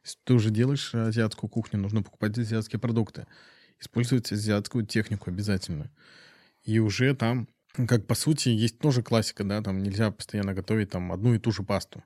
Если 0.04 0.20
ты 0.24 0.34
уже 0.34 0.50
делаешь 0.50 0.93
азиатскую 0.93 1.50
кухню, 1.50 1.80
нужно 1.80 2.02
покупать 2.02 2.38
азиатские 2.38 2.80
продукты, 2.80 3.28
использовать 3.80 4.32
азиатскую 4.32 4.86
технику 4.86 5.30
обязательно. 5.30 5.91
И 6.64 6.80
уже 6.80 7.14
там, 7.16 7.48
как 7.74 8.08
по 8.08 8.16
сути, 8.16 8.50
есть 8.50 8.80
тоже 8.80 9.04
классика, 9.04 9.43
да, 9.43 9.62
там 9.62 9.84
нельзя 9.84 10.12
постоянно 10.12 10.54
готовить 10.54 10.89
там 10.89 11.12
одну 11.12 11.34
и 11.34 11.39
ту 11.39 11.52
же 11.52 11.64
пасту. 11.64 12.04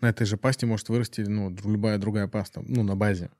На 0.00 0.08
этой 0.08 0.26
же 0.26 0.36
пасте 0.36 0.66
может 0.66 0.88
вырасти, 0.88 1.22
ну, 1.22 1.54
любая 1.64 1.98
другая 1.98 2.26
паста, 2.26 2.62
ну, 2.66 2.82
на 2.82 2.96
базе. 2.96 3.30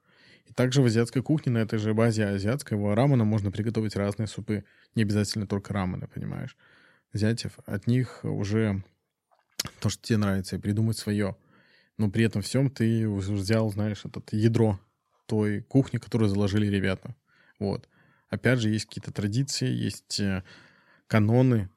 И 0.45 0.53
также 0.53 0.81
в 0.81 0.85
азиатской 0.85 1.21
кухне 1.21 1.51
на 1.51 1.59
этой 1.59 1.79
же 1.79 1.93
базе 1.93 2.25
азиатского 2.25 2.95
рамена 2.95 3.23
можно 3.23 3.51
приготовить 3.51 3.95
разные 3.95 4.27
супы. 4.27 4.65
Не 4.95 5.03
обязательно 5.03 5.47
только 5.47 5.73
рамены, 5.73 6.07
понимаешь? 6.07 6.57
Взять 7.13 7.45
в- 7.45 7.59
от 7.65 7.87
них 7.87 8.19
уже 8.23 8.83
то, 9.79 9.89
что 9.89 10.01
тебе 10.01 10.17
нравится, 10.17 10.55
и 10.55 10.59
придумать 10.59 10.97
свое. 10.97 11.35
Но 11.97 12.09
при 12.09 12.25
этом 12.25 12.41
всем 12.41 12.69
ты 12.69 13.07
взял, 13.09 13.69
знаешь, 13.71 14.05
этот 14.05 14.33
ядро 14.33 14.79
той 15.27 15.61
кухни, 15.61 15.97
которую 15.97 16.29
заложили 16.29 16.67
ребята. 16.67 17.15
Вот. 17.59 17.87
Опять 18.29 18.59
же, 18.59 18.69
есть 18.69 18.85
какие-то 18.85 19.11
традиции, 19.11 19.67
есть 19.67 20.19
э, 20.19 20.43
каноны, 21.07 21.69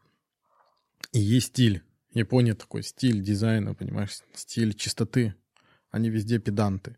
и 1.13 1.21
есть 1.21 1.49
стиль. 1.49 1.83
Япония 2.13 2.55
такой 2.55 2.83
стиль 2.83 3.21
дизайна, 3.23 3.75
понимаешь, 3.75 4.21
стиль 4.35 4.73
чистоты. 4.75 5.35
Они 5.91 6.11
везде 6.11 6.39
педанты. 6.39 6.97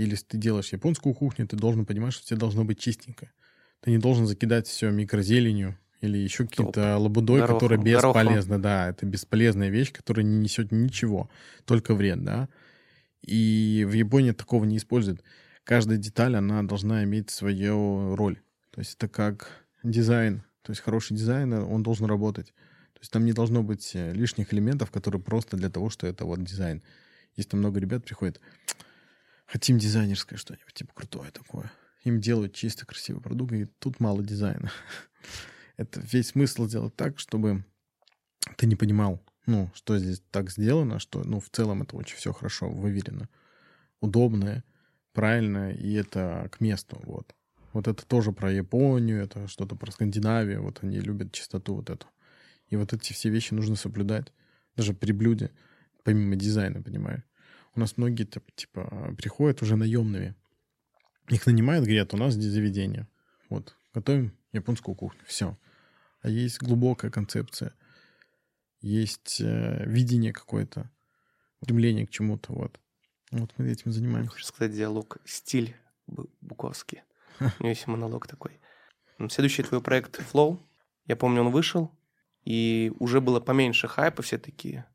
Или 0.00 0.12
если 0.12 0.24
ты 0.24 0.38
делаешь 0.38 0.72
японскую 0.72 1.14
кухню, 1.14 1.46
ты 1.46 1.56
должен 1.56 1.84
понимать, 1.84 2.14
что 2.14 2.26
тебе 2.26 2.38
должно 2.38 2.64
быть 2.64 2.78
чистенько. 2.78 3.30
Ты 3.80 3.90
не 3.90 3.98
должен 3.98 4.26
закидать 4.26 4.66
все 4.66 4.90
микрозеленью 4.90 5.76
или 6.00 6.16
еще 6.16 6.46
каким-то 6.46 6.96
лабудой, 6.96 7.40
Горохом, 7.40 7.56
которая 7.56 7.78
горохом. 7.78 8.22
бесполезна. 8.22 8.62
Да, 8.62 8.88
это 8.88 9.04
бесполезная 9.04 9.68
вещь, 9.68 9.92
которая 9.92 10.24
не 10.24 10.38
несет 10.38 10.72
ничего, 10.72 11.28
только 11.66 11.94
вред, 11.94 12.24
да. 12.24 12.48
И 13.20 13.86
в 13.86 13.92
Японии 13.92 14.32
такого 14.32 14.64
не 14.64 14.78
используют. 14.78 15.22
Каждая 15.64 15.98
деталь, 15.98 16.34
она 16.34 16.62
должна 16.62 17.04
иметь 17.04 17.28
свою 17.28 18.16
роль. 18.16 18.40
То 18.70 18.80
есть 18.80 18.94
это 18.94 19.06
как 19.06 19.50
дизайн. 19.82 20.42
То 20.62 20.72
есть 20.72 20.80
хороший 20.80 21.14
дизайн, 21.14 21.52
он 21.52 21.82
должен 21.82 22.06
работать. 22.06 22.54
То 22.94 23.00
есть 23.00 23.12
там 23.12 23.26
не 23.26 23.34
должно 23.34 23.62
быть 23.62 23.90
э, 23.94 24.12
лишних 24.14 24.54
элементов, 24.54 24.90
которые 24.90 25.20
просто 25.20 25.58
для 25.58 25.68
того, 25.68 25.90
что 25.90 26.06
это 26.06 26.24
вот 26.24 26.42
дизайн. 26.42 26.82
Там 27.48 27.60
много 27.60 27.80
ребят 27.80 28.04
приходят, 28.04 28.40
хотим 29.50 29.78
дизайнерское 29.78 30.38
что-нибудь, 30.38 30.72
типа 30.72 30.92
крутое 30.94 31.30
такое. 31.32 31.70
Им 32.04 32.20
делают 32.20 32.54
чисто 32.54 32.86
красивый 32.86 33.20
продукт, 33.20 33.52
и 33.52 33.66
тут 33.78 34.00
мало 34.00 34.22
дизайна. 34.22 34.70
Это 35.76 36.00
весь 36.00 36.28
смысл 36.28 36.66
сделать 36.66 36.94
так, 36.94 37.18
чтобы 37.18 37.64
ты 38.56 38.66
не 38.66 38.76
понимал, 38.76 39.20
ну, 39.46 39.70
что 39.74 39.98
здесь 39.98 40.22
так 40.30 40.50
сделано, 40.50 40.98
что, 40.98 41.24
ну, 41.24 41.40
в 41.40 41.50
целом 41.50 41.82
это 41.82 41.96
очень 41.96 42.16
все 42.16 42.32
хорошо 42.32 42.70
выверено, 42.70 43.28
удобное, 44.00 44.64
правильное, 45.12 45.72
и 45.72 45.92
это 45.94 46.48
к 46.52 46.60
месту, 46.60 47.00
вот. 47.04 47.34
Вот 47.72 47.88
это 47.88 48.04
тоже 48.06 48.32
про 48.32 48.52
Японию, 48.52 49.22
это 49.22 49.46
что-то 49.48 49.76
про 49.76 49.90
Скандинавию, 49.90 50.62
вот 50.62 50.78
они 50.82 51.00
любят 51.00 51.32
чистоту 51.32 51.74
вот 51.74 51.90
эту. 51.90 52.06
И 52.68 52.76
вот 52.76 52.92
эти 52.92 53.12
все 53.12 53.30
вещи 53.30 53.54
нужно 53.54 53.76
соблюдать, 53.76 54.32
даже 54.76 54.94
при 54.94 55.12
блюде, 55.12 55.50
помимо 56.04 56.36
дизайна, 56.36 56.82
понимаешь. 56.82 57.22
У 57.74 57.80
нас 57.80 57.96
многие 57.96 58.24
тип- 58.24 58.54
типа 58.54 59.14
приходят 59.16 59.62
уже 59.62 59.76
наемными. 59.76 60.34
Их 61.28 61.46
нанимают, 61.46 61.84
говорят, 61.84 62.12
у 62.14 62.16
нас 62.16 62.34
здесь 62.34 62.52
заведение. 62.52 63.08
Вот, 63.48 63.76
готовим 63.94 64.36
японскую 64.52 64.94
кухню, 64.94 65.20
все. 65.26 65.56
А 66.22 66.28
есть 66.28 66.60
глубокая 66.60 67.10
концепция, 67.10 67.72
есть 68.80 69.40
э, 69.40 69.84
видение 69.86 70.32
какое-то, 70.32 70.90
стремление 71.62 72.06
к 72.06 72.10
чему-то, 72.10 72.52
вот. 72.52 72.80
Вот 73.30 73.52
мы 73.58 73.68
этим 73.70 73.92
занимаемся. 73.92 74.30
Хочешь 74.32 74.46
сказать 74.46 74.74
диалог, 74.74 75.18
стиль 75.24 75.76
Бу- 76.08 76.28
Буковский. 76.40 77.02
У 77.38 77.44
него 77.44 77.68
есть 77.68 77.86
монолог 77.86 78.26
такой. 78.26 78.58
Следующий 79.28 79.62
твой 79.62 79.80
проект 79.80 80.18
Flow. 80.32 80.58
Я 81.06 81.14
помню, 81.16 81.42
он 81.42 81.52
вышел, 81.52 81.90
и 82.44 82.92
уже 82.98 83.20
было 83.20 83.38
поменьше 83.38 83.86
хайпа, 83.86 84.22
все 84.22 84.38
такие. 84.38 84.86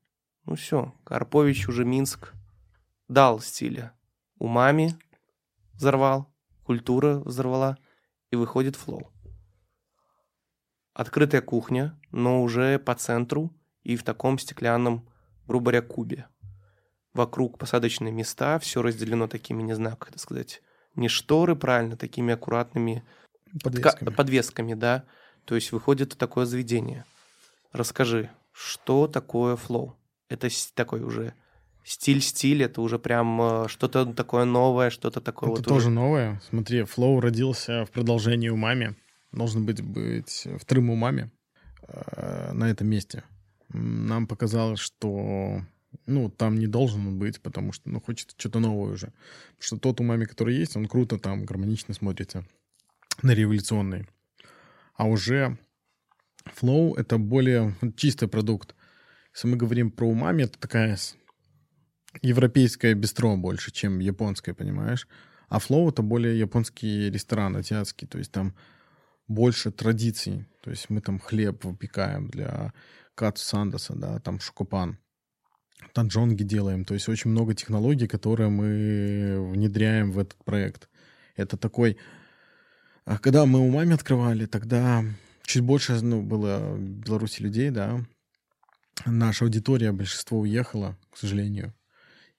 Ну 0.46 0.56
все, 0.56 0.94
Карпович 1.06 1.70
уже 1.70 1.86
Минск 1.86 2.34
дал 3.08 3.40
стиля. 3.40 3.94
Умами 4.38 4.98
взорвал, 5.74 6.34
культура 6.64 7.20
взорвала, 7.20 7.78
и 8.32 8.36
выходит 8.36 8.76
Flow. 8.76 9.08
Открытая 10.94 11.42
кухня, 11.42 12.00
но 12.12 12.42
уже 12.42 12.80
по 12.80 12.96
центру 12.96 13.54
и 13.84 13.96
в 13.96 14.04
таком 14.04 14.40
стеклянном, 14.40 15.08
грубо 15.46 15.72
говоря, 15.72 15.82
кубе. 15.82 16.28
Вокруг 17.14 17.58
посадочные 17.58 18.12
места, 18.12 18.60
все 18.60 18.82
разделено 18.82 19.28
такими, 19.28 19.62
не 19.62 19.74
знаю, 19.74 19.98
как 19.98 20.10
это 20.10 20.20
сказать, 20.20 20.62
не 20.96 21.08
шторы, 21.08 21.56
правильно, 21.56 21.98
такими 21.98 22.34
аккуратными 22.34 23.04
Подвесками. 23.64 24.10
Ка- 24.10 24.16
подвесками, 24.16 24.74
да. 24.74 25.06
То 25.46 25.56
есть 25.56 25.72
выходит 25.72 26.18
такое 26.18 26.46
заведение. 26.46 27.06
Расскажи, 27.72 28.30
что 28.52 29.08
такое 29.08 29.56
флоу? 29.56 29.98
Это 30.28 30.50
такой 30.74 31.02
уже 31.02 31.34
стиль-стиль, 31.86 32.64
это 32.64 32.82
уже 32.82 33.00
прям 33.00 33.42
э, 33.42 33.68
что-то 33.68 34.06
такое 34.14 34.46
новое, 34.46 34.90
что-то 34.90 35.22
такое 35.22 35.50
Это 35.52 35.58
вот 35.62 35.66
тоже 35.68 35.88
уже- 35.88 35.96
новое. 35.96 36.42
Смотри, 36.50 36.84
Флоу 36.84 37.20
родился 37.20 37.86
в 37.86 37.92
продолжении 37.92 38.50
умами. 38.50 38.96
Должен 39.32 39.66
быть, 39.66 39.82
быть 39.82 40.48
вторым 40.60 40.90
умами 40.90 41.30
э, 41.88 42.52
на 42.54 42.70
этом 42.70 42.88
месте. 42.88 43.24
Нам 43.70 44.28
показалось, 44.28 44.80
что 44.80 45.62
Ну, 46.08 46.30
там 46.30 46.58
не 46.60 46.68
должен 46.68 47.08
он 47.08 47.20
быть, 47.20 47.42
потому 47.42 47.72
что, 47.72 47.90
ну, 47.90 48.02
хочется 48.02 48.36
что-то 48.38 48.60
новое 48.60 48.94
уже. 48.94 49.08
Потому 49.58 49.62
что 49.62 49.78
тот 49.78 50.00
умами, 50.02 50.26
который 50.26 50.56
есть, 50.56 50.76
он 50.76 50.88
круто 50.88 51.18
там, 51.18 51.46
гармонично 51.46 51.94
смотрится 51.94 52.46
на 53.24 53.32
революционный. 53.32 54.06
А 54.96 55.06
уже 55.08 55.58
Flow— 56.62 56.96
это 56.98 57.18
более 57.18 57.76
чистый 57.96 58.28
продукт. 58.28 58.76
Если 59.34 59.48
мы 59.48 59.56
говорим 59.58 59.90
про 59.92 60.06
умами, 60.08 60.44
это 60.44 60.60
такая 60.60 60.98
европейская 62.22 62.94
бистро 62.94 63.36
больше, 63.38 63.72
чем 63.72 64.00
японская, 64.00 64.56
понимаешь? 64.56 65.08
А 65.50 65.60
Flow— 65.60 65.90
это 65.92 66.02
более 66.02 66.38
японский 66.40 67.10
ресторан, 67.10 67.56
азиатский. 67.56 68.08
То 68.08 68.18
есть 68.18 68.32
там 68.32 68.56
больше 69.28 69.72
традиций. 69.72 70.46
То 70.62 70.72
есть 70.72 70.90
мы 70.90 71.02
там 71.02 71.20
хлеб 71.20 71.64
выпекаем 71.64 72.28
для 72.28 72.74
Кацу 73.16 73.44
Сандаса, 73.46 73.94
да, 73.96 74.20
там 74.20 74.40
шокопан. 74.40 74.98
Танджонги 75.94 76.44
делаем. 76.44 76.86
То 76.86 76.94
есть 76.94 77.08
очень 77.10 77.32
много 77.32 77.54
технологий, 77.54 78.08
которые 78.08 78.50
мы 78.50 79.52
внедряем 79.52 80.12
в 80.12 80.20
этот 80.20 80.44
проект. 80.44 80.90
Это 81.36 81.58
такой... 81.58 81.98
А 83.06 83.20
когда 83.20 83.46
мы 83.46 83.60
умами 83.60 83.94
открывали, 83.94 84.48
тогда 84.48 85.04
чуть 85.44 85.62
больше 85.62 86.02
ну, 86.02 86.24
было 86.24 86.76
в 86.76 86.80
Беларуси 86.80 87.42
людей, 87.42 87.70
да. 87.70 88.04
Наша 89.06 89.46
аудитория, 89.46 89.92
большинство 89.92 90.40
уехало, 90.40 90.98
к 91.12 91.18
сожалению. 91.18 91.74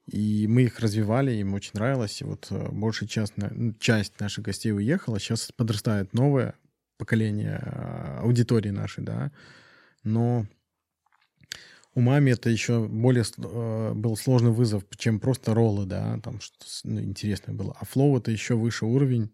И 0.07 0.47
мы 0.49 0.63
их 0.63 0.79
развивали, 0.79 1.33
им 1.33 1.55
очень 1.55 1.73
нравилось. 1.75 2.21
И 2.21 2.25
вот 2.25 2.47
э, 2.51 2.69
большая 2.71 3.09
часть, 3.09 3.35
часть 3.81 4.21
наших 4.21 4.45
гостей 4.45 4.73
уехала. 4.73 5.19
Сейчас 5.19 5.51
подрастает 5.53 6.13
новое 6.15 6.55
поколение 6.97 7.61
э, 7.61 8.19
аудитории 8.21 8.71
нашей, 8.71 9.03
да. 9.03 9.33
Но 10.05 10.47
у 11.95 12.01
маме 12.01 12.33
это 12.33 12.51
еще 12.51 12.87
более 12.87 13.25
э, 13.39 13.93
был 13.95 14.17
сложный 14.17 14.53
вызов, 14.53 14.85
чем 14.97 15.19
просто 15.19 15.55
роллы, 15.55 15.87
да, 15.87 16.21
там 16.23 16.41
что-то 16.41 16.67
ну, 16.85 17.01
интересное 17.01 17.55
было. 17.55 17.77
А 17.81 17.85
флоу 17.85 18.19
это 18.19 18.31
еще 18.31 18.55
выше 18.55 18.85
уровень 18.85 19.33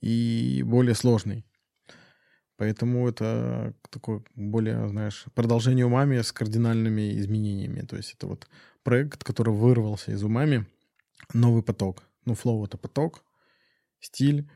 и 0.00 0.64
более 0.66 0.94
сложный. 0.94 1.44
Поэтому 2.56 3.08
это 3.08 3.74
такое 3.90 4.22
более, 4.34 4.88
знаешь, 4.88 5.26
продолжение 5.34 5.86
умами 5.86 6.20
с 6.20 6.32
кардинальными 6.32 7.16
изменениями. 7.18 7.82
То 7.82 7.96
есть 7.96 8.14
это 8.14 8.26
вот 8.26 8.48
проект, 8.88 9.22
который 9.22 9.52
вырвался 9.52 10.12
из 10.12 10.24
умами, 10.24 10.64
новый 11.34 11.62
поток. 11.62 12.04
Ну, 12.24 12.34
флоу— 12.34 12.64
это 12.66 12.78
поток, 12.78 13.22
стиль, 14.00 14.50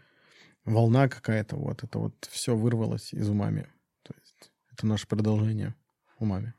волна 0.65 1.07
какая-то, 1.07 1.57
вот. 1.57 1.85
Это 1.85 1.99
вот 1.99 2.15
все 2.31 2.57
вырвалось 2.57 3.13
из 3.13 3.29
умами. 3.29 3.69
То 4.03 4.15
есть 4.19 4.51
это 4.73 4.87
наше 4.87 5.07
продолжение 5.07 5.75
умами. 6.19 6.55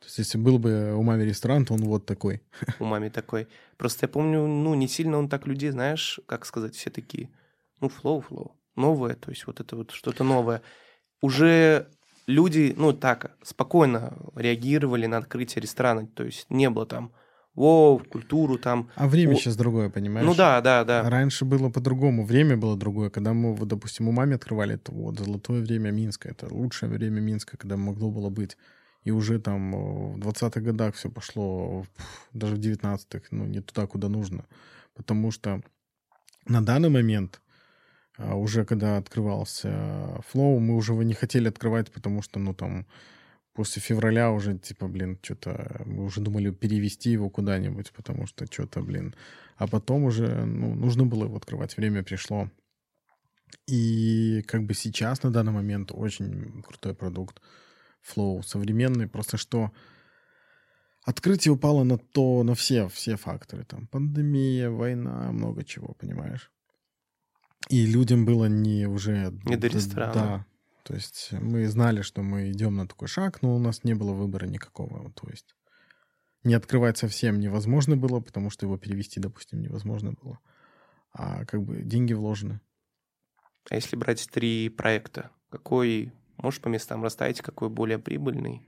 То 0.00 0.06
есть 0.06 0.18
если 0.18 0.36
был 0.36 0.58
бы 0.58 0.92
умами 0.94 1.22
ресторан, 1.22 1.64
то 1.64 1.72
он 1.72 1.80
вот 1.80 2.04
такой. 2.04 2.42
Умами 2.78 3.08
такой. 3.08 3.48
Просто 3.78 4.04
я 4.04 4.08
помню, 4.08 4.46
ну, 4.46 4.74
не 4.74 4.86
сильно 4.86 5.16
он 5.16 5.30
так 5.30 5.46
людей, 5.46 5.70
знаешь, 5.70 6.20
как 6.26 6.44
сказать, 6.44 6.74
все 6.74 6.90
такие, 6.90 7.30
ну, 7.80 7.88
flow, 7.88 8.20
flow 8.20 8.54
новое, 8.74 9.14
то 9.14 9.30
есть 9.30 9.46
вот 9.46 9.60
это 9.60 9.76
вот 9.76 9.92
что-то 9.92 10.24
новое. 10.24 10.60
Уже 11.22 11.88
люди, 12.26 12.74
ну 12.76 12.92
так, 12.92 13.36
спокойно 13.42 14.16
реагировали 14.34 15.06
на 15.06 15.18
открытие 15.18 15.62
ресторана, 15.62 16.06
то 16.06 16.24
есть 16.24 16.46
не 16.50 16.70
было 16.70 16.86
там 16.86 17.12
о, 17.54 17.98
культуру 17.98 18.58
там. 18.58 18.90
А 18.96 19.08
время 19.08 19.32
о... 19.32 19.36
сейчас 19.36 19.56
другое, 19.56 19.88
понимаешь? 19.88 20.26
Ну 20.26 20.34
да, 20.34 20.60
да, 20.60 20.84
да. 20.84 21.08
Раньше 21.08 21.46
было 21.46 21.70
по-другому, 21.70 22.26
время 22.26 22.56
было 22.56 22.76
другое. 22.76 23.08
Когда 23.08 23.32
мы, 23.32 23.54
вот, 23.54 23.68
допустим, 23.68 24.08
Умами 24.08 24.34
открывали, 24.34 24.76
то 24.76 24.92
вот 24.92 25.18
золотое 25.18 25.62
время 25.62 25.90
Минска, 25.90 26.28
это 26.28 26.52
лучшее 26.52 26.90
время 26.90 27.20
Минска, 27.20 27.56
когда 27.56 27.76
могло 27.76 28.10
было 28.10 28.28
быть. 28.28 28.58
И 29.04 29.10
уже 29.10 29.38
там 29.38 29.72
в 30.14 30.18
20-х 30.18 30.60
годах 30.60 30.96
все 30.96 31.08
пошло, 31.08 31.86
даже 32.32 32.56
в 32.56 32.58
19-х, 32.58 33.26
ну, 33.30 33.46
не 33.46 33.60
туда, 33.60 33.86
куда 33.86 34.08
нужно. 34.08 34.44
Потому 34.94 35.30
что 35.30 35.62
на 36.46 36.62
данный 36.62 36.90
момент 36.90 37.40
уже 38.18 38.64
когда 38.64 38.96
открывался 38.96 39.68
Flow, 40.32 40.58
мы 40.58 40.76
уже 40.76 40.92
его 40.92 41.02
не 41.02 41.14
хотели 41.14 41.48
открывать, 41.48 41.90
потому 41.92 42.22
что, 42.22 42.38
ну, 42.38 42.54
там, 42.54 42.86
после 43.52 43.80
февраля 43.82 44.30
уже, 44.30 44.58
типа, 44.58 44.88
блин, 44.88 45.18
что-то, 45.22 45.82
мы 45.86 46.04
уже 46.04 46.20
думали 46.20 46.50
перевести 46.50 47.10
его 47.10 47.30
куда-нибудь, 47.30 47.92
потому 47.92 48.26
что 48.26 48.46
что-то, 48.46 48.82
блин. 48.82 49.14
А 49.56 49.66
потом 49.66 50.04
уже, 50.04 50.44
ну, 50.44 50.74
нужно 50.74 51.06
было 51.06 51.24
его 51.24 51.36
открывать, 51.36 51.76
время 51.76 52.02
пришло. 52.02 52.50
И 53.66 54.42
как 54.46 54.64
бы 54.64 54.74
сейчас, 54.74 55.22
на 55.22 55.30
данный 55.30 55.52
момент, 55.52 55.90
очень 55.92 56.62
крутой 56.62 56.94
продукт 56.94 57.40
Flow, 58.02 58.42
современный, 58.42 59.08
просто 59.08 59.36
что 59.36 59.72
открытие 61.04 61.52
упало 61.52 61.84
на 61.84 61.98
то, 61.98 62.42
на 62.42 62.54
все, 62.54 62.88
все 62.88 63.16
факторы, 63.16 63.64
там, 63.64 63.86
пандемия, 63.86 64.70
война, 64.70 65.32
много 65.32 65.64
чего, 65.64 65.94
понимаешь? 65.94 66.50
И 67.68 67.86
людям 67.86 68.24
было 68.24 68.46
не 68.46 68.86
уже... 68.86 69.32
Не 69.44 69.56
до 69.56 69.66
ресторана. 69.66 70.12
Да. 70.14 70.46
То 70.84 70.94
есть 70.94 71.30
мы 71.32 71.66
знали, 71.66 72.02
что 72.02 72.22
мы 72.22 72.50
идем 72.50 72.76
на 72.76 72.86
такой 72.86 73.08
шаг, 73.08 73.42
но 73.42 73.56
у 73.56 73.58
нас 73.58 73.82
не 73.82 73.94
было 73.94 74.12
выбора 74.12 74.46
никакого. 74.46 75.10
То 75.12 75.28
есть 75.28 75.56
не 76.44 76.54
открывать 76.54 76.96
совсем 76.96 77.40
невозможно 77.40 77.96
было, 77.96 78.20
потому 78.20 78.50
что 78.50 78.66
его 78.66 78.78
перевести, 78.78 79.18
допустим, 79.18 79.60
невозможно 79.60 80.12
было. 80.12 80.38
А 81.12 81.44
как 81.44 81.62
бы 81.62 81.82
деньги 81.82 82.12
вложены. 82.12 82.60
А 83.68 83.74
если 83.74 83.96
брать 83.96 84.28
три 84.30 84.68
проекта, 84.68 85.30
какой, 85.50 86.12
можешь 86.36 86.60
по 86.60 86.68
местам 86.68 87.02
расставить, 87.02 87.40
какой 87.40 87.68
более 87.68 87.98
прибыльный? 87.98 88.62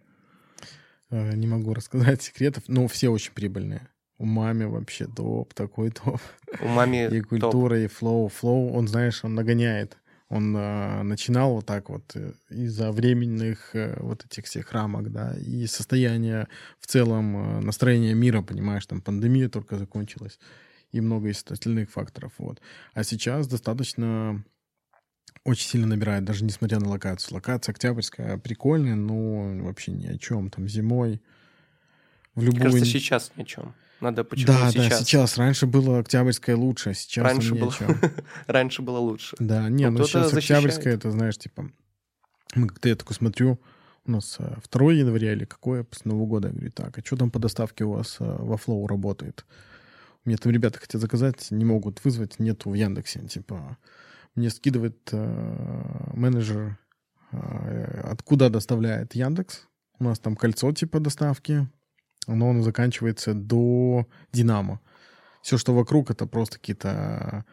Э, 1.11 1.37
не 1.37 1.47
могу 1.47 1.73
рассказать 1.73 2.23
секретов, 2.23 2.65
но 2.67 2.89
все 2.89 3.11
очень 3.11 3.33
прибыльные. 3.33 3.89
У 4.19 4.27
маме 4.27 4.67
вообще 4.67 5.07
топ, 5.07 5.55
такой 5.55 5.91
топ. 5.91 6.21
У 6.61 6.69
маме 6.69 7.09
И 7.13 7.21
культура, 7.21 7.77
топ. 7.77 7.85
и 7.85 7.87
флоу. 7.87 8.29
Флоу, 8.29 8.73
он, 8.73 8.89
знаешь, 8.89 9.25
он 9.25 9.35
нагоняет. 9.35 9.97
Он 10.29 10.55
э, 10.57 11.03
начинал 11.05 11.55
вот 11.55 11.67
так 11.67 11.89
вот 11.89 12.15
э, 12.15 12.33
из-за 12.51 12.93
временных 12.93 13.75
э, 13.75 13.97
вот 14.01 14.27
этих 14.27 14.45
всех 14.45 14.73
рамок, 14.73 15.11
да, 15.11 15.35
и 15.39 15.67
состояние 15.67 16.49
в 16.81 16.87
целом 16.87 17.37
э, 17.37 17.61
настроения 17.61 18.13
мира, 18.13 18.43
понимаешь, 18.43 18.85
там 18.85 19.01
пандемия 19.01 19.49
только 19.49 19.77
закончилась 19.77 20.39
и 20.93 21.01
много 21.01 21.29
из 21.29 21.43
остальных 21.49 21.91
факторов, 21.91 22.33
вот. 22.37 22.61
А 22.93 23.05
сейчас 23.05 23.47
достаточно 23.47 24.45
очень 25.45 25.69
сильно 25.69 25.87
набирает, 25.87 26.25
даже 26.25 26.45
несмотря 26.45 26.79
на 26.79 26.91
локацию. 26.91 27.35
Локация 27.35 27.73
Октябрьская 27.73 28.37
прикольная, 28.37 28.97
но 28.97 29.65
вообще 29.65 29.93
ни 29.93 30.07
о 30.07 30.19
чем. 30.19 30.51
Там 30.51 30.69
зимой 30.69 31.23
в 32.35 32.43
любую... 32.43 32.65
Мне 32.65 32.73
кажется, 32.73 32.85
сейчас 32.85 33.33
ни 33.37 33.43
о 33.43 33.45
чем. 33.45 33.75
Надо 34.01 34.25
почему 34.25 34.47
да, 34.47 34.71
сейчас. 34.71 34.89
Да, 34.89 34.97
сейчас. 34.99 35.39
Раньше 35.39 35.67
было 35.67 35.99
Октябрьское 35.99 36.57
лучше, 36.57 36.95
сейчас 36.95 37.25
раньше 37.25 37.55
было... 37.55 37.73
раньше 38.47 38.83
было 38.83 38.99
лучше. 38.99 39.37
Да, 39.41 39.69
не, 39.69 39.91
ну 39.91 40.05
сейчас 40.05 40.33
Октябрьское, 40.33 40.95
это, 40.95 41.11
знаешь, 41.11 41.39
типа... 41.39 41.71
Как-то 42.55 42.89
я 42.89 42.97
такой 42.97 43.15
смотрю, 43.15 43.61
у 44.07 44.11
нас 44.11 44.39
2 44.39 44.93
э, 44.93 44.97
января 44.97 45.33
или 45.33 45.45
какое, 45.45 45.85
после 45.85 46.11
Нового 46.11 46.27
года. 46.27 46.49
Я 46.49 46.55
говорю, 46.55 46.73
так, 46.73 46.99
а 46.99 47.03
что 47.05 47.17
там 47.17 47.31
по 47.31 47.39
доставке 47.39 47.85
у 47.85 47.93
вас 47.93 48.17
э, 48.21 48.25
во 48.25 48.57
Flow 48.57 48.87
работает? 48.87 49.45
Мне 50.25 50.37
там 50.37 50.53
ребята 50.53 50.79
хотят 50.79 51.01
заказать, 51.01 51.51
не 51.51 51.65
могут 51.65 52.05
вызвать, 52.05 52.39
нету 52.39 52.71
в 52.71 52.75
Яндексе. 52.75 53.21
Типа, 53.21 53.77
мне 54.35 54.51
скидывает 54.51 55.09
э, 55.13 56.11
менеджер, 56.15 56.79
э, 57.33 58.01
откуда 58.05 58.49
доставляет 58.51 59.15
Яндекс. 59.15 59.67
У 59.99 60.05
нас 60.05 60.19
там 60.19 60.37
кольцо 60.37 60.73
типа 60.73 61.01
доставки, 61.01 61.69
но 62.35 62.49
он 62.49 62.63
заканчивается 62.63 63.35
до 63.35 64.07
Динамо. 64.33 64.81
Все, 65.43 65.59
что 65.59 65.75
вокруг, 65.75 66.11
это 66.11 66.27
просто 66.27 66.59
какие-то 66.59 67.45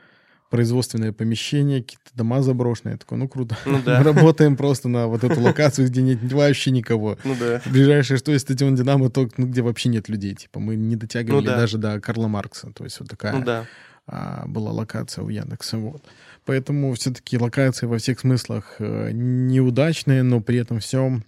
производственные 0.50 1.12
помещения, 1.12 1.82
какие-то 1.82 2.12
дома 2.14 2.42
заброшенные. 2.42 2.94
Я 2.94 2.98
такой, 2.98 3.18
ну 3.18 3.28
круто. 3.28 3.58
Ну, 3.66 3.82
да. 3.84 3.98
Мы 3.98 4.04
работаем 4.14 4.56
просто 4.56 4.88
на 4.88 5.08
вот 5.08 5.24
эту 5.24 5.42
локацию, 5.42 5.88
где 5.88 6.02
нет 6.02 6.20
вообще 6.32 6.72
никого. 6.72 7.18
Ну 7.24 7.36
да. 7.40 7.62
Ближайшее, 7.66 8.18
что 8.18 8.32
есть 8.32 8.46
стадион 8.46 8.76
Динамо, 8.76 9.10
то, 9.10 9.28
ну, 9.38 9.48
где 9.48 9.62
вообще 9.62 9.90
нет 9.90 10.08
людей. 10.08 10.36
Типа 10.36 10.60
мы 10.60 10.76
не 10.76 10.96
дотягивали 10.96 11.42
ну, 11.42 11.46
да. 11.46 11.58
даже 11.58 11.78
до 11.78 12.00
Карла 12.00 12.28
Маркса. 12.28 12.72
То 12.72 12.84
есть 12.84 13.00
вот 13.00 13.10
такая 13.10 13.34
ну, 13.34 13.44
да. 13.44 13.66
а, 14.08 14.46
была 14.48 14.72
локация 14.72 15.24
у 15.24 15.30
Яндекса. 15.30 15.78
Вот. 15.78 16.04
Поэтому 16.46 16.94
все-таки 16.94 17.38
локации 17.38 17.88
во 17.88 17.98
всех 17.98 18.20
смыслах 18.20 18.76
э, 18.80 19.10
неудачные, 19.12 20.22
но 20.22 20.42
при 20.42 20.60
этом 20.60 20.80
все 20.80 21.22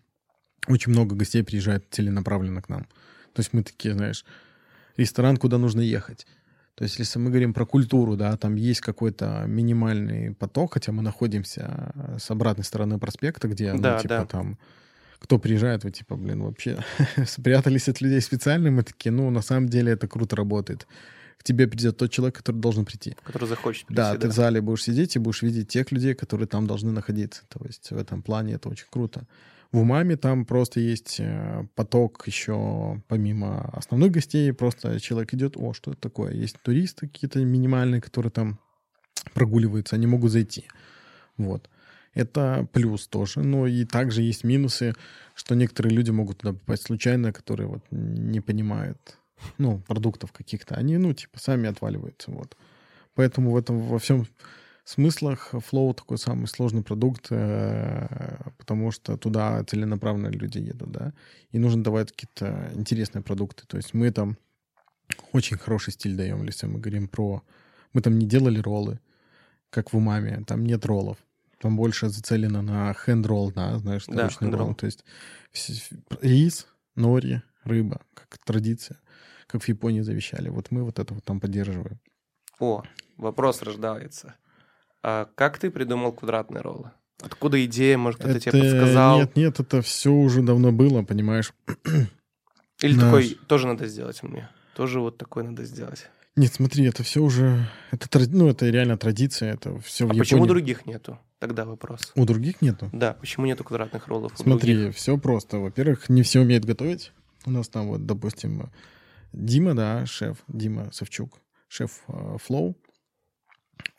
очень 0.68 0.92
много 0.92 1.16
гостей 1.16 1.44
приезжает 1.44 1.86
целенаправленно 1.90 2.62
к 2.62 2.70
нам. 2.70 2.88
То 3.38 3.42
есть 3.42 3.54
мы 3.54 3.62
такие, 3.62 3.94
знаешь, 3.94 4.26
ресторан, 4.98 5.38
куда 5.38 5.60
нужно 5.60 5.82
ехать. 5.82 6.26
То 6.74 6.86
есть 6.86 6.98
если 6.98 7.20
мы 7.20 7.30
говорим 7.30 7.54
про 7.54 7.68
культуру, 7.68 8.18
да, 8.18 8.36
там 8.36 8.56
есть 8.56 8.82
какой-то 8.82 9.44
минимальный 9.46 10.34
поток, 10.34 10.74
хотя 10.74 10.92
мы 10.92 11.04
находимся 11.04 11.94
с 12.18 12.32
обратной 12.32 12.64
стороны 12.64 12.98
проспекта, 12.98 13.48
где, 13.48 13.74
ну, 13.74 13.80
да, 13.80 13.94
ну, 13.94 14.02
типа, 14.02 14.16
да. 14.16 14.26
там, 14.26 14.58
кто 15.20 15.38
приезжает, 15.38 15.84
вы, 15.84 15.92
типа, 15.92 16.16
блин, 16.16 16.42
вообще 16.42 16.84
спрятались 17.28 17.88
от 17.90 18.02
людей 18.02 18.22
специально, 18.22 18.72
мы 18.72 18.82
такие, 18.82 19.12
ну, 19.12 19.30
на 19.30 19.44
самом 19.44 19.70
деле 19.70 19.92
это 19.92 20.08
круто 20.08 20.36
работает. 20.36 20.88
К 21.38 21.44
тебе 21.44 21.68
придет 21.68 21.98
тот 21.98 22.10
человек, 22.10 22.38
который 22.38 22.58
должен 22.58 22.86
прийти. 22.86 23.16
Который 23.24 23.48
захочет 23.48 23.86
прийти, 23.86 24.02
да, 24.02 24.14
да, 24.14 24.20
ты 24.20 24.30
в 24.30 24.34
зале 24.34 24.62
будешь 24.62 24.82
сидеть 24.82 25.16
и 25.16 25.20
будешь 25.20 25.44
видеть 25.44 25.68
тех 25.68 25.92
людей, 25.92 26.16
которые 26.16 26.48
там 26.48 26.66
должны 26.66 26.92
находиться. 26.92 27.44
То 27.50 27.64
есть 27.68 27.92
в 27.92 27.98
этом 27.98 28.24
плане 28.24 28.56
это 28.56 28.70
очень 28.70 28.88
круто. 28.90 29.28
В 29.72 29.80
Умаме 29.80 30.16
там 30.16 30.46
просто 30.46 30.80
есть 30.80 31.18
э, 31.20 31.66
поток 31.76 32.26
еще 32.26 33.02
помимо 33.08 33.70
основных 33.74 34.12
гостей. 34.12 34.54
Просто 34.54 35.00
человек 35.00 35.34
идет, 35.34 35.58
о, 35.58 35.74
что 35.74 35.92
это 35.92 36.02
такое? 36.02 36.34
Есть 36.34 36.58
туристы 36.62 37.08
какие-то 37.08 37.44
минимальные, 37.44 38.02
которые 38.02 38.32
там 38.32 38.60
прогуливаются, 39.34 39.96
они 39.96 40.08
могут 40.08 40.32
зайти. 40.32 40.66
Вот. 41.38 41.70
Это 42.14 42.68
плюс 42.72 43.08
тоже. 43.08 43.42
Но 43.42 43.68
и 43.68 43.86
также 43.86 44.22
есть 44.22 44.44
минусы, 44.44 44.96
что 45.36 45.54
некоторые 45.54 45.94
люди 45.94 46.12
могут 46.12 46.40
туда 46.40 46.54
попасть 46.54 46.84
случайно, 46.84 47.32
которые 47.32 47.68
вот 47.68 47.84
не 47.92 48.42
понимают, 48.42 49.18
ну, 49.58 49.80
продуктов 49.80 50.32
каких-то. 50.32 50.76
Они, 50.76 50.98
ну, 50.98 51.14
типа, 51.14 51.40
сами 51.40 51.70
отваливаются, 51.70 52.32
вот. 52.32 52.58
Поэтому 53.14 53.52
в 53.52 53.58
этом 53.58 53.80
во 53.82 54.00
всем 54.00 54.26
смыслах 54.90 55.54
Flow 55.54 55.94
такой 55.94 56.18
самый 56.18 56.48
сложный 56.48 56.82
продукт, 56.82 57.28
э, 57.30 58.38
потому 58.58 58.92
что 58.92 59.18
туда 59.18 59.64
целенаправленно 59.66 60.28
люди 60.28 60.60
едут, 60.60 60.92
да, 60.92 61.14
и 61.52 61.60
нужно 61.60 61.84
давать 61.84 62.12
какие-то 62.12 62.72
интересные 62.74 63.22
продукты. 63.22 63.66
То 63.68 63.78
есть 63.78 63.94
мы 63.94 64.12
там 64.12 64.38
очень 65.34 65.58
хороший 65.58 65.94
стиль 65.94 66.16
даем, 66.16 66.44
если 66.46 66.68
мы 66.68 66.80
говорим 66.80 67.08
про... 67.08 67.44
Мы 67.94 68.02
там 68.02 68.18
не 68.18 68.26
делали 68.26 68.60
роллы, 68.60 69.00
как 69.70 69.92
в 69.92 69.98
умаме, 69.98 70.44
там 70.48 70.66
нет 70.66 70.86
роллов. 70.86 71.18
Там 71.60 71.76
больше 71.76 72.10
зацелено 72.10 72.62
на 72.62 72.94
хендролл, 72.94 73.52
да, 73.52 73.78
знаешь, 73.80 74.06
да, 74.08 74.30
ролл. 74.40 74.76
То 74.76 74.86
есть 74.86 75.04
рис, 76.22 76.68
нори, 76.96 77.42
рыба, 77.64 78.02
как 78.14 78.38
традиция, 78.46 79.00
как 79.48 79.64
в 79.64 79.68
Японии 79.68 80.02
завещали. 80.02 80.50
Вот 80.50 80.72
мы 80.72 80.84
вот 80.84 81.00
это 81.00 81.14
вот 81.14 81.24
там 81.24 81.40
поддерживаем. 81.40 82.00
О, 82.60 82.84
вопрос 83.18 83.62
рождается. 83.64 84.36
А 85.04 85.28
как 85.36 85.60
ты 85.60 85.72
придумал 85.72 86.12
квадратные 86.12 86.62
роллы? 86.62 86.92
Откуда 87.22 87.64
идея, 87.66 87.98
может, 87.98 88.20
кто-то 88.20 88.40
тебе 88.40 88.52
подсказал? 88.52 89.20
Нет, 89.20 89.36
нет, 89.36 89.60
это 89.60 89.82
все 89.82 90.12
уже 90.12 90.42
давно 90.42 90.72
было, 90.72 91.04
понимаешь. 91.04 91.54
Или 92.82 92.94
Наш... 92.94 93.04
такой 93.04 93.38
тоже 93.48 93.68
надо 93.68 93.88
сделать 93.88 94.22
мне. 94.22 94.50
Тоже 94.76 95.00
вот 95.00 95.18
такой 95.18 95.44
надо 95.44 95.64
сделать. 95.66 96.10
Нет, 96.36 96.54
смотри, 96.54 96.86
это 96.86 97.02
все 97.02 97.24
уже... 97.24 97.68
Это, 97.90 98.08
ну, 98.30 98.48
это 98.48 98.70
реально 98.70 98.98
традиция, 98.98 99.54
это 99.56 99.80
все 99.80 100.04
а 100.04 100.08
в 100.08 100.10
Японии. 100.10 100.20
почему 100.20 100.46
других 100.46 100.86
нету? 100.86 101.18
Тогда 101.40 101.66
вопрос. 101.66 102.12
У 102.16 102.26
других 102.26 102.62
нету? 102.62 102.90
Да, 102.94 103.14
почему 103.14 103.48
нету 103.48 103.64
квадратных 103.64 104.08
роллов 104.08 104.34
Смотри, 104.36 104.92
все 104.92 105.18
просто. 105.18 105.58
Во-первых, 105.58 106.10
не 106.10 106.22
все 106.22 106.42
умеют 106.42 106.66
готовить. 106.66 107.12
У 107.46 107.50
нас 107.50 107.68
там 107.70 107.88
вот, 107.88 108.06
допустим, 108.06 108.70
Дима, 109.34 109.74
да, 109.74 110.06
шеф, 110.06 110.38
Дима 110.48 110.92
Савчук, 110.92 111.40
шеф 111.68 112.04
uh, 112.08 112.38
Flow, 112.48 112.76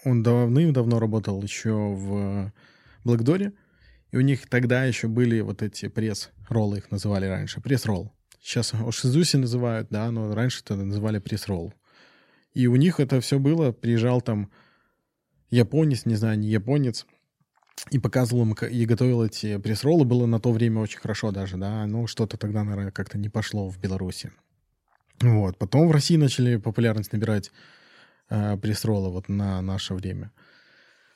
он 0.04 0.22
давным-давно 0.22 0.98
работал 0.98 1.42
еще 1.42 1.72
в 1.72 2.52
Блэкдоре, 3.04 3.52
и 4.10 4.16
у 4.16 4.20
них 4.20 4.48
тогда 4.48 4.84
еще 4.84 5.08
были 5.08 5.40
вот 5.40 5.62
эти 5.62 5.88
пресс-роллы, 5.88 6.78
их 6.78 6.90
называли 6.90 7.26
раньше, 7.26 7.60
пресс-ролл. 7.60 8.12
Сейчас 8.40 8.72
Ошизуси 8.74 9.36
называют, 9.36 9.88
да, 9.90 10.10
но 10.10 10.34
раньше 10.34 10.62
это 10.64 10.76
называли 10.76 11.18
пресс-ролл. 11.18 11.74
И 12.54 12.66
у 12.66 12.76
них 12.76 13.00
это 13.00 13.20
все 13.20 13.38
было, 13.38 13.72
приезжал 13.72 14.20
там 14.20 14.50
японец, 15.50 16.06
не 16.06 16.16
знаю, 16.16 16.38
не 16.38 16.48
японец, 16.48 17.06
и 17.90 17.98
показывал 17.98 18.42
им, 18.42 18.52
и 18.52 18.84
готовил 18.86 19.24
эти 19.24 19.58
пресс-роллы. 19.58 20.04
Было 20.04 20.26
на 20.26 20.40
то 20.40 20.52
время 20.52 20.80
очень 20.80 20.98
хорошо 20.98 21.30
даже, 21.30 21.56
да, 21.56 21.86
ну 21.86 22.06
что-то 22.06 22.36
тогда, 22.36 22.64
наверное, 22.64 22.92
как-то 22.92 23.18
не 23.18 23.28
пошло 23.28 23.68
в 23.68 23.78
Беларуси. 23.78 24.32
Вот. 25.20 25.58
Потом 25.58 25.88
в 25.88 25.92
России 25.92 26.16
начали 26.16 26.56
популярность 26.56 27.12
набирать 27.12 27.50
э, 28.30 28.56
пресс-роллы 28.56 29.10
вот 29.10 29.28
на 29.28 29.60
наше 29.62 29.94
время. 29.94 30.32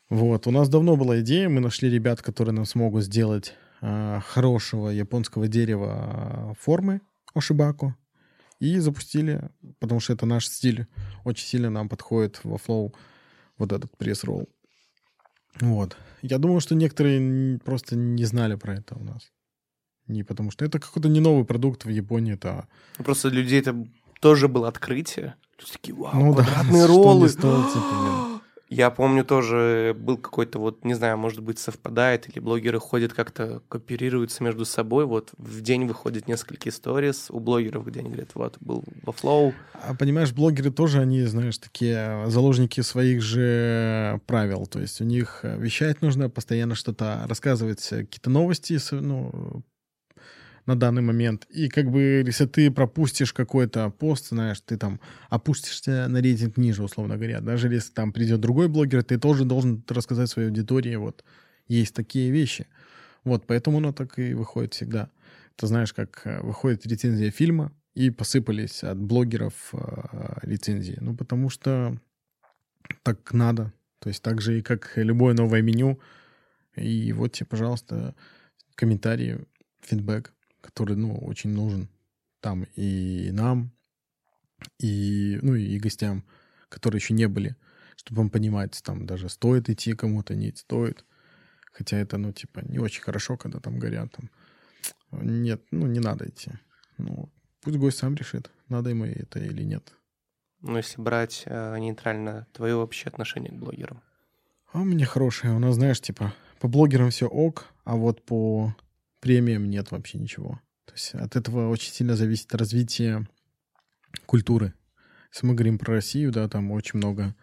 Вот. 0.08 0.46
У 0.46 0.50
нас 0.50 0.68
давно 0.68 0.96
была 0.96 1.20
идея, 1.20 1.48
мы 1.48 1.60
нашли 1.60 1.88
ребят, 1.88 2.20
которые 2.22 2.54
нам 2.54 2.66
смогут 2.66 3.04
сделать 3.04 3.54
э, 3.80 4.20
хорошего 4.26 4.88
японского 4.88 5.48
дерева 5.48 6.54
формы 6.60 7.00
ошибаку 7.34 7.94
и 8.60 8.78
запустили, 8.78 9.50
потому 9.80 10.00
что 10.00 10.12
это 10.12 10.26
наш 10.26 10.46
стиль, 10.46 10.86
очень 11.24 11.46
сильно 11.46 11.70
нам 11.70 11.88
подходит 11.88 12.40
во 12.44 12.56
Flow 12.56 12.94
вот 13.58 13.72
этот 13.72 13.96
пресс-ролл. 13.96 14.48
Вот. 15.60 15.96
Я 16.22 16.38
думаю, 16.38 16.60
что 16.60 16.74
некоторые 16.74 17.58
просто 17.58 17.96
не 17.96 18.24
знали 18.24 18.54
про 18.54 18.74
это 18.74 18.94
у 18.94 19.02
нас. 19.02 19.32
Не 20.06 20.24
потому 20.24 20.50
что 20.50 20.64
это 20.64 20.78
какой-то 20.78 21.08
не 21.08 21.20
новый 21.20 21.44
продукт 21.44 21.84
в 21.84 21.88
Японии, 21.88 22.34
это... 22.34 22.68
Просто 22.98 23.28
людей 23.28 23.60
это 23.60 23.86
тоже 24.20 24.48
было 24.48 24.68
открытие. 24.68 25.34
Такие, 25.70 25.94
вау, 25.94 26.12
ну, 26.14 26.34
квадратные 26.34 26.82
да, 26.86 26.86
роллы. 26.86 27.28
Стоит, 27.28 27.68
типа, 27.68 28.40
я 28.68 28.90
помню 28.90 29.24
тоже 29.24 29.94
был 29.98 30.16
какой-то 30.16 30.58
вот, 30.58 30.84
не 30.84 30.94
знаю, 30.94 31.18
может 31.18 31.40
быть, 31.40 31.58
совпадает, 31.58 32.28
или 32.28 32.40
блогеры 32.40 32.80
ходят 32.80 33.12
как-то, 33.12 33.62
кооперируются 33.68 34.42
между 34.42 34.64
собой. 34.64 35.04
Вот 35.04 35.30
в 35.36 35.60
день 35.60 35.86
выходит 35.86 36.28
несколько 36.28 36.68
историй 36.68 37.12
у 37.28 37.40
блогеров, 37.40 37.86
где 37.86 38.00
они 38.00 38.08
говорят, 38.10 38.30
вот, 38.34 38.56
был 38.60 38.84
во 39.02 39.12
флоу. 39.12 39.52
А 39.74 39.94
понимаешь, 39.94 40.32
блогеры 40.32 40.70
тоже, 40.70 41.00
они, 41.00 41.22
знаешь, 41.24 41.58
такие 41.58 42.24
заложники 42.28 42.80
своих 42.80 43.22
же 43.22 44.20
правил. 44.26 44.66
То 44.66 44.80
есть 44.80 45.00
у 45.00 45.04
них 45.04 45.40
вещать 45.42 46.00
нужно, 46.00 46.30
постоянно 46.30 46.74
что-то 46.74 47.24
рассказывать, 47.28 47.86
какие-то 47.86 48.30
новости, 48.30 48.78
ну, 48.92 49.62
на 50.66 50.76
данный 50.76 51.02
момент. 51.02 51.46
И 51.50 51.68
как 51.68 51.90
бы, 51.90 52.22
если 52.24 52.46
ты 52.46 52.70
пропустишь 52.70 53.32
какой-то 53.32 53.90
пост, 53.90 54.28
знаешь, 54.28 54.60
ты 54.60 54.76
там 54.76 55.00
опустишься 55.28 56.06
на 56.08 56.20
рейтинг 56.20 56.56
ниже, 56.56 56.82
условно 56.82 57.16
говоря. 57.16 57.40
Даже 57.40 57.68
если 57.68 57.92
там 57.92 58.12
придет 58.12 58.40
другой 58.40 58.68
блогер, 58.68 59.02
ты 59.02 59.18
тоже 59.18 59.44
должен 59.44 59.84
рассказать 59.88 60.30
своей 60.30 60.48
аудитории, 60.48 60.96
вот, 60.96 61.24
есть 61.68 61.94
такие 61.94 62.30
вещи. 62.30 62.66
Вот, 63.24 63.46
поэтому 63.46 63.78
оно 63.78 63.92
так 63.92 64.18
и 64.18 64.34
выходит 64.34 64.74
всегда. 64.74 65.10
Ты 65.56 65.66
знаешь, 65.66 65.92
как 65.92 66.22
э, 66.24 66.40
выходит 66.40 66.86
рецензия 66.86 67.30
фильма, 67.30 67.72
и 67.94 68.10
посыпались 68.10 68.84
от 68.84 68.98
блогеров 68.98 69.70
э, 69.72 70.38
рецензии. 70.42 70.96
Ну, 71.00 71.14
потому 71.14 71.50
что 71.50 71.98
так 73.02 73.32
надо. 73.32 73.72
То 73.98 74.08
есть 74.08 74.22
так 74.22 74.40
же 74.40 74.58
и 74.58 74.62
как 74.62 74.92
любое 74.96 75.34
новое 75.34 75.62
меню. 75.62 76.00
И 76.74 77.12
вот 77.12 77.32
тебе, 77.32 77.46
пожалуйста, 77.46 78.14
комментарии, 78.74 79.44
фидбэк 79.82 80.32
который, 80.62 80.96
ну, 80.96 81.14
очень 81.18 81.50
нужен 81.50 81.90
там 82.40 82.66
и 82.74 83.30
нам, 83.32 83.72
и, 84.78 85.38
ну, 85.42 85.54
и 85.54 85.78
гостям, 85.78 86.24
которые 86.68 87.00
еще 87.00 87.12
не 87.12 87.28
были, 87.28 87.56
чтобы 87.96 88.28
понимать, 88.30 88.80
там 88.82 89.06
даже 89.06 89.28
стоит 89.28 89.68
идти 89.68 89.92
кому-то, 89.92 90.34
не 90.34 90.52
стоит. 90.52 91.04
Хотя 91.72 91.98
это, 91.98 92.18
ну, 92.18 92.32
типа, 92.32 92.60
не 92.60 92.78
очень 92.78 93.02
хорошо, 93.02 93.36
когда 93.36 93.60
там 93.60 93.78
горят. 93.78 94.12
Там. 94.12 94.30
Нет, 95.22 95.62
ну, 95.70 95.86
не 95.86 96.00
надо 96.00 96.28
идти. 96.28 96.52
Ну, 96.98 97.30
пусть 97.60 97.78
гость 97.78 97.98
сам 97.98 98.14
решит, 98.14 98.50
надо 98.68 98.90
ему 98.90 99.04
это 99.04 99.38
или 99.38 99.62
нет. 99.62 99.92
Ну, 100.60 100.76
если 100.76 101.00
брать 101.00 101.42
э, 101.46 101.78
нейтрально, 101.78 102.46
твое 102.52 102.76
вообще 102.76 103.08
отношение 103.08 103.50
к 103.50 103.56
блогерам? 103.56 104.02
А 104.72 104.80
у 104.80 104.84
меня 104.84 105.06
хорошее. 105.06 105.54
У 105.54 105.58
нас, 105.58 105.74
знаешь, 105.74 106.00
типа, 106.00 106.32
по 106.60 106.68
блогерам 106.68 107.10
все 107.10 107.26
ок, 107.26 107.66
а 107.84 107.96
вот 107.96 108.24
по 108.24 108.74
премиям 109.22 109.70
нет 109.70 109.92
вообще 109.92 110.18
ничего. 110.18 110.60
То 110.84 110.92
есть 110.94 111.14
от 111.14 111.36
этого 111.36 111.68
очень 111.70 111.92
сильно 111.92 112.16
зависит 112.16 112.54
развитие 112.54 113.26
культуры. 114.26 114.74
Если 115.32 115.46
мы 115.46 115.54
говорим 115.54 115.78
про 115.78 115.94
Россию, 115.94 116.32
да, 116.32 116.48
там 116.48 116.72
очень 116.72 116.98
много 116.98 117.34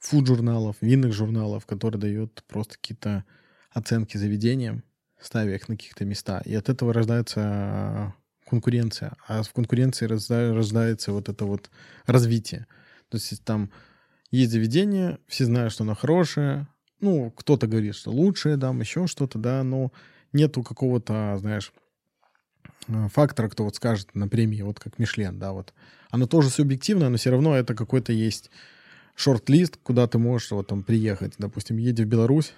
фуд-журналов, 0.00 0.76
винных 0.80 1.12
журналов, 1.12 1.66
которые 1.66 2.00
дают 2.00 2.42
просто 2.48 2.74
какие-то 2.74 3.24
оценки 3.70 4.16
заведениям, 4.16 4.82
ставя 5.20 5.54
их 5.54 5.68
на 5.68 5.76
каких-то 5.76 6.04
места. 6.04 6.40
И 6.44 6.54
от 6.54 6.68
этого 6.68 6.92
рождается 6.92 8.14
конкуренция. 8.46 9.14
А 9.28 9.42
в 9.42 9.52
конкуренции 9.52 10.06
рождается 10.06 11.12
вот 11.12 11.28
это 11.28 11.44
вот 11.44 11.70
развитие. 12.06 12.66
То 13.10 13.18
есть 13.18 13.44
там 13.44 13.70
есть 14.30 14.52
заведение, 14.52 15.18
все 15.28 15.44
знают, 15.44 15.72
что 15.72 15.84
оно 15.84 15.94
хорошее, 15.94 16.66
ну, 17.00 17.30
кто-то 17.30 17.66
говорит, 17.66 17.94
что 17.94 18.10
лучшее, 18.10 18.56
там, 18.56 18.80
еще 18.80 19.06
что-то, 19.06 19.38
да, 19.38 19.62
но 19.62 19.92
нету 20.34 20.62
какого-то, 20.62 21.36
знаешь, 21.38 21.72
э, 22.88 23.08
фактора, 23.08 23.48
кто 23.48 23.64
вот 23.64 23.76
скажет 23.76 24.14
на 24.14 24.28
премии, 24.28 24.62
вот 24.62 24.78
как 24.78 24.98
Мишлен, 24.98 25.38
да, 25.38 25.52
вот. 25.52 25.72
Оно 26.10 26.26
тоже 26.26 26.50
субъективно, 26.50 27.08
но 27.08 27.16
все 27.16 27.30
равно 27.30 27.56
это 27.56 27.74
какой-то 27.74 28.12
есть 28.12 28.50
шорт-лист, 29.14 29.78
куда 29.82 30.06
ты 30.06 30.18
можешь 30.18 30.50
вот 30.50 30.66
там 30.66 30.82
приехать. 30.82 31.34
Допустим, 31.38 31.78
едешь 31.78 32.06
в 32.06 32.08
Беларусь, 32.08 32.52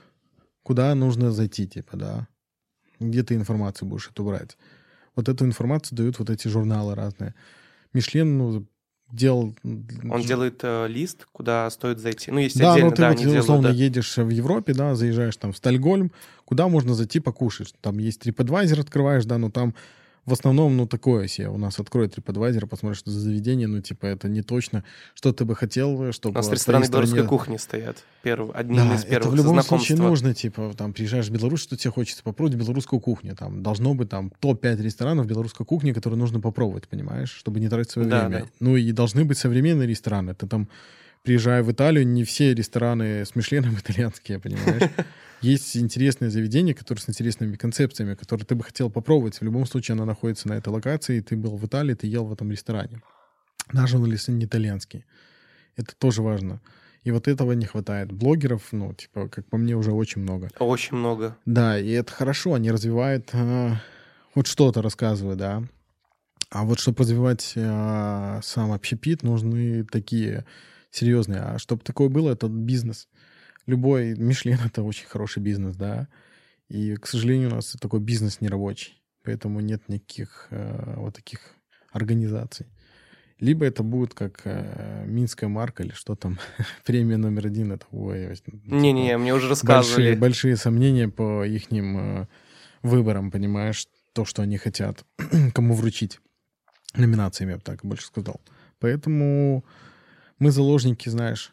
куда 0.62 0.94
нужно 0.94 1.30
зайти, 1.30 1.66
типа, 1.66 1.96
да, 1.96 2.28
где 2.98 3.22
ты 3.22 3.34
информацию 3.34 3.88
будешь 3.88 4.08
эту 4.08 4.24
брать. 4.24 4.56
Вот 5.14 5.28
эту 5.28 5.44
информацию 5.44 5.96
дают 5.96 6.18
вот 6.18 6.28
эти 6.28 6.48
журналы 6.48 6.94
разные. 6.94 7.34
Мишлен, 7.92 8.36
ну, 8.36 8.66
делал... 9.10 9.54
Он 9.64 10.22
делает 10.22 10.60
э, 10.62 10.86
лист, 10.88 11.26
куда 11.32 11.68
стоит 11.70 11.98
зайти. 11.98 12.30
Ну, 12.30 12.38
есть 12.40 12.58
да, 12.58 12.72
отдельно, 12.72 12.90
но 12.90 12.96
ты 12.96 13.02
да, 13.02 13.08
вот, 13.10 13.20
они 13.20 13.26
условно, 13.38 13.62
делают, 13.62 13.78
да. 13.78 13.84
едешь 13.84 14.16
в 14.16 14.28
Европе, 14.28 14.74
да, 14.74 14.94
заезжаешь 14.94 15.36
там 15.36 15.52
в 15.52 15.56
Стальгольм, 15.56 16.12
куда 16.44 16.68
можно 16.68 16.94
зайти 16.94 17.20
покушать. 17.20 17.74
Там 17.80 17.98
есть 17.98 18.26
TripAdvisor, 18.26 18.80
открываешь, 18.80 19.24
да, 19.24 19.38
но 19.38 19.50
там 19.50 19.74
в 20.26 20.32
основном, 20.32 20.76
ну, 20.76 20.86
такое 20.86 21.28
себе. 21.28 21.48
У 21.48 21.56
нас 21.56 21.78
откроет 21.78 22.18
TripAdvisor, 22.18 22.66
посмотришь, 22.66 22.98
что 22.98 23.10
за 23.12 23.20
заведение, 23.20 23.68
ну, 23.68 23.80
типа, 23.80 24.06
это 24.06 24.28
не 24.28 24.42
точно, 24.42 24.82
что 25.14 25.32
ты 25.32 25.44
бы 25.44 25.54
хотел, 25.54 26.12
чтобы... 26.12 26.34
У 26.34 26.36
нас 26.36 26.50
рестораны 26.50 26.86
белорусской 26.86 27.24
кухни 27.26 27.56
стоят. 27.56 28.04
Перв... 28.22 28.50
Одним 28.52 28.88
да, 28.88 28.94
из 28.96 29.04
первых 29.04 29.18
это 29.18 29.28
в 29.30 29.34
любом 29.36 29.62
случае 29.62 29.98
нужно, 29.98 30.34
типа, 30.34 30.74
там, 30.76 30.92
приезжаешь 30.92 31.28
в 31.28 31.30
Беларусь, 31.30 31.60
что 31.60 31.76
тебе 31.76 31.92
хочется 31.92 32.24
попробовать 32.24 32.58
белорусскую 32.58 32.98
кухню. 32.98 33.36
Там 33.36 33.62
должно 33.62 33.94
быть 33.94 34.08
там 34.08 34.32
топ-5 34.40 34.82
ресторанов 34.82 35.26
белорусской 35.26 35.64
кухни, 35.64 35.92
которые 35.92 36.18
нужно 36.18 36.40
попробовать, 36.40 36.88
понимаешь, 36.88 37.30
чтобы 37.30 37.60
не 37.60 37.68
тратить 37.68 37.92
свое 37.92 38.08
Да, 38.08 38.26
время. 38.26 38.40
да. 38.42 38.50
Ну, 38.58 38.76
и 38.76 38.90
должны 38.90 39.24
быть 39.24 39.38
современные 39.38 39.86
рестораны. 39.86 40.34
Ты 40.34 40.48
там, 40.48 40.68
приезжая 41.26 41.64
в 41.64 41.72
Италию, 41.72 42.06
не 42.06 42.22
все 42.22 42.54
рестораны 42.54 43.24
с 43.24 43.34
Мишленом 43.34 43.74
итальянские, 43.78 44.38
понимаешь? 44.38 44.90
Есть 45.42 45.76
интересные 45.76 46.30
заведения, 46.30 46.72
которые 46.72 47.02
с 47.02 47.08
интересными 47.08 47.56
концепциями, 47.56 48.14
которые 48.14 48.46
ты 48.46 48.54
бы 48.54 48.62
хотел 48.62 48.90
попробовать. 48.90 49.40
В 49.40 49.42
любом 49.42 49.66
случае, 49.66 49.94
она 49.94 50.04
находится 50.04 50.48
на 50.48 50.54
этой 50.54 50.68
локации, 50.68 51.20
ты 51.20 51.36
был 51.36 51.56
в 51.56 51.66
Италии, 51.66 51.94
ты 51.94 52.06
ел 52.06 52.24
в 52.24 52.32
этом 52.32 52.50
ресторане. 52.52 53.02
Даже 53.72 53.98
он 53.98 54.06
если 54.06 54.30
не 54.30 54.44
итальянский. 54.44 55.04
Это 55.74 55.96
тоже 55.96 56.22
важно. 56.22 56.60
И 57.02 57.10
вот 57.10 57.26
этого 57.26 57.52
не 57.52 57.66
хватает. 57.66 58.12
Блогеров, 58.12 58.68
ну, 58.70 58.94
типа, 58.94 59.28
как 59.28 59.46
по 59.46 59.56
мне, 59.56 59.74
уже 59.74 59.90
очень 59.90 60.22
много. 60.22 60.48
Очень 60.60 60.96
много. 60.96 61.36
Да, 61.44 61.78
и 61.78 61.90
это 61.90 62.12
хорошо, 62.12 62.54
они 62.54 62.70
развивают, 62.70 63.30
э, 63.32 63.72
вот 64.36 64.46
что-то 64.46 64.80
рассказывают, 64.80 65.38
да. 65.38 65.64
А 66.50 66.64
вот 66.64 66.78
чтобы 66.78 67.00
развивать 67.00 67.52
э, 67.56 68.40
сам 68.42 68.72
общепит, 68.72 69.24
нужны 69.24 69.84
такие 69.84 70.44
серьезные. 70.96 71.40
А 71.40 71.58
чтобы 71.58 71.82
такое 71.82 72.08
было, 72.08 72.32
это 72.32 72.48
бизнес. 72.48 73.08
Любой 73.66 74.14
Мишлен— 74.16 74.58
это 74.64 74.82
очень 74.82 75.06
хороший 75.06 75.42
бизнес, 75.42 75.76
да. 75.76 76.08
И, 76.68 76.96
к 76.96 77.06
сожалению, 77.06 77.50
у 77.50 77.54
нас 77.56 77.76
такой 77.80 78.00
бизнес 78.00 78.40
нерабочий. 78.40 79.02
Поэтому 79.22 79.60
нет 79.60 79.88
никаких 79.88 80.48
э, 80.50 80.94
вот 80.96 81.16
таких 81.16 81.40
организаций. 81.92 82.66
Либо 83.38 83.66
это 83.66 83.82
будет 83.82 84.14
как 84.14 84.40
э, 84.44 85.04
Минская 85.06 85.48
марка 85.48 85.82
или 85.82 85.92
что 85.92 86.14
там, 86.14 86.38
премия 86.84 87.16
номер 87.16 87.46
один. 87.46 87.72
Это, 87.72 87.86
ой, 87.90 88.34
типа, 88.36 88.56
Не-не, 88.64 89.18
мне 89.18 89.34
уже 89.34 89.48
большие, 89.48 89.68
рассказывали. 89.68 90.14
большие 90.14 90.56
сомнения 90.56 91.08
по 91.08 91.44
их 91.44 91.64
выборам, 92.82 93.30
понимаешь, 93.30 93.86
то, 94.12 94.24
что 94.24 94.42
они 94.42 94.56
хотят, 94.56 95.04
кому 95.54 95.74
вручить 95.74 96.20
номинациями, 96.94 97.50
я 97.50 97.56
бы 97.56 97.62
так 97.62 97.84
больше 97.84 98.06
сказал. 98.06 98.40
Поэтому 98.78 99.64
мы 100.38 100.50
заложники, 100.50 101.08
знаешь, 101.08 101.52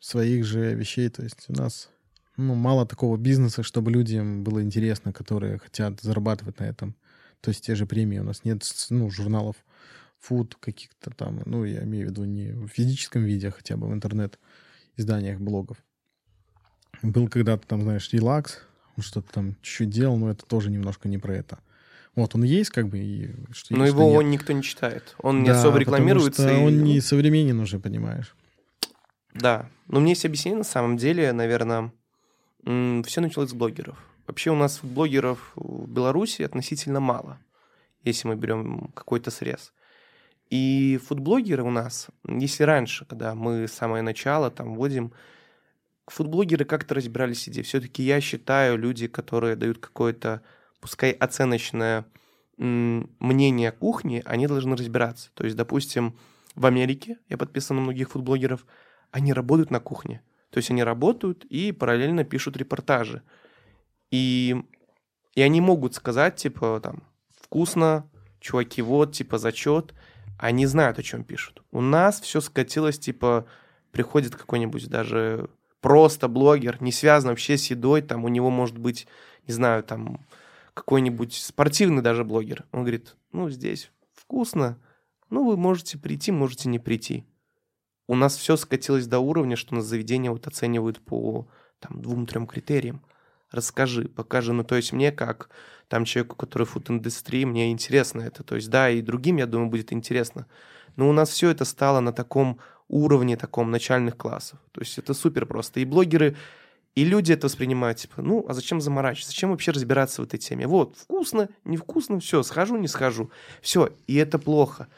своих 0.00 0.44
же 0.44 0.74
вещей. 0.74 1.08
То 1.08 1.22
есть 1.22 1.46
у 1.48 1.52
нас 1.52 1.90
ну, 2.36 2.54
мало 2.54 2.86
такого 2.86 3.16
бизнеса, 3.16 3.62
чтобы 3.62 3.90
людям 3.90 4.44
было 4.44 4.62
интересно, 4.62 5.12
которые 5.12 5.58
хотят 5.58 6.00
зарабатывать 6.00 6.58
на 6.60 6.64
этом. 6.64 6.94
То 7.40 7.50
есть 7.50 7.64
те 7.64 7.74
же 7.74 7.86
премии 7.86 8.18
у 8.18 8.24
нас 8.24 8.44
нет 8.44 8.62
ну, 8.90 9.10
журналов 9.10 9.56
фуд 10.18 10.56
каких-то 10.56 11.10
там, 11.10 11.42
ну, 11.46 11.64
я 11.64 11.84
имею 11.84 12.06
в 12.06 12.10
виду 12.10 12.24
не 12.24 12.50
в 12.50 12.68
физическом 12.68 13.24
виде, 13.24 13.48
а 13.48 13.52
хотя 13.52 13.76
бы 13.76 13.88
в 13.88 13.92
интернет-изданиях 13.92 15.40
блогов. 15.40 15.78
Был 17.02 17.28
когда-то 17.28 17.66
там, 17.66 17.82
знаешь, 17.82 18.12
релакс, 18.12 18.58
что-то 18.98 19.32
там 19.32 19.54
чуть-чуть 19.62 19.90
делал, 19.90 20.16
но 20.16 20.30
это 20.30 20.44
тоже 20.44 20.70
немножко 20.70 21.08
не 21.08 21.18
про 21.18 21.36
это. 21.36 21.60
Вот, 22.18 22.34
он 22.34 22.42
есть 22.42 22.70
как 22.70 22.88
бы, 22.88 22.98
и 22.98 23.30
что 23.52 23.76
Но 23.76 23.86
его 23.86 24.12
он 24.12 24.24
нет. 24.30 24.40
никто 24.40 24.52
не 24.52 24.62
читает. 24.62 25.14
Он 25.22 25.42
не 25.42 25.50
Да, 25.50 25.58
особо 25.60 25.78
потому 25.78 25.80
рекламируется. 25.98 26.42
что 26.42 26.52
и- 26.52 26.64
он 26.66 26.82
не 26.82 27.00
современен 27.00 27.60
уже, 27.60 27.78
понимаешь. 27.78 28.34
Да. 29.34 29.68
Но 29.86 30.00
меня 30.00 30.10
есть 30.10 30.24
объяснение, 30.24 30.58
на 30.58 30.64
самом 30.64 30.96
деле, 30.96 31.32
наверное, 31.32 31.92
все 32.64 33.20
началось 33.20 33.50
с 33.50 33.54
блогеров. 33.54 33.96
Вообще 34.26 34.50
у 34.50 34.56
нас 34.56 34.80
блогеров 34.82 35.52
в 35.54 35.86
Беларуси 35.88 36.42
относительно 36.42 37.00
мало, 37.00 37.38
если 38.02 38.26
мы 38.28 38.34
берем 38.36 38.90
какой-то 38.94 39.30
срез. 39.30 39.72
И 40.50 40.98
фудблогеры 41.06 41.62
у 41.62 41.70
нас, 41.70 42.08
если 42.26 42.64
раньше, 42.64 43.04
когда 43.04 43.34
мы 43.34 43.68
с 43.68 43.72
самое 43.72 44.02
начало 44.02 44.50
там 44.50 44.74
вводим, 44.74 45.12
фудблогеры 46.06 46.64
как-то 46.64 46.94
разбирались 46.94 47.44
в 47.44 47.48
идее. 47.48 47.62
Все-таки 47.62 48.02
я 48.02 48.20
считаю, 48.20 48.76
люди, 48.76 49.06
которые 49.06 49.56
дают 49.56 49.78
какое-то, 49.78 50.42
пускай 50.80 51.12
оценочное 51.12 52.04
мнение 52.56 53.68
о 53.68 53.72
кухне, 53.72 54.22
они 54.24 54.46
должны 54.46 54.76
разбираться. 54.76 55.30
То 55.34 55.44
есть, 55.44 55.56
допустим, 55.56 56.16
в 56.54 56.66
Америке, 56.66 57.18
я 57.28 57.38
подписан 57.38 57.76
на 57.76 57.82
многих 57.82 58.10
фудблогеров, 58.10 58.66
они 59.10 59.32
работают 59.32 59.70
на 59.70 59.80
кухне. 59.80 60.22
То 60.50 60.58
есть 60.58 60.70
они 60.70 60.82
работают 60.82 61.44
и 61.44 61.72
параллельно 61.72 62.24
пишут 62.24 62.56
репортажи. 62.56 63.22
И, 64.10 64.56
и 65.34 65.42
они 65.42 65.60
могут 65.60 65.94
сказать, 65.94 66.36
типа, 66.36 66.80
там, 66.82 67.02
вкусно, 67.40 68.10
чуваки, 68.40 68.82
вот, 68.82 69.12
типа, 69.12 69.38
зачет. 69.38 69.94
Они 70.38 70.66
знают, 70.66 70.98
о 70.98 71.02
чем 71.02 71.24
пишут. 71.24 71.62
У 71.70 71.80
нас 71.80 72.20
все 72.20 72.40
скатилось, 72.40 72.98
типа, 72.98 73.46
приходит 73.92 74.34
какой-нибудь 74.34 74.88
даже 74.88 75.48
просто 75.80 76.28
блогер, 76.28 76.82
не 76.82 76.92
связан 76.92 77.30
вообще 77.30 77.56
с 77.56 77.70
едой, 77.70 78.02
там 78.02 78.24
у 78.24 78.28
него 78.28 78.50
может 78.50 78.78
быть, 78.78 79.06
не 79.46 79.54
знаю, 79.54 79.82
там 79.82 80.26
какой-нибудь 80.78 81.34
спортивный 81.34 82.02
даже 82.02 82.24
блогер. 82.24 82.64
Он 82.72 82.80
говорит, 82.80 83.16
ну, 83.32 83.50
здесь 83.50 83.90
вкусно, 84.14 84.78
ну, 85.30 85.44
вы 85.44 85.56
можете 85.56 85.98
прийти, 85.98 86.32
можете 86.32 86.68
не 86.68 86.78
прийти. 86.78 87.24
У 88.06 88.14
нас 88.14 88.36
все 88.36 88.56
скатилось 88.56 89.06
до 89.06 89.18
уровня, 89.18 89.56
что 89.56 89.74
нас 89.74 89.84
заведение 89.84 90.30
вот 90.30 90.46
оценивают 90.46 91.00
по 91.00 91.48
там, 91.80 92.00
двум-трем 92.00 92.46
критериям. 92.46 93.02
Расскажи, 93.50 94.08
покажи. 94.08 94.52
Ну, 94.52 94.64
то 94.64 94.76
есть 94.76 94.92
мне, 94.92 95.12
как 95.12 95.50
там 95.88 96.04
человеку, 96.04 96.36
который 96.36 96.64
в 96.64 96.70
фуд-индустрии, 96.70 97.44
мне 97.44 97.70
интересно 97.70 98.22
это. 98.22 98.42
То 98.44 98.54
есть, 98.54 98.70
да, 98.70 98.88
и 98.88 99.02
другим, 99.02 99.36
я 99.36 99.46
думаю, 99.46 99.68
будет 99.68 99.92
интересно. 99.92 100.46
Но 100.96 101.08
у 101.08 101.12
нас 101.12 101.30
все 101.30 101.50
это 101.50 101.64
стало 101.64 102.00
на 102.00 102.12
таком 102.12 102.58
уровне, 102.88 103.36
таком 103.36 103.70
начальных 103.70 104.16
классов. 104.16 104.58
То 104.72 104.80
есть 104.80 104.96
это 104.98 105.12
супер 105.12 105.44
просто. 105.44 105.80
И 105.80 105.84
блогеры, 105.84 106.36
и 106.98 107.04
люди 107.04 107.32
это 107.32 107.46
воспринимают, 107.46 107.98
типа, 107.98 108.22
ну, 108.22 108.44
а 108.48 108.54
зачем 108.54 108.80
заморачиваться? 108.80 109.30
Зачем 109.30 109.50
вообще 109.50 109.70
разбираться 109.70 110.20
в 110.20 110.24
этой 110.24 110.38
теме? 110.38 110.66
Вот, 110.66 110.96
вкусно, 110.96 111.48
невкусно, 111.64 112.18
все, 112.18 112.42
схожу, 112.42 112.76
не 112.76 112.88
схожу. 112.88 113.30
Все, 113.62 113.90
и 114.08 114.16
это 114.16 114.38
плохо. 114.40 114.88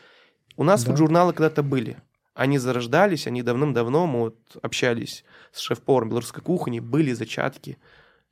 У 0.57 0.65
нас 0.65 0.83
Да. 0.85 0.97
журналы 0.97 1.35
когда-то 1.35 1.63
были. 1.63 1.99
Они 2.33 2.57
зарождались, 2.59 3.27
они 3.27 3.43
давным-давно, 3.43 4.07
мы 4.07 4.21
вот 4.21 4.37
общались 4.63 5.25
с 5.53 5.59
шеф-поваром 5.61 6.09
белорусской 6.09 6.43
кухни, 6.43 6.81
были 6.81 7.13
зачатки, 7.13 7.77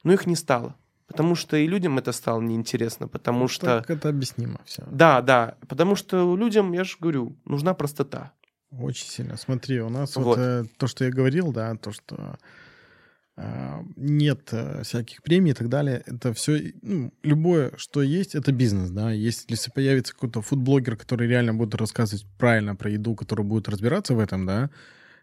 но 0.03 0.15
их 0.15 0.27
не 0.27 0.37
стало. 0.37 0.75
Потому 1.07 1.35
что 1.35 1.57
и 1.59 1.67
людям 1.67 1.99
это 1.99 2.13
стало 2.13 2.41
неинтересно, 2.41 3.07
потому 3.07 3.49
что... 3.49 3.67
Так 3.67 3.91
это 3.91 4.09
объяснимо 4.09 4.61
все. 4.65 4.83
Да, 4.91 5.21
да, 5.21 5.57
потому 5.69 5.95
что 5.95 6.37
людям, 6.37 6.73
я 6.73 6.85
же 6.85 6.97
говорю, 7.01 7.37
нужна 7.45 7.75
простота. 7.75 8.33
Очень 8.71 9.09
сильно. 9.09 9.37
Смотри, 9.37 9.81
у 9.83 9.91
нас 9.91 10.17
вот, 10.17 10.25
Вот. 10.25 10.39
э, 10.39 10.65
то, 10.79 10.87
что 10.87 11.05
я 11.05 11.11
говорил, 11.11 11.53
да, 11.53 11.75
то, 11.77 11.93
что 11.93 12.39
нет 13.97 14.49
э, 14.53 14.83
всяких 14.83 15.23
премий 15.23 15.53
и 15.53 15.55
так 15.55 15.69
далее, 15.69 16.03
это 16.07 16.33
все, 16.33 16.73
ну, 16.83 17.13
любое, 17.23 17.73
что 17.77 18.03
есть, 18.03 18.35
это 18.35 18.53
бизнес, 18.53 18.91
да. 18.91 19.13
Если 19.13 19.71
появится 19.71 20.13
какой-то 20.13 20.43
фудблогер, 20.43 20.97
который 20.97 21.29
реально 21.29 21.55
будет 21.55 21.75
рассказывать 21.75 22.27
правильно 22.39 22.75
про 22.75 22.91
еду, 22.91 23.15
который 23.15 23.45
будет 23.45 23.69
разбираться 23.69 24.15
в 24.15 24.19
этом, 24.19 24.47
да, 24.47 24.71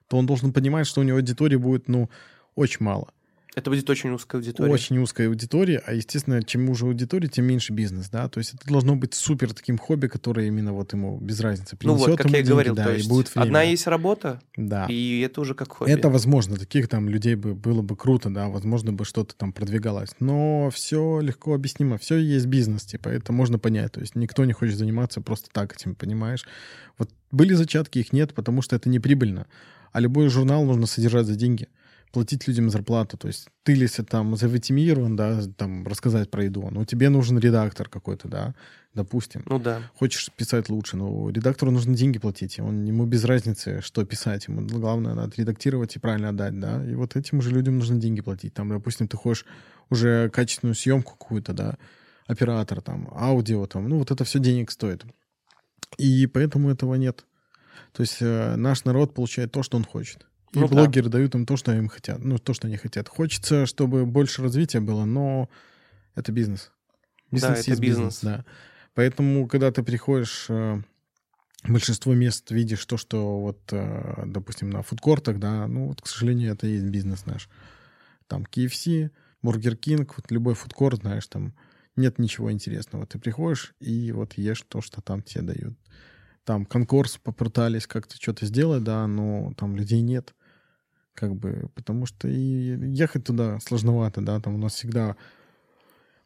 то 0.08 0.18
он 0.18 0.26
должен 0.26 0.54
понимать, 0.54 0.88
что 0.88 1.02
у 1.02 1.04
него 1.04 1.18
аудитории 1.18 1.58
будет, 1.58 1.88
ну, 1.90 2.10
очень 2.56 2.86
мало. 2.86 3.10
Это 3.56 3.70
будет 3.70 3.90
очень 3.90 4.10
узкая 4.10 4.42
аудитория. 4.42 4.70
Очень 4.72 4.98
узкая 4.98 5.30
аудитория, 5.30 5.82
а, 5.86 5.94
естественно, 5.94 6.44
чем 6.44 6.70
уже 6.70 6.86
аудитория, 6.86 7.30
тем 7.30 7.46
меньше 7.46 7.72
бизнес, 7.72 8.10
да. 8.10 8.28
То 8.28 8.40
есть 8.40 8.54
это 8.54 8.68
должно 8.68 8.98
быть 8.98 9.14
супер 9.14 9.54
таким 9.54 9.78
хобби, 9.78 10.08
которое 10.08 10.48
именно 10.48 10.74
вот 10.74 10.92
ему 10.92 11.18
без 11.20 11.40
разницы 11.40 11.78
ну 11.82 11.96
принесет 11.96 12.08
вот, 12.10 12.18
как 12.18 12.26
я 12.32 12.40
и 12.40 12.42
деньги, 12.42 12.50
говорил, 12.50 12.76
да, 12.76 12.84
то 12.84 12.92
и 12.92 12.98
есть 12.98 13.08
будет 13.08 13.34
время. 13.34 13.46
одна 13.46 13.62
есть 13.64 13.88
работа, 13.88 14.42
Да. 14.58 14.88
и 14.90 15.22
это 15.22 15.40
уже 15.40 15.54
как 15.56 15.72
хобби. 15.72 15.90
Это 15.90 16.10
возможно, 16.10 16.58
таких 16.58 16.90
там 16.90 17.08
людей 17.08 17.36
бы 17.36 17.56
было 17.56 17.82
бы 17.82 17.96
круто, 17.96 18.30
да, 18.30 18.50
возможно 18.50 18.92
бы 18.92 19.06
что-то 19.06 19.34
там 19.36 19.54
продвигалось. 19.54 20.12
Но 20.20 20.70
все 20.74 21.22
легко 21.22 21.54
объяснимо, 21.54 21.98
все 21.98 22.18
есть 22.18 22.48
бизнес, 22.48 22.84
типа, 22.84 23.08
это 23.08 23.32
можно 23.32 23.58
понять. 23.58 23.94
То 23.94 24.02
есть 24.02 24.16
никто 24.16 24.44
не 24.44 24.52
хочет 24.52 24.76
заниматься 24.78 25.22
просто 25.22 25.50
так 25.54 25.74
этим, 25.74 25.96
понимаешь? 25.96 26.46
Вот 26.98 27.10
были 27.32 27.54
зачатки, 27.54 28.00
их 28.00 28.12
нет, 28.12 28.34
потому 28.34 28.62
что 28.62 28.76
это 28.76 28.90
не 28.90 29.00
прибыльно. 29.00 29.48
А 29.94 30.02
любой 30.02 30.28
журнал 30.28 30.66
нужно 30.66 30.88
содержать 30.88 31.26
за 31.26 31.36
деньги, 31.36 31.70
платить 32.16 32.48
людям 32.48 32.70
зарплату. 32.70 33.18
То 33.18 33.28
есть 33.28 33.50
ты 33.64 33.74
если 33.74 34.02
там 34.02 34.38
завитимирован, 34.38 35.18
да, 35.18 35.42
там 35.58 35.86
рассказать 35.86 36.32
про 36.32 36.46
еду, 36.46 36.70
но 36.72 36.86
тебе 36.86 37.10
нужен 37.10 37.38
редактор 37.38 37.90
какой-то, 37.90 38.30
да, 38.30 38.56
допустим 38.94 39.44
Ну 39.46 39.60
да. 39.60 39.82
хочешь 39.96 40.32
писать 40.32 40.70
лучше, 40.70 40.96
но 40.96 41.30
редактору 41.30 41.72
нужно 41.72 41.94
деньги 41.94 42.18
платить. 42.18 42.58
Он, 42.58 42.86
ему 42.86 43.06
без 43.06 43.26
разницы, 43.26 43.82
что 43.82 44.06
писать. 44.06 44.48
Ему 44.48 44.66
главное 44.66 45.14
надо 45.14 45.34
редактировать 45.36 45.98
и 45.98 46.00
правильно 46.00 46.30
отдать, 46.30 46.58
да. 46.58 46.82
И 46.90 46.96
вот 46.96 47.18
этим 47.18 47.42
же 47.42 47.52
людям 47.52 47.80
нужно 47.80 47.98
деньги 47.98 48.22
платить. 48.22 48.54
Там, 48.54 48.70
допустим, 48.70 49.10
ты 49.10 49.18
хочешь 49.18 49.46
уже 49.90 50.30
качественную 50.30 50.76
съемку 50.76 51.18
какую-то, 51.18 51.52
да, 51.52 51.78
оператор 52.28 52.82
там, 52.82 53.10
аудио 53.12 53.66
там, 53.66 53.90
ну 53.90 53.98
вот 54.00 54.10
это 54.10 54.24
все 54.24 54.40
денег 54.40 54.72
стоит. 54.72 55.04
И 55.98 56.28
поэтому 56.28 56.70
этого 56.70 56.96
нет. 56.96 57.26
То 57.92 58.04
есть 58.04 58.22
э, 58.22 58.56
наш 58.56 58.86
народ 58.86 59.14
получает 59.14 59.52
то, 59.52 59.64
что 59.64 59.76
он 59.76 59.84
хочет. 59.84 60.26
И 60.54 60.60
Ну 60.60 60.68
да. 60.68 60.76
блогеры 60.76 61.10
дают 61.10 61.36
им 61.36 61.46
то, 61.46 61.58
что 61.58 61.74
им 61.74 61.88
хотят. 61.88 62.24
Ну, 62.24 62.38
то, 62.38 62.54
что 62.54 62.68
они 62.68 62.78
хотят. 62.78 63.10
Хочется, 63.10 63.66
чтобы 63.66 64.06
больше 64.06 64.42
развития 64.42 64.80
было, 64.80 65.06
но 65.06 65.50
это 66.16 66.32
бизнес. 66.32 66.72
Да, 67.32 67.54
это 67.54 67.70
есть 67.70 67.82
бизнес. 67.82 68.22
да. 68.22 68.46
Поэтому, 68.94 69.48
когда 69.48 69.72
ты 69.72 69.84
приходишь 69.84 70.46
э, 70.50 70.82
большинство 71.68 72.14
мест 72.14 72.52
видишь 72.52 72.86
то, 72.86 72.98
что 72.98 73.42
вот, 73.42 73.60
э, 73.72 74.24
допустим, 74.26 74.70
на 74.70 74.82
фудкортах, 74.84 75.40
да, 75.40 75.68
ну 75.68 75.88
вот, 75.88 76.02
к 76.02 76.08
сожалению, 76.08 76.54
это 76.54 76.68
и 76.68 76.74
есть 76.74 76.86
бизнес 76.86 77.26
наш. 77.26 77.50
Там 78.28 78.44
KFC, 78.44 79.12
Burger 79.42 79.76
King, 79.76 80.16
вот 80.18 80.32
любой 80.32 80.56
фудкорт, 80.56 81.02
знаешь, 81.02 81.28
там 81.28 81.54
нет 81.96 82.20
ничего 82.20 82.52
интересного. 82.52 83.06
Ты 83.06 83.20
приходишь 83.20 83.74
и 83.80 84.12
вот 84.12 84.34
ешь 84.38 84.64
то, 84.68 84.82
что 84.82 85.02
там 85.02 85.22
тебе 85.22 85.42
дают. 85.44 85.78
Там 86.46 86.66
конкурс 86.66 87.18
попытались 87.18 87.88
как-то 87.88 88.16
что-то 88.16 88.46
сделать, 88.46 88.84
да, 88.84 89.06
но 89.08 89.54
там 89.58 89.76
людей 89.76 90.02
нет. 90.02 90.34
Как 91.14 91.36
бы, 91.36 91.70
потому 91.76 92.06
что 92.06 92.28
и 92.28 92.78
ехать 92.94 93.26
туда 93.26 93.60
сложновато, 93.60 94.22
да, 94.22 94.40
там 94.40 94.56
у 94.56 94.58
нас 94.58 94.74
всегда 94.76 95.16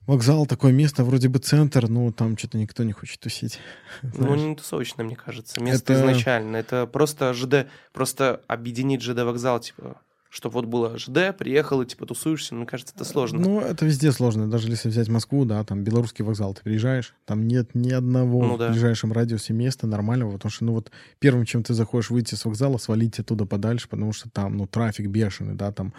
Вокзал 0.10 0.48
такое 0.48 0.72
место, 0.72 1.04
вроде 1.04 1.30
бы 1.30 1.38
центр, 1.38 1.88
но 1.88 2.12
там 2.12 2.36
что-то 2.36 2.58
никто 2.58 2.84
не 2.84 2.94
хочет 2.94 3.20
тусить. 3.20 3.60
Ну, 4.02 4.34
не 4.34 4.56
тусовочное, 4.56 5.06
мне 5.06 5.16
кажется. 5.16 5.62
Место 5.62 5.94
это... 5.94 6.02
изначально. 6.02 6.58
Это 6.58 6.88
просто 6.88 7.32
ЖД, 7.36 7.68
просто 7.94 8.42
объединить 8.48 9.04
ЖД 9.04 9.20
вокзал, 9.20 9.60
типа, 9.60 10.02
чтобы 10.30 10.54
вот 10.54 10.66
было 10.66 10.98
ЖД, 10.98 11.36
приехал 11.38 11.82
и 11.82 11.86
типа 11.86 12.06
тусуешься, 12.06 12.54
мне 12.54 12.68
кажется, 12.68 12.94
это 12.96 13.04
сложно. 13.04 13.40
Ну, 13.40 13.60
это 13.62 13.86
везде 13.86 14.12
сложно. 14.12 14.50
Даже 14.50 14.70
если 14.70 14.88
взять 14.88 15.10
Москву, 15.10 15.44
да, 15.44 15.64
там 15.64 15.84
белорусский 15.84 16.24
вокзал, 16.24 16.54
ты 16.54 16.62
приезжаешь, 16.62 17.16
там 17.26 17.48
нет 17.48 17.74
ни 17.74 17.92
одного 17.92 18.44
ну, 18.46 18.58
да. 18.58 18.68
в 18.68 18.72
ближайшем 18.72 19.12
радиусе 19.12 19.54
места 19.54 19.88
нормального, 19.88 20.34
потому 20.34 20.52
что, 20.52 20.66
ну 20.66 20.74
вот, 20.74 20.92
первым, 21.18 21.46
чем 21.46 21.64
ты 21.64 21.74
заходишь 21.74 22.12
выйти 22.12 22.36
с 22.36 22.46
вокзала, 22.46 22.78
свалить 22.78 23.20
оттуда 23.20 23.46
подальше, 23.46 23.90
потому 23.90 24.14
что 24.14 24.30
там, 24.30 24.56
ну, 24.56 24.68
трафик 24.68 25.08
бешеный, 25.08 25.56
да, 25.56 25.72
там 25.72 25.94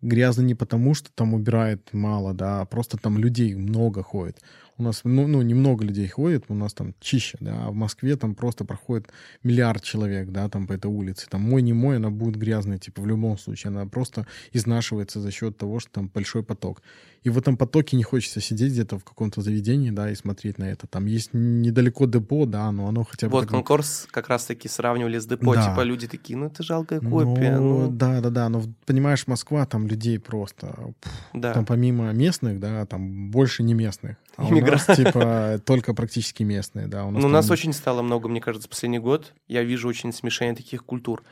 грязно 0.00 0.42
не 0.42 0.54
потому, 0.54 0.94
что 0.94 1.10
там 1.14 1.34
убирает 1.34 1.92
мало, 1.92 2.32
да, 2.32 2.62
а 2.62 2.64
просто 2.64 2.96
там 2.96 3.18
людей 3.18 3.54
много 3.54 4.02
ходит. 4.02 4.40
У 4.76 4.82
нас, 4.82 5.02
ну, 5.04 5.28
ну, 5.28 5.42
немного 5.42 5.84
людей 5.84 6.08
ходит, 6.08 6.46
у 6.48 6.54
нас 6.54 6.74
там 6.74 6.94
чище, 7.00 7.38
да, 7.40 7.66
а 7.66 7.70
в 7.70 7.74
Москве 7.74 8.16
там 8.16 8.34
просто 8.34 8.64
проходит 8.64 9.08
миллиард 9.44 9.82
человек, 9.82 10.30
да, 10.30 10.48
там 10.48 10.66
по 10.66 10.72
этой 10.72 10.90
улице. 10.90 11.28
Там 11.30 11.42
мой, 11.42 11.62
не 11.62 11.72
мой, 11.72 11.96
она 11.96 12.10
будет 12.10 12.36
грязной, 12.36 12.78
типа, 12.78 13.02
в 13.02 13.06
любом 13.06 13.38
случае. 13.38 13.68
Она 13.68 13.86
просто 13.86 14.26
изнашивается 14.52 15.20
за 15.20 15.30
счет 15.30 15.56
того, 15.56 15.78
что 15.78 15.92
там 15.92 16.10
большой 16.12 16.42
поток. 16.42 16.82
И 17.22 17.30
в 17.30 17.38
этом 17.38 17.56
потоке 17.56 17.96
не 17.96 18.02
хочется 18.02 18.40
сидеть 18.40 18.72
где-то 18.72 18.98
в 18.98 19.04
каком-то 19.04 19.40
заведении, 19.40 19.90
да, 19.90 20.10
и 20.10 20.14
смотреть 20.14 20.58
на 20.58 20.64
это. 20.64 20.86
Там 20.86 21.06
есть 21.06 21.30
недалеко 21.32 22.06
депо, 22.06 22.44
да, 22.44 22.70
но 22.72 22.88
оно 22.88 23.04
хотя 23.04 23.28
бы... 23.28 23.32
Вот 23.32 23.46
конкурс 23.46 24.06
как 24.10 24.28
раз-таки 24.28 24.68
сравнивали 24.68 25.18
с 25.18 25.26
депо, 25.26 25.54
да. 25.54 25.70
типа 25.70 25.84
люди 25.84 26.06
такие, 26.06 26.36
ну 26.36 26.46
это 26.46 26.62
жалкая 26.62 27.00
копия. 27.00 27.58
Ну, 27.58 27.84
ну... 27.84 27.90
Да, 27.90 28.20
да, 28.20 28.30
да, 28.30 28.48
но 28.48 28.62
понимаешь, 28.84 29.26
Москва, 29.26 29.64
там 29.64 29.86
людей 29.86 30.18
просто... 30.18 30.94
Да. 31.32 31.54
Там 31.54 31.64
помимо 31.64 32.12
местных, 32.12 32.60
да, 32.60 32.84
там 32.84 33.30
больше 33.30 33.62
не 33.62 33.72
местных. 33.72 34.16
А 34.36 34.44
у 34.44 34.60
нас, 34.60 34.86
типа, 34.86 35.60
только 35.66 35.94
практически 35.94 36.42
местные, 36.42 36.86
да. 36.86 37.04
У 37.04 37.10
нас, 37.10 37.22
ну, 37.22 37.28
у 37.28 37.30
нас 37.30 37.50
очень 37.50 37.72
стало 37.72 38.02
много, 38.02 38.28
мне 38.28 38.40
кажется, 38.40 38.68
последний 38.68 38.98
год. 38.98 39.32
Я 39.46 39.62
вижу 39.62 39.88
очень 39.88 40.12
смешение 40.12 40.54
таких 40.54 40.84
культур. 40.84 41.22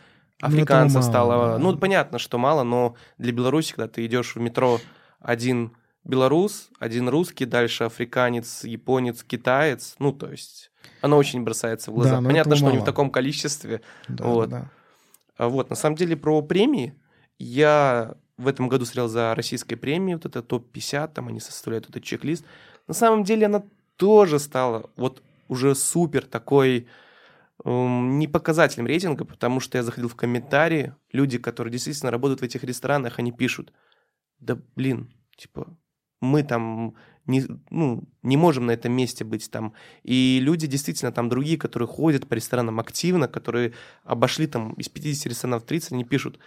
Африканцев 0.40 1.03
ну, 1.03 1.03
стало... 1.03 1.53
Да. 1.53 1.59
Ну, 1.59 1.76
понятно, 1.76 2.18
что 2.18 2.38
мало, 2.38 2.62
но 2.62 2.96
для 3.18 3.32
Беларуси, 3.32 3.74
когда 3.74 3.88
ты 3.88 4.05
идешь 4.07 4.34
в 4.34 4.40
метро 4.40 4.80
один 5.20 5.72
белорус, 6.05 6.68
один 6.78 7.09
русский, 7.09 7.44
дальше 7.44 7.84
африканец, 7.84 8.64
японец, 8.64 9.22
китаец. 9.22 9.94
Ну, 9.98 10.12
то 10.12 10.30
есть 10.30 10.70
оно 11.00 11.16
очень 11.16 11.42
бросается 11.42 11.90
в 11.90 11.94
глаза. 11.94 12.20
Да, 12.20 12.26
Понятно, 12.26 12.57
что 12.57 12.66
мало. 12.66 12.74
не 12.74 12.80
в 12.80 12.84
таком 12.84 13.11
количестве. 13.11 13.82
Да, 14.09 14.24
вот. 14.24 14.48
Да. 14.48 14.70
А 15.36 15.48
вот, 15.48 15.70
на 15.70 15.76
самом 15.76 15.96
деле, 15.96 16.16
про 16.16 16.42
премии. 16.42 16.94
Я 17.38 18.14
в 18.36 18.46
этом 18.46 18.68
году 18.68 18.84
смотрел 18.84 19.09
за 19.09 19.34
российской 19.34 19.76
премией, 19.76 20.14
вот 20.14 20.26
это 20.26 20.42
топ-50, 20.42 21.12
там 21.12 21.28
они 21.28 21.40
составляют 21.40 21.88
этот 21.88 22.03
чек-лист. 22.03 22.44
На 22.86 22.94
самом 22.94 23.24
деле 23.24 23.46
она 23.46 23.62
тоже 23.96 24.38
стала 24.38 24.90
вот 24.96 25.22
уже 25.48 25.74
супер 25.74 26.24
такой 26.26 26.88
эм, 27.64 28.18
непоказательным 28.18 28.86
рейтинга, 28.86 29.24
потому 29.24 29.60
что 29.60 29.78
я 29.78 29.84
заходил 29.84 30.08
в 30.08 30.16
комментарии, 30.16 30.94
люди, 31.12 31.38
которые 31.38 31.72
действительно 31.72 32.10
работают 32.10 32.40
в 32.40 32.44
этих 32.44 32.64
ресторанах, 32.64 33.18
они 33.18 33.32
пишут, 33.32 33.72
да 34.38 34.58
блин, 34.74 35.12
типа, 35.36 35.76
мы 36.20 36.42
там 36.42 36.96
не, 37.26 37.44
ну, 37.70 38.04
не 38.22 38.36
можем 38.36 38.66
на 38.66 38.72
этом 38.72 38.92
месте 38.92 39.24
быть 39.24 39.50
там. 39.50 39.74
И 40.02 40.38
люди 40.40 40.66
действительно 40.66 41.12
там 41.12 41.28
другие, 41.28 41.58
которые 41.58 41.86
ходят 41.86 42.28
по 42.28 42.34
ресторанам 42.34 42.80
активно, 42.80 43.28
которые 43.28 43.74
обошли 44.04 44.46
там 44.46 44.72
из 44.74 44.88
50 44.88 45.26
ресторанов 45.26 45.64
30, 45.64 45.92
они 45.92 46.04
пишут, 46.04 46.38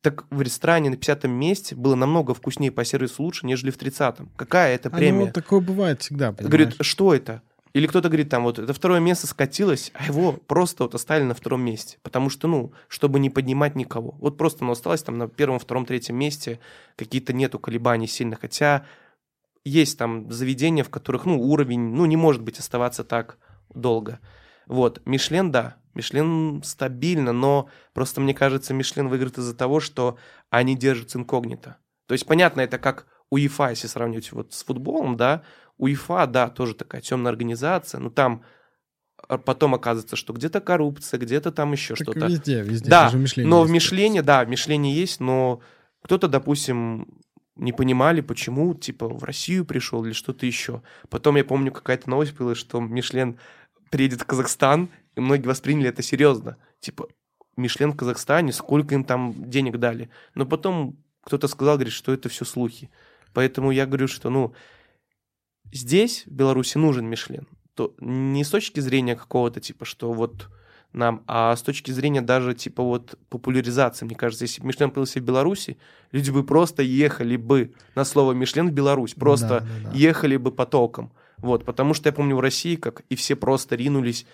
так 0.00 0.26
в 0.30 0.40
ресторане 0.40 0.90
на 0.90 0.96
50 0.96 1.24
месте 1.24 1.74
было 1.74 1.94
намного 1.94 2.34
вкуснее 2.34 2.70
по 2.70 2.84
сервису 2.84 3.22
лучше, 3.22 3.46
нежели 3.46 3.70
в 3.70 3.78
30-м. 3.78 4.30
Какая 4.36 4.74
это 4.74 4.90
премия? 4.90 5.24
А 5.24 5.26
ну, 5.26 5.32
такое 5.32 5.60
бывает 5.60 6.02
всегда, 6.02 6.32
понимаешь? 6.32 6.50
Говорит, 6.50 6.76
что 6.80 7.14
это? 7.14 7.42
Или 7.74 7.86
кто-то 7.86 8.08
говорит, 8.08 8.30
там 8.30 8.44
вот 8.44 8.58
это 8.58 8.72
второе 8.72 9.00
место 9.00 9.26
скатилось, 9.26 9.92
а 9.94 10.06
его 10.06 10.32
просто 10.32 10.84
вот 10.84 10.94
оставили 10.94 11.24
на 11.24 11.34
втором 11.34 11.62
месте. 11.62 11.98
Потому 12.02 12.30
что, 12.30 12.48
ну, 12.48 12.72
чтобы 12.88 13.20
не 13.20 13.28
поднимать 13.28 13.76
никого. 13.76 14.16
Вот 14.20 14.38
просто 14.38 14.64
оно 14.64 14.72
осталось 14.72 15.02
там 15.02 15.18
на 15.18 15.28
первом, 15.28 15.58
втором, 15.58 15.84
третьем 15.84 16.16
месте, 16.16 16.60
какие-то 16.96 17.32
нету 17.32 17.58
колебаний 17.58 18.06
сильных. 18.06 18.40
Хотя 18.40 18.86
есть 19.64 19.98
там 19.98 20.30
заведения, 20.30 20.82
в 20.82 20.88
которых, 20.88 21.26
ну, 21.26 21.40
уровень, 21.40 21.94
ну, 21.94 22.06
не 22.06 22.16
может 22.16 22.42
быть 22.42 22.58
оставаться 22.58 23.04
так 23.04 23.38
долго. 23.74 24.20
Вот, 24.66 25.02
Мишлен, 25.04 25.50
да, 25.50 25.76
Мишлен 25.98 26.62
стабильно, 26.64 27.32
но 27.32 27.68
просто, 27.92 28.20
мне 28.20 28.32
кажется, 28.32 28.72
Мишлен 28.72 29.08
выиграет 29.08 29.38
из-за 29.38 29.54
того, 29.54 29.80
что 29.80 30.16
они 30.48 30.76
держатся 30.76 31.18
инкогнито. 31.18 31.76
То 32.06 32.12
есть, 32.12 32.26
понятно, 32.26 32.62
это 32.62 32.78
как 32.78 33.06
УЕФА, 33.30 33.70
если 33.70 33.88
сравнивать 33.88 34.32
вот 34.32 34.54
с 34.54 34.64
футболом, 34.64 35.16
да, 35.16 35.42
УЕФА, 35.76 36.26
да, 36.26 36.48
тоже 36.48 36.74
такая 36.74 37.02
темная 37.02 37.30
организация, 37.30 38.00
но 38.00 38.10
там 38.10 38.42
а, 39.28 39.38
потом 39.38 39.74
оказывается, 39.74 40.16
что 40.16 40.32
где-то 40.32 40.60
коррупция, 40.60 41.18
где-то 41.18 41.52
там 41.52 41.72
еще 41.72 41.94
что-то. 41.94 42.26
Везде, 42.26 42.62
везде. 42.62 42.88
Да, 42.88 43.10
но 43.36 43.62
в 43.62 43.70
Мишлене, 43.70 44.22
да, 44.22 44.44
в 44.44 44.48
Мишлене 44.48 44.94
есть, 44.94 45.20
но 45.20 45.60
кто-то, 46.02 46.28
допустим, 46.28 47.20
не 47.56 47.72
понимали, 47.72 48.20
почему, 48.20 48.72
типа, 48.74 49.08
в 49.08 49.24
Россию 49.24 49.64
пришел 49.64 50.04
или 50.04 50.12
что-то 50.12 50.46
еще. 50.46 50.82
Потом 51.10 51.36
я 51.36 51.44
помню, 51.44 51.72
какая-то 51.72 52.08
новость 52.08 52.34
была, 52.34 52.54
что 52.54 52.80
Мишлен 52.80 53.38
приедет 53.90 54.22
в 54.22 54.26
Казахстан, 54.26 54.90
и 55.18 55.20
многие 55.20 55.46
восприняли 55.46 55.88
это 55.88 56.02
серьезно. 56.02 56.56
Типа, 56.80 57.08
Мишлен 57.56 57.92
в 57.92 57.96
Казахстане, 57.96 58.52
сколько 58.52 58.94
им 58.94 59.04
там 59.04 59.34
денег 59.50 59.78
дали. 59.78 60.08
Но 60.34 60.46
потом 60.46 60.96
кто-то 61.22 61.48
сказал, 61.48 61.74
говорит, 61.74 61.92
что 61.92 62.12
это 62.12 62.28
все 62.28 62.44
слухи. 62.44 62.90
Поэтому 63.34 63.70
я 63.70 63.84
говорю, 63.84 64.08
что, 64.08 64.30
ну, 64.30 64.54
здесь, 65.72 66.24
в 66.26 66.30
Беларуси, 66.30 66.78
нужен 66.78 67.06
Мишлен. 67.06 67.46
То 67.74 67.94
не 68.00 68.44
с 68.44 68.50
точки 68.50 68.80
зрения 68.80 69.16
какого-то, 69.16 69.60
типа, 69.60 69.84
что 69.84 70.12
вот 70.12 70.48
нам, 70.92 71.22
а 71.26 71.54
с 71.54 71.62
точки 71.62 71.90
зрения 71.90 72.22
даже 72.22 72.54
типа 72.54 72.82
вот 72.82 73.18
популяризации, 73.28 74.06
мне 74.06 74.14
кажется, 74.14 74.44
если 74.44 74.60
бы 74.60 74.68
Мишлен 74.68 74.90
появился 74.90 75.20
в 75.20 75.22
Беларуси, 75.22 75.76
люди 76.12 76.30
бы 76.30 76.44
просто 76.44 76.82
ехали 76.82 77.36
бы 77.36 77.74
на 77.94 78.04
слово 78.04 78.32
Мишлен 78.32 78.68
в 78.68 78.72
Беларусь, 78.72 79.14
просто 79.14 79.48
да, 79.48 79.60
да, 79.60 79.90
да. 79.90 79.96
ехали 79.96 80.36
бы 80.36 80.50
потоком. 80.50 81.12
Вот, 81.38 81.64
потому 81.64 81.94
что 81.94 82.08
я 82.08 82.12
помню 82.12 82.36
в 82.36 82.40
России, 82.40 82.76
как 82.76 83.02
и 83.10 83.14
все 83.14 83.36
просто 83.36 83.76
ринулись 83.76 84.26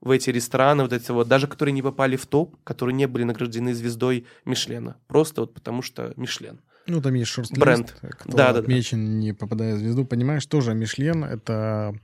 в 0.00 0.10
эти 0.10 0.30
рестораны, 0.30 0.82
вот 0.82 0.92
эти 0.92 1.10
вот, 1.10 1.28
даже 1.28 1.46
которые 1.46 1.72
не 1.72 1.82
попали 1.82 2.16
в 2.16 2.26
топ, 2.26 2.56
которые 2.64 2.94
не 2.94 3.06
были 3.06 3.24
награждены 3.24 3.74
звездой 3.74 4.26
Мишлена. 4.44 4.96
Просто 5.08 5.42
вот 5.42 5.54
потому 5.54 5.82
что 5.82 6.12
Мишлен. 6.16 6.60
Ну, 6.86 7.02
там 7.02 7.14
есть 7.14 7.30
шорт 7.30 7.50
Бренд. 7.52 7.94
кто 8.00 8.36
да, 8.36 8.52
да, 8.52 8.60
отмечен, 8.60 9.04
да. 9.04 9.12
не 9.12 9.32
попадая 9.32 9.76
в 9.76 9.78
звезду. 9.78 10.04
Понимаешь, 10.04 10.46
тоже 10.46 10.74
Мишлен— 10.74 11.24
это 11.24 11.94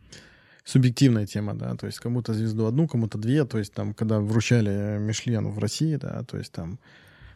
субъективная 0.64 1.26
тема, 1.26 1.55
да, 1.55 1.74
то 1.76 1.86
есть 1.86 1.99
кому-то 2.01 2.34
звезду 2.34 2.66
одну, 2.66 2.88
кому-то 2.88 3.18
две, 3.18 3.44
то 3.44 3.57
есть 3.57 3.72
там, 3.72 3.94
когда 3.94 4.18
вручали 4.18 4.99
Мишлену 4.99 5.51
в 5.51 5.59
России, 5.59 5.95
да, 5.95 6.25
то 6.25 6.37
есть 6.37 6.53
там 6.53 6.79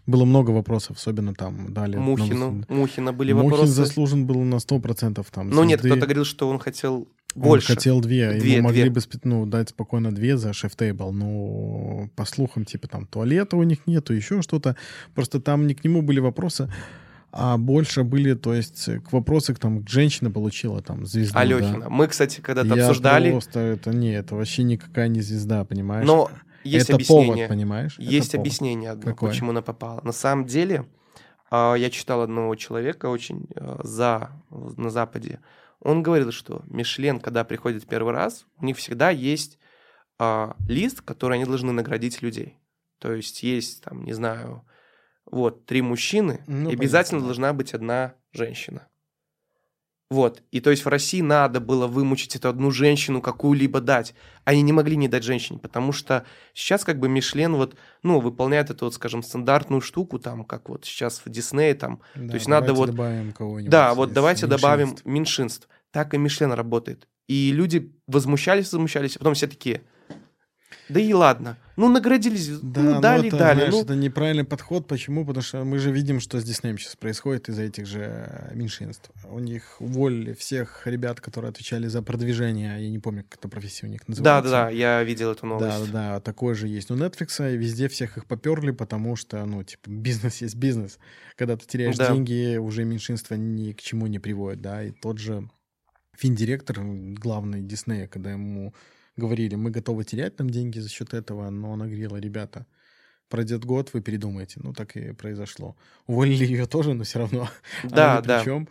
было 0.06 0.24
много 0.24 0.50
вопросов, 0.50 0.96
особенно 0.96 1.34
там 1.34 1.72
дали... 1.72 1.96
Мухину, 1.96 2.38
нам... 2.38 2.64
Мухина 2.68 3.12
были 3.12 3.32
Мухин 3.32 3.50
вопросы. 3.50 3.72
заслужен 3.72 4.26
был 4.26 4.40
на 4.40 4.56
100% 4.56 5.24
там. 5.30 5.50
Ну 5.50 5.62
нет, 5.64 5.80
кто-то 5.80 6.00
говорил, 6.00 6.24
что 6.24 6.48
он 6.48 6.58
хотел 6.58 7.06
больше. 7.34 7.72
Он 7.72 7.76
хотел 7.76 8.00
две, 8.00 8.32
две 8.38 8.54
ему 8.56 8.68
могли 8.68 8.82
две. 8.82 8.90
бы 8.90 9.00
ну, 9.24 9.46
дать 9.46 9.70
спокойно 9.70 10.12
две 10.14 10.36
за 10.36 10.52
шеф-тейбл, 10.52 11.12
но 11.12 12.08
по 12.16 12.24
слухам, 12.24 12.64
типа 12.64 12.88
там 12.88 13.06
туалета 13.06 13.56
у 13.56 13.62
них 13.62 13.86
нету, 13.86 14.14
еще 14.14 14.42
что-то. 14.42 14.76
Просто 15.14 15.40
там 15.40 15.66
не 15.66 15.74
к 15.74 15.84
нему 15.84 16.02
были 16.02 16.20
вопросы, 16.20 16.72
а 17.32 17.56
больше 17.58 18.02
были, 18.02 18.34
то 18.34 18.54
есть, 18.54 18.88
к 19.04 19.12
вопросу, 19.12 19.54
там, 19.54 19.86
женщина 19.86 20.30
получила 20.30 20.82
там 20.82 21.06
звезду. 21.06 21.38
Алехина. 21.38 21.80
Да. 21.80 21.88
Мы, 21.88 22.08
кстати, 22.08 22.40
когда-то 22.40 22.74
Я 22.74 22.86
обсуждали... 22.86 23.30
просто, 23.30 23.60
это 23.60 23.90
не, 23.90 24.12
это 24.12 24.34
вообще 24.34 24.64
никакая 24.64 25.08
не 25.08 25.20
звезда, 25.20 25.64
понимаешь? 25.64 26.06
Но 26.06 26.30
есть 26.64 26.86
это 26.86 26.94
объяснение. 26.94 27.34
повод, 27.34 27.48
понимаешь? 27.48 27.94
Есть 27.98 28.30
это 28.30 28.38
объяснение 28.38 28.90
одно, 28.90 29.04
Какое? 29.04 29.30
почему 29.30 29.50
она 29.50 29.62
попала. 29.62 30.00
На 30.02 30.12
самом 30.12 30.46
деле, 30.46 30.86
а, 31.50 31.74
я 31.74 31.90
читал 31.90 32.22
одного 32.22 32.56
человека 32.56 33.06
очень 33.06 33.46
а, 33.54 33.80
за, 33.84 34.30
на 34.50 34.90
Западе. 34.90 35.38
Он 35.80 36.02
говорил, 36.02 36.30
что 36.30 36.62
Мишлен, 36.66 37.20
когда 37.20 37.44
приходит 37.44 37.86
первый 37.86 38.12
раз, 38.12 38.46
у 38.56 38.64
них 38.64 38.76
всегда 38.76 39.10
есть 39.10 39.58
а, 40.18 40.56
лист, 40.68 41.00
который 41.00 41.36
они 41.36 41.46
должны 41.46 41.72
наградить 41.72 42.20
людей. 42.20 42.58
То 42.98 43.12
есть 43.12 43.42
есть, 43.42 43.82
там, 43.82 44.04
не 44.04 44.12
знаю, 44.12 44.66
вот, 45.24 45.64
три 45.64 45.80
мужчины, 45.80 46.44
ну, 46.46 46.70
и 46.70 46.74
обязательно 46.74 47.20
понятно. 47.20 47.26
должна 47.26 47.52
быть 47.54 47.72
одна 47.72 48.14
женщина. 48.32 48.88
Вот. 50.10 50.42
И 50.50 50.60
то 50.60 50.70
есть 50.70 50.84
в 50.84 50.88
России 50.88 51.20
надо 51.20 51.60
было 51.60 51.86
вымучить 51.86 52.34
эту 52.34 52.48
одну 52.48 52.72
женщину 52.72 53.22
какую-либо 53.22 53.80
дать. 53.80 54.14
Они 54.44 54.60
не 54.62 54.72
могли 54.72 54.96
не 54.96 55.06
дать 55.06 55.22
женщине, 55.22 55.60
потому 55.60 55.92
что 55.92 56.24
сейчас 56.52 56.84
как 56.84 56.98
бы 56.98 57.08
Мишлен 57.08 57.54
вот, 57.54 57.76
ну, 58.02 58.18
выполняет 58.18 58.70
эту 58.70 58.86
вот, 58.86 58.94
скажем, 58.94 59.22
стандартную 59.22 59.80
штуку, 59.80 60.18
там, 60.18 60.44
как 60.44 60.68
вот 60.68 60.84
сейчас 60.84 61.22
в 61.24 61.30
Диснее, 61.30 61.74
там. 61.74 62.00
Да, 62.16 62.28
то 62.30 62.34
есть 62.34 62.48
надо 62.48 62.74
вот... 62.74 62.90
добавим 62.90 63.30
кого-нибудь. 63.30 63.70
Да, 63.70 63.94
вот 63.94 64.12
давайте 64.12 64.46
меньшинств. 64.46 64.62
добавим 64.62 64.96
меньшинств. 65.04 65.68
Так 65.92 66.12
и 66.12 66.18
Мишлен 66.18 66.52
работает. 66.52 67.06
И 67.28 67.52
люди 67.52 67.94
возмущались, 68.08 68.72
возмущались, 68.72 69.14
а 69.14 69.20
потом 69.20 69.34
все 69.34 69.46
такие, 69.46 69.82
да 70.90 71.00
и 71.00 71.12
ладно. 71.12 71.56
Ну, 71.76 71.88
наградились, 71.88 72.48
Да, 72.60 72.80
ну, 72.82 72.94
но 72.96 73.00
дали, 73.00 73.28
это, 73.28 73.38
дали. 73.38 73.56
знаешь, 73.60 73.72
ну, 73.72 73.80
это 73.82 73.94
неправильный 73.94 74.44
подход. 74.44 74.86
Почему? 74.86 75.24
Потому 75.24 75.42
что 75.42 75.64
мы 75.64 75.78
же 75.78 75.90
видим, 75.90 76.20
что 76.20 76.38
с 76.38 76.44
Диснеем 76.44 76.76
сейчас 76.76 76.94
происходит 76.96 77.48
из-за 77.48 77.62
этих 77.62 77.86
же 77.86 78.00
э, 78.02 78.54
меньшинств. 78.54 79.10
У 79.30 79.38
них 79.38 79.76
уволили 79.80 80.34
всех 80.34 80.86
ребят, 80.86 81.22
которые 81.22 81.48
отвечали 81.50 81.86
за 81.86 82.02
продвижение. 82.02 82.82
Я 82.82 82.90
не 82.90 82.98
помню, 82.98 83.24
как 83.26 83.38
эта 83.38 83.48
профессия 83.48 83.86
у 83.86 83.88
них 83.88 84.06
называется. 84.06 84.50
да, 84.50 84.64
да, 84.64 84.70
я 84.70 85.02
видел 85.02 85.32
эту 85.32 85.46
новость. 85.46 85.90
да, 85.90 86.10
да, 86.16 86.20
такое 86.20 86.54
же 86.54 86.68
есть 86.68 86.90
у 86.90 86.96
Netflix, 86.96 87.54
и 87.54 87.56
везде 87.56 87.88
всех 87.88 88.18
их 88.18 88.26
поперли, 88.26 88.72
потому 88.72 89.16
что, 89.16 89.42
ну, 89.46 89.62
типа, 89.62 89.88
бизнес 89.88 90.42
есть 90.42 90.56
бизнес. 90.56 90.98
Когда 91.36 91.56
ты 91.56 91.66
теряешь 91.66 91.96
Да. 91.96 92.12
деньги, 92.12 92.58
уже 92.58 92.84
меньшинство 92.84 93.36
ни 93.36 93.72
к 93.72 93.80
чему 93.80 94.06
не 94.06 94.18
приводит, 94.18 94.60
да, 94.60 94.82
и 94.82 94.90
тот 94.90 95.16
же 95.18 95.48
финдиректор, 96.14 96.80
главный 96.82 97.62
Диснея, 97.62 98.06
когда 98.06 98.32
ему 98.32 98.74
говорили, 99.16 99.54
мы 99.54 99.70
готовы 99.70 100.04
терять 100.04 100.36
там 100.36 100.50
деньги 100.50 100.78
за 100.78 100.88
счет 100.88 101.14
этого, 101.14 101.50
но 101.50 101.72
она 101.72 101.86
говорила, 101.86 102.16
ребята, 102.16 102.66
пройдет 103.28 103.64
год, 103.64 103.90
вы 103.92 104.00
передумаете. 104.00 104.60
Ну, 104.62 104.72
так 104.72 104.96
и 104.96 105.12
произошло. 105.12 105.76
Уволили 106.06 106.44
ее 106.44 106.66
тоже, 106.66 106.94
но 106.94 107.04
все 107.04 107.20
равно 107.20 107.48
Да, 107.84 108.20
да. 108.20 108.44
чём. 108.44 108.68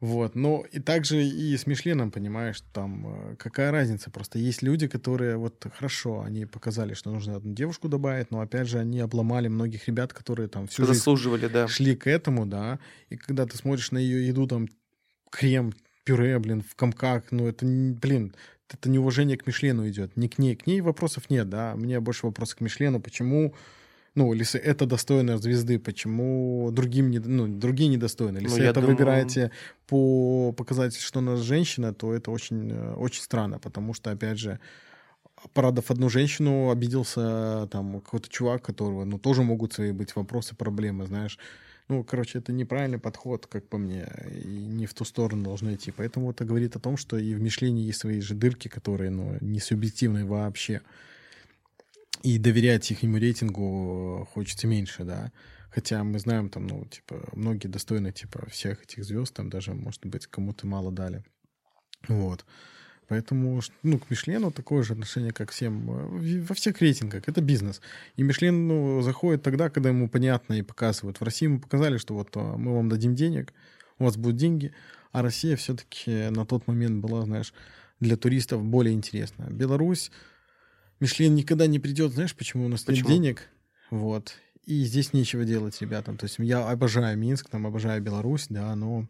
Вот, 0.00 0.34
ну 0.34 0.62
и 0.72 0.80
также 0.80 1.22
и 1.22 1.56
с 1.56 1.64
Мишленом, 1.68 2.10
понимаешь, 2.10 2.60
там 2.72 3.06
э, 3.06 3.36
какая 3.36 3.70
разница, 3.70 4.10
просто 4.10 4.36
есть 4.40 4.60
люди, 4.60 4.88
которые 4.88 5.36
вот 5.36 5.64
хорошо, 5.76 6.22
они 6.22 6.44
показали, 6.44 6.94
что 6.94 7.12
нужно 7.12 7.36
одну 7.36 7.54
девушку 7.54 7.88
добавить, 7.88 8.32
но 8.32 8.40
опять 8.40 8.66
же 8.66 8.80
они 8.80 8.98
обломали 8.98 9.46
многих 9.46 9.86
ребят, 9.86 10.12
которые 10.12 10.48
там 10.48 10.66
всю 10.66 10.82
жизнь 10.82 10.94
Заслуживали, 10.94 11.46
да. 11.46 11.68
шли 11.68 11.94
к 11.94 12.08
этому, 12.08 12.46
да, 12.46 12.80
и 13.10 13.16
когда 13.16 13.46
ты 13.46 13.56
смотришь 13.56 13.92
на 13.92 13.98
ее 13.98 14.26
еду, 14.26 14.48
там 14.48 14.66
крем, 15.30 15.72
пюре, 16.02 16.36
блин, 16.40 16.62
в 16.62 16.74
комках, 16.74 17.30
ну 17.30 17.46
это, 17.46 17.64
блин, 17.64 18.34
это 18.74 18.88
неуважение 18.90 19.36
к 19.36 19.46
Мишлену 19.46 19.88
идет, 19.88 20.16
не 20.16 20.28
к 20.28 20.38
ней, 20.38 20.56
к 20.56 20.66
ней 20.66 20.80
вопросов 20.80 21.30
нет, 21.30 21.48
да, 21.48 21.74
мне 21.76 22.00
больше 22.00 22.26
вопросов 22.26 22.56
к 22.58 22.60
Мишлену, 22.60 23.00
почему, 23.00 23.54
ну, 24.14 24.32
если 24.32 24.60
это 24.60 24.86
достойно 24.86 25.38
звезды, 25.38 25.78
почему 25.78 26.70
другим 26.72 27.10
не, 27.10 27.18
ну, 27.18 27.46
другие 27.48 27.88
недостойны? 27.88 28.40
Ну, 28.40 28.46
Если 28.48 28.62
я 28.62 28.70
это 28.70 28.80
думаю- 28.80 28.96
выбираете 28.96 29.50
по 29.86 30.52
показателю, 30.52 31.00
что 31.02 31.18
она 31.20 31.36
женщина, 31.36 31.92
то 31.94 32.12
это 32.12 32.30
очень, 32.30 32.70
э, 32.72 32.94
очень 32.94 33.22
странно, 33.22 33.58
потому 33.58 33.94
что, 33.94 34.10
опять 34.10 34.38
же, 34.38 34.58
порадов 35.54 35.90
одну 35.90 36.08
женщину, 36.08 36.70
обиделся 36.70 37.68
там 37.70 38.00
какой-то 38.00 38.28
чувак, 38.28 38.62
которого, 38.62 39.04
ну, 39.04 39.18
тоже 39.18 39.42
могут 39.42 39.72
свои 39.72 39.92
быть 39.92 40.14
вопросы, 40.16 40.54
проблемы, 40.54 41.06
знаешь. 41.06 41.38
Ну, 41.88 42.04
короче, 42.04 42.38
это 42.38 42.52
неправильный 42.52 42.98
подход, 42.98 43.46
как 43.46 43.68
по 43.68 43.76
мне, 43.76 44.08
и 44.44 44.48
не 44.48 44.86
в 44.86 44.94
ту 44.94 45.04
сторону 45.04 45.44
должно 45.44 45.74
идти. 45.74 45.90
Поэтому 45.90 46.30
это 46.30 46.44
говорит 46.44 46.76
о 46.76 46.80
том, 46.80 46.96
что 46.96 47.18
и 47.18 47.34
в 47.34 47.40
мишлении 47.40 47.84
есть 47.84 48.00
свои 48.00 48.20
же 48.20 48.34
дырки, 48.34 48.68
которые, 48.68 49.10
ну, 49.10 49.36
не 49.40 49.60
субъективные 49.60 50.24
вообще. 50.24 50.80
И 52.22 52.38
доверять 52.38 52.90
их 52.90 53.02
рейтингу 53.02 54.22
э, 54.22 54.32
хочется 54.32 54.66
меньше, 54.66 55.04
да. 55.04 55.32
Хотя 55.70 56.04
мы 56.04 56.18
знаем, 56.18 56.50
там, 56.50 56.66
ну, 56.66 56.84
типа, 56.84 57.28
многие 57.32 57.66
достойны, 57.66 58.12
типа, 58.12 58.48
всех 58.48 58.84
этих 58.84 59.04
звезд, 59.04 59.34
там 59.34 59.50
даже, 59.50 59.74
может 59.74 60.06
быть, 60.06 60.26
кому-то 60.26 60.66
мало 60.66 60.92
дали. 60.92 61.24
Вот. 62.08 62.44
Поэтому, 63.12 63.60
ну, 63.82 63.98
к 63.98 64.08
Мишлену 64.08 64.50
такое 64.50 64.82
же 64.82 64.94
отношение, 64.94 65.32
как 65.32 65.50
всем, 65.50 65.90
э, 65.90 66.40
во 66.48 66.54
всех 66.54 66.80
рейтингах. 66.80 67.28
Это 67.28 67.42
бизнес. 67.42 67.82
И 68.16 68.22
Мишлен, 68.22 68.66
ну, 68.66 69.02
заходит 69.02 69.42
тогда, 69.42 69.68
когда 69.68 69.90
ему 69.90 70.08
понятно 70.08 70.54
и 70.54 70.62
показывают. 70.62 71.20
В 71.20 71.22
России 71.22 71.46
мы 71.46 71.60
показали, 71.60 71.98
что 71.98 72.14
вот 72.14 72.30
а, 72.36 72.56
мы 72.56 72.74
вам 72.74 72.88
дадим 72.88 73.14
денег, 73.14 73.52
у 73.98 74.04
вас 74.04 74.16
будут 74.16 74.38
деньги, 74.38 74.72
а 75.10 75.20
Россия 75.20 75.56
все-таки 75.56 76.30
на 76.30 76.46
тот 76.46 76.66
момент 76.66 77.04
была, 77.04 77.20
знаешь, 77.26 77.52
для 78.00 78.16
туристов 78.16 78.64
более 78.64 78.94
интересна. 78.94 79.42
Беларусь, 79.50 80.10
Мишлен 80.98 81.34
никогда 81.34 81.66
не 81.66 81.80
придет, 81.80 82.12
знаешь, 82.12 82.34
почему 82.34 82.64
у 82.64 82.68
нас 82.68 82.80
Почему? 82.84 83.10
нет 83.10 83.18
денег, 83.18 83.48
вот. 83.90 84.36
И 84.64 84.84
здесь 84.84 85.12
нечего 85.12 85.44
делать 85.44 85.78
ребятам. 85.82 86.16
То 86.16 86.24
есть 86.24 86.36
я 86.38 86.66
обожаю 86.66 87.18
Минск, 87.18 87.50
там 87.50 87.66
обожаю 87.66 88.00
Беларусь, 88.00 88.46
да, 88.48 88.74
но 88.74 89.06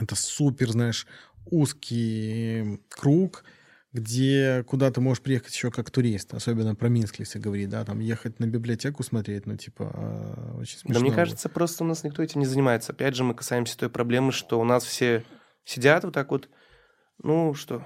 это 0.00 0.14
супер, 0.16 0.70
знаешь, 0.70 1.06
узкий 1.50 2.80
круг, 2.88 3.44
где 3.92 4.64
куда 4.66 4.90
ты 4.90 5.00
можешь 5.00 5.22
приехать 5.22 5.52
еще 5.52 5.70
как 5.70 5.90
турист, 5.90 6.32
особенно 6.34 6.74
про 6.74 6.88
Минск, 6.88 7.18
если 7.18 7.38
говорить, 7.38 7.68
да, 7.68 7.84
там 7.84 7.98
ехать 7.98 8.38
на 8.38 8.46
библиотеку 8.46 9.02
смотреть, 9.02 9.46
ну, 9.46 9.56
типа, 9.56 9.90
а, 9.92 10.56
очень 10.58 10.78
смешно. 10.78 10.94
Да 10.94 11.00
мне 11.00 11.12
кажется, 11.12 11.48
просто 11.48 11.84
у 11.84 11.86
нас 11.86 12.04
никто 12.04 12.22
этим 12.22 12.40
не 12.40 12.46
занимается. 12.46 12.92
Опять 12.92 13.16
же, 13.16 13.24
мы 13.24 13.34
касаемся 13.34 13.76
той 13.76 13.90
проблемы, 13.90 14.32
что 14.32 14.60
у 14.60 14.64
нас 14.64 14.84
все 14.84 15.24
сидят 15.64 16.04
вот 16.04 16.14
так 16.14 16.30
вот, 16.30 16.48
ну 17.22 17.54
что, 17.54 17.84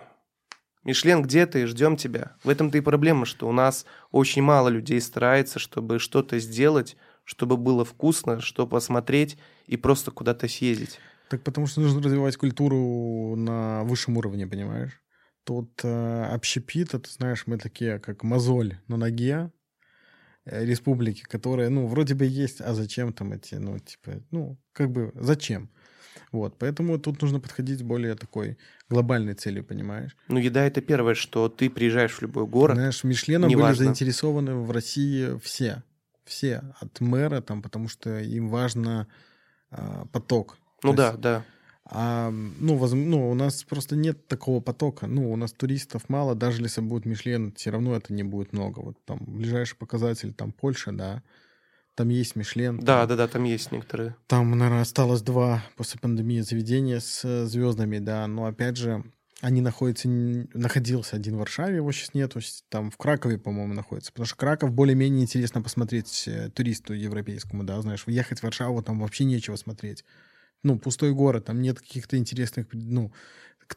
Мишлен, 0.85 1.23
где 1.23 1.47
ты? 1.47 1.66
Ждем 1.66 1.97
тебя. 1.97 2.36
В 2.45 2.51
этом-то 2.51 2.77
и 2.77 2.82
проблема, 2.82 3.24
что 3.24 3.49
у 3.49 3.53
нас 3.53 3.86
очень 4.11 4.43
мало 4.43 4.69
людей 4.69 5.01
старается, 5.01 5.59
чтобы 5.59 5.99
что-то 5.99 6.39
сделать, 6.39 6.97
чтобы 7.24 7.57
было 7.57 7.86
вкусно, 7.86 8.41
что 8.43 8.66
посмотреть 8.66 9.39
и 9.66 9.78
просто 9.78 10.11
куда-то 10.11 10.47
съездить. 10.47 11.01
Так 11.35 11.43
потому 11.43 11.66
что 11.66 11.81
нужно 11.81 12.01
развивать 12.01 12.36
культуру 12.36 13.35
на 13.35 13.82
высшем 13.82 14.16
уровне, 14.16 14.47
понимаешь? 14.47 15.02
Тут 15.43 15.81
э, 15.82 16.24
общепит, 16.32 16.94
это, 16.94 17.11
знаешь, 17.11 17.48
мы 17.48 17.59
такие, 17.59 17.98
как 17.98 18.23
мозоль 18.23 18.78
на 18.86 18.97
ноге 18.97 19.51
э, 20.44 20.65
республики, 20.65 21.23
которые, 21.23 21.70
ну, 21.70 21.89
вроде 21.89 22.15
бы 22.15 22.24
есть, 22.24 22.61
а 22.61 22.73
зачем 22.73 23.12
там 23.12 23.32
эти, 23.32 23.56
ну, 23.56 23.81
типа, 23.81 24.23
ну, 24.31 24.56
как 24.73 24.93
бы, 24.93 25.11
зачем? 25.16 25.70
Вот, 26.31 26.56
поэтому 26.56 27.01
тут 27.01 27.20
нужно 27.20 27.40
подходить 27.40 27.82
более 27.82 28.15
такой 28.15 28.56
глобальной 28.89 29.35
целью, 29.35 29.65
понимаешь? 29.65 30.16
Ну, 30.28 30.39
еда 30.39 30.65
это 30.65 30.81
первое, 30.82 31.15
что 31.15 31.48
ты 31.48 31.69
приезжаешь 31.69 32.12
в 32.12 32.23
любой 32.23 32.47
город. 32.47 32.77
Знаешь, 32.77 33.02
Мишленом 33.02 33.48
были 33.48 33.59
неважно. 33.59 33.86
заинтересованы 33.86 34.55
в 34.55 34.70
России 34.70 35.36
все. 35.43 35.82
Все. 36.24 36.62
От 36.78 37.01
мэра 37.01 37.40
там, 37.40 37.61
потому 37.61 37.89
что 37.89 38.20
им 38.20 38.51
важно 38.51 39.09
а, 39.70 40.06
поток. 40.12 40.59
Ну 40.85 40.90
То 40.90 40.97
да, 40.97 41.09
есть, 41.09 41.20
да. 41.20 41.44
А, 41.86 42.31
ну, 42.31 42.77
воз- 42.77 42.93
ну, 42.93 43.31
у 43.31 43.35
нас 43.35 43.65
просто 43.65 43.97
нет 43.97 44.27
такого 44.27 44.61
потока. 44.61 45.06
Ну, 45.06 45.32
у 45.32 45.36
нас 45.36 45.52
туристов 45.52 46.09
мало, 46.09 46.35
даже 46.35 46.62
если 46.62 46.81
будет 46.81 47.05
Мишлен, 47.05 47.52
все 47.56 47.70
равно 47.70 47.94
это 47.97 48.12
не 48.12 48.23
будет 48.23 48.52
много. 48.52 48.81
Вот 48.81 49.05
там 49.05 49.19
ближайший 49.27 49.77
показатель, 49.77 50.32
там 50.32 50.52
Польша, 50.52 50.93
да, 50.93 51.23
там 51.94 52.09
есть 52.09 52.36
Мишлен. 52.36 52.78
Да, 52.78 53.01
там, 53.01 53.09
да, 53.09 53.16
да, 53.16 53.28
там 53.28 53.44
есть 53.44 53.73
некоторые. 53.73 54.16
Там, 54.27 54.51
наверное, 54.51 54.82
осталось 54.82 55.23
два 55.23 55.62
после 55.77 56.01
пандемии 56.01 56.40
заведения 56.40 57.01
с 57.01 57.24
э, 57.24 57.44
звездами, 57.47 57.98
да, 57.98 58.27
но 58.27 58.47
опять 58.47 58.77
же, 58.77 59.05
они 59.40 59.61
находятся, 59.61 60.09
находился 60.09 61.16
один 61.16 61.36
в 61.36 61.39
Варшаве, 61.39 61.77
его 61.77 61.93
сейчас 61.93 62.15
нету, 62.15 62.40
там 62.70 62.90
в 62.90 62.97
Кракове, 62.97 63.39
по-моему, 63.39 63.74
находится, 63.74 64.11
потому 64.11 64.27
что 64.27 64.36
Краков 64.36 64.73
более-менее 64.73 65.23
интересно 65.23 65.61
посмотреть 65.61 66.24
э, 66.27 66.51
туристу 66.51 66.94
европейскому, 66.94 67.62
да, 67.62 67.81
знаешь, 67.82 68.05
ехать 68.06 68.40
в 68.40 68.43
Варшаву, 68.43 68.82
там 68.82 69.01
вообще 69.01 69.24
нечего 69.24 69.56
смотреть. 69.56 70.05
Ну, 70.65 70.78
пустой 70.78 71.12
город, 71.12 71.45
там 71.45 71.61
нет 71.61 71.78
каких-то 71.78 72.16
интересных, 72.16 72.66
ну, 72.73 73.12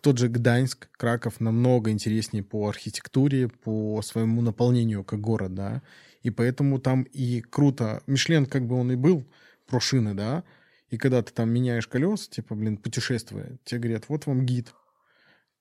тот 0.01 0.17
же 0.17 0.29
Гданьск, 0.29 0.89
Краков 0.91 1.39
намного 1.39 1.91
интереснее 1.91 2.43
по 2.43 2.67
архитектуре, 2.67 3.49
по 3.49 4.01
своему 4.01 4.41
наполнению 4.41 5.03
как 5.03 5.19
город, 5.21 5.53
да, 5.53 5.81
и 6.23 6.29
поэтому 6.29 6.79
там 6.79 7.03
и 7.03 7.41
круто. 7.41 8.01
Мишлен, 8.07 8.45
как 8.45 8.65
бы 8.65 8.75
он 8.75 8.91
и 8.91 8.95
был 8.95 9.25
про 9.65 9.79
шины, 9.79 10.13
да, 10.13 10.43
и 10.89 10.97
когда 10.97 11.21
ты 11.21 11.33
там 11.33 11.49
меняешь 11.49 11.87
колеса, 11.87 12.29
типа, 12.31 12.55
блин, 12.55 12.77
путешествуя, 12.77 13.57
тебе 13.65 13.81
говорят, 13.81 14.05
вот 14.07 14.25
вам 14.25 14.45
гид. 14.45 14.73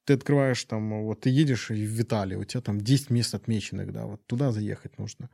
Ты 0.05 0.15
открываешь 0.15 0.63
там, 0.63 1.03
вот 1.03 1.23
ты 1.23 1.31
едешь 1.31 1.71
в 1.71 1.75
Виталий, 1.75 2.37
у 2.37 2.45
тебя 2.45 2.61
там 2.61 2.81
10 2.81 3.11
мест 3.11 3.35
отмеченных, 3.35 3.93
да, 3.93 4.07
вот 4.07 4.25
туда 4.27 4.53
заехать 4.53 4.99
нужно. 4.99 5.29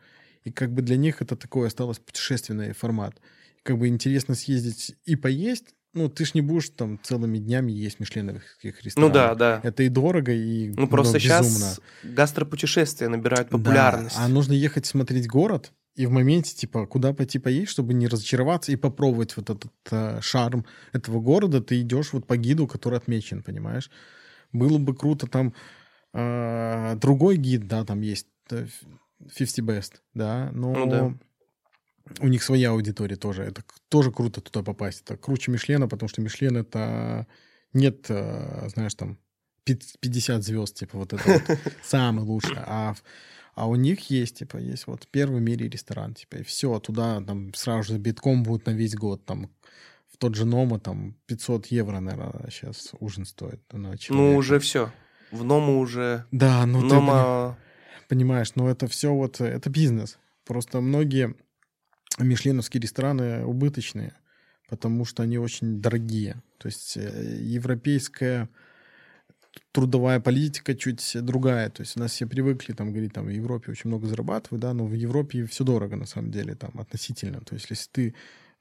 И 0.45 0.51
как 0.51 0.73
бы 0.73 0.81
для 0.81 0.97
них 0.97 1.21
это 1.21 1.37
такой 1.37 1.67
осталось 1.69 1.99
путешественный 1.99 2.73
формат. 2.73 3.21
Как 3.63 3.77
бы 3.77 3.89
интересно 3.89 4.35
съездить 4.35 4.97
и 5.05 5.15
поесть, 5.15 5.75
ну, 5.95 6.09
ты 6.09 6.25
ж 6.25 6.35
не 6.35 6.41
будешь 6.41 6.71
там 6.71 6.99
целыми 7.03 7.39
днями 7.39 7.73
есть 7.73 8.01
мишленовских 8.01 8.75
Ну 8.77 8.83
ресторанах. 8.83 9.13
да, 9.13 9.35
да. 9.35 9.61
Это 9.63 9.83
и 9.83 9.89
дорого, 9.89 10.33
и 10.33 10.69
Ну 10.77 10.87
просто 10.89 11.15
ну, 11.15 11.19
сейчас 11.21 11.47
безумно. 11.47 11.77
гастропутешествия 12.15 13.09
набирают 13.09 13.49
Да, 13.51 13.59
популярность. 13.59 14.17
а 14.19 14.29
нужно 14.29 14.53
ехать 14.53 14.87
смотреть 14.87 15.27
город 15.29 15.73
и 15.95 16.07
в 16.07 16.11
моменте, 16.11 16.55
типа, 16.55 16.87
куда 16.87 17.13
пойти 17.13 17.39
поесть, 17.39 17.71
чтобы 17.73 17.93
не 17.93 18.09
разочароваться 18.09 18.73
и 18.73 18.77
попробовать 18.77 19.37
вот 19.37 19.51
этот 19.51 19.73
э, 19.91 20.21
шарм 20.23 20.65
этого 20.93 21.21
города, 21.21 21.61
ты 21.61 21.81
идешь 21.83 22.15
вот 22.15 22.27
по 22.27 22.37
гиду, 22.39 22.67
который 22.67 22.97
отмечен, 22.99 23.43
понимаешь? 23.43 23.91
Было 24.53 24.79
бы 24.79 24.95
круто 24.97 25.27
там 25.27 25.53
э, 26.15 26.95
другой 26.97 27.37
гид, 27.37 27.69
да, 27.69 27.85
там 27.85 28.01
есть 28.01 28.27
э, 28.51 28.67
50 29.37 29.59
Best, 29.67 29.93
да, 30.15 30.51
но 30.55 30.73
Ну 30.73 30.87
да. 30.87 31.15
У 32.21 32.29
них 32.29 32.43
своя 32.43 32.71
аудитория 32.71 33.17
тоже. 33.17 33.43
Это 33.43 33.63
тоже 33.89 34.11
круто 34.11 34.41
туда 34.41 34.63
попасть. 34.63 35.03
Это 35.03 35.17
круче 35.17 35.51
Мишлена, 35.51 35.89
потому 35.89 36.09
что 36.09 36.21
Мишлен— 36.21 36.57
это 36.59 37.27
нет, 37.73 38.07
э, 38.09 38.69
знаешь, 38.69 38.95
там 38.95 39.19
50 39.65 40.43
звезд, 40.43 40.77
типа 40.77 40.99
вот 40.99 41.13
это 41.13 41.23
вот 41.27 41.59
самый 41.83 42.25
лучший, 42.25 42.57
а, 42.59 42.95
а 43.55 43.69
у 43.69 43.77
них 43.77 44.11
есть, 44.11 44.39
типа, 44.39 44.57
есть 44.57 44.87
вот 44.87 45.07
первый 45.11 45.41
в 45.41 45.43
мире 45.43 45.69
ресторан, 45.69 46.15
типа, 46.15 46.37
и 46.37 46.43
все, 46.43 46.79
туда 46.81 47.21
там 47.21 47.55
сразу 47.55 47.93
же 47.93 47.99
битком 47.99 48.43
будет 48.43 48.67
на 48.67 48.71
весь 48.71 48.95
год, 48.95 49.25
там 49.25 49.51
в 50.13 50.17
тот 50.19 50.35
же 50.35 50.45
Нома 50.45 50.79
там 50.79 51.17
500 51.27 51.67
евро, 51.67 52.01
наверное, 52.01 52.51
сейчас 52.51 52.93
ужин 53.01 53.25
стоит 53.25 53.61
на 53.73 53.97
человека. 53.97 54.33
Ну, 54.33 54.37
уже 54.37 54.59
все. 54.59 54.93
В 55.31 55.45
Ному 55.45 55.79
уже... 55.79 56.27
Да, 56.31 56.67
но 56.67 56.81
Нома... 56.81 57.57
ты 58.03 58.09
понимаешь, 58.09 58.55
но 58.55 58.69
это 58.69 58.87
все 58.89 59.13
вот, 59.15 59.41
это 59.41 59.71
бизнес. 59.71 60.19
Просто 60.45 60.81
многие 60.81 61.35
мишленовские 62.19 62.81
рестораны 62.81 63.45
убыточные, 63.45 64.15
потому 64.69 65.05
что 65.05 65.23
они 65.23 65.39
очень 65.39 65.81
дорогие. 65.81 66.43
То 66.59 66.67
есть 66.69 66.97
э, 66.97 67.39
европейская 67.41 68.49
трудовая 69.73 70.21
политика 70.21 70.75
чуть 70.75 71.17
другая. 71.21 71.71
То 71.71 71.83
есть 71.83 71.97
у 71.97 72.01
нас 72.01 72.13
все 72.13 72.27
привыкли 72.27 72.73
там 72.73 72.91
говорить, 72.91 73.13
там 73.13 73.27
в 73.27 73.31
Европе 73.31 73.73
очень 73.73 73.89
много 73.89 74.07
зарабатывают, 74.07 74.63
да, 74.63 74.73
но 74.73 74.87
в 74.87 74.95
Европе 74.95 75.45
все 75.47 75.65
дорого 75.65 75.97
на 75.97 76.07
самом 76.07 76.31
деле 76.31 76.55
там 76.55 76.71
относительно. 76.79 77.41
То 77.41 77.55
есть 77.55 77.71
если 77.71 77.89
ты 77.91 78.15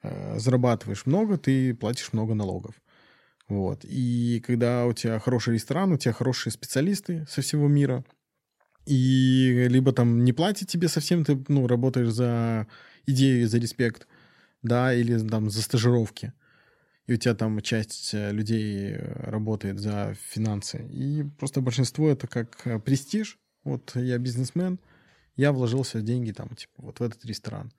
э, 0.04 0.40
зарабатываешь 0.40 1.06
много, 1.06 1.38
ты 1.38 1.74
платишь 1.74 2.14
много 2.14 2.34
налогов. 2.34 2.76
Вот. 3.48 3.84
И 3.84 4.42
когда 4.46 4.86
у 4.86 4.94
тебя 4.94 5.20
хороший 5.20 5.56
ресторан, 5.56 5.92
у 5.92 5.98
тебя 5.98 6.14
хорошие 6.14 6.54
специалисты 6.54 7.26
со 7.30 7.42
всего 7.42 7.68
мира, 7.68 8.06
и 8.86 9.68
либо 9.70 9.92
там 9.94 10.24
не 10.24 10.34
платят 10.34 10.68
тебе 10.68 10.88
совсем, 10.88 11.24
ты 11.24 11.44
ну, 11.48 11.68
работаешь 11.68 12.12
за 12.12 12.68
идею, 13.06 13.48
за 13.48 13.58
респект, 13.58 14.08
да, 14.64 14.94
или 14.94 15.18
там 15.28 15.50
за 15.50 15.62
стажировки, 15.62 16.34
и 17.08 17.14
у 17.14 17.18
тебя 17.18 17.36
там 17.36 17.62
часть 17.62 18.14
э, 18.14 18.32
людей 18.32 18.94
э, 18.94 19.30
работает 19.30 19.80
за 19.80 20.16
финансы. 20.30 20.88
И 20.90 21.24
просто 21.40 21.62
большинство 21.62 22.10
это 22.10 22.28
как 22.28 22.62
э, 22.66 22.80
престиж. 22.80 23.38
Вот 23.64 23.92
я 23.96 24.18
бизнесмен, 24.18 24.80
я 25.36 25.52
вложился 25.52 26.00
в 26.00 26.04
деньги 26.04 26.32
там, 26.32 26.50
типа, 26.56 26.74
вот 26.78 27.00
в 27.00 27.04
этот 27.04 27.26
ресторан. 27.26 27.72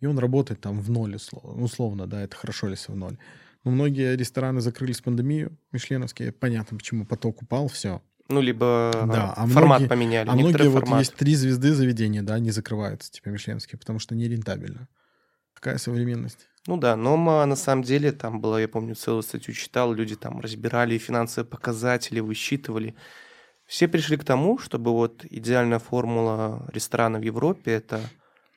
И 0.00 0.06
он 0.06 0.18
работает 0.18 0.60
там 0.60 0.80
в 0.80 0.90
ноль, 0.90 1.14
условно, 1.14 1.62
условно 1.62 2.06
да, 2.06 2.22
это 2.22 2.36
хорошо, 2.36 2.68
если 2.68 2.92
в 2.92 2.96
ноль. 2.96 3.18
Но 3.64 3.70
многие 3.70 4.16
рестораны 4.16 4.60
закрылись 4.60 5.00
в 5.00 5.04
пандемию, 5.04 5.56
мишленовские, 5.70 6.32
понятно, 6.32 6.76
почему 6.76 7.06
поток 7.06 7.42
упал, 7.42 7.68
все. 7.68 8.02
Ну, 8.32 8.40
либо 8.40 8.90
да, 9.06 9.32
а 9.36 9.46
формат 9.46 9.80
многие, 9.80 9.88
поменяли. 9.88 10.28
А 10.28 10.32
многие 10.32 10.70
формат. 10.70 10.88
вот 10.88 10.98
есть 10.98 11.14
три 11.14 11.34
звезды 11.34 11.74
заведения, 11.74 12.22
да, 12.22 12.38
не 12.38 12.50
закрываются, 12.50 13.10
типа 13.12 13.28
мишленовские, 13.28 13.78
потому 13.78 13.98
что 13.98 14.14
не 14.14 14.28
рентабельно. 14.28 14.88
Какая 15.54 15.78
современность? 15.78 16.48
Ну 16.66 16.76
да, 16.76 16.96
но 16.96 17.16
на 17.16 17.56
самом 17.56 17.82
деле 17.82 18.12
там 18.12 18.40
было, 18.40 18.56
я 18.56 18.68
помню, 18.68 18.94
целую 18.94 19.22
статью 19.22 19.52
читал, 19.52 19.92
люди 19.92 20.14
там 20.16 20.40
разбирали 20.40 20.96
финансовые 20.96 21.48
показатели, 21.48 22.20
высчитывали. 22.20 22.94
Все 23.66 23.88
пришли 23.88 24.16
к 24.16 24.24
тому, 24.24 24.58
чтобы 24.58 24.92
вот 24.92 25.24
идеальная 25.28 25.78
формула 25.78 26.68
ресторана 26.72 27.18
в 27.18 27.22
Европе– 27.22 27.70
это 27.72 28.00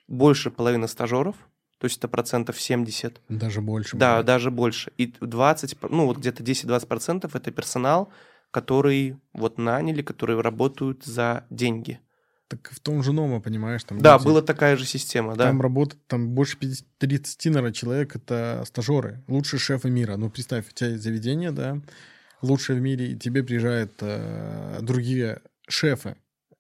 больше 0.08 0.52
половины 0.52 0.88
стажеров, 0.88 1.36
то 1.80 1.86
есть 1.86 1.98
это 1.98 2.08
процентов 2.08 2.60
70. 2.60 3.22
Даже 3.30 3.62
больше. 3.62 3.98
Да, 3.98 4.10
бывает. 4.10 4.26
даже 4.26 4.52
больше. 4.52 4.92
И 4.98 5.14
20, 5.20 5.78
ну 5.90 6.06
вот 6.06 6.18
где-то 6.18 6.44
10-20 6.44 6.88
процентов– 6.88 7.36
это 7.38 7.52
персонал, 7.52 8.10
который 8.56 9.18
вот 9.34 9.58
наняли, 9.58 10.02
которые 10.02 10.40
работают 10.40 11.04
за 11.04 11.44
деньги. 11.50 12.00
Так 12.48 12.70
в 12.72 12.80
том 12.80 13.04
же 13.04 13.12
Нома, 13.12 13.42
понимаешь, 13.42 13.84
там... 13.84 14.00
Да, 14.00 14.14
люди, 14.14 14.26
была 14.28 14.42
такая 14.42 14.78
же 14.78 14.86
система, 14.86 15.36
да. 15.36 15.48
Там 15.48 15.62
работает, 15.62 16.02
там 16.08 16.30
больше 16.30 16.58
50, 16.58 16.88
30, 17.00 17.46
наверное, 17.48 17.74
человек, 17.74 18.16
это 18.16 18.64
стажеры, 18.66 19.22
лучшие 19.28 19.60
шефы 19.60 19.90
мира. 19.90 20.16
Ну, 20.16 20.30
представь, 20.30 20.70
у 20.70 20.72
тебя 20.72 20.92
есть 20.92 21.04
заведение, 21.04 21.52
да, 21.52 21.82
лучшее 22.42 22.80
в 22.80 22.82
мире, 22.82 23.12
и 23.12 23.18
тебе 23.18 23.44
приезжают 23.44 23.92
э, 24.00 24.78
другие 24.82 25.42
шефы 25.68 26.16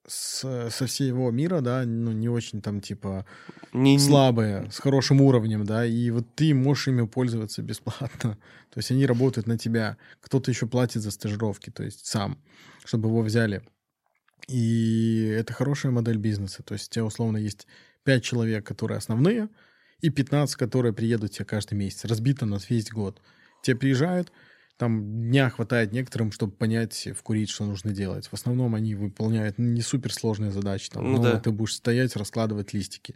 с, 0.07 0.69
со 0.69 0.85
всего 0.85 1.31
мира, 1.31 1.61
да, 1.61 1.83
ну, 1.85 2.11
не 2.11 2.29
очень 2.29 2.61
там, 2.61 2.81
типа, 2.81 3.25
не, 3.73 3.97
слабые, 3.99 4.69
с 4.71 4.79
хорошим 4.79 5.21
уровнем, 5.21 5.65
да, 5.65 5.85
и 5.85 6.09
вот 6.11 6.25
ты 6.35 6.53
можешь 6.53 6.87
ими 6.87 7.05
пользоваться 7.05 7.61
бесплатно. 7.61 8.37
То 8.71 8.79
есть 8.79 8.91
они 8.91 9.05
работают 9.05 9.47
на 9.47 9.57
тебя. 9.57 9.97
Кто-то 10.21 10.51
еще 10.51 10.67
платит 10.67 11.01
за 11.01 11.11
стажировки, 11.11 11.69
то 11.69 11.83
есть 11.83 12.05
сам, 12.05 12.37
чтобы 12.83 13.07
его 13.07 13.21
взяли. 13.21 13.63
И 14.49 15.33
это 15.37 15.53
хорошая 15.53 15.93
модель 15.93 16.17
бизнеса. 16.17 16.61
То 16.61 16.73
есть 16.73 16.89
у 16.89 16.93
тебя 16.93 17.05
условно 17.05 17.37
есть 17.37 17.67
5 18.03 18.23
человек, 18.23 18.65
которые 18.65 18.97
основные, 18.97 19.47
и 20.01 20.09
15, 20.09 20.57
которые 20.57 20.93
приедут 20.93 21.31
тебе 21.31 21.45
каждый 21.45 21.75
месяц. 21.75 22.03
Разбито 22.03 22.45
на 22.45 22.59
весь 22.69 22.91
год. 22.91 23.21
Те 23.63 23.75
приезжают, 23.75 24.31
там 24.77 25.29
дня 25.29 25.49
хватает 25.49 25.93
некоторым, 25.93 26.31
чтобы 26.31 26.53
понять, 26.53 27.07
вкурить, 27.17 27.49
что 27.49 27.65
нужно 27.65 27.91
делать. 27.91 28.27
В 28.27 28.33
основном 28.33 28.75
они 28.75 28.95
выполняют 28.95 29.57
не 29.57 29.81
суперсложные 29.81 30.51
задачи. 30.51 30.89
Там, 30.89 31.13
ну, 31.13 31.21
да. 31.21 31.39
ты 31.39 31.51
будешь 31.51 31.75
стоять, 31.75 32.15
раскладывать 32.15 32.73
листики. 32.73 33.15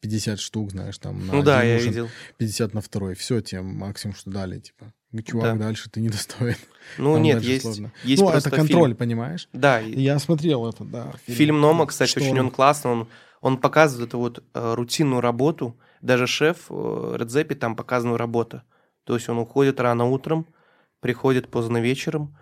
50 0.00 0.40
штук, 0.40 0.70
знаешь, 0.70 0.96
там 0.98 1.26
на 1.26 1.34
ну, 1.34 1.42
да, 1.42 1.62
я 1.62 1.78
видел. 1.78 2.08
50 2.38 2.74
на 2.74 2.80
второй. 2.80 3.14
Все, 3.14 3.40
тебе 3.40 3.60
максимум, 3.60 4.16
что 4.16 4.30
дали, 4.30 4.58
типа. 4.58 4.92
Чувак, 5.24 5.58
да. 5.58 5.66
дальше 5.66 5.90
ты 5.90 6.00
не 6.00 6.08
достоин. 6.08 6.56
Ну, 6.96 7.14
Там 7.14 7.22
нет, 7.22 7.42
есть, 7.42 7.62
сложно. 7.62 7.92
есть 8.04 8.22
Ну, 8.22 8.30
это 8.30 8.48
контроль, 8.48 8.90
фильм. 8.90 8.96
понимаешь? 8.96 9.48
Да. 9.52 9.80
Я 9.80 10.18
смотрел 10.18 10.68
это, 10.68 10.84
да. 10.84 11.12
Фильм, 11.26 11.36
фильм 11.36 11.60
Нома, 11.60 11.86
кстати, 11.86 12.10
что 12.10 12.20
очень 12.20 12.38
он 12.38 12.50
классный. 12.50 12.92
Он, 12.92 13.08
он 13.40 13.58
показывает 13.58 14.10
эту 14.10 14.18
вот 14.18 14.44
э, 14.54 14.74
рутинную 14.74 15.20
работу. 15.20 15.76
Даже 16.00 16.26
шеф 16.26 16.66
э, 16.70 17.16
Редзепи 17.18 17.54
там 17.54 17.74
показанную 17.74 18.16
работу. 18.18 18.62
То 19.04 19.14
есть 19.16 19.28
он 19.28 19.38
уходит 19.38 19.80
рано 19.80 20.04
утром, 20.04 20.46
приходит 21.00 21.48
поздно 21.50 21.80
вечером, 21.80 22.36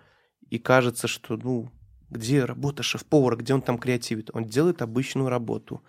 и 0.49 0.59
кажется, 0.59 1.07
что, 1.07 1.37
ну, 1.37 1.71
где 2.09 2.45
работа 2.45 2.83
шеф-повара, 2.83 3.35
где 3.35 3.53
он 3.53 3.61
там 3.61 3.77
креативит? 3.77 4.29
Он 4.33 4.45
делает 4.45 4.81
обычную 4.81 5.29
работу. 5.29 5.83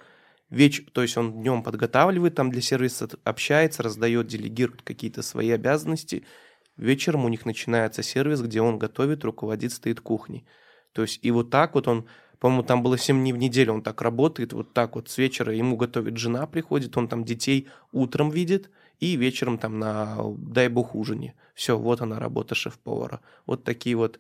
Веч... 0.50 0.84
То 0.92 1.02
есть 1.02 1.16
он 1.16 1.40
днем 1.40 1.62
подготавливает 1.62 2.34
там 2.34 2.50
для 2.50 2.60
сервиса, 2.60 3.08
общается, 3.24 3.82
раздает, 3.82 4.26
делегирует 4.26 4.82
какие-то 4.82 5.22
свои 5.22 5.50
обязанности– 5.50 6.24
Вечером 6.80 7.26
у 7.26 7.28
них 7.28 7.44
начинается 7.44 8.02
сервис, 8.02 8.40
где 8.40 8.62
он 8.62 8.78
готовит, 8.78 9.22
руководит, 9.22 9.72
стоит 9.72 10.00
кухней. 10.00 10.46
То 10.94 11.02
есть 11.02 11.18
и 11.20 11.30
вот 11.30 11.50
так 11.50 11.74
вот 11.74 11.86
он, 11.86 12.06
по-моему, 12.38 12.62
там 12.62 12.82
было 12.82 12.96
7 12.96 13.20
дней 13.20 13.34
в 13.34 13.36
неделю, 13.36 13.74
он 13.74 13.82
так 13.82 14.00
работает, 14.00 14.54
вот 14.54 14.72
так 14.72 14.94
вот 14.96 15.10
с 15.10 15.18
вечера 15.18 15.54
ему 15.54 15.76
готовит 15.76 16.16
жена, 16.16 16.46
приходит, 16.46 16.96
он 16.96 17.06
там 17.06 17.22
детей 17.22 17.68
утром 17.92 18.30
видит, 18.30 18.70
и 19.00 19.16
вечером 19.16 19.58
там 19.58 19.78
на, 19.78 20.18
дай 20.36 20.68
бог, 20.68 20.94
ужине. 20.94 21.34
Все, 21.54 21.76
вот 21.76 22.00
она 22.00 22.18
работа 22.18 22.54
шеф-повара. 22.54 23.20
Вот 23.46 23.64
такие 23.64 23.96
вот 23.96 24.18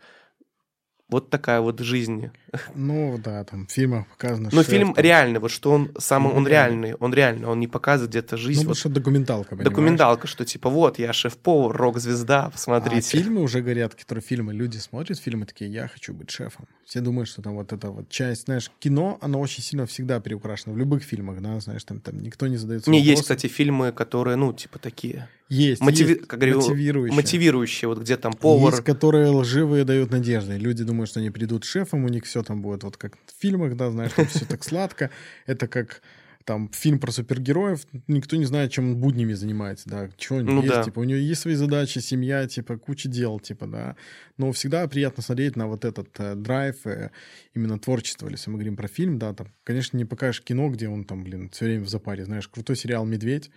вот 1.10 1.30
такая 1.30 1.60
вот 1.60 1.80
жизнь. 1.80 2.30
Ну 2.74 3.18
да, 3.22 3.44
там 3.44 3.66
в 3.66 3.70
фильмах 3.70 4.06
показано. 4.06 4.50
Но 4.52 4.62
фильм 4.62 4.94
там... 4.94 5.04
реальный, 5.04 5.40
вот 5.40 5.50
что 5.50 5.72
он 5.72 5.92
сам, 5.98 6.24
ну, 6.24 6.30
он 6.30 6.44
да. 6.44 6.50
реальный, 6.50 6.94
он 6.94 7.14
реальный, 7.14 7.46
он 7.46 7.60
не 7.60 7.68
показывает 7.68 8.10
где-то 8.10 8.36
жизнь. 8.36 8.62
Ну, 8.62 8.68
вот, 8.68 8.78
что 8.78 8.88
документалка, 8.88 9.50
понимаешь? 9.50 9.70
Документалка, 9.70 10.26
что 10.26 10.44
типа 10.44 10.68
вот, 10.70 10.98
я 10.98 11.12
шеф-повар, 11.12 11.76
рок-звезда, 11.76 12.50
посмотрите. 12.50 13.18
А 13.18 13.22
фильмы 13.22 13.42
уже 13.42 13.60
говорят, 13.60 13.94
которые 13.94 14.22
фильмы, 14.22 14.52
люди 14.52 14.78
смотрят 14.78 15.18
фильмы 15.18 15.46
такие, 15.46 15.70
я 15.70 15.88
хочу 15.88 16.12
быть 16.12 16.30
шефом. 16.30 16.66
Все 16.84 17.00
думают, 17.00 17.28
что 17.28 17.42
там 17.42 17.54
вот 17.54 17.72
эта 17.72 17.90
вот 17.90 18.08
часть, 18.08 18.46
знаешь, 18.46 18.70
кино, 18.78 19.18
оно 19.20 19.40
очень 19.40 19.62
сильно 19.62 19.86
всегда 19.86 20.20
приукрашено. 20.20 20.74
В 20.74 20.78
любых 20.78 21.02
фильмах, 21.02 21.40
да, 21.40 21.60
знаешь, 21.60 21.84
там, 21.84 22.00
там 22.00 22.20
никто 22.20 22.46
не 22.46 22.56
задается 22.56 22.90
Не, 22.90 23.00
есть, 23.00 23.22
кстати, 23.22 23.46
фильмы, 23.46 23.92
которые, 23.92 24.36
ну, 24.36 24.52
типа 24.52 24.78
такие 24.78 25.28
есть, 25.50 25.82
Мотиви... 25.82 26.10
есть. 26.10 26.26
Как 26.28 26.38
говорю, 26.38 26.60
мотивирующие. 26.60 27.16
мотивирующие, 27.16 27.88
вот 27.88 27.98
где 27.98 28.16
там 28.16 28.32
повар. 28.32 28.72
Есть, 28.72 28.84
которые 28.84 29.28
лживые 29.28 29.84
дают 29.84 30.10
надежды. 30.10 30.56
Люди 30.56 30.84
думают, 30.84 31.10
что 31.10 31.20
они 31.20 31.30
придут 31.30 31.64
шефом, 31.64 32.04
у 32.04 32.08
них 32.08 32.24
все 32.24 32.42
там 32.42 32.62
будет 32.62 32.84
вот 32.84 32.96
как 32.96 33.16
в 33.16 33.40
фильмах, 33.40 33.76
да, 33.76 33.90
знаешь, 33.90 34.12
там 34.12 34.26
все 34.26 34.44
так 34.44 34.62
сладко. 34.62 35.10
Это 35.46 35.66
как 35.66 36.02
там 36.44 36.70
фильм 36.72 36.98
про 36.98 37.12
супергероев, 37.12 37.86
никто 38.06 38.36
не 38.36 38.44
знает, 38.44 38.72
чем 38.72 38.90
он 38.90 38.96
буднями 38.96 39.34
занимается, 39.34 39.88
да, 39.88 40.08
у 40.30 40.34
него 40.34 40.52
ну, 40.52 40.62
есть, 40.62 40.74
да. 40.74 40.82
типа, 40.82 41.00
у 41.00 41.04
него 41.04 41.18
есть 41.18 41.42
свои 41.42 41.54
задачи, 41.54 41.98
семья, 41.98 42.46
типа, 42.46 42.78
куча 42.78 43.08
дел, 43.08 43.38
типа, 43.38 43.66
да, 43.66 43.96
но 44.38 44.50
всегда 44.52 44.88
приятно 44.88 45.22
смотреть 45.22 45.56
на 45.56 45.66
вот 45.66 45.84
этот 45.84 46.08
э, 46.18 46.34
драйв, 46.34 46.86
э, 46.86 47.10
именно 47.54 47.78
творчество, 47.78 48.28
если 48.28 48.50
мы 48.50 48.56
говорим 48.56 48.76
про 48.76 48.88
фильм, 48.88 49.18
да, 49.18 49.34
там, 49.34 49.48
конечно, 49.64 49.96
не 49.96 50.04
покажешь 50.04 50.42
кино, 50.42 50.70
где 50.70 50.88
он 50.88 51.04
там, 51.04 51.24
блин, 51.24 51.50
все 51.50 51.66
время 51.66 51.84
в 51.84 51.88
запаре, 51.88 52.24
знаешь, 52.24 52.48
крутой 52.48 52.76
сериал 52.76 53.04
«Медведь», 53.04 53.50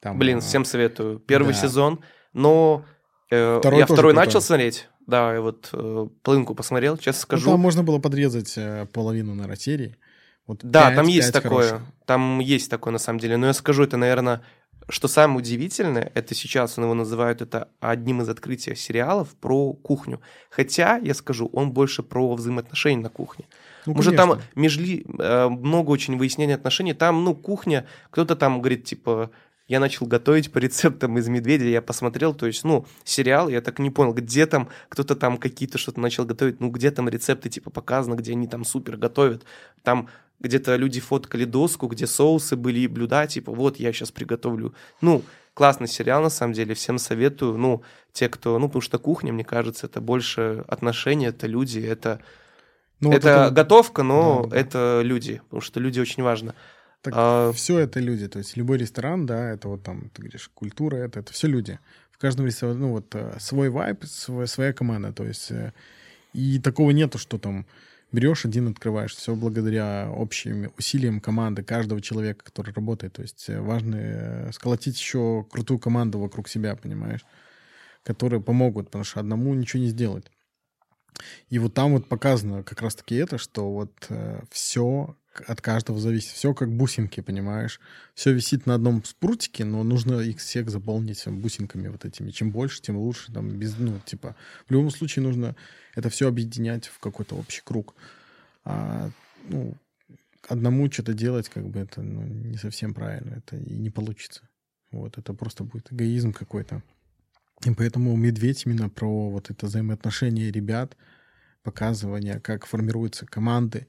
там, 0.00 0.18
Блин, 0.18 0.38
а... 0.38 0.40
всем 0.40 0.64
советую. 0.64 1.18
Первый 1.18 1.52
да. 1.54 1.60
сезон, 1.60 2.00
но 2.32 2.84
э, 3.30 3.58
второй 3.58 3.80
я 3.80 3.84
второй 3.86 4.12
крутой. 4.12 4.26
начал 4.26 4.40
смотреть. 4.40 4.88
Да, 5.06 5.34
я 5.34 5.40
вот 5.40 5.70
э, 5.72 6.06
половинку 6.22 6.54
посмотрел, 6.54 6.96
честно 6.96 7.20
ну, 7.20 7.22
скажу. 7.22 7.46
Ну, 7.46 7.52
там 7.52 7.60
можно 7.60 7.82
было 7.82 7.98
подрезать 7.98 8.54
э, 8.56 8.86
половину 8.92 9.34
на 9.34 9.56
серии. 9.56 9.96
Вот 10.46 10.60
да, 10.62 10.86
5, 10.88 10.96
там 10.96 11.06
есть 11.06 11.32
такое. 11.32 11.68
Хороших. 11.68 11.88
Там 12.06 12.38
есть 12.40 12.70
такое 12.70 12.92
на 12.92 12.98
самом 12.98 13.18
деле. 13.20 13.36
Но 13.36 13.46
я 13.46 13.52
скажу, 13.52 13.82
это, 13.82 13.96
наверное, 13.96 14.42
что 14.88 15.08
самое 15.08 15.38
удивительное, 15.38 16.10
это 16.14 16.34
сейчас 16.34 16.78
он 16.78 16.84
его 16.84 16.94
называют 16.94 17.42
это 17.42 17.68
одним 17.80 18.22
из 18.22 18.28
открытий 18.28 18.74
сериалов 18.74 19.34
про 19.36 19.72
кухню. 19.72 20.20
Хотя, 20.50 20.96
я 20.96 21.14
скажу, 21.14 21.48
он 21.52 21.72
больше 21.72 22.02
про 22.02 22.34
взаимоотношения 22.34 23.02
на 23.02 23.10
кухне. 23.10 23.46
Ну, 23.86 23.94
Может, 23.94 24.16
там 24.16 24.40
межли, 24.54 25.04
э, 25.18 25.48
много 25.48 25.90
очень 25.90 26.18
выяснения 26.18 26.54
отношений. 26.54 26.94
Там, 26.94 27.24
ну, 27.24 27.34
кухня, 27.34 27.86
кто-то 28.10 28.36
там 28.36 28.60
говорит, 28.60 28.84
типа, 28.84 29.30
я 29.70 29.78
начал 29.78 30.04
готовить 30.04 30.50
по 30.50 30.58
рецептам 30.58 31.16
из 31.16 31.28
«Медведя», 31.28 31.64
я 31.66 31.80
посмотрел, 31.80 32.34
то 32.34 32.46
есть, 32.46 32.64
ну, 32.64 32.86
сериал, 33.04 33.48
я 33.48 33.60
так 33.60 33.78
не 33.78 33.90
понял, 33.90 34.12
где 34.12 34.44
там 34.46 34.68
кто-то 34.88 35.14
там 35.14 35.38
какие-то 35.38 35.78
что-то 35.78 36.00
начал 36.00 36.24
готовить, 36.24 36.58
ну, 36.58 36.70
где 36.70 36.90
там 36.90 37.08
рецепты, 37.08 37.48
типа, 37.48 37.70
показано, 37.70 38.16
где 38.16 38.32
они 38.32 38.48
там 38.48 38.64
супер 38.64 38.96
готовят, 38.96 39.44
там 39.84 40.08
где-то 40.40 40.74
люди 40.74 40.98
фоткали 40.98 41.44
доску, 41.44 41.86
где 41.86 42.08
соусы 42.08 42.56
были 42.56 42.80
и 42.80 42.88
блюда, 42.88 43.28
типа, 43.28 43.52
вот, 43.52 43.76
я 43.76 43.92
сейчас 43.92 44.10
приготовлю. 44.10 44.74
Ну, 45.00 45.22
классный 45.54 45.86
сериал, 45.86 46.20
на 46.20 46.30
самом 46.30 46.52
деле, 46.52 46.74
всем 46.74 46.98
советую, 46.98 47.56
ну, 47.56 47.84
те, 48.12 48.28
кто, 48.28 48.58
ну, 48.58 48.66
потому 48.66 48.82
что 48.82 48.98
кухня, 48.98 49.32
мне 49.32 49.44
кажется, 49.44 49.86
это 49.86 50.00
больше 50.00 50.64
отношения, 50.66 51.28
это 51.28 51.46
люди, 51.46 51.78
это... 51.78 52.20
Ну, 52.98 53.12
это, 53.12 53.34
вот 53.34 53.42
это 53.42 53.50
готовка, 53.54 54.02
но 54.02 54.42
да, 54.42 54.48
да. 54.48 54.56
это 54.56 55.00
люди, 55.04 55.40
потому 55.44 55.60
что 55.60 55.78
люди 55.78 56.00
очень 56.00 56.24
важно. 56.24 56.56
Так 57.02 57.14
а... 57.16 57.52
все 57.52 57.78
это 57.78 58.00
люди, 58.00 58.28
то 58.28 58.38
есть 58.38 58.56
любой 58.56 58.78
ресторан, 58.78 59.26
да, 59.26 59.50
это 59.50 59.68
вот 59.68 59.82
там, 59.82 60.10
ты 60.10 60.22
говоришь, 60.22 60.50
культура, 60.52 60.96
это, 60.96 61.20
это 61.20 61.32
все 61.32 61.48
люди. 61.48 61.78
В 62.10 62.18
каждом 62.18 62.46
ресторане, 62.46 62.78
ну 62.78 62.90
вот 62.90 63.14
э, 63.14 63.38
свой 63.40 63.70
вайп, 63.70 64.04
свой, 64.04 64.46
своя 64.46 64.72
команда, 64.72 65.12
то 65.12 65.24
есть 65.24 65.50
э, 65.50 65.72
и 66.34 66.58
такого 66.58 66.90
нету, 66.90 67.16
что 67.18 67.38
там 67.38 67.66
берешь 68.12 68.44
один, 68.44 68.68
открываешь. 68.68 69.14
Все 69.14 69.34
благодаря 69.34 70.10
общим 70.14 70.72
усилиям 70.78 71.20
команды, 71.20 71.62
каждого 71.62 72.00
человека, 72.00 72.44
который 72.44 72.74
работает. 72.74 73.14
То 73.14 73.22
есть 73.22 73.48
э, 73.48 73.60
важно 73.60 74.50
сколотить 74.52 74.98
еще 74.98 75.46
крутую 75.50 75.78
команду 75.78 76.18
вокруг 76.18 76.48
себя, 76.48 76.76
понимаешь, 76.76 77.24
которые 78.02 78.40
помогут, 78.40 78.86
потому 78.86 79.04
что 79.04 79.20
одному 79.20 79.54
ничего 79.54 79.82
не 79.82 79.88
сделать. 79.88 80.30
И 81.48 81.58
вот 81.58 81.74
там 81.74 81.92
вот 81.92 82.08
показано 82.08 82.62
как 82.62 82.80
раз-таки 82.80 83.14
это, 83.14 83.38
что 83.38 83.70
вот 83.70 83.92
э, 84.08 84.40
все 84.50 85.16
от 85.46 85.60
каждого 85.60 85.98
зависит. 85.98 86.30
Все 86.30 86.54
как 86.54 86.72
бусинки, 86.72 87.20
понимаешь? 87.20 87.80
Все 88.14 88.32
висит 88.32 88.66
на 88.66 88.74
одном 88.74 89.04
спрутике, 89.04 89.64
но 89.64 89.82
нужно 89.82 90.20
их 90.20 90.38
всех 90.38 90.70
заполнить 90.70 91.22
бусинками 91.26 91.88
вот 91.88 92.04
этими. 92.04 92.30
Чем 92.30 92.50
больше, 92.50 92.82
тем 92.82 92.96
лучше. 92.96 93.32
Там 93.32 93.58
без, 93.58 93.76
ну, 93.78 93.98
типа, 94.04 94.34
в 94.66 94.72
любом 94.72 94.90
случае 94.90 95.24
нужно 95.24 95.56
это 95.94 96.10
все 96.10 96.28
объединять 96.28 96.86
в 96.86 96.98
какой-то 96.98 97.36
общий 97.36 97.62
круг. 97.64 97.94
А, 98.64 99.10
ну, 99.48 99.74
одному 100.48 100.90
что-то 100.90 101.14
делать, 101.14 101.48
как 101.48 101.66
бы, 101.68 101.80
это 101.80 102.02
ну, 102.02 102.22
не 102.22 102.56
совсем 102.56 102.92
правильно. 102.92 103.36
Это 103.36 103.56
и 103.56 103.74
не 103.74 103.90
получится. 103.90 104.48
Вот, 104.90 105.18
это 105.18 105.32
просто 105.34 105.64
будет 105.64 105.92
эгоизм 105.92 106.32
какой-то. 106.32 106.82
И 107.64 107.70
поэтому 107.74 108.16
«Медведь» 108.16 108.64
именно 108.64 108.88
про 108.88 109.30
вот 109.30 109.50
это 109.50 109.66
взаимоотношения 109.66 110.50
ребят, 110.50 110.96
показывание, 111.62 112.40
как 112.40 112.64
формируются 112.64 113.26
команды, 113.26 113.86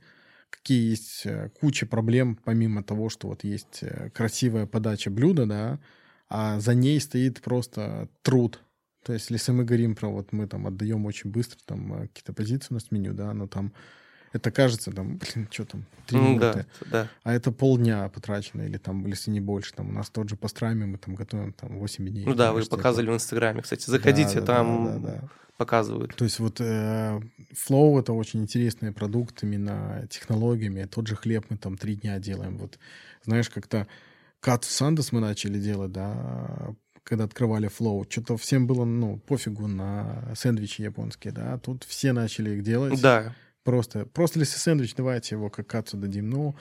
какие 0.52 0.92
есть 0.92 1.26
э, 1.26 1.50
куча 1.60 1.86
проблем, 1.86 2.38
помимо 2.44 2.84
того, 2.84 3.10
что 3.10 3.30
вот 3.30 3.44
есть 3.44 3.80
э, 3.82 4.12
красивая 4.12 4.68
подача 4.68 5.10
блюда, 5.10 5.46
да, 5.46 5.80
а 6.30 6.60
за 6.60 6.76
ней 6.76 7.00
стоит 7.00 7.42
просто 7.42 8.10
труд. 8.22 8.62
То 9.04 9.14
есть, 9.14 9.32
если 9.32 9.52
мы 9.52 9.64
говорим 9.64 9.96
про 9.96 10.10
вот 10.10 10.32
мы 10.32 10.48
там 10.48 10.68
отдаем 10.68 11.06
очень 11.06 11.32
быстро 11.32 11.58
там 11.66 11.94
э, 11.94 12.08
какие-то 12.08 12.34
позиции 12.34 12.68
у 12.70 12.74
нас 12.76 12.84
в 12.86 12.92
меню, 12.92 13.14
да, 13.14 13.34
но 13.34 13.48
там 13.48 13.74
это 14.34 14.52
кажется, 14.52 14.92
там, 14.92 15.18
блин, 15.36 15.48
что 15.52 15.66
там, 15.66 15.86
три 16.08 16.18
mm, 16.18 16.22
минуты. 16.22 16.66
Да, 16.82 16.88
да. 16.92 17.08
А 17.24 17.34
это 17.34 17.52
полдня 17.52 18.08
потрачено, 18.10 18.62
или 18.62 18.78
там, 18.78 19.06
если 19.06 19.32
не 19.32 19.42
больше. 19.42 19.74
Там 19.74 19.90
у 19.90 19.92
нас 19.92 20.10
тот 20.10 20.30
же 20.30 20.36
пастрами 20.36 20.86
мы 20.86 20.98
там 20.98 21.16
готовим 21.16 21.54
там 21.54 21.78
8 21.78 22.08
дней. 22.08 22.26
Ну 22.26 22.34
да, 22.34 22.54
вы 22.54 22.66
показывали 22.66 23.10
в 23.10 23.14
Инстаграме, 23.14 23.62
кстати. 23.62 23.90
Заходите, 23.90 24.40
да, 24.40 24.46
там 24.46 24.86
да, 24.86 24.94
да, 24.94 25.00
да, 25.00 25.30
показывают. 25.58 26.16
То 26.16 26.24
есть 26.24 26.40
вот 26.40 26.62
э, 26.62 27.20
Flow— 27.54 28.00
это 28.02 28.14
очень 28.14 28.42
интересный 28.42 28.92
продукт 28.92 29.44
именно 29.44 30.08
технологиями. 30.10 30.86
Тот 30.86 31.08
же 31.08 31.16
хлеб 31.16 31.46
мы 31.50 31.58
там 31.58 31.78
три 31.78 31.96
дня 31.96 32.20
делаем. 32.20 32.58
Вот 32.58 32.80
знаешь, 33.24 33.50
как-то 33.50 33.88
Cut 34.42 34.64
Сандес 34.64 35.12
мы 35.12 35.20
начали 35.20 35.60
делать, 35.60 35.92
да, 35.92 36.74
когда 37.04 37.26
открывали 37.26 37.70
Flow, 37.70 38.06
что-то 38.10 38.38
всем 38.38 38.68
было, 38.68 38.86
ну, 38.86 39.18
пофигу 39.18 39.68
на 39.68 40.34
сэндвичи 40.36 40.82
японские, 40.82 41.34
да, 41.34 41.58
тут 41.58 41.84
все 41.84 42.14
начали 42.14 42.52
их 42.56 42.64
делать. 42.64 43.00
Да. 43.02 43.36
Просто, 43.64 44.06
просто 44.06 44.40
если 44.40 44.58
сэндвич, 44.58 44.96
давайте 44.96 45.36
его 45.36 45.50
как 45.50 45.68
кацу 45.68 45.98
дадим. 45.98 46.30
Ну, 46.30 46.56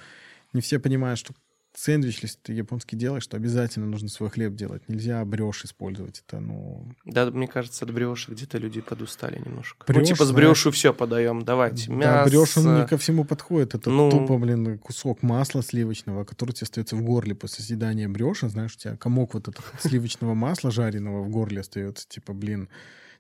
не 0.53 0.61
все 0.61 0.79
понимают, 0.79 1.19
что 1.19 1.35
сэндвич, 1.75 2.21
если 2.23 2.39
ты 2.43 2.53
японский 2.53 2.97
делаешь, 2.97 3.27
то 3.27 3.37
обязательно 3.37 3.87
нужно 3.87 4.09
свой 4.09 4.31
хлеб 4.31 4.55
делать. 4.55 4.89
Нельзя 4.89 5.25
брешь 5.25 5.65
использовать. 5.65 6.23
Это, 6.27 6.41
ну... 6.41 6.93
Да, 7.05 7.31
мне 7.31 7.47
кажется, 7.47 7.85
от 7.85 7.93
бреши 7.93 8.33
где-то 8.33 8.59
люди 8.59 8.81
подустали 8.81 9.39
немножко. 9.39 9.87
Брешь, 9.87 10.09
ну, 10.09 10.15
типа 10.15 10.25
с 10.25 10.33
брешу 10.33 10.71
все 10.71 10.93
подаем, 10.93 11.45
давайте. 11.45 11.91
Мясо. 11.91 12.13
Да, 12.13 12.25
брешь, 12.25 12.57
он 12.57 12.81
не 12.81 12.87
ко 12.87 12.99
всему 12.99 13.25
подходит. 13.25 13.75
Это 13.75 13.91
ну... 13.91 14.11
тупо, 14.11 14.39
блин, 14.39 14.79
кусок 14.79 15.23
масла 15.23 15.63
сливочного, 15.63 16.25
который 16.25 16.53
тебе 16.53 16.65
остается 16.65 16.97
в 16.97 17.03
горле 17.03 17.35
после 17.35 17.65
съедания 17.65 18.09
бреша. 18.09 18.49
Знаешь, 18.49 18.75
у 18.75 18.79
тебя 18.79 18.97
комок 18.97 19.35
вот 19.35 19.49
этого 19.49 19.67
сливочного 19.81 20.35
масла 20.35 20.71
жареного 20.71 21.23
в 21.23 21.31
горле 21.31 21.61
остается. 21.61 22.09
Типа, 22.09 22.33
блин, 22.33 22.69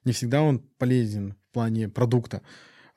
не 0.05 0.12
всегда 0.12 0.43
он 0.43 0.61
полезен 0.78 1.36
в 1.51 1.55
плане 1.55 1.89
продукта. 1.89 2.43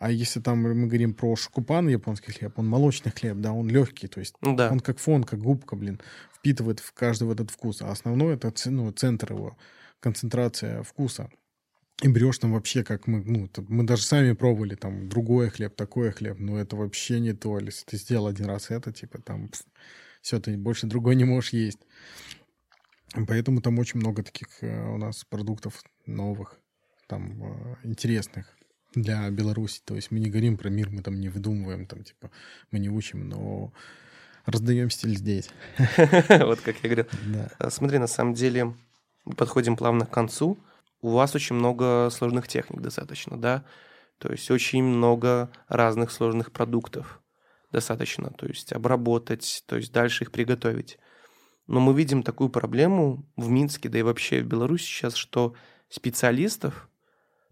А 0.04 0.12
если 0.12 0.42
там 0.42 0.62
мы 0.62 0.88
говорим 0.88 1.14
про 1.14 1.34
шокупан, 1.38 1.88
японский 1.88 2.34
хлеб, 2.34 2.60
он 2.60 2.68
молочный 2.68 3.10
хлеб, 3.10 3.38
да, 3.38 3.54
он 3.54 3.70
легкий, 3.70 4.08
то 4.08 4.20
есть 4.20 4.36
да. 4.42 4.70
он 4.70 4.82
как 4.82 5.00
фон, 5.00 5.24
как 5.24 5.40
губка, 5.40 5.78
блин, 5.78 6.02
впитывает 6.36 6.82
в 6.82 6.92
каждый 6.92 7.24
в 7.24 7.32
этот 7.32 7.52
вкус. 7.52 7.82
А 7.82 7.90
основной 7.90 8.34
это 8.34 8.52
ну, 8.66 8.92
центр 8.92 9.32
его, 9.32 9.58
концентрация 10.02 10.84
вкуса. 10.84 11.30
И 12.02 12.10
берешь 12.10 12.38
там 12.38 12.52
вообще, 12.52 12.84
как 12.84 13.08
мы, 13.08 13.24
ну, 13.24 13.50
мы 13.70 13.86
даже 13.86 14.04
сами 14.04 14.34
пробовали, 14.34 14.76
там, 14.76 15.08
другой 15.08 15.50
хлеб, 15.50 15.74
такой 15.74 16.12
хлеб, 16.12 16.38
но 16.38 16.60
это 16.60 16.76
вообще 16.76 17.22
не 17.22 17.32
то. 17.32 17.58
Если 17.60 17.86
ты 17.86 17.96
сделал 17.96 18.28
один 18.28 18.48
раз 18.48 18.72
это, 18.72 18.92
типа, 18.92 19.22
там, 19.22 19.52
все, 20.22 20.38
ты 20.42 20.58
больше 20.58 20.86
другой 20.86 21.16
не 21.16 21.24
можешь 21.24 21.54
есть. 21.54 21.80
Поэтому 23.26 23.62
там 23.62 23.80
очень 23.80 24.02
много 24.02 24.22
таких 24.22 24.50
э, 24.64 24.86
у 24.90 24.98
нас 24.98 25.24
продуктов 25.24 25.82
новых, 26.06 26.60
там, 27.08 27.42
э, 27.42 27.76
интересных 27.86 28.54
для 28.95 29.30
Беларуси. 29.30 29.82
То 29.86 29.95
есть 29.95 30.11
мы 30.11 30.20
не 30.20 30.30
говорим 30.30 30.57
про 30.57 30.70
мир, 30.70 30.90
мы 30.90 31.02
там 31.02 31.20
не 31.20 31.30
выдумываем, 31.30 31.86
там, 31.86 32.03
типа, 32.03 32.32
мы 32.72 32.80
не 32.80 32.90
учим, 32.90 33.28
но 33.28 33.74
раздаем 34.45 34.90
стиль 34.90 35.18
здесь. 35.18 35.49
Вот 36.30 36.61
как 36.61 36.76
я 36.84 36.90
говорил. 36.90 37.06
А, 37.60 37.70
смотри, 37.70 37.98
на 37.98 38.07
самом 38.07 38.34
деле, 38.34 38.74
мы 39.26 39.34
подходим 39.36 39.76
плавно 39.76 40.06
к 40.06 40.11
концу. 40.11 40.57
У 41.02 41.10
вас 41.10 41.36
очень 41.36 41.56
много 41.56 42.10
сложных 42.11 42.48
техник 42.48 42.82
достаточно, 42.82 43.40
да? 43.40 43.65
То 44.20 44.32
есть 44.32 44.49
очень 44.52 44.84
много 44.84 45.49
разных 45.68 46.11
сложных 46.11 46.52
продуктов 46.52 47.22
достаточно. 47.72 48.30
То 48.30 48.45
есть 48.45 48.72
обработать, 48.72 49.64
то 49.68 49.76
есть 49.76 49.91
дальше 49.91 50.24
их 50.24 50.32
приготовить. 50.32 50.98
Но 51.68 51.80
мы 51.80 51.94
видим 51.94 52.24
такую 52.24 52.49
проблему 52.49 53.26
в 53.36 53.49
Минске, 53.49 53.90
да 53.90 53.99
и 53.99 54.02
вообще 54.02 54.41
в 54.41 54.48
Беларуси 54.48 54.84
сейчас, 54.84 55.15
что 55.15 55.56
специалистов, 55.90 56.90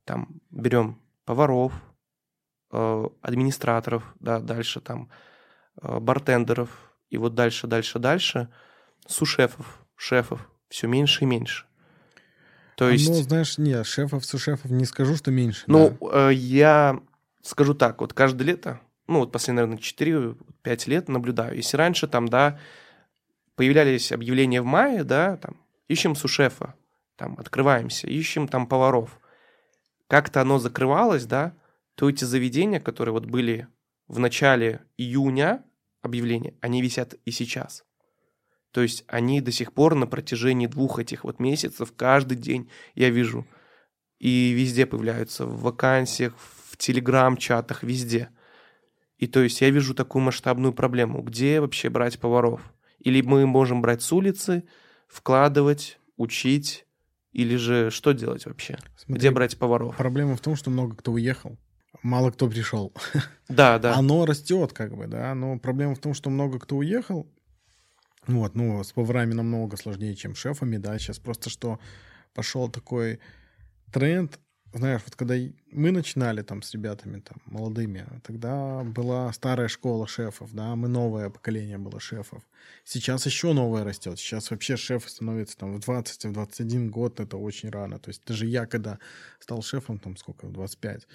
там 0.03 0.41
берем 0.49 0.99
поваров, 1.25 1.73
э, 2.71 3.07
администраторов, 3.21 4.13
да, 4.19 4.39
дальше 4.39 4.81
там 4.81 5.09
э, 5.81 5.99
бартендеров, 5.99 6.69
и 7.09 7.17
вот 7.17 7.35
дальше, 7.35 7.67
дальше, 7.67 7.99
дальше, 7.99 8.49
сушефов, 9.07 9.85
шефов, 9.95 10.49
все 10.69 10.87
меньше 10.87 11.23
и 11.23 11.27
меньше. 11.27 11.65
То 12.75 12.89
есть... 12.89 13.09
Ну, 13.09 13.15
знаешь, 13.15 13.57
не, 13.57 13.83
шефов, 13.83 14.25
сушефов 14.25 14.71
не 14.71 14.85
скажу, 14.85 15.15
что 15.15 15.31
меньше. 15.31 15.63
Ну, 15.67 15.97
да. 16.01 16.29
э, 16.29 16.33
я 16.33 16.99
скажу 17.43 17.73
так, 17.73 18.01
вот 18.01 18.13
каждое 18.13 18.45
лето, 18.45 18.79
ну, 19.07 19.19
вот 19.19 19.31
последние, 19.31 19.65
наверное, 19.65 20.35
4-5 20.63 20.89
лет 20.89 21.09
наблюдаю. 21.09 21.55
Если 21.55 21.77
раньше 21.77 22.07
там, 22.07 22.27
да, 22.27 22.59
появлялись 23.55 24.11
объявления 24.11 24.61
в 24.61 24.65
мае, 24.65 25.03
да, 25.03 25.37
там, 25.37 25.57
ищем 25.87 26.15
сушефа, 26.15 26.75
там, 27.17 27.35
открываемся, 27.37 28.07
ищем 28.07 28.47
там 28.47 28.65
поваров 28.67 29.20
как-то 30.11 30.41
оно 30.41 30.59
закрывалось, 30.59 31.25
да, 31.25 31.55
то 31.95 32.09
эти 32.09 32.25
заведения, 32.25 32.81
которые 32.81 33.13
вот 33.13 33.27
были 33.27 33.69
в 34.09 34.19
начале 34.19 34.81
июня 34.97 35.63
объявления, 36.01 36.53
они 36.59 36.81
висят 36.81 37.13
и 37.23 37.31
сейчас. 37.31 37.85
То 38.71 38.81
есть 38.81 39.05
они 39.07 39.39
до 39.39 39.53
сих 39.53 39.71
пор 39.71 39.95
на 39.95 40.07
протяжении 40.07 40.67
двух 40.67 40.99
этих 40.99 41.23
вот 41.23 41.39
месяцев 41.39 41.93
каждый 41.95 42.35
день 42.35 42.69
я 42.93 43.09
вижу. 43.09 43.47
И 44.19 44.51
везде 44.51 44.85
появляются, 44.85 45.45
в 45.45 45.61
вакансиях, 45.61 46.33
в 46.37 46.75
телеграм-чатах, 46.75 47.81
везде. 47.81 48.31
И 49.15 49.27
то 49.27 49.39
есть 49.39 49.61
я 49.61 49.69
вижу 49.69 49.95
такую 49.95 50.23
масштабную 50.23 50.73
проблему. 50.73 51.21
Где 51.21 51.61
вообще 51.61 51.89
брать 51.89 52.19
поваров? 52.19 52.73
Или 52.99 53.21
мы 53.21 53.45
можем 53.47 53.81
брать 53.81 54.01
с 54.01 54.11
улицы, 54.11 54.65
вкладывать, 55.07 55.99
учить, 56.17 56.85
или 57.31 57.55
же 57.55 57.91
что 57.91 58.11
делать 58.11 58.45
вообще? 58.45 58.77
Смотри, 58.97 59.15
Где 59.19 59.31
брать 59.31 59.57
поваров? 59.57 59.95
Проблема 59.95 60.35
в 60.35 60.41
том, 60.41 60.55
что 60.55 60.69
много 60.69 60.95
кто 60.95 61.11
уехал, 61.13 61.57
мало 62.03 62.31
кто 62.31 62.49
пришел. 62.49 62.93
Да, 63.47 63.79
да. 63.79 63.95
Оно 63.95 64.25
растет, 64.25 64.71
как 64.71 64.95
бы, 64.95 65.07
да. 65.07 65.35
Но 65.35 65.59
проблема 65.59 65.93
в 65.93 65.99
том, 65.99 66.13
что 66.13 66.29
много 66.29 66.57
кто 66.57 66.77
уехал. 66.77 67.27
Вот, 68.27 68.55
ну, 68.55 68.81
с 68.81 68.93
поварами 68.93 69.33
намного 69.33 69.75
сложнее, 69.75 70.15
чем 70.15 70.35
шефами, 70.35 70.77
да. 70.77 70.97
Сейчас 70.97 71.19
просто 71.19 71.49
что 71.49 71.77
пошел 72.33 72.69
такой 72.69 73.19
тренд 73.91 74.39
знаешь, 74.73 75.01
вот 75.05 75.15
когда 75.15 75.35
мы 75.71 75.91
начинали 75.91 76.41
там 76.41 76.61
с 76.61 76.73
ребятами 76.73 77.19
там 77.19 77.37
молодыми, 77.45 78.05
тогда 78.23 78.83
была 78.83 79.31
старая 79.33 79.67
школа 79.67 80.07
шефов, 80.07 80.53
да, 80.53 80.75
мы 80.75 80.87
новое 80.87 81.29
поколение 81.29 81.77
было 81.77 81.99
шефов. 81.99 82.43
Сейчас 82.85 83.25
еще 83.25 83.53
новое 83.53 83.83
растет. 83.83 84.17
Сейчас 84.17 84.49
вообще 84.49 84.77
шефы 84.77 85.09
становятся 85.09 85.57
там 85.57 85.75
в 85.75 85.79
20, 85.79 86.25
в 86.25 86.31
21 86.31 86.89
год, 86.89 87.19
это 87.19 87.37
очень 87.37 87.69
рано. 87.69 87.99
То 87.99 88.09
есть 88.09 88.23
даже 88.25 88.45
я, 88.45 88.65
когда 88.65 88.99
стал 89.39 89.61
шефом, 89.61 89.99
там 89.99 90.15
сколько, 90.15 90.47
в 90.47 90.53
25, 90.53 91.07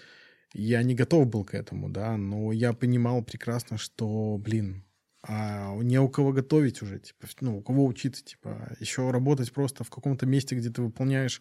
я 0.53 0.83
не 0.83 0.95
готов 0.95 1.27
был 1.27 1.45
к 1.45 1.55
этому, 1.55 1.89
да, 1.89 2.17
но 2.17 2.53
я 2.53 2.73
понимал 2.73 3.23
прекрасно, 3.23 3.79
что, 3.79 4.37
блин, 4.39 4.85
а 5.23 5.75
не 5.83 5.99
у 5.99 6.09
кого 6.09 6.33
готовить 6.33 6.83
уже, 6.83 7.01
типа, 7.01 7.27
ну, 7.41 7.59
у 7.59 7.63
кого 7.63 7.87
учиться, 7.87 8.25
типа, 8.25 8.77
еще 8.81 9.11
работать 9.11 9.53
просто 9.53 9.83
в 9.83 9.91
каком-то 9.91 10.25
месте, 10.27 10.55
где 10.55 10.71
ты 10.71 10.83
выполняешь 10.83 11.41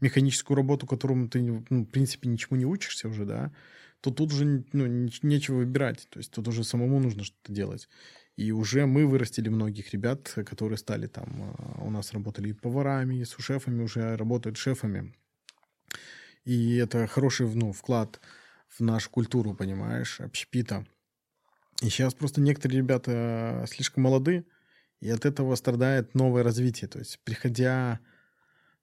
механическую 0.00 0.56
работу, 0.56 0.86
которому 0.86 1.28
ты, 1.28 1.40
ну, 1.42 1.84
в 1.84 1.86
принципе, 1.86 2.28
ничему 2.28 2.56
не 2.56 2.66
учишься 2.66 3.08
уже, 3.08 3.24
да, 3.24 3.52
то 4.00 4.10
тут 4.10 4.32
уже 4.32 4.64
ну, 4.72 4.86
нечего 5.22 5.56
выбирать. 5.56 6.06
То 6.10 6.18
есть 6.18 6.30
тут 6.30 6.46
уже 6.48 6.64
самому 6.64 7.00
нужно 7.00 7.24
что-то 7.24 7.52
делать. 7.52 7.88
И 8.36 8.52
уже 8.52 8.86
мы 8.86 9.06
вырастили 9.06 9.48
многих 9.48 9.92
ребят, 9.92 10.28
которые 10.46 10.76
стали 10.76 11.06
там, 11.06 11.54
а, 11.58 11.82
у 11.82 11.90
нас 11.90 12.12
работали 12.12 12.50
и 12.50 12.52
поварами, 12.52 13.16
и 13.16 13.24
сушефами, 13.24 13.82
уже 13.82 14.16
работают 14.16 14.58
шефами. 14.58 15.14
И 16.44 16.76
это 16.76 17.06
хороший 17.06 17.52
ну, 17.54 17.72
вклад 17.72 18.20
в 18.68 18.80
нашу 18.80 19.10
культуру, 19.10 19.54
понимаешь, 19.54 20.20
общепита. 20.20 20.86
И 21.82 21.88
сейчас 21.88 22.14
просто 22.14 22.40
некоторые 22.40 22.78
ребята 22.78 23.64
слишком 23.68 24.04
молоды, 24.04 24.46
и 25.00 25.10
от 25.10 25.24
этого 25.24 25.54
страдает 25.54 26.14
новое 26.14 26.42
развитие. 26.42 26.88
То 26.88 26.98
есть, 26.98 27.18
приходя 27.24 28.00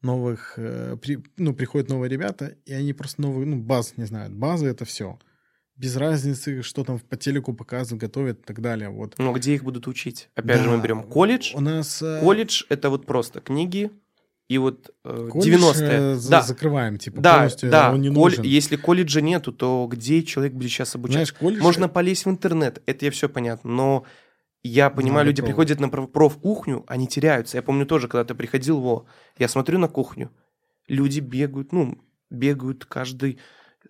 новых, 0.03 0.53
э, 0.57 0.97
при, 1.01 1.23
ну, 1.37 1.53
приходят 1.53 1.89
новые 1.89 2.09
ребята, 2.09 2.55
и 2.65 2.73
они 2.73 2.93
просто 2.93 3.21
новые, 3.21 3.45
ну, 3.45 3.57
баз 3.57 3.93
не 3.97 4.05
знают. 4.05 4.33
База— 4.33 4.67
это 4.67 4.85
все. 4.85 5.19
Без 5.75 5.95
разницы, 5.95 6.61
что 6.61 6.83
там 6.83 6.99
по 6.99 7.15
телеку 7.17 7.53
показывают, 7.53 8.01
готовят 8.01 8.39
и 8.41 8.43
так 8.43 8.61
далее. 8.61 8.89
Вот. 8.89 9.15
Но 9.17 9.33
где 9.33 9.55
их 9.55 9.63
будут 9.63 9.87
учить? 9.87 10.29
Опять 10.35 10.57
да. 10.57 10.63
же, 10.63 10.69
мы 10.69 10.81
берем 10.81 11.03
колледж. 11.03 11.53
У 11.55 11.61
нас... 11.61 12.01
Э, 12.01 12.19
колледж— 12.21 12.63
это 12.69 12.89
вот 12.89 13.05
просто 13.05 13.39
книги, 13.39 13.89
и 14.49 14.57
вот 14.57 14.91
э, 15.05 15.29
90-е. 15.33 16.15
Э, 16.15 16.19
да. 16.29 16.41
Закрываем, 16.41 16.97
типа, 16.97 17.21
да, 17.21 17.35
полностью 17.35 17.71
да. 17.71 17.91
он 17.91 18.01
не 18.01 18.09
нужен. 18.09 18.43
Коль... 18.43 18.47
Если 18.47 18.75
колледжа 18.75 19.21
нету, 19.21 19.51
то 19.51 19.87
где 19.89 20.21
человек 20.21 20.53
будет 20.53 20.69
сейчас 20.69 20.95
обучаться? 20.95 21.13
Знаешь, 21.13 21.33
колледж... 21.33 21.61
Можно 21.61 21.89
полезть 21.89 22.25
в 22.25 22.29
интернет, 22.29 22.81
это 22.85 23.05
я 23.05 23.11
все 23.11 23.29
понятно, 23.29 23.71
но 23.71 24.05
я 24.63 24.89
понимаю, 24.89 25.25
люди 25.25 25.41
пробовать. 25.41 25.67
приходят 25.67 25.79
на 25.79 26.07
проф-кухню, 26.07 26.85
они 26.87 27.07
теряются. 27.07 27.57
Я 27.57 27.63
помню 27.63 27.85
тоже, 27.85 28.07
когда 28.07 28.23
ты 28.23 28.33
приходил, 28.33 28.79
во, 28.79 29.05
я 29.37 29.47
смотрю 29.47 29.77
на 29.77 29.87
кухню, 29.87 30.31
люди 30.87 31.19
бегают, 31.19 31.73
ну, 31.73 31.97
бегают, 32.29 32.85
каждый 32.85 33.39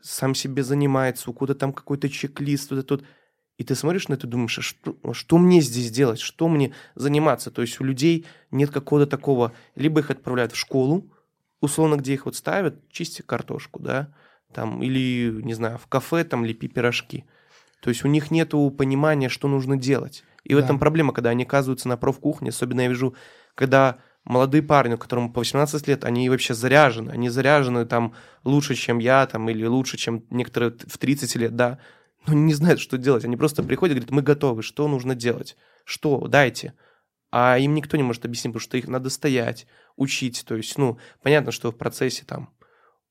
сам 0.02 0.36
себе 0.36 0.64
занимается, 0.64 1.30
у 1.30 1.34
кого-то 1.34 1.56
там 1.56 1.74
какой-то 1.74 2.10
чек-лист, 2.10 2.72
вот 2.72 2.88
тут. 2.88 3.06
И 3.58 3.64
ты 3.64 3.76
смотришь 3.76 4.08
на 4.08 4.16
это 4.16 4.26
и 4.26 4.30
думаешь, 4.30 4.58
а 4.58 4.62
что, 4.64 4.98
а 5.04 5.14
что 5.14 5.38
мне 5.38 5.62
здесь 5.62 5.92
делать, 5.92 6.20
что 6.20 6.48
мне 6.48 6.74
заниматься? 6.96 7.52
То 7.52 7.62
есть 7.62 7.80
у 7.80 7.84
людей 7.84 8.26
нет 8.50 8.72
какого-то 8.72 9.06
такого, 9.06 9.54
либо 9.76 10.00
их 10.00 10.10
отправляют 10.10 10.54
в 10.54 10.58
школу, 10.58 11.12
условно, 11.62 11.96
где 11.96 12.14
их 12.14 12.26
вот 12.26 12.36
ставят, 12.36 12.90
чисти 12.90 13.22
картошку, 13.22 13.80
да, 13.80 14.14
там, 14.52 14.82
или, 14.82 15.40
не 15.44 15.54
знаю, 15.54 15.78
в 15.78 15.86
кафе 15.86 16.24
там 16.24 16.44
лепи 16.44 16.68
пирожки. 16.68 17.26
То 17.82 17.90
есть 17.90 18.04
у 18.04 18.08
них 18.08 18.32
нет 18.32 18.50
понимания, 18.50 19.30
что 19.30 19.48
нужно 19.48 19.78
делать. 19.78 20.24
И 20.44 20.54
да. 20.54 20.62
в 20.62 20.64
этом 20.64 20.80
проблема, 20.80 21.14
когда 21.14 21.30
они 21.30 21.44
оказываются 21.44 21.88
на 21.88 21.98
профкухне. 21.98 22.50
Особенно 22.50 22.82
я 22.82 22.90
вижу, 22.90 23.16
когда 23.56 24.00
молодые 24.26 24.62
парни, 24.62 24.96
которым 24.96 25.32
по 25.32 25.40
18 25.40 25.88
лет, 25.88 26.06
они 26.06 26.30
вообще 26.30 26.54
заряжены. 26.54 27.12
Они 27.12 27.30
заряжены 27.30 27.86
там 27.86 28.14
лучше, 28.44 28.76
чем 28.76 29.00
я, 29.00 29.26
там, 29.26 29.50
или 29.50 29.66
лучше, 29.66 29.98
чем 29.98 30.26
некоторые 30.30 30.72
в 30.72 30.98
30 30.98 31.36
лет, 31.36 31.56
да. 31.56 31.80
Но 32.26 32.34
не 32.34 32.54
знают, 32.54 32.80
что 32.80 32.98
делать. 32.98 33.26
Они 33.26 33.36
просто 33.36 33.64
приходят 33.64 33.98
и 33.98 34.00
говорят, 34.00 34.12
мы 34.12 34.22
готовы, 34.22 34.64
что 34.64 34.88
нужно 34.88 35.16
делать? 35.16 35.58
Что? 35.84 36.28
Дайте. 36.28 36.74
А 37.32 37.58
им 37.58 37.74
никто 37.74 37.98
не 37.98 38.04
может 38.04 38.26
объяснить, 38.26 38.54
потому 38.54 38.64
что 38.64 38.78
их 38.78 38.88
надо 38.88 39.10
стоять, 39.10 39.68
учить. 39.96 40.46
То 40.48 40.56
есть, 40.56 40.78
ну, 40.78 41.00
понятно, 41.22 41.52
что 41.52 41.72
в 41.72 41.78
процессе 41.78 42.24
там 42.26 42.54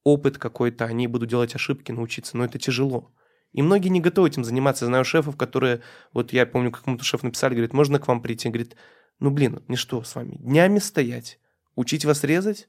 опыт 0.04 0.38
какой-то, 0.38 0.84
они 0.84 1.06
будут 1.08 1.28
делать 1.28 1.54
ошибки, 1.54 1.92
научиться, 1.92 2.36
но 2.36 2.44
это 2.44 2.58
тяжело. 2.58 3.12
И 3.52 3.62
многие 3.62 3.88
не 3.88 4.00
готовы 4.00 4.28
этим 4.28 4.44
заниматься. 4.44 4.84
Я 4.84 4.88
знаю 4.88 5.04
шефов, 5.04 5.36
которые, 5.36 5.82
вот 6.12 6.32
я 6.32 6.46
помню, 6.46 6.70
какому-то 6.70 7.04
шефу 7.04 7.26
написали, 7.26 7.54
говорит, 7.54 7.72
можно 7.72 7.98
к 7.98 8.08
вам 8.08 8.22
прийти? 8.22 8.48
Он 8.48 8.52
говорит, 8.52 8.76
ну 9.18 9.30
блин, 9.30 9.62
не 9.68 9.76
что 9.76 10.02
с 10.02 10.14
вами, 10.14 10.36
днями 10.36 10.78
стоять, 10.78 11.38
учить 11.76 12.04
вас 12.04 12.24
резать? 12.24 12.68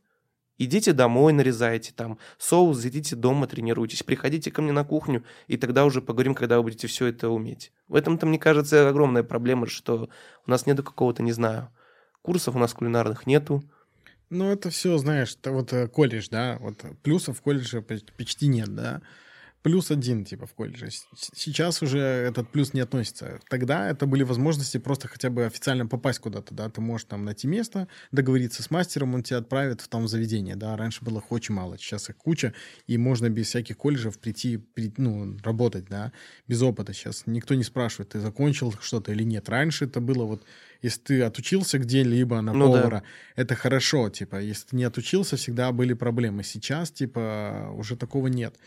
Идите 0.60 0.94
домой, 0.94 1.34
нарезайте 1.34 1.94
там 1.96 2.20
соус, 2.38 2.86
идите 2.86 3.16
дома, 3.16 3.48
тренируйтесь, 3.48 4.04
приходите 4.04 4.52
ко 4.52 4.62
мне 4.62 4.72
на 4.72 4.84
кухню, 4.84 5.24
и 5.48 5.58
тогда 5.58 5.84
уже 5.84 6.00
поговорим, 6.00 6.36
когда 6.36 6.58
вы 6.58 6.64
будете 6.64 6.88
все 6.88 7.08
это 7.08 7.30
уметь. 7.30 7.72
В 7.88 7.96
этом-то, 7.96 8.28
мне 8.28 8.38
кажется, 8.38 8.88
огромная 8.88 9.24
проблема, 9.24 9.66
что 9.66 10.10
у 10.46 10.52
нас 10.52 10.68
нету 10.68 10.84
какого-то, 10.84 11.24
не 11.24 11.32
знаю, 11.32 11.70
курсов 12.22 12.56
у 12.56 12.60
нас 12.60 12.74
кулинарных 12.74 13.26
нету, 13.26 13.64
ну, 14.30 14.52
это 14.52 14.72
все, 14.72 14.98
знаешь, 14.98 15.38
вот 15.44 15.74
э, 15.74 15.88
колледж, 15.88 16.28
да, 16.32 16.58
вот 16.60 16.84
плюсов 17.04 17.38
в 17.38 17.42
колледже 17.42 17.82
почти 17.82 18.48
нет, 18.48 18.74
да 18.74 19.02
плюс 19.64 19.92
один, 19.92 20.26
типа, 20.26 20.46
в 20.46 20.54
колледже. 20.54 20.90
Сейчас 21.16 21.82
уже 21.82 22.00
этот 22.00 22.50
плюс 22.50 22.74
не 22.74 22.82
относится. 22.82 23.40
Тогда 23.50 23.90
это 23.90 24.06
были 24.06 24.24
возможности 24.24 24.78
просто 24.78 25.08
хотя 25.08 25.30
бы 25.30 25.46
официально 25.46 25.88
попасть 25.88 26.20
куда-то, 26.20 26.54
да. 26.54 26.70
Ты 26.70 26.82
можешь 26.82 27.06
там 27.06 27.26
найти 27.26 27.48
место, 27.48 27.88
договориться 28.12 28.62
с 28.62 28.70
мастером, 28.70 29.16
он 29.16 29.24
тебя 29.24 29.38
отправит 29.38 29.82
в 29.82 29.88
там 29.88 30.08
заведение, 30.08 30.56
да. 30.56 30.76
Раньше 30.76 31.04
было 31.04 31.20
их 31.20 31.32
очень 31.32 31.56
мало, 31.56 31.78
сейчас 31.78 32.10
их 32.10 32.18
куча, 32.18 32.54
и 32.88 32.98
можно 32.98 33.30
без 33.30 33.48
всяких 33.48 33.78
колледжев 33.78 34.20
прийти, 34.20 34.58
при, 34.58 34.94
ну, 34.98 35.38
работать, 35.44 35.86
да, 35.86 36.12
без 36.48 36.62
опыта. 36.62 36.94
Сейчас 36.94 37.24
никто 37.26 37.56
не 37.56 37.64
спрашивает, 37.64 38.10
ты 38.10 38.20
закончил 38.20 38.74
что-то 38.82 39.14
или 39.14 39.24
нет. 39.24 39.48
Раньше 39.50 39.86
это 39.86 40.02
было 40.02 40.26
вот 40.26 40.44
если 40.82 41.00
ты 41.00 41.22
отучился 41.22 41.80
где-либо 41.80 42.42
на 42.42 42.52
ну, 42.52 42.68
повара, 42.68 43.04
да. 43.36 43.42
это 43.42 43.56
хорошо, 43.56 44.10
типа, 44.10 44.42
если 44.42 44.68
ты 44.68 44.76
не 44.76 44.84
отучился, 44.84 45.38
всегда 45.38 45.72
были 45.72 45.94
проблемы. 45.94 46.44
Сейчас, 46.44 46.92
типа, 46.92 47.72
уже 47.74 47.96
такого 47.96 48.28
нет 48.28 48.58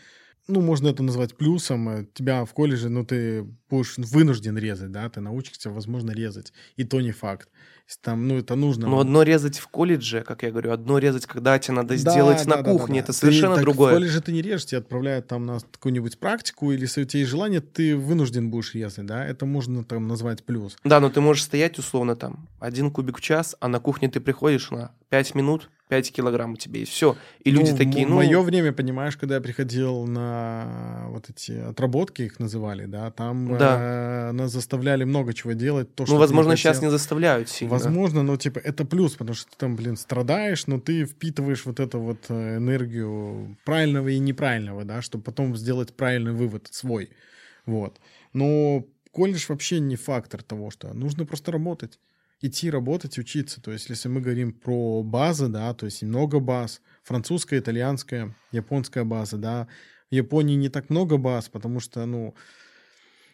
ну, 0.47 0.61
можно 0.61 0.87
это 0.87 1.03
назвать 1.03 1.35
плюсом. 1.35 1.89
Э, 1.89 2.05
тебя 2.13 2.45
в 2.45 2.53
колледже, 2.53 2.89
ну, 2.89 3.05
ты 3.05 3.43
будешь 3.69 3.97
вынужден 3.97 4.57
резать, 4.57 4.91
да, 4.91 5.09
ты 5.09 5.19
научишься, 5.19 5.69
возможно, 5.69 6.11
резать. 6.11 6.53
И 6.75 6.83
то 6.83 7.01
не 7.01 7.11
факт. 7.11 7.49
Если 7.87 8.01
там, 8.01 8.27
ну, 8.27 8.37
это 8.37 8.55
нужно. 8.55 8.87
Ну, 8.87 8.99
одно 8.99 9.23
резать 9.23 9.59
в 9.59 9.67
колледже, 9.67 10.21
как 10.21 10.43
я 10.43 10.51
говорю, 10.51 10.71
одно 10.71 10.97
резать, 10.97 11.25
когда 11.25 11.57
тебе 11.59 11.75
надо 11.75 11.89
да, 11.89 11.95
сделать 11.95 12.43
да, 12.45 12.57
на 12.57 12.63
да, 12.63 12.71
кухне, 12.71 12.95
да, 12.95 13.07
да. 13.07 13.11
это 13.11 13.13
совершенно 13.13 13.55
ты, 13.55 13.61
другое. 13.61 13.91
в 13.91 13.95
колледже 13.95 14.21
ты 14.21 14.31
не 14.31 14.41
режешь, 14.41 14.65
тебя 14.65 14.79
отправляют 14.79 15.27
там 15.27 15.45
на 15.45 15.59
какую-нибудь 15.59 16.19
практику, 16.19 16.71
или 16.71 16.81
если 16.81 17.03
у 17.03 17.05
тебя 17.05 17.19
есть 17.19 17.31
желание, 17.31 17.61
ты 17.61 17.95
вынужден 17.95 18.49
будешь 18.49 18.73
резать, 18.73 19.05
да, 19.05 19.25
это 19.25 19.45
можно 19.45 19.83
там 19.83 20.07
назвать 20.07 20.43
плюс. 20.43 20.75
Да, 20.83 20.99
но 20.99 21.09
ты 21.09 21.21
можешь 21.21 21.43
стоять 21.43 21.77
условно 21.79 22.15
там 22.15 22.49
один 22.59 22.91
кубик 22.91 23.17
в 23.17 23.21
час, 23.21 23.55
а 23.59 23.67
на 23.67 23.79
кухне 23.79 24.09
ты 24.09 24.19
приходишь 24.19 24.69
на 24.71 24.91
5 25.09 25.35
минут, 25.35 25.69
5 25.87 26.11
килограмм 26.11 26.53
у 26.53 26.55
тебя, 26.57 26.81
и 26.81 26.85
все. 26.85 27.15
И 27.43 27.51
люди 27.51 27.71
ну, 27.71 27.77
такие, 27.77 28.05
ну... 28.05 28.13
В 28.13 28.15
мое 28.17 28.41
время, 28.41 28.73
понимаешь, 28.73 29.15
когда 29.15 29.35
я 29.35 29.41
приходил 29.41 30.05
на 30.05 31.05
вот 31.09 31.29
эти 31.29 31.51
отработки, 31.51 32.23
их 32.23 32.39
называли, 32.39 32.85
да, 32.85 33.11
там 33.11 33.57
да. 33.57 34.29
Э, 34.29 34.31
нас 34.33 34.51
заставляли 34.51 35.05
много 35.05 35.33
чего 35.33 35.53
делать. 35.53 35.93
То, 35.95 36.03
ну, 36.03 36.07
что 36.07 36.17
возможно, 36.17 36.51
не 36.51 36.57
сейчас 36.57 36.81
не 36.81 36.89
заставляют 36.89 37.49
сильно. 37.49 37.71
Возможно, 37.71 38.23
но, 38.23 38.35
типа, 38.35 38.59
это 38.59 38.85
плюс, 38.85 39.13
потому 39.13 39.35
что 39.35 39.49
ты 39.49 39.57
там, 39.57 39.75
блин, 39.75 39.95
страдаешь, 39.95 40.67
но 40.67 40.79
ты 40.79 41.05
впитываешь 41.05 41.65
вот 41.65 41.79
эту 41.79 41.99
вот 41.99 42.25
э, 42.29 42.57
энергию 42.57 43.57
правильного 43.63 44.09
и 44.09 44.19
неправильного, 44.19 44.83
да, 44.83 45.01
чтобы 45.01 45.23
потом 45.23 45.55
сделать 45.55 45.93
правильный 45.93 46.33
вывод 46.33 46.67
свой. 46.71 47.11
Вот. 47.65 47.99
Но 48.33 48.85
колледж 49.11 49.45
вообще 49.47 49.79
не 49.79 49.95
фактор 49.95 50.43
того, 50.43 50.69
что 50.69 50.93
нужно 50.93 51.25
просто 51.25 51.51
работать 51.51 51.97
идти 52.41 52.69
работать, 52.69 53.17
учиться. 53.17 53.61
То 53.61 53.71
есть, 53.71 53.89
если 53.89 54.09
мы 54.09 54.21
говорим 54.21 54.53
про 54.53 55.03
базы, 55.03 55.47
да, 55.47 55.73
то 55.73 55.85
есть 55.85 56.03
много 56.03 56.39
баз, 56.39 56.81
французская, 57.03 57.59
итальянская, 57.59 58.35
японская 58.51 59.03
база, 59.03 59.37
да. 59.37 59.67
В 60.09 60.15
Японии 60.15 60.55
не 60.55 60.69
так 60.69 60.89
много 60.89 61.17
баз, 61.17 61.49
потому 61.49 61.79
что, 61.79 62.05
ну, 62.05 62.35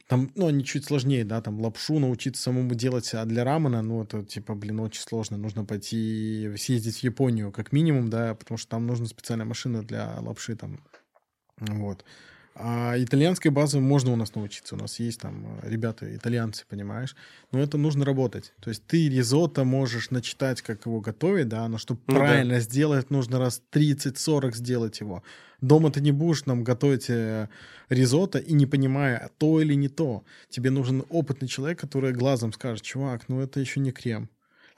там, 0.07 0.31
ну, 0.35 0.47
они 0.47 0.63
чуть 0.65 0.85
сложнее, 0.85 1.23
да, 1.23 1.41
там 1.41 1.61
лапшу 1.61 1.99
научиться 1.99 2.41
самому 2.41 2.75
делать, 2.75 3.13
а 3.13 3.25
для 3.25 3.43
рамена, 3.43 3.81
ну, 3.81 4.03
это, 4.03 4.23
типа, 4.23 4.53
блин, 4.55 4.79
очень 4.79 5.01
сложно. 5.01 5.37
Нужно 5.37 5.65
пойти 5.65 6.51
съездить 6.57 6.99
в 6.99 7.03
Японию 7.03 7.51
как 7.51 7.71
минимум, 7.71 8.09
да, 8.09 8.35
потому 8.35 8.57
что 8.57 8.71
там 8.71 8.85
нужна 8.87 9.05
специальная 9.05 9.45
машина 9.45 9.83
для 9.83 10.19
лапши 10.19 10.55
там, 10.55 10.83
вот. 11.57 12.03
А 12.55 12.93
итальянской 12.97 13.49
базы 13.49 13.79
можно 13.79 14.11
у 14.13 14.15
нас 14.15 14.35
научиться. 14.35 14.75
У 14.75 14.77
нас 14.77 14.99
есть 14.99 15.19
там 15.19 15.59
э, 15.63 15.69
ребята, 15.69 16.15
итальянцы, 16.15 16.65
понимаешь? 16.69 17.15
Но 17.51 17.59
это 17.59 17.77
нужно 17.77 18.05
работать. 18.05 18.53
То 18.61 18.69
есть 18.69 18.85
ты 18.85 19.09
ризотто 19.09 19.63
можешь 19.63 20.11
начитать, 20.11 20.61
как 20.61 20.85
его 20.85 21.01
готовить, 21.01 21.47
да, 21.47 21.67
но 21.67 21.79
чтобы 21.79 22.01
ну, 22.05 22.15
правильно 22.15 22.55
да. 22.55 22.59
сделать, 22.59 23.09
нужно 23.09 23.39
раз 23.39 23.61
30-40 23.71 24.53
сделать 24.53 24.99
его. 24.99 25.23
Дома 25.61 25.91
ты 25.91 26.01
не 26.01 26.11
будешь 26.11 26.45
нам 26.45 26.63
готовить 26.63 27.09
э, 27.09 27.49
ризотто 27.89 28.37
и 28.37 28.53
не 28.53 28.67
понимая, 28.67 29.31
то 29.39 29.59
или 29.59 29.73
не 29.73 29.89
то. 29.89 30.23
Тебе 30.49 30.69
нужен 30.69 31.03
опытный 31.09 31.47
человек, 31.47 31.79
который 31.79 32.13
глазом 32.13 32.53
скажет, 32.53 32.83
чувак, 32.83 33.29
ну 33.29 33.39
это 33.39 33.61
еще 33.61 33.79
не 33.79 33.91
крем. 33.91 34.29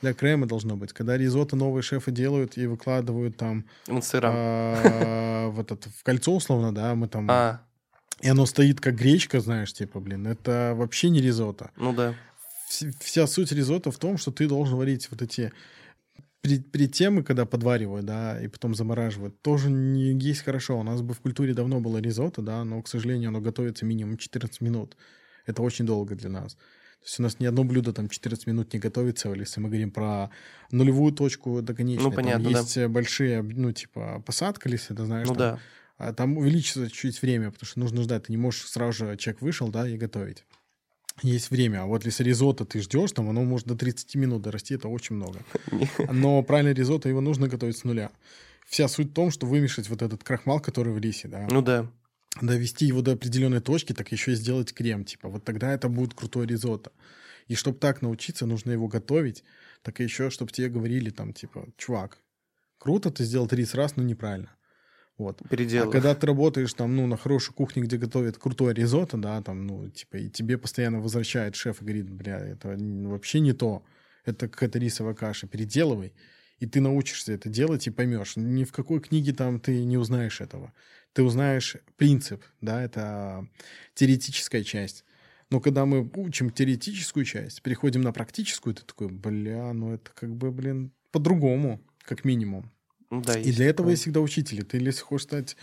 для 0.02 0.14
крема 0.14 0.46
должно 0.46 0.78
быть. 0.78 0.94
Когда 0.94 1.18
ризотто 1.18 1.58
новые 1.58 1.84
шефы 1.84 2.12
делают 2.12 2.58
и 2.58 2.68
выкладывают 2.68 3.36
там 3.36 3.66
Инстаграм. 3.88 4.34
а, 4.34 5.50
в 5.50 5.60
этот 5.60 5.86
в 5.86 6.04
кольцо 6.04 6.34
условно, 6.34 6.74
да, 6.74 6.96
мы 6.96 7.08
там 7.08 7.28
А, 7.30 7.62
и 8.22 8.30
оно 8.30 8.46
стоит 8.46 8.80
как 8.82 8.96
гречка, 8.96 9.40
знаешь, 9.40 9.74
типа, 9.74 10.00
блин, 10.00 10.26
это 10.28 10.74
вообще 10.76 11.10
не 11.10 11.22
ризотто. 11.22 11.72
ну 11.76 11.94
да. 11.94 12.16
Вс- 12.70 12.92
Вся 13.00 13.28
суть 13.28 13.52
ризотто 13.52 13.92
в 13.92 13.98
том, 13.98 14.18
что 14.18 14.32
ты 14.32 14.48
должен 14.48 14.78
варить 14.78 15.10
вот 15.12 15.22
эти 15.22 15.52
перед, 16.42 16.72
перед 16.72 16.92
тем, 16.94 17.20
и 17.20 17.24
когда 17.24 17.46
подваривают, 17.46 18.06
да, 18.06 18.42
и 18.42 18.48
потом 18.48 18.76
замораживают, 18.76 19.42
тоже 19.42 19.70
не 19.70 20.14
есть 20.20 20.42
хорошо. 20.44 20.80
У 20.80 20.84
нас 20.84 21.02
бы 21.02 21.14
в 21.14 21.20
культуре 21.20 21.54
давно 21.54 21.80
было 21.80 21.98
ризотто, 22.00 22.42
да, 22.42 22.64
но, 22.64 22.82
к 22.82 22.88
сожалению, 22.88 23.30
оно 23.30 23.42
готовится 23.42 23.86
минимум 23.86 24.18
14 24.18 24.62
минут. 24.62 24.96
Это 25.46 25.62
очень 25.62 25.86
долго 25.86 26.16
для 26.16 26.30
нас. 26.30 26.56
То 26.56 27.08
есть 27.08 27.20
у 27.20 27.24
нас 27.24 27.40
ни 27.40 27.46
одно 27.46 27.64
блюдо 27.64 27.94
там 27.94 28.10
14 28.10 28.48
минут 28.48 28.74
не 28.74 28.80
готовится, 28.80 29.32
если 29.34 29.60
мы 29.60 29.70
говорим 29.70 29.92
про 29.92 30.32
нулевую 30.72 31.12
точку 31.14 31.62
до 31.62 31.76
конечной. 31.76 32.10
Ну, 32.10 32.12
понятно, 32.12 32.50
там 32.52 32.64
есть 32.64 32.78
большие, 32.88 33.44
ну, 33.44 33.72
типа, 33.72 34.24
посадка, 34.26 34.70
если 34.70 34.96
ты 34.96 35.06
знаешь. 35.06 35.28
Ну 35.28 35.36
там, 35.36 35.56
да. 35.56 35.60
А 35.98 36.14
там 36.14 36.38
увеличится 36.38 36.90
чуть 36.90 37.22
время, 37.22 37.52
потому 37.52 37.68
что 37.68 37.80
нужно 37.80 38.04
ждать. 38.04 38.24
Ты 38.24 38.32
не 38.32 38.38
можешь 38.38 38.68
сразу 38.68 38.94
же 38.94 39.18
человек 39.18 39.42
вышел, 39.42 39.70
да, 39.70 39.88
и 39.88 39.98
готовить. 39.98 40.44
Есть 41.22 41.50
время. 41.50 41.84
А 41.84 41.86
вот 41.86 42.06
если 42.06 42.24
ризотто 42.24 42.66
ты 42.66 42.82
ждешь, 42.82 43.14
там 43.14 43.30
оно 43.30 43.44
может 43.44 43.68
до 43.68 43.76
30 43.76 44.16
минут 44.16 44.42
дорасти, 44.42 44.76
это 44.76 44.90
очень 44.90 45.16
много. 45.16 45.40
Но 46.12 46.44
правильно 46.44 46.74
ризотто, 46.74 47.08
его 47.08 47.22
нужно 47.22 47.48
готовить 47.48 47.78
с 47.78 47.86
нуля. 47.86 48.12
Вся 48.68 48.88
суть 48.90 49.12
в 49.12 49.14
том, 49.14 49.32
что 49.32 49.46
вымешать 49.46 49.88
вот 49.90 50.02
этот 50.02 50.24
крахмал, 50.24 50.60
который 50.60 50.92
в 50.94 50.98
рисе, 50.98 51.28
да, 51.30 51.48
Ну 51.50 51.62
да. 51.62 51.90
довести 52.42 52.86
его 52.88 53.02
до 53.02 53.14
определенной 53.14 53.62
точки, 53.62 53.94
так 53.94 54.12
еще 54.12 54.34
и 54.34 54.36
сделать 54.36 54.74
крем, 54.74 55.06
типа, 55.06 55.30
вот 55.30 55.46
тогда 55.46 55.72
это 55.72 55.88
будет 55.88 56.14
крутой 56.14 56.48
ризотто. 56.48 56.92
И 57.48 57.56
чтобы 57.56 57.78
так 57.78 58.02
научиться, 58.02 58.46
нужно 58.46 58.72
его 58.72 58.88
готовить, 58.88 59.44
так 59.84 60.02
и 60.02 60.04
еще, 60.04 60.30
чтобы 60.32 60.52
тебе 60.52 60.68
говорили 60.68 61.12
там, 61.12 61.32
типа, 61.32 61.70
чувак, 61.78 62.18
круто 62.80 63.12
ты 63.12 63.24
сделал 63.24 63.48
рис 63.52 63.76
раз, 63.76 63.96
но 63.96 64.04
неправильно. 64.04 64.55
Вот. 65.18 65.42
А 65.42 65.48
Переделал. 65.48 65.92
когда 65.92 66.14
ты 66.14 66.28
работаешь 66.28 66.74
там, 66.74 66.96
ну, 66.96 67.08
на 67.08 67.16
хорошей 67.16 67.54
кухне, 67.54 67.84
где 67.84 67.98
готовят 67.98 68.38
крутое 68.38 68.74
ризотто, 68.74 69.18
да, 69.18 69.42
там, 69.42 69.66
ну, 69.66 69.90
типа, 69.90 70.18
и 70.18 70.30
тебе 70.30 70.58
постоянно 70.58 71.00
возвращает 71.00 71.56
шеф 71.56 71.82
и 71.82 71.86
говорит, 71.86 72.10
бля, 72.10 72.38
это 72.38 72.76
вообще 72.78 73.40
не 73.40 73.54
то, 73.54 73.86
это 74.26 74.50
какая-то 74.50 74.78
рисовая 74.80 75.14
каша, 75.14 75.48
переделывай, 75.48 76.14
и 76.60 76.66
ты 76.66 76.82
научишься 76.82 77.34
это 77.34 77.48
делать 77.48 77.88
и 77.88 77.92
поймешь. 77.92 78.36
Ни 78.36 78.66
в 78.66 78.74
какой 78.74 79.00
книге 79.00 79.34
там 79.34 79.60
ты 79.60 79.84
не 79.86 79.98
узнаешь 79.98 80.42
этого. 80.42 80.74
Ты 81.14 81.24
узнаешь 81.24 81.78
принцип, 81.96 82.44
да, 82.60 82.82
это 82.82 83.48
теоретическая 83.94 84.64
часть. 84.64 85.06
Но 85.50 85.62
когда 85.62 85.86
мы 85.86 86.10
учим 86.16 86.50
теоретическую 86.50 87.24
часть, 87.24 87.62
переходим 87.62 88.02
на 88.02 88.12
практическую, 88.12 88.74
ты 88.74 88.84
такой, 88.84 89.08
бля, 89.08 89.72
ну 89.74 89.94
это 89.94 90.12
как 90.14 90.36
бы, 90.36 90.52
блин, 90.52 90.92
по-другому, 91.12 91.82
как 92.04 92.26
минимум. 92.26 92.72
Ну 93.16 93.22
да, 93.22 93.40
И 93.40 93.52
для 93.52 93.68
этого 93.68 93.90
есть 93.90 94.02
всегда 94.02 94.20
учители. 94.20 94.62
Ты, 94.62 94.78
если 94.78 95.02
хочешь 95.02 95.28
стать 95.28 95.58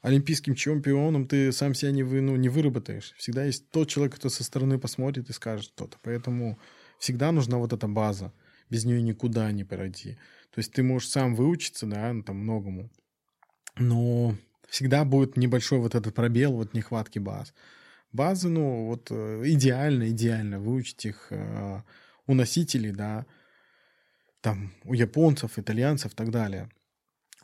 олимпийским 0.00 0.54
чемпионом, 0.54 1.26
ты 1.26 1.52
сам 1.52 1.74
себя 1.74 1.90
не, 1.90 2.02
вы, 2.02 2.20
ну, 2.20 2.36
не 2.36 2.48
выработаешь. 2.48 3.12
Всегда 3.18 3.44
есть 3.44 3.68
тот 3.70 3.88
человек, 3.88 4.14
кто 4.16 4.28
со 4.28 4.44
стороны 4.44 4.78
посмотрит 4.78 5.28
и 5.28 5.32
скажет 5.32 5.66
что-то. 5.66 5.98
Поэтому 6.02 6.58
всегда 6.98 7.32
нужна 7.32 7.58
вот 7.58 7.72
эта 7.72 7.86
база. 7.86 8.32
Без 8.70 8.84
нее 8.84 9.02
никуда 9.02 9.52
не 9.52 9.64
пройти. 9.64 10.14
То 10.54 10.60
есть 10.60 10.72
ты 10.72 10.82
можешь 10.82 11.10
сам 11.10 11.34
выучиться, 11.34 11.86
да, 11.86 12.12
ну, 12.12 12.22
там 12.22 12.38
многому. 12.38 12.90
Но 13.76 14.34
всегда 14.68 15.04
будет 15.04 15.36
небольшой 15.36 15.78
вот 15.80 15.94
этот 15.94 16.14
пробел, 16.14 16.52
вот 16.52 16.72
нехватки 16.72 17.18
баз. 17.18 17.52
Базы, 18.12 18.48
ну, 18.48 18.86
вот 18.86 19.08
э, 19.10 19.42
идеально, 19.44 20.08
идеально 20.08 20.58
выучить 20.58 21.04
их 21.04 21.26
э, 21.30 21.82
у 22.26 22.34
носителей, 22.34 22.92
да, 22.92 23.26
там, 24.40 24.72
у 24.84 24.94
японцев, 24.94 25.58
итальянцев 25.58 26.12
и 26.12 26.16
так 26.16 26.30
далее. 26.30 26.70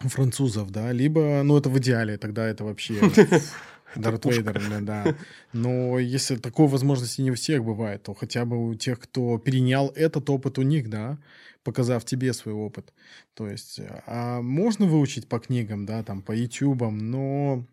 Французов, 0.09 0.71
да, 0.71 0.93
либо, 0.93 1.43
ну, 1.43 1.57
это 1.57 1.69
в 1.69 1.79
идеале, 1.79 2.19
тогда 2.19 2.47
это 2.47 2.65
вообще 2.65 2.95
Дарт 3.97 4.25
Вейдер, 4.25 4.81
да. 4.83 5.17
Но 5.53 5.99
если 5.99 6.37
такой 6.37 6.67
возможности 6.67 7.21
не 7.21 7.31
у 7.31 7.35
всех 7.35 7.65
бывает, 7.65 8.03
то 8.03 8.15
хотя 8.15 8.45
бы 8.45 8.71
у 8.71 8.75
тех, 8.75 8.99
кто 8.99 9.39
перенял 9.39 9.89
этот 9.95 10.29
опыт 10.31 10.59
у 10.59 10.63
них, 10.63 10.89
да, 10.89 11.19
показав 11.63 12.05
тебе 12.05 12.33
свой 12.33 12.55
опыт. 12.55 12.93
То 13.35 13.49
есть, 13.49 13.81
а 14.07 14.41
можно 14.41 14.87
выучить 14.87 15.29
по 15.29 15.39
книгам, 15.39 15.87
да, 15.87 16.03
там, 16.03 16.23
по 16.23 16.33
ютубам, 16.33 16.99
но 16.99 17.67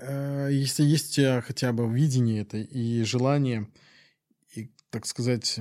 э, 0.00 0.48
если 0.52 0.82
есть 0.82 1.14
тебя 1.14 1.40
хотя 1.40 1.72
бы 1.72 1.88
видение 1.92 2.42
это 2.42 2.58
и 2.58 3.02
желание, 3.02 3.68
и, 4.54 4.70
так 4.90 5.06
сказать, 5.06 5.60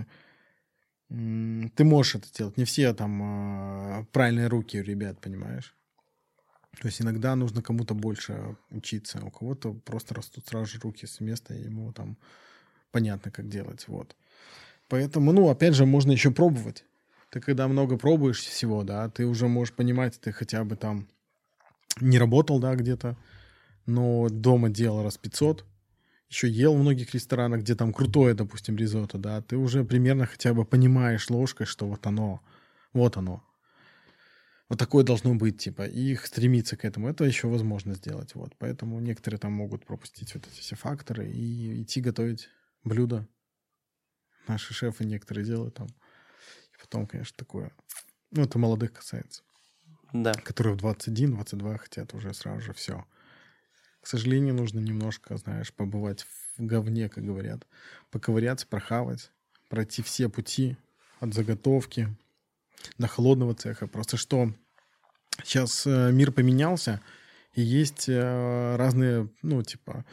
ты 1.10 1.84
можешь 1.84 2.16
это 2.16 2.28
делать. 2.34 2.58
Не 2.58 2.66
все 2.66 2.94
там 2.94 4.02
э, 4.02 4.06
правильные 4.12 4.48
руки 4.48 4.80
у 4.80 4.84
ребят, 4.84 5.20
понимаешь? 5.22 5.74
То 6.82 6.88
есть 6.88 7.02
иногда 7.02 7.36
нужно 7.36 7.62
кому-то 7.62 7.96
больше 7.96 8.56
учиться, 8.70 9.24
у 9.24 9.32
кого-то 9.32 9.74
просто 9.74 10.14
растут 10.14 10.46
сразу 10.48 10.66
же 10.66 10.80
руки 10.80 11.08
с 11.08 11.20
места, 11.20 11.56
и 11.56 11.64
ему 11.64 11.92
там 11.92 12.18
понятно, 12.92 13.32
как 13.32 13.50
делать, 13.50 13.88
вот. 13.88 14.16
Поэтому, 14.88 15.32
ну, 15.32 15.50
опять 15.50 15.74
же, 15.74 15.86
можно 15.86 16.12
еще 16.12 16.32
пробовать. 16.32 16.86
Ты 17.32 17.42
когда 17.42 17.68
много 17.68 17.98
пробуешь 17.98 18.40
всего, 18.40 18.84
да, 18.84 19.10
ты 19.10 19.26
уже 19.26 19.48
можешь 19.48 19.74
понимать, 19.74 20.20
ты 20.20 20.32
хотя 20.32 20.64
бы 20.64 20.76
там 20.76 21.08
не 22.00 22.20
работал, 22.20 22.60
да, 22.60 22.76
где-то, 22.76 23.18
но 23.86 24.30
дома 24.30 24.70
делал 24.70 25.04
раз 25.04 25.18
500, 25.18 25.66
еще 26.30 26.50
ел 26.50 26.76
в 26.76 26.80
многих 26.82 27.14
ресторанах, 27.14 27.62
где 27.62 27.76
там 27.76 27.94
крутое, 27.94 28.34
допустим, 28.34 28.76
ризотто, 28.76 29.18
да, 29.18 29.42
ты 29.42 29.58
уже 29.58 29.84
примерно 29.84 30.26
хотя 30.26 30.54
бы 30.54 30.66
понимаешь 30.66 31.30
ложкой, 31.30 31.66
что 31.66 31.88
вот 31.88 32.06
оно, 32.06 32.42
вот 32.94 33.18
оно. 33.18 33.44
Вот 34.70 34.78
такое 34.78 35.06
должно 35.06 35.34
быть, 35.34 35.60
типа, 35.60 35.84
и 35.84 36.12
их 36.12 36.26
стремиться 36.26 36.76
к 36.76 36.84
этому, 36.84 37.08
это 37.08 37.24
еще 37.24 37.48
возможно 37.48 37.96
сделать, 37.96 38.36
вот. 38.36 38.54
Поэтому 38.58 39.00
некоторые 39.00 39.40
там 39.40 39.54
могут 39.54 39.86
пропустить 39.86 40.36
вот 40.36 40.46
эти 40.46 40.60
все 40.60 40.76
факторы 40.76 41.32
и 41.32 41.82
идти 41.82 42.02
готовить 42.02 42.50
блюда. 42.84 43.26
Наши 44.48 44.74
шефы 44.74 45.06
некоторые 45.06 45.46
делают 45.46 45.76
там. 45.76 45.88
И 45.88 46.82
потом, 46.82 47.08
конечно, 47.08 47.36
такое... 47.38 47.72
Ну, 48.32 48.44
это 48.44 48.60
молодых 48.60 48.92
касается 48.92 49.44
Да. 50.12 50.34
которые 50.34 50.76
в 50.76 50.84
21-22 50.84 51.78
хотят 51.78 52.14
уже 52.14 52.34
сразу 52.34 52.60
же 52.60 52.74
все. 52.74 53.06
К 54.08 54.10
сожалению, 54.10 54.54
нужно 54.54 54.80
немножко, 54.80 55.36
знаешь, 55.36 55.74
побывать 55.74 56.26
в 56.56 56.64
говне, 56.64 57.10
как 57.10 57.26
говорят. 57.26 57.68
Поковыряться, 58.10 58.66
прохавать, 58.66 59.32
пройти 59.68 60.02
все 60.02 60.30
пути 60.30 60.78
от 61.20 61.34
заготовки 61.34 62.08
до 62.98 63.08
холодного 63.08 63.54
цеха. 63.54 63.86
Просто 63.86 64.16
что 64.16 64.54
сейчас 65.44 65.86
э, 65.86 66.14
мир 66.14 66.32
поменялся, 66.32 67.02
и 67.54 67.62
есть 67.62 68.08
э, 68.08 68.78
разные, 68.78 69.30
ну, 69.42 69.62
типа, 69.62 70.06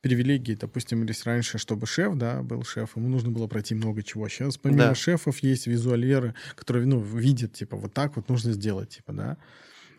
привилегии. 0.00 0.54
Допустим, 0.54 1.04
если 1.04 1.28
раньше, 1.28 1.58
чтобы 1.58 1.86
шеф, 1.86 2.14
да, 2.14 2.40
был 2.40 2.64
шеф, 2.64 2.96
ему 2.96 3.10
нужно 3.10 3.32
было 3.32 3.48
пройти 3.48 3.74
много 3.74 4.02
чего. 4.02 4.26
Сейчас 4.30 4.56
помимо 4.56 4.78
Да. 4.78 4.94
шефов 4.94 5.40
есть 5.40 5.66
визуалеры, 5.66 6.34
которые, 6.56 6.86
ну, 6.86 6.98
видят, 7.00 7.52
типа, 7.52 7.76
вот 7.76 7.92
так 7.92 8.16
вот 8.16 8.30
нужно 8.30 8.52
сделать, 8.52 8.88
типа, 8.96 9.12
да, 9.12 9.36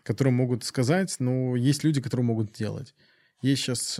которые 0.02 0.34
могут 0.34 0.64
сказать, 0.64 1.14
но 1.20 1.54
есть 1.54 1.84
люди, 1.84 2.00
которые 2.00 2.26
могут 2.26 2.52
делать. 2.52 2.96
Есть 3.44 3.62
сейчас 3.62 3.98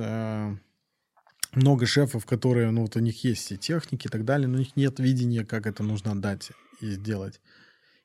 много 1.53 1.87
шефов, 1.87 2.25
которые, 2.25 2.71
ну, 2.71 2.83
вот 2.83 2.97
у 2.97 3.01
них 3.01 3.23
есть 3.25 3.43
все 3.45 3.57
техники 3.59 4.07
и 4.07 4.11
так 4.11 4.25
далее, 4.25 4.49
но 4.49 4.55
у 4.55 4.59
них 4.59 4.75
нет 4.75 4.99
видения, 4.99 5.45
как 5.45 5.67
это 5.67 5.83
нужно 5.83 6.13
отдать 6.13 6.51
и 6.81 6.91
сделать. 6.93 7.41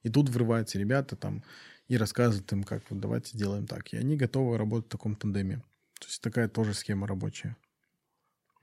И 0.04 0.10
тут 0.10 0.28
врываются 0.30 0.78
ребята 0.78 1.16
там 1.16 1.44
и 1.88 1.98
рассказывают 1.98 2.52
им, 2.52 2.64
как 2.64 2.84
вот 2.90 3.00
давайте 3.00 3.38
сделаем 3.38 3.68
так. 3.68 3.94
И 3.94 3.98
они 3.98 4.18
готовы 4.18 4.58
работать 4.58 4.88
в 4.88 4.92
таком 4.92 5.16
тандеме. 5.16 5.64
То 6.00 6.08
есть 6.08 6.22
такая 6.22 6.50
тоже 6.50 6.74
схема 6.74 7.08
рабочая. 7.08 7.56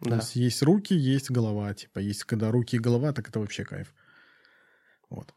То 0.02 0.10
Да. 0.10 0.16
есть 0.16 0.36
есть 0.36 0.62
руки, 0.62 0.94
есть 0.94 1.30
голова. 1.30 1.72
Типа, 1.72 1.98
есть 1.98 2.24
когда 2.24 2.50
руки 2.50 2.76
и 2.76 2.78
голова, 2.78 3.12
так 3.12 3.28
это 3.28 3.40
вообще 3.40 3.64
кайф. 3.64 3.94
Вот. 5.08 5.34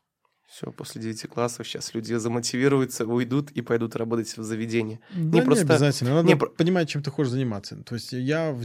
Все, 0.51 0.71
после 0.71 1.01
9 1.01 1.27
классов 1.27 1.67
сейчас 1.67 1.93
люди 1.93 2.13
замотивируются, 2.15 3.05
уйдут 3.05 3.51
и 3.51 3.61
пойдут 3.61 3.95
работать 3.95 4.35
в 4.37 4.43
заведении. 4.43 4.99
Да 5.13 5.39
не, 5.39 5.45
просто- 5.45 5.63
обязательно. 5.63 6.15
Надо 6.15 6.27
не, 6.27 6.35
понимать, 6.35 6.89
чем 6.89 7.03
ты 7.03 7.11
хочешь 7.11 7.31
заниматься. 7.31 7.75
То 7.83 7.95
есть 7.95 8.13
я 8.13 8.51
в, 8.51 8.63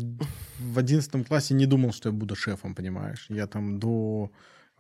в 0.59 0.79
11 0.79 1.27
классе 1.29 1.55
не 1.55 1.67
думал, 1.67 1.93
что 1.93 2.09
я 2.09 2.13
буду 2.13 2.35
шефом, 2.37 2.75
понимаешь? 2.75 3.27
Я 3.29 3.47
там 3.47 3.79
до... 3.79 4.31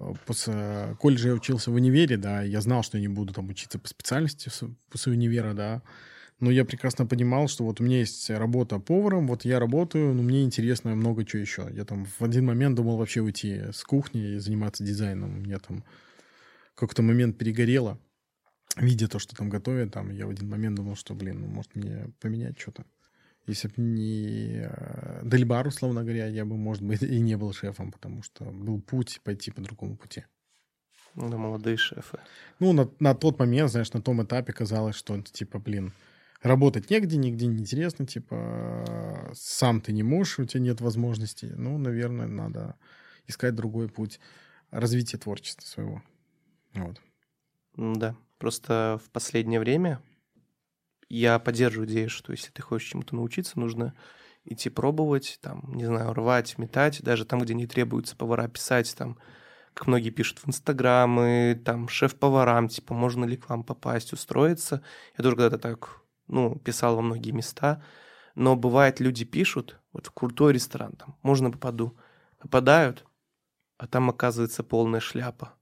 э, 0.00 0.12
После 0.26 0.96
колледжа 0.98 1.28
я 1.28 1.34
учился 1.34 1.70
в 1.70 1.74
универе, 1.74 2.16
да, 2.16 2.42
я 2.42 2.60
знал, 2.60 2.82
что 2.82 2.96
я 2.96 3.02
не 3.02 3.08
буду 3.08 3.34
там 3.34 3.48
учиться 3.50 3.78
по 3.78 3.86
специальности 3.88 4.50
после 4.90 5.12
универа, 5.12 5.52
да. 5.52 5.82
Но 6.40 6.50
я 6.50 6.64
прекрасно 6.64 7.06
понимал, 7.06 7.48
что 7.48 7.64
вот 7.64 7.80
у 7.80 7.84
меня 7.84 7.98
есть 8.00 8.28
работа 8.30 8.78
поваром, 8.78 9.28
вот 9.28 9.44
я 9.44 9.60
работаю, 9.60 10.14
но 10.14 10.22
мне 10.22 10.42
интересно 10.42 10.94
много 10.96 11.24
чего 11.24 11.42
еще. 11.42 11.68
Я 11.72 11.84
там 11.84 12.06
в 12.06 12.22
один 12.24 12.46
момент 12.46 12.76
думал 12.76 12.96
вообще 12.96 13.20
уйти 13.20 13.60
с 13.72 13.84
кухни 13.84 14.34
и 14.34 14.38
заниматься 14.38 14.82
дизайном. 14.82 15.42
Меня 15.42 15.58
там 15.58 15.84
какой-то 16.74 17.02
момент 17.02 17.38
перегорело, 17.38 17.98
видя 18.76 19.08
то, 19.08 19.18
что 19.18 19.36
там 19.36 19.48
готовят, 19.48 19.92
там, 19.92 20.10
я 20.10 20.26
в 20.26 20.30
один 20.30 20.48
момент 20.48 20.76
думал, 20.76 20.96
что, 20.96 21.14
блин, 21.14 21.40
ну, 21.40 21.46
может, 21.46 21.74
мне 21.74 22.12
поменять 22.20 22.58
что-то. 22.58 22.84
Если 23.46 23.68
бы 23.68 23.74
не 23.76 24.62
э, 24.64 25.20
Дельбар, 25.22 25.66
условно 25.66 26.02
говоря, 26.02 26.26
я 26.26 26.44
бы, 26.44 26.56
может 26.56 26.82
быть, 26.82 27.02
и 27.02 27.20
не 27.20 27.36
был 27.36 27.52
шефом, 27.52 27.92
потому 27.92 28.22
что 28.22 28.44
был 28.44 28.80
путь 28.80 29.20
пойти 29.22 29.50
по 29.50 29.60
другому 29.60 29.96
пути. 29.96 30.24
Ну, 31.14 31.36
молодые 31.36 31.76
шефы. 31.76 32.18
Ну, 32.58 32.72
на, 32.72 32.90
на 33.00 33.14
тот 33.14 33.38
момент, 33.38 33.70
знаешь, 33.70 33.92
на 33.92 34.02
том 34.02 34.22
этапе 34.22 34.52
казалось, 34.52 34.96
что, 34.96 35.20
типа, 35.20 35.58
блин, 35.58 35.92
работать 36.42 36.90
негде, 36.90 37.16
нигде 37.18 37.46
не 37.46 37.58
интересно, 37.58 38.06
типа, 38.06 39.30
сам 39.34 39.80
ты 39.80 39.92
не 39.92 40.02
можешь, 40.02 40.38
у 40.38 40.44
тебя 40.44 40.60
нет 40.60 40.80
возможностей. 40.80 41.52
Ну, 41.54 41.78
наверное, 41.78 42.26
надо 42.26 42.76
искать 43.26 43.54
другой 43.54 43.88
путь 43.88 44.20
развития 44.70 45.18
творчества 45.18 45.66
своего. 45.66 46.02
Вот. 46.74 47.00
Да, 47.76 48.16
просто 48.38 49.00
в 49.04 49.10
последнее 49.10 49.60
время 49.60 50.00
я 51.08 51.38
поддерживаю 51.38 51.88
идею, 51.88 52.08
что 52.08 52.32
если 52.32 52.50
ты 52.50 52.62
хочешь 52.62 52.88
чему-то 52.88 53.14
научиться, 53.14 53.58
нужно 53.58 53.94
идти 54.44 54.68
пробовать, 54.70 55.38
там, 55.40 55.62
не 55.74 55.84
знаю, 55.84 56.12
рвать, 56.12 56.58
метать, 56.58 57.02
даже 57.02 57.24
там, 57.24 57.40
где 57.40 57.54
не 57.54 57.66
требуется 57.66 58.16
повара 58.16 58.48
писать, 58.48 58.94
там, 58.96 59.18
как 59.72 59.86
многие 59.86 60.10
пишут 60.10 60.38
в 60.38 60.48
Инстаграмы, 60.48 61.60
там, 61.64 61.88
шеф-поварам, 61.88 62.68
типа, 62.68 62.94
можно 62.94 63.24
ли 63.24 63.36
к 63.36 63.48
вам 63.48 63.64
попасть, 63.64 64.12
устроиться. 64.12 64.82
Я 65.16 65.24
тоже 65.24 65.36
когда-то 65.36 65.58
так, 65.58 66.00
ну, 66.26 66.58
писал 66.58 66.96
во 66.96 67.02
многие 67.02 67.32
места, 67.32 67.82
но 68.34 68.56
бывает, 68.56 69.00
люди 69.00 69.24
пишут, 69.24 69.80
вот 69.92 70.06
в 70.06 70.12
крутой 70.12 70.52
ресторан, 70.52 70.92
там, 70.92 71.16
можно 71.22 71.50
попаду, 71.50 71.96
попадают, 72.38 73.04
а 73.78 73.86
там 73.86 74.10
оказывается 74.10 74.62
полная 74.62 75.00
шляпа. 75.00 75.54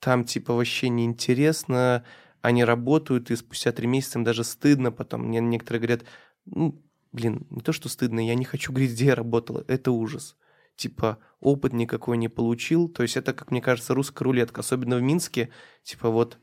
Там, 0.00 0.24
типа, 0.24 0.54
вообще 0.54 0.88
неинтересно, 0.88 2.04
они 2.42 2.64
работают, 2.64 3.30
и 3.30 3.36
спустя 3.36 3.72
три 3.72 3.86
месяца 3.86 4.18
им 4.18 4.24
даже 4.24 4.44
стыдно 4.44 4.92
потом. 4.92 5.28
Мне 5.28 5.40
некоторые 5.40 5.80
говорят, 5.80 6.04
ну, 6.44 6.80
блин, 7.12 7.46
не 7.50 7.60
то, 7.62 7.72
что 7.72 7.88
стыдно, 7.88 8.26
я 8.26 8.34
не 8.34 8.44
хочу 8.44 8.72
говорить, 8.72 8.92
где 8.92 9.06
я 9.06 9.14
работала, 9.14 9.64
это 9.66 9.92
ужас. 9.92 10.36
Типа, 10.76 11.18
опыт 11.40 11.72
никакой 11.72 12.18
не 12.18 12.28
получил, 12.28 12.88
то 12.88 13.02
есть 13.02 13.16
это, 13.16 13.32
как 13.32 13.50
мне 13.50 13.62
кажется, 13.62 13.94
русская 13.94 14.24
рулетка, 14.24 14.60
особенно 14.60 14.96
в 14.96 15.02
Минске, 15.02 15.50
типа 15.84 16.10
вот 16.10 16.38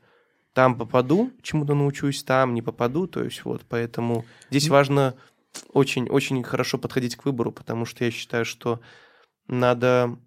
там 0.54 0.76
попаду, 0.76 1.30
чему-то 1.42 1.74
научусь, 1.74 2.24
там 2.24 2.54
не 2.54 2.62
попаду, 2.62 3.06
то 3.06 3.22
есть 3.22 3.44
вот, 3.44 3.64
поэтому 3.68 4.24
здесь 4.50 4.68
важно 4.68 5.14
очень-очень 5.72 6.42
хорошо 6.42 6.78
подходить 6.78 7.16
к 7.16 7.24
выбору, 7.24 7.52
потому 7.52 7.84
что 7.84 8.04
я 8.04 8.10
считаю, 8.10 8.44
что 8.44 8.80
надо 9.48 10.18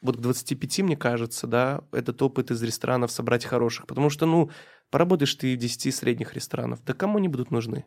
вот 0.00 0.16
к 0.16 0.20
25, 0.20 0.80
мне 0.80 0.96
кажется, 0.96 1.46
да, 1.46 1.82
этот 1.92 2.20
опыт 2.22 2.50
из 2.50 2.62
ресторанов 2.62 3.10
собрать 3.10 3.44
хороших, 3.44 3.86
потому 3.86 4.10
что, 4.10 4.26
ну, 4.26 4.50
поработаешь 4.90 5.34
ты 5.34 5.54
в 5.54 5.58
10 5.58 5.94
средних 5.94 6.34
ресторанов, 6.34 6.84
да 6.84 6.94
кому 6.94 7.18
они 7.18 7.28
будут 7.28 7.50
нужны? 7.50 7.84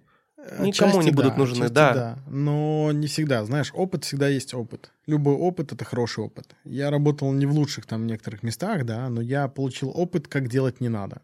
Никому 0.60 0.92
Отчасти 0.92 1.06
не 1.06 1.12
будут 1.12 1.34
да, 1.34 1.38
нужны, 1.38 1.66
отчасти 1.66 1.74
да. 1.74 2.20
Но 2.28 2.92
не 2.92 3.06
всегда. 3.06 3.46
Знаешь, 3.46 3.72
опыт 3.76 4.06
всегда 4.06 4.28
есть 4.28 4.56
опыт. 4.56 4.92
Любой 5.06 5.36
опыт— 5.36 5.72
это 5.74 5.86
хороший 5.86 6.24
опыт. 6.24 6.56
Я 6.64 6.90
работал 6.90 7.32
не 7.32 7.46
в 7.46 7.52
лучших 7.52 7.86
там 7.86 8.08
некоторых 8.08 8.42
местах, 8.42 8.86
да, 8.86 9.08
но 9.10 9.22
я 9.22 9.48
получил 9.48 9.92
опыт, 9.94 10.28
как 10.28 10.48
делать 10.48 10.82
не 10.82 10.90
надо. 10.90 11.22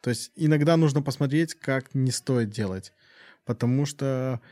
То 0.00 0.10
есть 0.10 0.32
иногда 0.34 0.76
нужно 0.76 1.00
посмотреть, 1.00 1.54
как 1.54 1.94
не 1.94 2.10
стоит 2.10 2.50
делать. 2.50 2.92
Потому 3.44 3.86
что 3.86 4.40
э, 4.42 4.46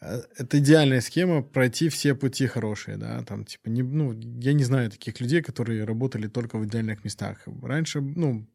это 0.00 0.58
идеальная 0.58 1.00
схема 1.00 1.42
пройти 1.42 1.88
все 1.88 2.14
пути 2.14 2.46
хорошие, 2.46 2.96
да, 2.96 3.22
там, 3.22 3.44
типа, 3.44 3.68
не, 3.68 3.82
ну, 3.82 4.12
я 4.40 4.52
не 4.52 4.64
знаю 4.64 4.90
таких 4.90 5.20
людей, 5.20 5.42
которые 5.42 5.84
работали 5.84 6.26
только 6.26 6.58
в 6.58 6.64
идеальных 6.64 7.04
местах. 7.04 7.38
Раньше, 7.62 8.00
ну, 8.00 8.46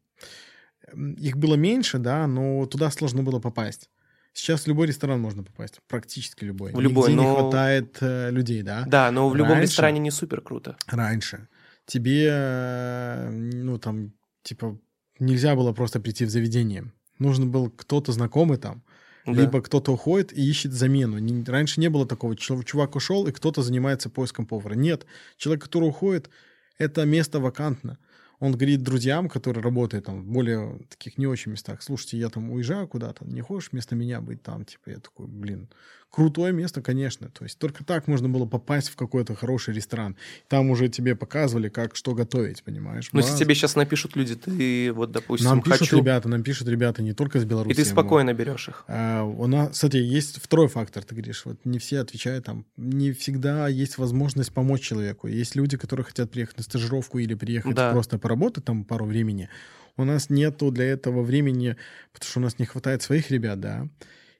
их 0.94 1.36
было 1.36 1.54
меньше, 1.54 1.98
да, 1.98 2.26
но 2.26 2.66
туда 2.66 2.90
сложно 2.90 3.22
было 3.22 3.38
попасть. 3.38 3.90
Сейчас 4.32 4.64
в 4.64 4.66
любой 4.66 4.88
ресторан 4.88 5.20
можно 5.20 5.42
попасть, 5.42 5.80
практически 5.88 6.44
любой. 6.44 6.72
В 6.72 6.80
любой, 6.80 7.10
Нигде 7.10 7.22
но... 7.22 7.30
не 7.30 7.40
хватает 7.40 7.96
э, 8.00 8.30
людей, 8.30 8.62
да? 8.62 8.84
Да, 8.86 9.10
но 9.10 9.30
в 9.30 9.34
любом 9.34 9.52
Раньше- 9.52 9.70
ресторане 9.70 9.98
не 10.00 10.10
супер 10.10 10.42
круто. 10.42 10.76
Раньше 10.86 11.48
тебе, 11.86 12.28
э, 12.30 13.30
ну, 13.30 13.78
там, 13.78 14.12
типа, 14.42 14.78
нельзя 15.18 15.54
было 15.54 15.72
просто 15.72 16.00
прийти 16.00 16.24
в 16.26 16.30
заведение. 16.30 16.92
Нужен 17.18 17.50
был 17.50 17.70
кто-то 17.70 18.12
знакомый 18.12 18.58
там, 18.58 18.82
Да. 19.26 19.42
либо 19.42 19.60
кто-то 19.60 19.92
уходит 19.92 20.32
и 20.32 20.48
ищет 20.48 20.72
замену. 20.72 21.18
Раньше 21.46 21.80
не 21.80 21.88
было 21.88 22.06
такого, 22.06 22.36
чувак 22.36 22.96
ушел, 22.96 23.26
и 23.26 23.32
кто-то 23.32 23.62
занимается 23.62 24.08
поиском 24.08 24.46
повара. 24.46 24.74
Нет, 24.74 25.06
человек, 25.36 25.64
который 25.64 25.88
уходит, 25.88 26.30
это 26.78 27.04
место 27.04 27.40
вакантно. 27.40 27.98
Он 28.38 28.52
говорит 28.52 28.82
друзьям, 28.82 29.28
которые 29.28 29.62
работают 29.62 30.06
там 30.06 30.22
в 30.22 30.26
более 30.26 30.78
таких 30.90 31.16
не 31.16 31.26
очень 31.26 31.52
местах, 31.52 31.82
слушайте, 31.82 32.18
я 32.18 32.28
там 32.28 32.50
уезжаю 32.50 32.86
куда-то, 32.86 33.24
не 33.24 33.40
хочешь 33.40 33.70
вместо 33.72 33.94
меня 33.94 34.20
быть 34.20 34.42
там? 34.42 34.64
Типа 34.64 34.90
я 34.90 34.98
такой, 34.98 35.26
блин, 35.26 35.70
крутое 36.16 36.52
место, 36.54 36.80
конечно. 36.80 37.28
То 37.28 37.44
есть 37.44 37.58
только 37.58 37.84
так 37.84 38.08
можно 38.08 38.26
было 38.28 38.46
попасть 38.46 38.88
в 38.88 38.96
какой-то 38.96 39.34
хороший 39.34 39.74
ресторан. 39.74 40.16
Там 40.48 40.70
уже 40.70 40.88
тебе 40.88 41.14
показывали, 41.14 41.68
как 41.68 41.94
что 41.94 42.14
готовить, 42.14 42.62
понимаешь? 42.62 43.10
Но 43.12 43.20
Ну, 43.20 43.26
если 43.26 43.38
тебе 43.38 43.54
сейчас 43.54 43.76
напишут 43.76 44.16
люди, 44.16 44.34
ты 44.34 44.92
вот, 44.94 45.12
допустим, 45.12 45.46
Нам 45.50 45.60
пишут 45.62 45.80
хочу, 45.80 45.98
ребята, 45.98 46.28
нам 46.30 46.42
пишут 46.42 46.68
ребята 46.68 47.02
не 47.02 47.12
только 47.12 47.36
из 47.38 47.44
Беларуси. 47.44 47.72
и 47.72 47.76
ты 47.76 47.82
но- 47.84 47.90
спокойно 47.90 48.32
берешь 48.32 48.68
их. 48.68 48.84
а, 48.88 49.24
у 49.24 49.46
нас, 49.46 49.70
кстати, 49.72 49.98
есть 49.98 50.40
второй 50.42 50.68
фактор, 50.68 51.04
ты 51.04 51.14
говоришь, 51.14 51.44
вот 51.44 51.58
не 51.64 51.78
все 51.78 52.00
отвечают 52.00 52.46
там, 52.46 52.64
не 52.78 53.12
всегда 53.12 53.68
есть 53.68 53.98
возможность 53.98 54.52
помочь 54.54 54.80
человеку. 54.80 55.26
Есть 55.28 55.54
люди, 55.54 55.76
которые 55.76 56.04
хотят 56.06 56.30
приехать 56.30 56.56
на 56.56 56.62
стажировку 56.64 57.18
или 57.18 57.34
приехать 57.34 57.74
Да. 57.76 57.92
просто 57.92 58.18
поработать 58.18 58.64
там 58.64 58.84
пару 58.84 59.04
времени. 59.04 59.50
У 59.98 60.04
нас 60.04 60.30
нету 60.30 60.70
для 60.70 60.86
этого 60.86 61.22
времени, 61.22 61.76
потому 62.12 62.30
что 62.30 62.40
у 62.40 62.42
нас 62.42 62.58
не 62.58 62.64
хватает 62.64 63.02
своих 63.02 63.30
ребят, 63.30 63.60
да. 63.60 63.86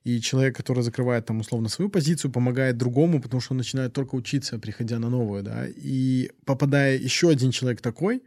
И 0.06 0.20
человек, 0.20 0.56
который 0.56 0.82
закрывает 0.84 1.26
там 1.26 1.40
условно 1.40 1.68
свою 1.68 1.90
позицию, 1.90 2.30
помогает 2.30 2.76
другому, 2.76 3.20
потому 3.20 3.40
что 3.40 3.54
он 3.54 3.58
начинает 3.58 3.92
только 3.92 4.14
учиться, 4.14 4.58
приходя 4.58 4.98
на 5.00 5.10
новую, 5.10 5.42
да. 5.42 5.66
И 5.66 6.30
попадая 6.44 6.96
еще 6.96 7.28
один 7.28 7.50
человек 7.50 7.80
такой, 7.80 8.22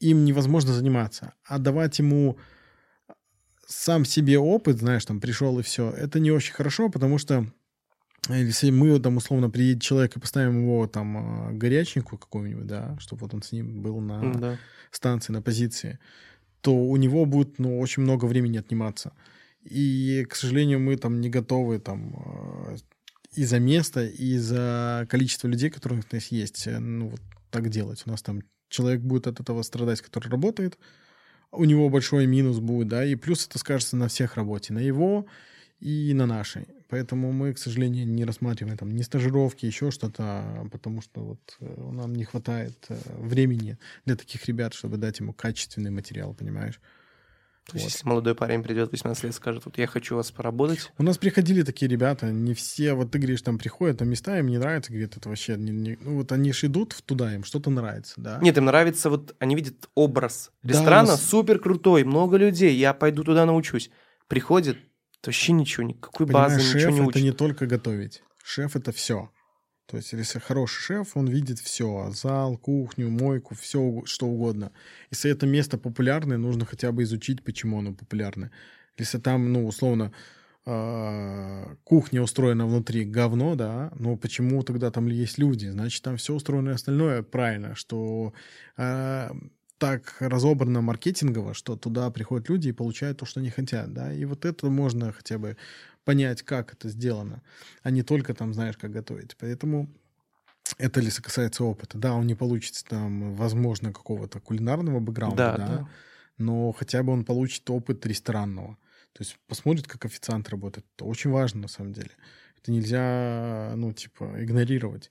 им 0.00 0.24
невозможно 0.24 0.72
заниматься. 0.72 1.32
А 1.44 1.58
давать 1.58 2.00
ему 2.00 2.38
сам 3.68 4.04
себе 4.04 4.38
опыт, 4.38 4.78
знаешь, 4.78 5.04
там 5.04 5.20
пришел 5.20 5.58
и 5.60 5.62
все, 5.62 5.90
это 5.90 6.18
не 6.18 6.32
очень 6.32 6.54
хорошо, 6.54 6.88
потому 6.88 7.18
что 7.18 7.46
э, 8.28 8.42
если 8.42 8.70
мы 8.72 8.98
там 8.98 9.16
условно 9.16 9.48
приедет 9.48 9.82
человек 9.82 10.16
и 10.16 10.20
поставим 10.20 10.62
его 10.62 10.88
там 10.88 11.50
э, 11.50 11.52
горячнику 11.52 12.18
какому-нибудь, 12.18 12.66
да, 12.66 12.96
чтобы 12.98 13.20
вот 13.20 13.34
он 13.34 13.42
с 13.42 13.52
ним 13.52 13.80
был 13.80 14.00
на 14.00 14.34
Да. 14.34 14.58
станции, 14.90 15.32
на 15.32 15.40
позиции, 15.40 16.00
то 16.62 16.74
у 16.74 16.96
него 16.96 17.26
будет, 17.26 17.60
ну, 17.60 17.78
очень 17.78 18.02
много 18.02 18.24
времени 18.24 18.58
отниматься. 18.58 19.12
И, 19.62 20.26
к 20.28 20.34
сожалению, 20.34 20.80
мы 20.80 20.96
там 20.96 21.20
не 21.20 21.28
готовы 21.28 21.78
там 21.78 22.14
э, 22.70 22.76
и 23.34 23.44
за 23.44 23.58
место, 23.58 24.04
и 24.04 24.38
за 24.38 25.06
количество 25.08 25.48
людей, 25.48 25.70
которые 25.70 26.00
у 26.00 26.14
нас 26.14 26.26
есть, 26.28 26.66
э, 26.66 26.78
ну, 26.78 27.08
вот 27.08 27.20
так 27.50 27.68
делать. 27.68 28.02
У 28.06 28.10
нас 28.10 28.22
там 28.22 28.42
человек 28.68 29.00
будет 29.00 29.26
от 29.26 29.40
этого 29.40 29.62
страдать, 29.62 30.00
который 30.00 30.28
работает, 30.28 30.78
у 31.52 31.64
него 31.64 31.88
большой 31.90 32.26
минус 32.26 32.60
будет, 32.60 32.88
да, 32.88 33.04
и 33.04 33.16
плюс 33.16 33.46
это 33.46 33.58
скажется 33.58 33.96
на 33.96 34.08
всех 34.08 34.36
работе, 34.36 34.72
на 34.72 34.78
его 34.78 35.26
и 35.80 36.12
на 36.14 36.26
нашей. 36.26 36.68
Поэтому 36.88 37.32
мы, 37.32 37.52
к 37.54 37.58
сожалению, 37.58 38.06
не 38.06 38.24
рассматриваем 38.24 38.76
там 38.76 38.90
ни 38.90 39.02
стажировки, 39.02 39.66
еще 39.66 39.90
что-то, 39.90 40.68
потому 40.72 41.02
что 41.02 41.20
вот 41.20 41.56
э, 41.60 41.90
нам 41.92 42.14
не 42.14 42.24
хватает 42.24 42.86
э, 42.88 42.98
времени 43.18 43.78
для 44.06 44.16
таких 44.16 44.46
ребят, 44.46 44.74
чтобы 44.74 44.96
дать 44.96 45.20
ему 45.20 45.32
качественный 45.32 45.90
материал, 45.90 46.34
понимаешь? 46.34 46.80
То 47.66 47.76
есть, 47.76 47.84
Вот. 47.86 47.92
если 47.92 48.08
молодой 48.08 48.34
парень 48.34 48.62
придет 48.64 48.88
в 48.88 48.92
18 48.92 49.24
лет, 49.24 49.34
скажет, 49.34 49.64
вот 49.64 49.78
я 49.78 49.86
хочу 49.86 50.16
вас 50.16 50.30
поработать, 50.32 50.90
У 50.98 51.02
нас 51.04 51.18
приходили 51.18 51.62
такие 51.62 51.88
ребята, 51.88 52.32
не 52.32 52.52
все, 52.54 52.94
вот 52.94 53.12
ты 53.12 53.18
говоришь, 53.18 53.42
там 53.42 53.58
приходят 53.58 54.00
на 54.00 54.04
места, 54.04 54.38
им 54.38 54.48
не 54.48 54.58
нравится, 54.58 54.90
говорит, 54.90 55.16
это 55.16 55.28
вообще, 55.28 55.56
не- 55.56 55.70
не- 55.70 55.98
ну 56.00 56.16
вот 56.16 56.32
они 56.32 56.52
же 56.52 56.66
идут 56.66 56.96
туда, 57.06 57.32
им 57.34 57.44
что-то 57.44 57.70
нравится, 57.70 58.14
да? 58.16 58.38
Нет, 58.42 58.56
им 58.58 58.64
нравится, 58.64 59.08
вот 59.08 59.36
они 59.38 59.54
видят 59.54 59.88
образ 59.94 60.50
Да, 60.62 60.70
ресторана, 60.70 61.08
у 61.08 61.12
нас- 61.12 61.22
супер 61.24 61.60
крутой, 61.60 62.02
много 62.04 62.38
людей, 62.38 62.74
я 62.76 62.92
пойду 62.92 63.22
туда 63.22 63.44
научусь. 63.46 63.90
Приходит, 64.26 64.76
то 65.20 65.28
вообще 65.28 65.52
ничего, 65.52 65.84
никакой 65.86 66.26
базы, 66.26 66.56
Понимаешь, 66.56 66.74
ничего 66.74 66.80
шеф 66.90 66.90
не 66.94 67.00
это 67.00 67.08
учит. 67.08 67.22
не 67.22 67.32
только 67.32 67.66
готовить. 67.66 68.22
Шеф 68.42 68.74
это 68.74 68.90
все. 68.90 69.30
То 69.90 69.96
есть, 69.96 70.12
если 70.12 70.38
хороший 70.38 70.80
шеф, 70.80 71.16
он 71.16 71.26
видит 71.26 71.58
все. 71.58 72.12
Зал, 72.12 72.56
кухню, 72.56 73.10
мойку, 73.10 73.56
все, 73.56 74.02
что 74.04 74.26
угодно. 74.26 74.70
Если 75.10 75.32
это 75.32 75.46
место 75.46 75.78
популярное, 75.78 76.36
нужно 76.38 76.64
хотя 76.64 76.92
бы 76.92 77.02
изучить, 77.02 77.42
почему 77.42 77.80
оно 77.80 77.92
популярное. 77.92 78.52
Если 78.98 79.18
там, 79.18 79.52
ну, 79.52 79.66
условно, 79.66 80.12
а, 80.64 81.74
кухня 81.82 82.22
устроена 82.22 82.66
внутри 82.66 83.04
говно, 83.04 83.56
да, 83.56 83.90
но 83.96 84.16
почему 84.16 84.62
тогда 84.62 84.92
там 84.92 85.08
есть 85.08 85.38
люди? 85.38 85.66
Значит, 85.66 86.04
там 86.04 86.16
все 86.18 86.34
устроено 86.34 86.72
остальное 86.72 87.24
правильно, 87.24 87.74
что 87.74 88.32
а, 88.76 89.32
так 89.80 90.16
разобрано 90.20 90.82
маркетингово, 90.82 91.54
что 91.54 91.74
туда 91.76 92.10
приходят 92.10 92.48
люди 92.50 92.68
и 92.68 92.72
получают 92.72 93.18
то, 93.18 93.26
что 93.26 93.40
они 93.40 93.50
хотят, 93.50 93.92
да, 93.92 94.12
и 94.12 94.24
вот 94.26 94.44
это 94.44 94.68
можно 94.70 95.12
хотя 95.12 95.38
бы 95.38 95.56
понять, 96.04 96.42
как 96.42 96.74
это 96.74 96.88
сделано, 96.90 97.42
а 97.82 97.90
не 97.90 98.02
только 98.02 98.34
там 98.34 98.54
знаешь, 98.54 98.76
как 98.76 98.92
готовить. 98.92 99.36
Поэтому 99.38 99.88
это 100.78 101.00
если 101.00 101.22
касается 101.22 101.64
опыта. 101.64 101.98
Да, 101.98 102.14
он 102.14 102.26
не 102.26 102.34
получится 102.34 102.84
там, 102.84 103.34
возможно, 103.34 103.92
какого-то 103.92 104.40
кулинарного 104.40 105.00
бэкграунда, 105.00 105.36
Да, 105.36 105.56
да, 105.56 105.66
да. 105.66 105.88
но 106.38 106.72
хотя 106.72 107.02
бы 107.02 107.12
он 107.12 107.24
получит 107.24 107.68
опыт 107.70 108.04
ресторанного. 108.06 108.76
То 109.12 109.22
есть 109.22 109.38
посмотрит, 109.48 109.88
как 109.88 110.04
официант 110.04 110.48
работает. 110.50 110.86
Это 110.96 111.04
очень 111.06 111.30
важно, 111.30 111.62
на 111.62 111.68
самом 111.68 111.92
деле. 111.92 112.10
Это 112.60 112.70
нельзя, 112.70 113.72
ну, 113.76 113.92
типа, 113.92 114.36
игнорировать. 114.38 115.10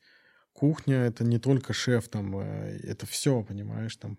Кухня— 0.53 0.95
это 1.07 1.23
не 1.23 1.39
только 1.39 1.73
шеф, 1.73 2.07
там, 2.09 2.37
э, 2.39 2.79
это 2.83 3.05
все, 3.05 3.43
понимаешь, 3.43 3.95
там, 3.97 4.17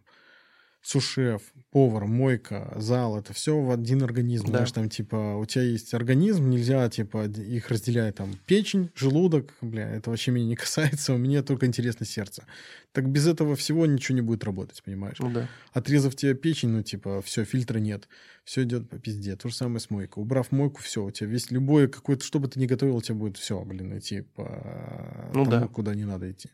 сушеф, 0.82 1.42
повар, 1.70 2.06
мойка, 2.06 2.72
зал, 2.76 3.18
это 3.18 3.32
все 3.34 3.60
в 3.60 3.70
один 3.70 4.02
организм. 4.02 4.46
Да. 4.46 4.50
Знаешь, 4.52 4.72
там, 4.72 4.88
типа, 4.88 5.36
у 5.36 5.44
тебя 5.44 5.62
есть 5.62 5.92
организм, 5.94 6.48
нельзя, 6.48 6.88
типа, 6.88 7.26
их 7.26 7.68
разделять, 7.68 8.16
там, 8.16 8.34
печень, 8.46 8.90
желудок, 8.94 9.54
бля, 9.60 9.88
это 9.90 10.10
вообще 10.10 10.30
меня 10.30 10.46
не 10.46 10.56
касается, 10.56 11.12
у 11.12 11.18
меня 11.18 11.42
только 11.42 11.66
интересно 11.66 12.06
сердце. 12.06 12.44
Так 12.92 13.08
без 13.08 13.26
этого 13.26 13.56
всего 13.56 13.86
ничего 13.86 14.16
не 14.16 14.22
будет 14.22 14.42
работать, 14.44 14.82
понимаешь? 14.82 15.18
Ну 15.20 15.30
да. 15.30 15.48
Отрезав 15.72 16.16
тебе 16.16 16.34
печень, 16.34 16.70
ну, 16.70 16.82
типа, 16.82 17.20
все, 17.22 17.44
фильтра 17.44 17.78
нет, 17.78 18.08
все 18.44 18.62
идет 18.64 18.88
по 18.88 18.98
пизде. 18.98 19.36
То 19.36 19.48
же 19.48 19.54
самое 19.54 19.80
с 19.80 19.90
мойкой. 19.90 20.22
Убрав 20.22 20.50
мойку, 20.50 20.80
все, 20.82 21.04
у 21.04 21.10
тебя 21.10 21.28
весь 21.28 21.50
любой 21.50 21.88
какой-то, 21.88 22.24
что 22.24 22.40
бы 22.40 22.48
ты 22.48 22.58
ни 22.58 22.66
готовил, 22.66 22.96
у 22.96 23.02
тебя 23.02 23.14
будет 23.16 23.36
все, 23.36 23.62
блин, 23.64 23.96
идти 23.98 24.22
по 24.22 25.30
Ну 25.34 25.44
тому, 25.44 25.50
да. 25.50 25.68
куда 25.68 25.94
не 25.94 26.04
надо 26.04 26.30
идти. 26.30 26.48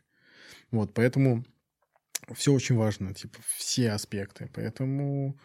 Вот, 0.69 0.93
поэтому 0.93 1.45
все 2.33 2.53
очень 2.53 2.75
важно, 2.75 3.13
типа, 3.13 3.39
все 3.57 3.91
аспекты. 3.91 4.49
Поэтому 4.53 5.39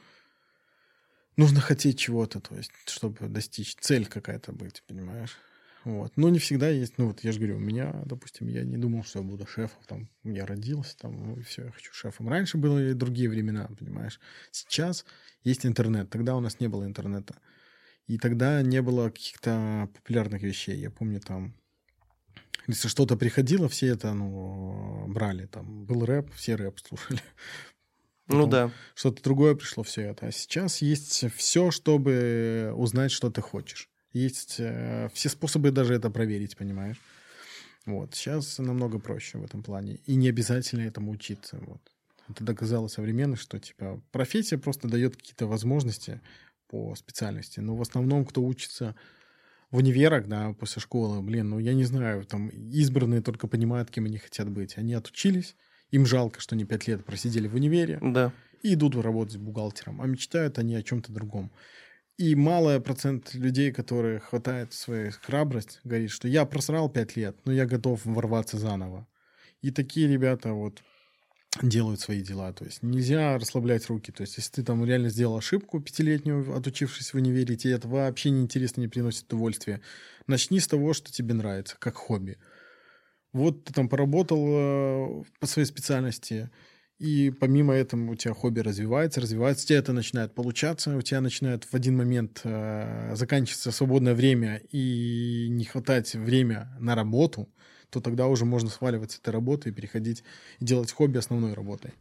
нужно 1.36 1.61
хотеть 1.61 1.99
чего-то, 1.99 2.40
то 2.40 2.57
есть, 2.57 2.73
чтобы 2.86 3.28
достичь, 3.28 3.77
цель 3.77 4.07
какая-то 4.07 4.53
быть, 4.53 4.82
понимаешь? 4.86 5.36
Вот. 5.85 6.16
Но 6.16 6.28
не 6.28 6.39
всегда 6.39 6.69
есть, 6.69 6.99
ну 6.99 7.09
вот 7.09 7.24
я 7.24 7.32
же 7.32 7.39
говорю, 7.39 7.57
у 7.57 7.61
меня, 7.61 7.93
допустим, 8.05 8.47
я 8.49 8.62
не 8.62 8.77
думал, 8.77 9.03
что 9.03 9.19
я 9.19 9.24
буду 9.24 9.47
шефом, 9.47 9.82
там, 9.86 10.09
я 10.23 10.47
родился, 10.47 10.97
там, 10.97 11.12
ну 11.20 11.43
все, 11.43 11.65
я 11.65 11.70
хочу 11.73 11.93
шефом. 11.93 12.28
Раньше 12.28 12.57
были 12.57 12.93
другие 12.93 13.28
времена, 13.28 13.69
понимаешь? 13.78 14.20
Сейчас 14.53 15.05
есть 15.43 15.66
интернет, 15.66 16.09
тогда 16.11 16.36
у 16.36 16.40
нас 16.40 16.61
не 16.61 16.69
было 16.69 16.85
интернета. 16.85 17.35
И 18.07 18.19
тогда 18.19 18.62
не 18.62 18.82
было 18.82 19.11
каких-то 19.11 19.89
популярных 19.94 20.43
вещей. 20.43 20.77
Я 20.77 20.90
помню, 20.90 21.20
там, 21.20 21.55
если 22.66 22.89
что-то 22.89 23.16
приходило, 23.16 23.68
все 23.68 23.89
это, 23.89 24.12
ну, 24.12 25.06
брали. 25.09 25.47
Там 25.47 25.84
был 25.84 26.05
рэп, 26.05 26.32
все 26.34 26.55
рэп 26.55 26.78
слушали. 26.80 27.20
Ну 28.28 28.47
Потом 28.47 28.51
да. 28.51 28.70
Что-то 28.94 29.20
другое 29.22 29.56
пришло, 29.56 29.82
все 29.82 30.02
это. 30.02 30.26
А 30.26 30.32
сейчас 30.32 30.80
есть 30.80 31.24
все, 31.34 31.72
чтобы 31.72 32.72
узнать, 32.74 33.10
что 33.10 33.30
ты 33.30 33.43
хочешь. 33.43 33.90
Есть 34.12 34.56
э, 34.59 35.10
все 35.12 35.28
способы 35.28 35.72
даже 35.72 35.94
это 35.94 36.09
проверить, 36.09 36.56
понимаешь? 36.56 36.98
Вот. 37.84 38.14
Сейчас 38.14 38.59
намного 38.59 39.01
проще 39.01 39.39
в 39.39 39.44
этом 39.44 39.62
плане. 39.62 39.97
И 40.06 40.14
не 40.14 40.28
обязательно 40.28 40.82
этому 40.82 41.10
учиться. 41.10 41.59
Вот. 41.66 41.80
Это 42.28 42.44
доказало 42.44 42.89
современно, 42.89 43.36
что, 43.36 43.59
типа, 43.59 44.01
профессия 44.12 44.56
просто 44.56 44.89
дает 44.89 45.16
какие-то 45.16 45.47
возможности 45.47 46.20
по 46.68 46.94
специальности. 46.94 47.60
Но 47.60 47.74
в 47.74 47.82
основном, 47.82 48.24
кто 48.24 48.43
учится 48.43 48.94
в 49.73 49.78
универах, 49.78 50.28
да, 50.28 50.53
после 50.53 50.81
школы, 50.81 51.20
блин, 51.23 51.51
ну, 51.51 51.59
я 51.59 51.74
не 51.74 51.85
знаю, 51.85 52.24
там 52.24 52.49
избранные 52.49 53.23
только 53.23 53.49
понимают, 53.49 53.90
кем 53.90 54.05
они 54.05 54.19
хотят 54.19 54.49
быть. 54.49 54.78
Они 54.78 54.94
отучились, 54.94 55.57
им 55.90 56.07
жалко, 56.07 56.40
что 56.40 56.55
они 56.55 56.65
пять 56.65 56.86
лет 56.86 57.05
просидели 57.05 57.49
в 57.49 57.55
универе, 57.57 57.99
Да. 58.01 58.32
и 58.62 58.74
идут 58.74 58.94
работать 58.97 59.39
бухгалтером, 59.39 60.01
а 60.01 60.07
мечтают 60.07 60.59
они 60.59 60.77
о 60.77 60.82
чем-то 60.82 61.12
другом. 61.12 61.51
И 62.19 62.35
малый 62.36 62.81
процент 62.81 63.35
людей, 63.35 63.73
которые 63.73 64.20
хватает 64.20 64.73
своей 64.73 65.11
храбрость, 65.11 65.81
говорит, 65.82 66.11
что 66.11 66.28
я 66.28 66.44
просрал 66.44 66.89
пять 66.90 67.16
лет, 67.16 67.36
но 67.44 67.53
я 67.53 67.66
готов 67.66 68.05
ворваться 68.05 68.59
заново. 68.59 69.09
И 69.62 69.70
такие 69.70 70.07
ребята 70.09 70.53
вот 70.53 70.82
делают 71.61 72.01
свои 72.01 72.23
дела. 72.23 72.53
То 72.53 72.65
есть 72.65 72.83
нельзя 72.83 73.39
расслаблять 73.39 73.87
руки. 73.89 74.11
То 74.12 74.23
есть 74.23 74.37
если 74.37 74.53
ты 74.53 74.62
там 74.62 74.85
реально 74.85 75.11
сделал 75.11 75.37
ошибку 75.37 75.81
пятилетнюю, 75.81 76.57
отучившись 76.57 77.12
в 77.12 77.16
универе, 77.16 77.57
тебе 77.57 77.74
это 77.74 77.89
вообще 77.89 78.31
неинтересно, 78.31 78.81
не 78.81 78.89
приносит 78.89 79.24
удовольствия, 79.24 79.81
начни 80.27 80.61
с 80.61 80.66
того, 80.66 80.95
что 80.95 81.12
тебе 81.12 81.35
нравится, 81.35 81.77
как 81.79 81.97
хобби. 81.97 82.39
Вот 83.33 83.65
ты 83.65 83.73
там 83.73 83.89
поработал 83.89 84.45
э, 84.49 85.24
по 85.41 85.47
своей 85.47 85.66
специальности, 85.66 86.51
и 86.99 87.31
помимо 87.31 87.74
этого 87.74 88.11
у 88.11 88.15
тебя 88.15 88.35
хобби 88.35 88.61
развивается, 88.61 89.20
развивается, 89.20 89.65
у 89.65 89.69
тебя 89.69 89.79
это 89.79 89.93
начинает 89.93 90.35
получаться, 90.35 90.95
у 90.97 91.03
тебя 91.03 91.20
начинает 91.20 91.65
в 91.65 91.74
один 91.74 91.97
момент 91.97 92.43
э, 92.45 93.12
заканчиваться 93.15 93.73
свободное 93.73 94.15
время 94.15 94.62
и 94.70 95.49
не 95.51 95.65
хватать 95.65 96.15
время 96.15 96.77
на 96.79 96.95
работу, 96.95 97.49
то 97.93 98.01
тогда 98.01 98.27
уже 98.27 98.47
можно 98.47 98.70
сваливать 98.70 99.12
с 99.12 99.19
этой 99.19 99.31
работы 99.31 99.69
и 99.69 99.73
переходить 99.73 100.24
и 100.60 100.64
делать 100.64 100.90
хобби 100.90 101.19
основной 101.19 101.52
работой. 101.52 101.93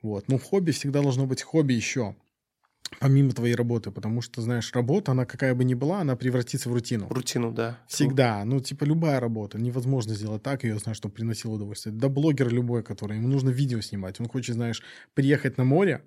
Вот. 0.00 0.28
Но 0.28 0.38
хобби 0.38 0.70
всегда 0.70 1.02
должно 1.02 1.26
быть 1.26 1.42
хобби 1.42 1.72
еще, 1.72 2.14
помимо 3.00 3.32
твоей 3.32 3.56
работы, 3.56 3.90
потому 3.90 4.20
что, 4.20 4.42
знаешь, 4.42 4.72
работа, 4.72 5.10
она 5.10 5.26
какая 5.26 5.56
бы 5.56 5.64
ни 5.64 5.74
была, 5.74 6.02
она 6.02 6.14
превратится 6.14 6.70
в 6.70 6.72
рутину. 6.72 7.08
Рутину, 7.10 7.50
да. 7.50 7.80
Всегда. 7.88 8.44
Ну, 8.44 8.60
типа, 8.60 8.84
любая 8.84 9.18
работа. 9.18 9.58
Невозможно 9.58 10.14
сделать 10.14 10.44
так, 10.44 10.62
ее, 10.62 10.78
знаешь, 10.78 10.98
чтобы 10.98 11.14
приносило 11.14 11.54
удовольствие. 11.54 11.92
Да 11.96 12.08
блогер 12.08 12.48
любой, 12.52 12.84
который, 12.84 13.16
ему 13.16 13.26
нужно 13.26 13.50
видео 13.50 13.80
снимать. 13.80 14.20
Он 14.20 14.28
хочет, 14.28 14.54
знаешь, 14.54 14.82
приехать 15.14 15.58
на 15.58 15.64
море, 15.64 16.04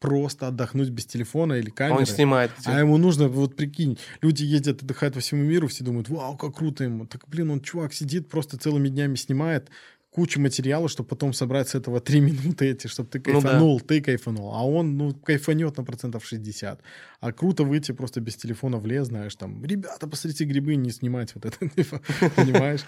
просто 0.00 0.48
отдохнуть 0.48 0.90
без 0.90 1.06
телефона 1.06 1.54
или 1.54 1.70
А 1.70 1.72
камеры. 1.72 2.00
он 2.00 2.06
снимает. 2.06 2.52
где- 2.58 2.70
А 2.70 2.78
ему 2.80 2.98
нужно, 2.98 3.28
вот 3.28 3.56
прикинь, 3.56 3.98
люди 4.22 4.44
ездят, 4.44 4.82
отдыхают 4.82 5.14
по 5.14 5.20
всему 5.20 5.42
миру, 5.42 5.66
все 5.68 5.84
думают, 5.84 6.08
вау, 6.08 6.36
как 6.36 6.54
круто 6.56 6.84
ему. 6.84 7.06
Так, 7.06 7.28
блин, 7.28 7.50
он 7.50 7.60
чувак 7.60 7.92
сидит, 7.92 8.28
просто 8.28 8.58
целыми 8.58 8.88
днями 8.88 9.16
снимает 9.16 9.70
кучу 10.10 10.40
материала, 10.40 10.88
чтобы 10.88 11.08
потом 11.10 11.32
собрать 11.32 11.68
с 11.68 11.74
этого 11.74 12.00
три 12.00 12.20
минуты 12.56 12.66
эти, 12.70 12.86
чтобы 12.86 13.08
ты 13.08 13.18
Ну 13.26 13.40
да. 13.40 13.48
кайфанул, 13.48 13.80
ты 13.80 14.00
кайфанул. 14.00 14.52
А 14.54 14.66
он, 14.66 14.96
ну, 14.96 15.14
кайфанет 15.14 15.76
на 15.76 15.84
процентов 15.84 16.24
60. 16.24 16.80
А 17.20 17.32
круто 17.32 17.62
выйти 17.64 17.92
просто 17.92 18.20
без 18.20 18.36
телефона 18.36 18.78
в 18.78 18.86
лес, 18.86 19.08
знаешь, 19.08 19.34
там, 19.36 19.64
ребята, 19.64 20.06
посмотрите 20.08 20.44
грибы, 20.44 20.76
не 20.76 20.90
снимать 20.90 21.34
вот 21.34 21.44
это, 21.44 21.68
типа, 21.76 22.00
понимаешь? 22.36 22.80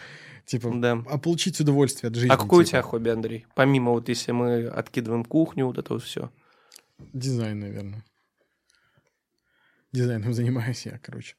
Типа, 0.46 0.70
Да. 0.74 1.02
а 1.08 1.18
получить 1.18 1.60
удовольствие 1.60 2.08
от 2.08 2.14
жизни. 2.16 2.32
А 2.32 2.36
какое 2.36 2.60
у 2.60 2.62
типа. 2.64 2.70
тебя 2.70 2.82
хобби, 2.82 3.08
Андрей? 3.10 3.46
Помимо 3.54 3.92
вот 3.92 4.08
если 4.08 4.32
мы 4.32 4.66
откидываем 4.66 5.24
кухню, 5.24 5.66
вот 5.66 5.78
это 5.78 5.92
вот 5.92 6.02
все. 6.02 6.30
Дизайн, 7.12 7.60
наверное. 7.60 8.04
Дизайном 9.92 10.32
занимаюсь 10.34 10.86
я, 10.86 10.98
короче. 10.98 11.36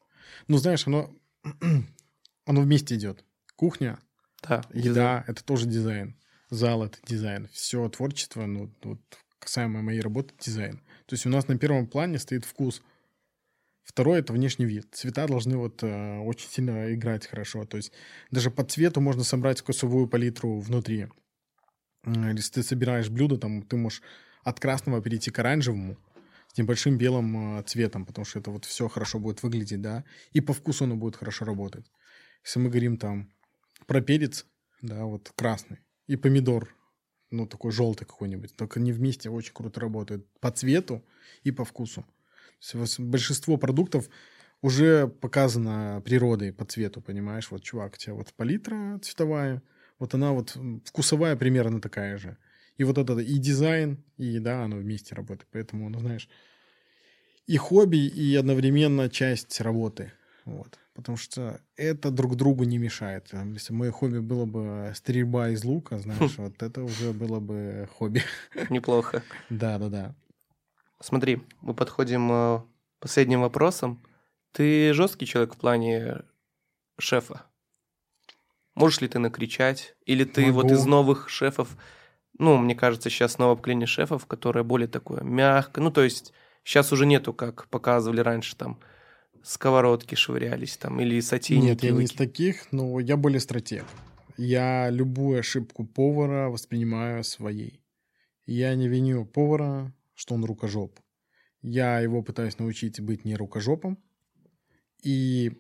Ну, 0.48 0.58
знаешь, 0.58 0.86
оно, 0.88 1.16
оно 2.46 2.62
вместе 2.62 2.96
идет. 2.96 3.24
Кухня, 3.56 4.00
Да. 4.42 4.62
еда— 4.74 5.24
это 5.28 5.44
тоже 5.44 5.68
дизайн. 5.68 6.18
Зал— 6.50 6.84
это 6.86 6.98
дизайн. 7.06 7.48
Все 7.54 7.88
творчество, 7.90 8.46
ну, 8.46 8.74
вот, 8.84 9.00
касаемо 9.40 9.82
моей 9.82 10.02
работы, 10.02 10.34
дизайн. 10.40 10.80
То 11.06 11.14
есть 11.14 11.26
у 11.26 11.30
нас 11.30 11.48
на 11.48 11.58
первом 11.58 11.88
плане 11.88 12.20
стоит 12.20 12.46
вкус. 12.46 12.82
Второе— 13.84 14.20
это 14.22 14.34
внешний 14.34 14.66
вид. 14.66 14.88
Цвета 14.92 15.28
должны 15.28 15.58
вот 15.58 15.82
э, 15.84 16.20
очень 16.20 16.50
сильно 16.50 16.94
играть 16.94 17.28
хорошо. 17.28 17.66
То 17.66 17.78
есть 17.78 17.92
даже 18.32 18.52
по 18.52 18.64
цвету 18.64 19.02
можно 19.02 19.24
собрать 19.24 19.60
вкусовую 19.60 20.08
палитру 20.08 20.60
внутри. 20.60 21.08
Если 22.06 22.54
ты 22.54 22.64
собираешь 22.64 23.10
блюдо, 23.10 23.38
там 23.38 23.62
ты 23.64 23.78
можешь 23.78 24.02
от 24.44 24.60
красного 24.60 25.02
перейти 25.02 25.32
к 25.32 25.40
оранжевому 25.40 25.98
с 26.54 26.58
небольшим 26.58 26.98
белым 26.98 27.60
э, 27.60 27.64
цветом, 27.64 28.06
потому 28.06 28.26
что 28.26 28.40
это 28.40 28.52
вот 28.52 28.66
все 28.66 28.88
хорошо 28.88 29.20
будет 29.20 29.42
выглядеть, 29.44 29.82
да, 29.82 30.04
и 30.34 30.42
по 30.42 30.54
вкусу 30.54 30.84
оно 30.84 30.96
будет 30.96 31.16
хорошо 31.16 31.46
работать. 31.46 31.92
Если 32.44 32.60
мы 32.60 32.70
говорим 32.70 32.98
там 32.98 33.32
про 33.88 34.02
перец, 34.02 34.46
да, 34.82 35.06
вот 35.06 35.32
красный, 35.36 35.80
и 36.08 36.16
помидор, 36.16 36.76
ну, 37.30 37.46
такой 37.48 37.72
желтый 37.72 38.06
какой-нибудь, 38.06 38.56
только 38.56 38.80
они 38.80 38.92
вместе 38.92 39.30
очень 39.30 39.54
круто 39.54 39.80
работают 39.80 40.28
по 40.40 40.52
цвету 40.52 41.06
и 41.44 41.52
по 41.52 41.64
вкусу. 41.64 42.06
Большинство 43.00 43.58
продуктов 43.58 44.10
уже 44.62 45.08
показано 45.08 46.02
природой 46.04 46.52
по 46.52 46.66
цвету, 46.66 47.02
понимаешь? 47.02 47.50
Вот, 47.50 47.64
чувак, 47.64 47.94
у 47.94 47.98
тебя 47.98 48.14
вот 48.14 48.34
палитра 48.34 49.00
цветовая, 49.02 49.64
вот 50.00 50.14
она 50.14 50.34
вот 50.34 50.58
вкусовая 50.86 51.36
примерно 51.36 51.80
такая 51.80 52.18
же. 52.18 52.38
И 52.78 52.84
вот 52.84 52.98
это 52.98 53.18
и 53.20 53.38
дизайн, 53.38 54.04
и 54.18 54.26
еда, 54.26 54.64
оно 54.64 54.78
вместе 54.78 55.16
работает. 55.16 55.48
Поэтому, 55.52 55.90
ну, 55.90 56.00
знаешь, 56.00 56.30
и 57.48 57.58
хобби, 57.58 57.98
и 57.98 58.36
одновременно 58.36 59.10
часть 59.10 59.60
работы. 59.62 60.14
Вот. 60.46 60.80
Потому 60.94 61.18
что 61.18 61.62
это 61.76 62.12
друг 62.12 62.36
другу 62.36 62.64
не 62.64 62.78
мешает. 62.78 63.30
Там, 63.32 63.54
Если 63.54 63.74
мое 63.74 63.92
хобби 63.92 64.20
было 64.20 64.46
бы 64.46 64.92
стрельба 64.96 65.50
из 65.50 65.64
лука, 65.64 66.00
знаешь, 66.00 66.38
вот 66.38 66.62
это 66.62 66.84
уже 66.84 67.14
было 67.14 67.40
бы 67.40 67.88
хобби. 67.98 68.24
Неплохо. 68.70 69.24
Да-да-да. 69.50 70.16
Смотри, 71.00 71.42
мы 71.62 71.74
подходим 71.74 72.32
э, 72.32 72.60
к 72.60 73.00
последним 73.00 73.42
вопросам. 73.42 74.04
Ты 74.52 74.94
жесткий 74.94 75.26
человек 75.26 75.56
в 75.56 75.58
плане 75.58 76.24
шефа? 77.00 77.46
Можешь 78.76 79.02
ли 79.02 79.08
ты 79.08 79.20
накричать? 79.20 79.96
Или 80.06 80.24
ты 80.24 80.52
вот 80.52 80.66
Могу. 80.66 80.76
из 80.76 80.86
новых 80.86 81.30
шефов, 81.30 81.76
ну, 82.42 82.58
мне 82.58 82.76
кажется, 82.76 83.10
сейчас 83.10 83.38
новое 83.38 83.56
поколение 83.56 83.88
шефов, 83.88 84.26
которое 84.26 84.64
более 84.64 84.88
такое 84.88 85.22
мягкое, 85.22 85.82
ну, 85.82 85.92
то 85.92 86.04
есть 86.04 86.34
сейчас 86.64 86.92
уже 86.92 87.06
нету, 87.06 87.34
как 87.34 87.68
показывали 87.70 88.20
раньше, 88.20 88.56
там, 88.56 88.80
сковородки 89.44 90.16
швырялись 90.16 90.78
там, 90.78 91.00
или 91.00 91.20
сотейники. 91.22 91.66
Нет, 91.66 91.84
я 91.84 91.92
не 91.92 92.04
из 92.04 92.12
таких, 92.12 92.72
но 92.72 93.00
я 93.00 93.18
более 93.18 93.40
стратег. 93.40 93.86
Я 94.38 94.90
любую 94.90 95.40
ошибку 95.40 95.86
повара 95.86 96.50
воспринимаю 96.50 97.24
своей. 97.24 97.82
Я 98.46 98.76
не 98.76 98.88
виню 98.88 99.26
повара, 99.26 99.94
что 100.14 100.36
он 100.36 100.44
рукожоп. 100.46 101.00
Я 101.62 102.00
его 102.00 102.24
пытаюсь 102.24 102.60
научить 102.60 103.00
быть 103.02 103.24
не 103.26 103.36
рукожопом. 103.36 103.98
И 105.04 105.52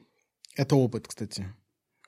это 0.55 0.75
опыт, 0.75 1.07
кстати. 1.07 1.45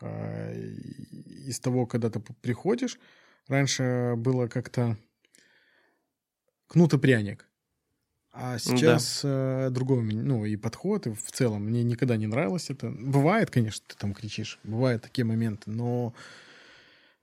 И- 0.01 1.49
Из 1.49 1.59
того, 1.59 1.85
когда 1.85 2.09
ты 2.09 2.19
приходишь, 2.19 2.99
раньше 3.47 4.13
было 4.17 4.47
как-то 4.47 4.97
кнут 6.67 6.93
и 6.93 6.97
пряник. 6.97 7.47
А 8.35 8.57
сейчас 8.57 9.19
да. 9.21 9.67
э, 9.67 9.69
другой, 9.69 10.01
ну, 10.01 10.43
и 10.43 10.55
подход, 10.55 11.05
и 11.05 11.13
в 11.13 11.31
целом 11.31 11.65
мне 11.65 11.83
никогда 11.83 12.17
не 12.17 12.25
нравилось 12.25 12.71
это. 12.71 12.89
Бывает, 12.89 13.51
конечно, 13.51 13.85
ты 13.87 13.95
там 13.95 14.15
кричишь, 14.15 14.59
бывают 14.63 15.03
такие 15.03 15.23
моменты, 15.23 15.69
но 15.69 16.15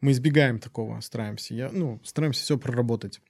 мы 0.01 0.13
избегаем 0.13 0.61
такого, 0.61 1.01
стараемся. 1.01 1.53
Я, 1.55 1.71
ну, 1.73 2.01
стараемся 2.05 2.43
все 2.43 2.57
проработать. 2.57 3.21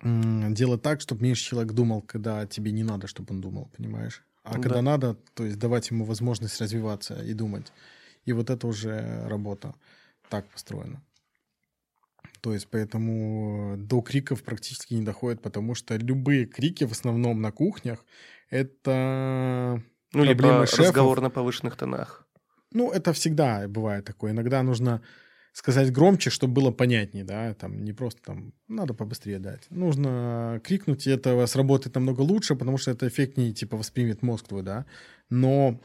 Делать 0.00 0.82
так, 0.82 1.00
чтобы 1.00 1.22
меньше 1.22 1.44
человек 1.44 1.72
думал, 1.72 2.02
когда 2.02 2.46
тебе 2.46 2.70
не 2.70 2.84
надо, 2.84 3.08
чтобы 3.08 3.34
он 3.34 3.40
думал, 3.40 3.68
понимаешь? 3.76 4.22
А 4.44 4.54
да. 4.54 4.60
когда 4.60 4.80
надо, 4.80 5.16
то 5.34 5.44
есть 5.44 5.58
давать 5.58 5.90
ему 5.90 6.04
возможность 6.04 6.60
развиваться 6.60 7.20
и 7.22 7.34
думать. 7.34 7.72
И 8.24 8.32
вот 8.32 8.48
это 8.50 8.66
уже 8.68 9.26
работа 9.26 9.74
так 10.28 10.48
построена. 10.48 11.02
То 12.42 12.52
есть 12.52 12.68
поэтому 12.68 13.76
до 13.78 14.02
криков 14.02 14.42
практически 14.42 14.94
не 14.94 15.02
доходит, 15.02 15.40
потому 15.40 15.76
что 15.76 15.96
любые 15.96 16.44
крики 16.44 16.82
в 16.84 16.90
основном 16.90 17.40
на 17.40 17.52
кухнях 17.52 18.04
это 18.50 19.80
ну, 20.12 20.24
либо 20.24 20.66
шефов. 20.66 20.86
разговор 20.86 21.20
на 21.20 21.30
повышенных 21.30 21.76
тонах. 21.76 22.26
Ну, 22.72 22.90
это 22.90 23.12
всегда 23.12 23.68
бывает 23.68 24.04
такое. 24.04 24.32
Иногда 24.32 24.62
нужно 24.64 25.02
сказать 25.52 25.92
громче, 25.92 26.30
чтобы 26.30 26.54
было 26.54 26.72
понятнее, 26.72 27.24
да, 27.24 27.54
там 27.54 27.84
не 27.84 27.92
просто 27.92 28.20
там 28.22 28.52
надо 28.66 28.92
побыстрее 28.92 29.38
дать. 29.38 29.66
Нужно 29.70 30.60
крикнуть, 30.64 31.06
и 31.06 31.10
это 31.10 31.46
сработает 31.46 31.94
намного 31.94 32.22
лучше, 32.22 32.56
потому 32.56 32.76
что 32.76 32.90
это 32.90 33.06
эффектнее, 33.06 33.52
типа, 33.52 33.76
воспримет 33.76 34.22
мозг 34.22 34.48
твой, 34.48 34.62
да. 34.64 34.84
Но 35.30 35.80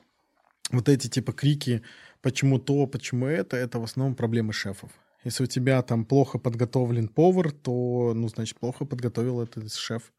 вот 0.72 0.90
эти, 0.90 1.08
типа, 1.08 1.34
крики, 1.34 1.84
почему 2.22 2.58
то, 2.58 2.88
почему 2.88 3.28
это, 3.28 3.58
это 3.58 3.80
в 3.80 3.84
основном 3.84 4.16
проблемы 4.16 4.54
шефов. 4.54 4.90
Если 5.24 5.44
у 5.44 5.48
тебя 5.48 5.82
там 5.82 6.06
плохо 6.06 6.38
подготовлен 6.38 7.08
повар, 7.08 7.52
то, 7.52 8.14
ну, 8.16 8.28
значит, 8.30 8.60
плохо 8.60 8.86
подготовил 8.86 9.42
этот 9.42 9.74
шеф. 9.74 10.14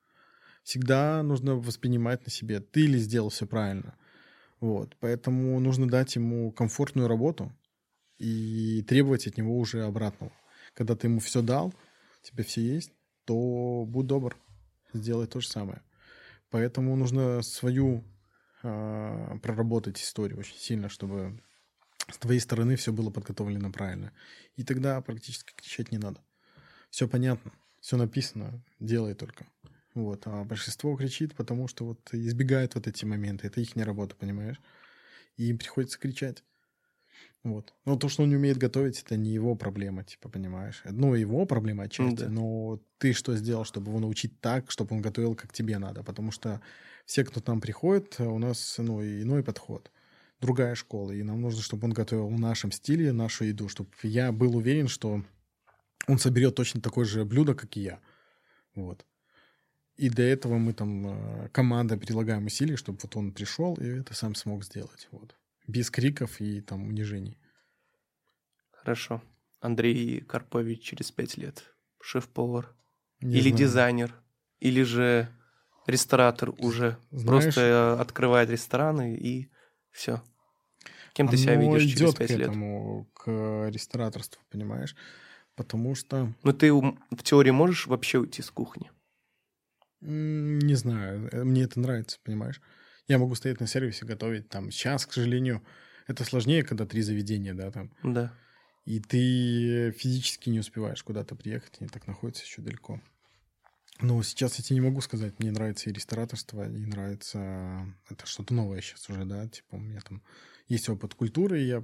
Всегда 0.64 1.22
нужно 1.22 1.54
воспринимать 1.54 2.24
на 2.26 2.30
себе, 2.30 2.60
ты 2.60 2.86
ли 2.86 2.98
сделал 2.98 3.30
все 3.30 3.46
правильно. 3.46 3.96
Вот, 4.60 4.96
поэтому 5.00 5.58
нужно 5.60 5.88
дать 5.88 6.16
ему 6.16 6.50
комфортную 6.52 7.08
работу 7.08 7.52
и 8.18 8.84
требовать 8.88 9.26
от 9.26 9.38
него 9.38 9.56
уже 9.56 9.84
обратного. 9.84 10.32
Когда 10.74 10.96
ты 10.96 11.06
ему 11.06 11.20
все 11.20 11.42
дал, 11.42 11.72
тебе 12.22 12.42
все 12.42 12.60
есть, 12.60 12.92
то 13.24 13.84
будь 13.86 14.06
добр, 14.06 14.36
сделай 14.92 15.26
то 15.26 15.40
же 15.40 15.48
самое. 15.48 15.82
Поэтому 16.50 16.96
нужно 16.96 17.42
свою 17.42 18.04
э, 18.62 19.38
проработать 19.42 20.00
историю 20.00 20.38
очень 20.38 20.56
сильно, 20.56 20.88
чтобы 20.88 21.40
с 22.10 22.18
твоей 22.18 22.40
стороны 22.40 22.76
все 22.76 22.92
было 22.92 23.10
подготовлено 23.10 23.70
правильно. 23.70 24.12
И 24.56 24.64
тогда 24.64 25.00
практически 25.00 25.52
кричать 25.54 25.92
не 25.92 25.98
надо. 25.98 26.20
Все 26.90 27.06
понятно, 27.06 27.52
все 27.80 27.96
написано, 27.96 28.62
делай 28.80 29.14
только. 29.14 29.46
Вот. 29.94 30.22
А 30.26 30.44
большинство 30.44 30.96
кричит, 30.96 31.34
потому 31.34 31.68
что 31.68 31.84
вот 31.84 32.00
избегает 32.12 32.74
вот 32.74 32.86
эти 32.86 33.04
моменты. 33.04 33.46
Это 33.46 33.60
их 33.60 33.76
не 33.76 33.82
работа, 33.82 34.14
понимаешь? 34.16 34.60
И 35.36 35.48
им 35.48 35.58
приходится 35.58 35.98
кричать. 35.98 36.42
Вот. 37.44 37.72
Но 37.84 37.96
то, 37.96 38.08
что 38.08 38.22
он 38.22 38.30
не 38.30 38.36
умеет 38.36 38.58
готовить, 38.58 39.02
это 39.02 39.16
не 39.16 39.30
его 39.30 39.54
проблема, 39.54 40.04
типа, 40.04 40.28
понимаешь? 40.28 40.82
Ну, 40.84 41.14
его 41.14 41.46
проблема 41.46 41.84
отчасти, 41.84 42.24
да. 42.24 42.28
но 42.28 42.80
ты 42.98 43.12
что 43.12 43.36
сделал, 43.36 43.64
чтобы 43.64 43.90
его 43.90 44.00
научить 44.00 44.40
так, 44.40 44.70
чтобы 44.70 44.96
он 44.96 45.02
готовил, 45.02 45.34
как 45.34 45.52
тебе 45.52 45.78
надо? 45.78 46.02
Потому 46.02 46.30
что 46.30 46.60
все, 47.06 47.24
кто 47.24 47.40
там 47.40 47.60
приходит, 47.60 48.20
у 48.20 48.38
нас, 48.38 48.76
ну, 48.78 49.02
иной 49.02 49.42
подход 49.42 49.90
другая 50.40 50.74
школа, 50.74 51.10
и 51.12 51.22
нам 51.22 51.40
нужно, 51.40 51.62
чтобы 51.62 51.86
он 51.86 51.92
готовил 51.92 52.28
в 52.28 52.38
нашем 52.38 52.72
стиле 52.72 53.12
нашу 53.12 53.44
еду, 53.44 53.68
чтобы 53.68 53.90
я 54.02 54.32
был 54.32 54.56
уверен, 54.56 54.88
что 54.88 55.22
он 56.06 56.18
соберет 56.18 56.54
точно 56.54 56.80
такое 56.80 57.04
же 57.04 57.24
блюдо, 57.24 57.54
как 57.54 57.76
и 57.76 57.80
я. 57.80 58.00
Вот. 58.74 59.04
И 59.96 60.08
для 60.08 60.30
этого 60.30 60.58
мы 60.58 60.72
там, 60.72 61.06
э, 61.08 61.48
команда, 61.48 61.96
прилагаем 61.96 62.46
усилия, 62.46 62.76
чтобы 62.76 62.98
вот 63.02 63.16
он 63.16 63.32
пришел 63.32 63.74
и 63.74 63.84
это 63.84 64.14
сам 64.14 64.36
смог 64.36 64.64
сделать. 64.64 65.08
Вот. 65.10 65.34
Без 65.66 65.90
криков 65.90 66.40
и 66.40 66.60
там 66.60 66.86
унижений. 66.86 67.36
Хорошо. 68.70 69.20
Андрей 69.60 70.20
Карпович 70.20 70.82
через 70.82 71.10
пять 71.10 71.36
лет. 71.36 71.64
Шеф-повар. 72.00 72.72
или 73.20 73.40
знаю. 73.40 73.56
дизайнер. 73.56 74.14
Или 74.60 74.82
же 74.82 75.28
ресторатор 75.86 76.50
уже. 76.58 76.96
Знаешь, 77.10 77.42
Просто 77.42 78.00
открывает 78.00 78.50
рестораны 78.50 79.16
и 79.16 79.50
все. 79.90 80.22
Кем 81.14 81.28
ты 81.28 81.36
себя 81.36 81.56
видишь 81.56 81.92
через 81.92 82.14
пять 82.14 82.30
лет? 82.30 82.40
этому, 82.40 83.08
к 83.14 83.68
рестораторству, 83.70 84.40
понимаешь? 84.50 84.94
Потому 85.56 85.94
что... 85.96 86.32
Ну, 86.44 86.52
ты 86.52 86.72
в 86.72 87.22
теории 87.24 87.50
можешь 87.50 87.88
вообще 87.88 88.18
уйти 88.18 88.42
с 88.42 88.50
кухни? 88.50 88.90
Не 90.00 90.74
знаю. 90.74 91.28
Э, 91.32 91.42
мне 91.42 91.64
это 91.64 91.80
нравится, 91.80 92.18
понимаешь? 92.22 92.60
Я 93.08 93.18
могу 93.18 93.34
стоять 93.34 93.58
на 93.58 93.66
сервисе, 93.66 94.06
готовить 94.06 94.48
там. 94.48 94.70
Сейчас, 94.70 95.06
к 95.06 95.12
сожалению, 95.12 95.64
это 96.06 96.22
сложнее, 96.24 96.62
когда 96.62 96.86
три 96.86 97.02
заведения, 97.02 97.54
да, 97.54 97.72
там. 97.72 97.90
Да. 98.04 98.32
И 98.84 99.00
ты 99.00 99.90
физически 99.92 100.50
не 100.50 100.60
успеваешь 100.60 101.02
куда-то 101.02 101.34
приехать, 101.34 101.76
они 101.80 101.88
так 101.88 102.06
находятся 102.06 102.44
еще 102.44 102.62
далеко. 102.62 103.00
Но 104.00 104.22
сейчас 104.22 104.56
я 104.58 104.64
тебе 104.64 104.76
не 104.76 104.86
могу 104.86 105.00
сказать, 105.00 105.38
мне 105.38 105.50
нравится 105.50 105.90
и 105.90 105.92
рестораторство, 105.92 106.64
и 106.64 106.86
нравится... 106.86 107.86
Это 108.08 108.26
что-то 108.26 108.54
новое 108.54 108.80
сейчас 108.80 109.08
уже, 109.10 109.24
да, 109.24 109.48
типа 109.48 109.74
у 109.74 109.80
меня 109.80 110.00
там 110.00 110.22
есть 110.68 110.88
опыт 110.88 111.14
культуры, 111.14 111.60
и 111.60 111.66
я 111.66 111.82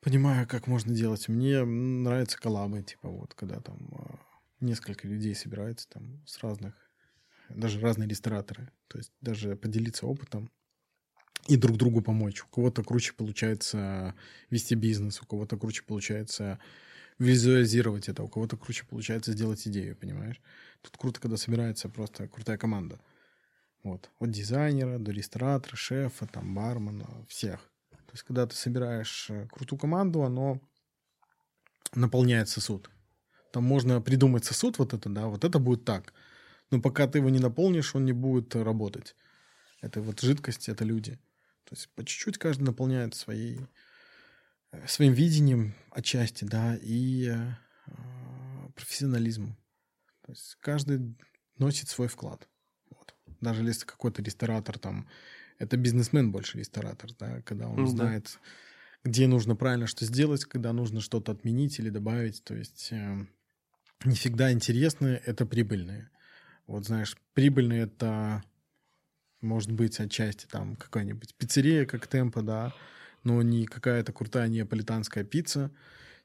понимаю, 0.00 0.48
как 0.48 0.66
можно 0.66 0.94
делать. 0.94 1.28
Мне 1.28 1.64
нравятся 1.64 2.38
коллабы, 2.38 2.82
типа 2.82 3.08
вот, 3.08 3.34
когда 3.34 3.60
там 3.60 3.76
а, 3.92 4.18
несколько 4.60 5.06
людей 5.06 5.34
собираются 5.34 5.88
там 5.88 6.22
с 6.26 6.42
разных, 6.42 6.74
даже 7.50 7.80
разные 7.80 8.08
рестораторы, 8.08 8.70
то 8.88 8.96
есть 8.96 9.12
даже 9.20 9.56
поделиться 9.56 10.06
опытом 10.06 10.50
и 11.48 11.56
друг 11.56 11.76
другу 11.76 12.00
помочь. 12.00 12.42
У 12.42 12.48
кого-то 12.48 12.82
круче 12.82 13.12
получается 13.12 14.14
вести 14.48 14.74
бизнес, 14.74 15.20
у 15.20 15.26
кого-то 15.26 15.58
круче 15.58 15.82
получается 15.82 16.58
визуализировать 17.18 18.08
это, 18.08 18.22
у 18.22 18.28
кого-то 18.28 18.56
круче 18.56 18.84
получается 18.84 19.32
сделать 19.32 19.66
идею, 19.66 19.96
понимаешь? 19.96 20.40
Тут 20.82 20.96
круто, 20.96 21.20
когда 21.20 21.36
собирается 21.36 21.88
просто 21.88 22.28
крутая 22.28 22.58
команда. 22.58 23.00
Вот. 23.82 24.10
От 24.18 24.30
дизайнера 24.30 24.98
до 24.98 25.12
ресторатора, 25.12 25.76
шефа, 25.76 26.26
там, 26.26 26.54
бармена, 26.54 27.06
всех. 27.28 27.60
То 27.90 28.12
есть, 28.12 28.22
когда 28.22 28.46
ты 28.46 28.54
собираешь 28.54 29.28
э, 29.30 29.46
крутую 29.50 29.78
команду, 29.78 30.22
оно 30.22 30.60
наполняет 31.94 32.48
сосуд. 32.48 32.90
Там 33.52 33.64
можно 33.64 34.00
придумать 34.00 34.44
сосуд 34.44 34.78
вот 34.78 34.94
это, 34.94 35.08
да, 35.08 35.26
вот 35.26 35.44
это 35.44 35.58
будет 35.58 35.84
так. 35.84 36.12
Но 36.70 36.80
пока 36.80 37.06
ты 37.06 37.18
его 37.18 37.30
не 37.30 37.38
наполнишь, 37.38 37.94
он 37.94 38.04
не 38.04 38.12
будет 38.12 38.56
работать. 38.56 39.14
Это 39.80 40.00
вот 40.00 40.20
жидкость, 40.20 40.68
это 40.68 40.84
люди. 40.84 41.12
То 41.64 41.74
есть 41.74 41.88
по 41.94 42.04
чуть-чуть 42.04 42.38
каждый 42.38 42.64
наполняет 42.64 43.14
своей, 43.14 43.60
своим 44.86 45.12
видением 45.12 45.74
отчасти, 45.90 46.44
да, 46.44 46.76
и 46.80 47.28
э, 47.28 48.68
профессионализмом. 48.74 49.56
То 50.22 50.32
есть 50.32 50.56
каждый 50.60 51.16
носит 51.58 51.88
свой 51.88 52.08
вклад. 52.08 52.48
Вот. 52.90 53.14
Даже 53.40 53.62
если 53.64 53.84
какой-то 53.84 54.22
ресторатор 54.22 54.78
там, 54.78 55.08
это 55.58 55.76
бизнесмен 55.76 56.32
больше 56.32 56.58
ресторатор, 56.58 57.10
да, 57.18 57.42
когда 57.42 57.68
он 57.68 57.76
ну, 57.76 57.86
знает, 57.86 58.38
да. 59.04 59.10
где 59.10 59.26
нужно 59.26 59.56
правильно 59.56 59.86
что 59.86 60.04
сделать, 60.04 60.44
когда 60.44 60.72
нужно 60.72 61.00
что-то 61.00 61.32
отменить 61.32 61.78
или 61.78 61.90
добавить. 61.90 62.42
То 62.44 62.54
есть 62.54 62.88
э, 62.90 63.26
не 64.04 64.14
всегда 64.14 64.52
интересные— 64.52 65.22
это 65.26 65.46
прибыльные. 65.46 66.10
Вот 66.66 66.86
знаешь, 66.86 67.16
прибыльные— 67.34 67.82
это 67.84 68.42
может 69.40 69.70
быть 69.70 70.00
отчасти 70.00 70.46
там 70.46 70.76
какая-нибудь 70.76 71.34
пиццерия, 71.34 71.84
как 71.84 72.06
темпа, 72.06 72.42
да, 72.42 72.74
но 73.24 73.42
не 73.42 73.66
какая-то 73.66 74.12
крутая 74.12 74.48
неаполитанская 74.48 75.24
пицца, 75.24 75.70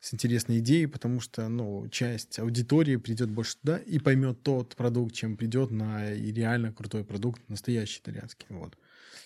с 0.01 0.13
интересной 0.13 0.59
идеей, 0.59 0.85
потому 0.85 1.19
что, 1.19 1.49
ну, 1.49 1.87
часть 1.89 2.39
аудитории 2.39 2.95
придет 2.95 3.29
больше 3.29 3.57
туда 3.57 3.77
и 3.77 3.99
поймет 3.99 4.43
тот 4.43 4.75
продукт, 4.75 5.13
чем 5.13 5.35
придет 5.35 5.71
на 5.71 6.13
и 6.13 6.31
реально 6.31 6.71
крутой 6.71 7.03
продукт, 7.03 7.41
настоящий 7.49 7.99
итальянский, 7.99 8.47
вот. 8.49 8.77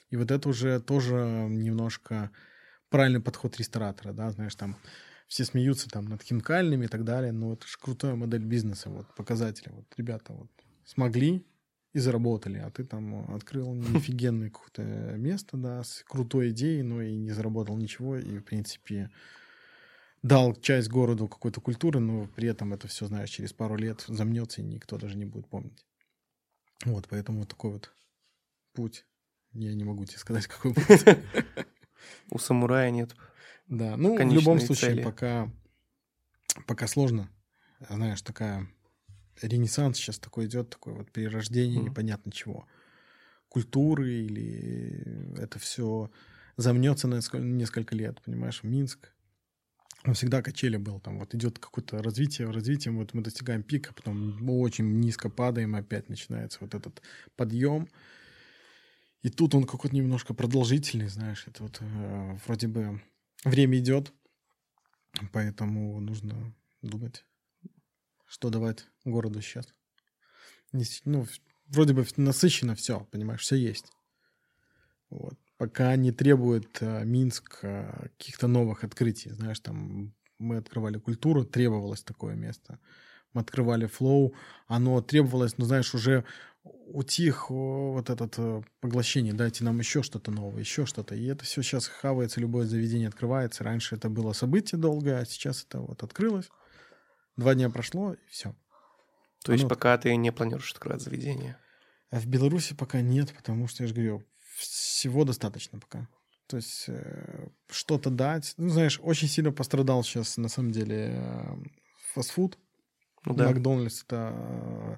И 0.10 0.18
вот 0.18 0.32
это 0.32 0.50
уже 0.50 0.80
тоже 0.80 1.16
немножко 1.50 2.32
правильный 2.90 3.22
подход 3.22 3.58
ресторатора, 3.58 4.14
да, 4.14 4.32
знаешь, 4.32 4.56
там 4.56 4.78
все 5.28 5.46
смеются 5.46 5.90
там 5.90 6.06
над 6.06 6.24
хинкальными 6.24 6.86
и 6.86 6.88
так 6.88 7.04
далее, 7.04 7.32
но 7.32 7.54
это 7.54 7.68
же 7.68 7.78
крутая 7.80 8.16
модель 8.16 8.44
бизнеса, 8.44 8.90
вот, 8.90 9.14
показатели, 9.16 9.70
вот, 9.70 9.86
ребята 9.98 10.34
вот 10.34 10.50
смогли 10.86 11.46
и 11.94 12.00
заработали, 12.00 12.58
а 12.58 12.72
ты 12.72 12.84
там 12.84 13.34
открыл 13.34 13.72
офигенное 13.96 14.50
какое-то 14.50 14.82
место, 15.18 15.58
да, 15.58 15.84
с 15.84 16.04
крутой 16.08 16.50
идеей, 16.50 16.82
но 16.82 17.02
и 17.02 17.16
не 17.16 17.32
заработал 17.32 17.78
ничего, 17.78 18.18
и, 18.18 18.40
в 18.40 18.44
принципе, 18.44 19.12
дал 20.24 20.56
часть 20.56 20.90
городу 20.90 21.28
какой-то 21.28 21.62
культуры, 21.62 22.00
но 22.00 22.28
при 22.28 22.48
этом 22.48 22.74
это 22.74 22.88
все, 22.88 23.06
знаешь, 23.06 23.30
через 23.30 23.54
пару 23.54 23.76
лет 23.76 24.04
замнется, 24.08 24.62
и 24.62 24.66
никто 24.66 24.98
даже 24.98 25.16
не 25.18 25.26
будет 25.26 25.48
помнить. 25.48 25.86
Вот, 26.84 27.08
поэтому 27.10 27.40
вот 27.40 27.50
такой 27.50 27.74
вот 27.74 27.94
путь. 28.74 29.06
Я 29.52 29.74
не 29.76 29.84
могу 29.84 30.04
тебе 30.06 30.18
сказать, 30.18 30.48
какой 30.48 30.74
путь. 30.74 31.06
У 32.32 32.40
самурая 32.40 32.90
нет. 32.90 33.16
Да, 33.68 33.96
ну, 33.98 34.16
в 34.16 34.34
любом 34.34 34.60
случае, 34.60 35.04
пока, 35.04 35.52
пока 36.66 36.88
сложно. 36.88 37.30
Знаешь, 37.88 38.22
такая 38.22 38.68
ренессанс 39.42 39.98
сейчас 39.98 40.20
такой 40.20 40.46
идет, 40.46 40.70
такое 40.70 40.94
вот 40.94 41.12
перерождение 41.12 41.82
mm. 41.82 41.86
непонятно 41.86 42.32
чего. 42.32 42.68
Культуры 43.50 44.12
или 44.12 45.38
это 45.38 45.60
все 45.60 46.12
замнется 46.58 47.08
на 47.08 47.20
несколько 47.40 47.96
лет, 47.96 48.22
понимаешь? 48.22 48.64
Минск, 48.64 49.14
он 50.06 50.14
всегда 50.16 50.42
качели 50.42 50.78
был, 50.78 51.00
там 51.00 51.20
вот 51.20 51.34
идет 51.34 51.60
какое-то 51.60 52.02
развитие, 52.04 52.50
развитие, 52.50 52.94
вот 52.94 53.14
мы 53.14 53.22
достигаем 53.22 53.64
пика, 53.64 53.94
потом 53.94 54.38
мы 54.44 54.60
очень 54.60 55.00
низко 55.00 55.30
падаем, 55.30 55.76
опять 55.76 56.10
начинается 56.10 56.60
вот 56.62 56.76
этот 56.76 57.02
подъем. 57.36 57.88
И 59.22 59.30
тут 59.30 59.56
он 59.56 59.64
какой-то 59.64 59.96
немножко 59.96 60.34
продолжительный, 60.34 61.08
знаешь, 61.08 61.46
это 61.48 61.64
вот 61.64 61.78
э, 61.80 62.38
вроде 62.46 62.68
бы 62.68 63.02
время 63.46 63.80
идет, 63.80 64.12
поэтому 65.32 66.02
нужно 66.02 66.54
думать, 66.82 67.26
что 68.34 68.50
давать 68.50 68.88
городу 69.06 69.42
сейчас. 69.44 69.68
Ну, 71.06 71.28
вроде 71.68 71.94
бы 71.94 72.04
насыщено 72.18 72.74
все, 72.74 73.08
понимаешь, 73.12 73.42
все 73.42 73.56
есть. 73.56 73.92
Вот. 75.12 75.38
Пока 75.58 75.96
не 75.98 76.12
требует 76.12 76.82
э, 76.82 77.06
Минск 77.06 77.60
э, 77.62 78.08
каких-то 78.18 78.48
новых 78.48 78.84
открытий. 78.84 79.30
Знаешь, 79.30 79.60
там 79.60 80.16
мы 80.40 80.58
открывали 80.58 80.98
культуру, 80.98 81.46
требовалось 81.46 82.02
такое 82.02 82.34
место. 82.34 82.80
Мы 83.34 83.42
открывали 83.42 83.86
флоу, 83.86 84.34
оно 84.66 85.00
требовалось, 85.02 85.60
ну, 85.60 85.66
знаешь, 85.66 85.94
уже 85.94 86.26
утих 86.64 87.52
вот 87.52 88.10
этот 88.10 88.34
э, 88.40 88.64
поглощение, 88.80 89.34
дайте 89.34 89.64
нам 89.64 89.78
еще 89.78 90.02
что-то 90.02 90.32
новое, 90.32 90.62
еще 90.62 90.88
что-то. 90.88 91.14
И 91.14 91.24
это 91.28 91.46
все 91.46 91.62
сейчас 91.62 91.86
хавается, 91.86 92.42
любое 92.42 92.66
заведение 92.66 93.10
открывается. 93.10 93.64
Раньше 93.64 93.94
это 93.94 94.10
было 94.10 94.34
событие 94.34 94.82
долгое, 94.82 95.20
а 95.20 95.26
сейчас 95.26 95.64
это 95.70 95.82
вот 95.82 96.02
открылось. 96.02 96.50
Два 97.36 97.56
дня 97.56 97.70
прошло, 97.70 98.14
и 98.14 98.28
все. 98.30 98.56
То 99.44 99.54
есть 99.54 99.68
пока 99.68 99.98
ты 99.98 100.16
не 100.16 100.32
планируешь 100.32 100.72
открывать 100.72 101.02
заведение? 101.02 101.58
А 102.10 102.20
в 102.20 102.28
Беларуси 102.28 102.76
пока 102.76 103.02
нет, 103.02 103.34
потому 103.36 103.68
что, 103.68 103.84
я 103.84 103.88
же 103.88 103.94
говорю, 103.96 104.24
всего 104.56 105.26
достаточно 105.26 105.80
пока. 105.80 106.08
То 106.48 106.58
есть 106.58 106.86
э, 106.88 107.48
что-то 107.70 108.10
дать. 108.10 108.54
Ну, 108.58 108.70
знаешь, 108.70 109.00
очень 109.02 109.28
сильно 109.28 109.52
пострадал 109.52 110.04
сейчас, 110.04 110.38
на 110.38 110.48
самом 110.48 110.72
деле, 110.72 111.14
э, 111.16 111.56
фастфуд. 112.14 112.60
Ну, 113.26 113.34
да. 113.34 113.48
Макдональдс— 113.48 114.04
это 114.06 114.32
э, 114.36 114.98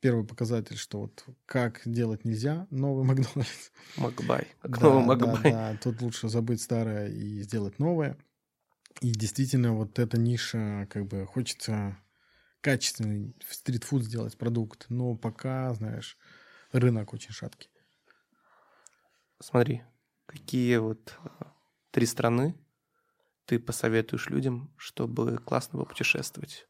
первый 0.00 0.26
показатель, 0.26 0.76
что 0.76 1.02
вот 1.02 1.24
как 1.46 1.82
делать 1.84 2.24
нельзя, 2.24 2.66
новый 2.70 3.04
Макдональдс. 3.06 3.70
Макбай. 3.96 4.48
Да, 4.64 4.80
новый 4.80 5.04
Макбай. 5.04 5.52
Да, 5.52 5.72
да, 5.72 5.78
тут 5.80 6.02
лучше 6.02 6.28
забыть 6.28 6.62
старое 6.62 7.08
и 7.08 7.42
сделать 7.42 7.78
новое. 7.78 8.16
И 9.00 9.12
действительно, 9.12 9.74
вот 9.74 9.98
эта 9.98 10.18
ниша, 10.18 10.86
как 10.90 11.06
бы, 11.06 11.26
хочется 11.26 11.98
качественный 12.60 13.34
стритфуд 13.48 14.04
сделать 14.04 14.36
продукт, 14.36 14.86
но 14.88 15.16
пока, 15.16 15.72
знаешь, 15.74 16.18
рынок 16.72 17.14
очень 17.14 17.32
шаткий. 17.32 17.70
Смотри, 19.38 19.82
какие 20.26 20.76
вот 20.76 21.16
а, 21.24 21.54
три 21.90 22.04
страны 22.04 22.54
ты 23.46 23.58
посоветуешь 23.58 24.28
людям, 24.28 24.72
чтобы 24.76 25.38
классно 25.38 25.78
попутешествовать? 25.78 26.68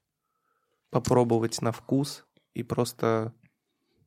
Попробовать 0.90 1.60
на 1.62 1.72
вкус 1.72 2.24
и 2.54 2.62
просто 2.62 3.34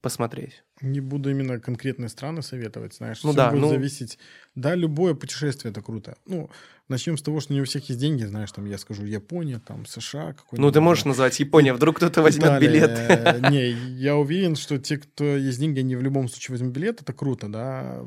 посмотреть. 0.04 0.64
Не 0.82 1.00
буду 1.00 1.32
именно 1.32 1.62
конкретные 1.62 2.10
страны 2.10 2.42
советовать, 2.42 2.94
знаешь. 2.94 3.24
Ну 3.24 3.30
Все 3.30 3.38
да, 3.38 3.50
будет 3.50 3.62
ну... 3.62 3.70
зависеть. 3.70 4.20
Да, 4.54 4.76
любое 4.76 5.14
путешествие 5.16 5.72
это 5.72 5.82
круто. 5.82 6.18
Ну, 6.28 6.50
начнем 6.90 7.18
с 7.18 7.22
того, 7.22 7.40
что 7.40 7.54
не 7.54 7.62
у 7.62 7.64
всех 7.64 7.88
есть 7.88 8.02
деньги, 8.02 8.26
знаешь, 8.26 8.52
там 8.52 8.66
я 8.66 8.78
скажу 8.78 9.06
Япония, 9.06 9.60
там 9.66 9.86
США. 9.86 10.36
Ну, 10.52 10.72
ты 10.72 10.82
можешь 10.82 11.06
назвать 11.06 11.40
Япония, 11.40 11.74
вдруг 11.74 11.96
кто-то 11.96 12.22
возьмет 12.22 12.60
билет. 12.60 12.92
Не, 13.50 13.70
я 13.72 14.18
уверен, 14.18 14.58
что 14.58 14.78
те, 14.78 14.98
кто 14.98 15.24
есть 15.24 15.60
деньги, 15.60 15.80
они 15.80 15.96
в 15.96 16.02
любом 16.02 16.28
случае 16.28 16.56
возьмут 16.56 16.74
билет, 16.74 17.02
это 17.02 17.14
круто, 17.14 17.48
да 17.48 18.04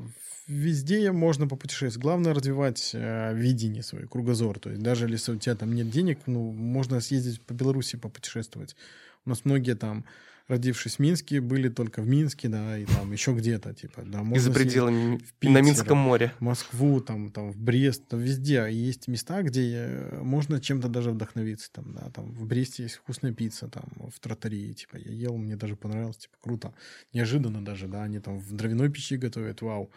везде 0.47 1.11
можно 1.11 1.49
попутешествовать. 1.49 1.99
Главное 1.99 2.33
развивать 2.33 2.91
э, 2.93 3.35
видение 3.35 3.83
свой, 3.83 4.07
кругозор. 4.07 4.61
То 4.61 4.71
есть 4.71 4.81
даже 4.81 5.09
если 5.09 5.33
у 5.33 5.37
тебя 5.37 5.57
там 5.57 5.75
нет 5.75 5.91
денег, 5.91 6.21
ну, 6.27 6.53
можно 6.53 7.01
съездить 7.01 7.41
по 7.41 7.53
Беларуси 7.53 7.97
попутешествовать. 7.97 8.77
У 9.25 9.31
нас 9.31 9.45
многие 9.45 9.75
там, 9.75 10.05
родившись 10.49 10.97
в 10.97 10.99
Минске, 11.01 11.41
были 11.41 11.69
только 11.69 12.03
в 12.03 12.09
Минске, 12.09 12.49
да, 12.49 12.79
и 12.79 12.85
там 12.85 13.13
еще 13.13 13.33
где-то, 13.33 13.75
типа, 13.75 14.03
да. 14.03 14.23
Можно 14.23 14.37
и 14.37 14.39
за 14.39 14.53
пределами, 14.53 15.19
в 15.19 15.33
Питер, 15.35 15.55
на 15.55 15.61
Минском 15.61 15.99
море. 15.99 16.33
В 16.39 16.43
Москву, 16.43 17.01
там, 17.01 17.31
там, 17.31 17.51
в 17.51 17.57
Брест, 17.59 18.07
там, 18.09 18.21
везде 18.21 18.67
есть 18.71 19.09
места, 19.09 19.43
где 19.43 19.87
э, 19.89 20.21
можно 20.23 20.61
чем-то 20.61 20.89
даже 20.89 21.11
вдохновиться, 21.11 21.71
там, 21.73 21.93
да, 21.95 22.11
там, 22.11 22.33
в 22.33 22.47
Бресте 22.47 22.85
есть 22.85 22.97
вкусная 22.97 23.33
пицца, 23.33 23.69
там, 23.69 23.85
в 24.15 24.21
тротарии, 24.21 24.73
типа, 24.73 24.97
я 24.97 25.13
ел, 25.13 25.37
мне 25.37 25.57
даже 25.57 25.77
понравилось, 25.77 26.19
типа, 26.19 26.37
круто. 26.41 26.75
Неожиданно 27.13 27.65
даже, 27.65 27.89
да, 27.89 28.05
они 28.05 28.21
там 28.21 28.39
в 28.39 28.53
дровяной 28.53 28.91
печи 28.91 29.17
готовят, 29.17 29.63
вау 29.63 29.91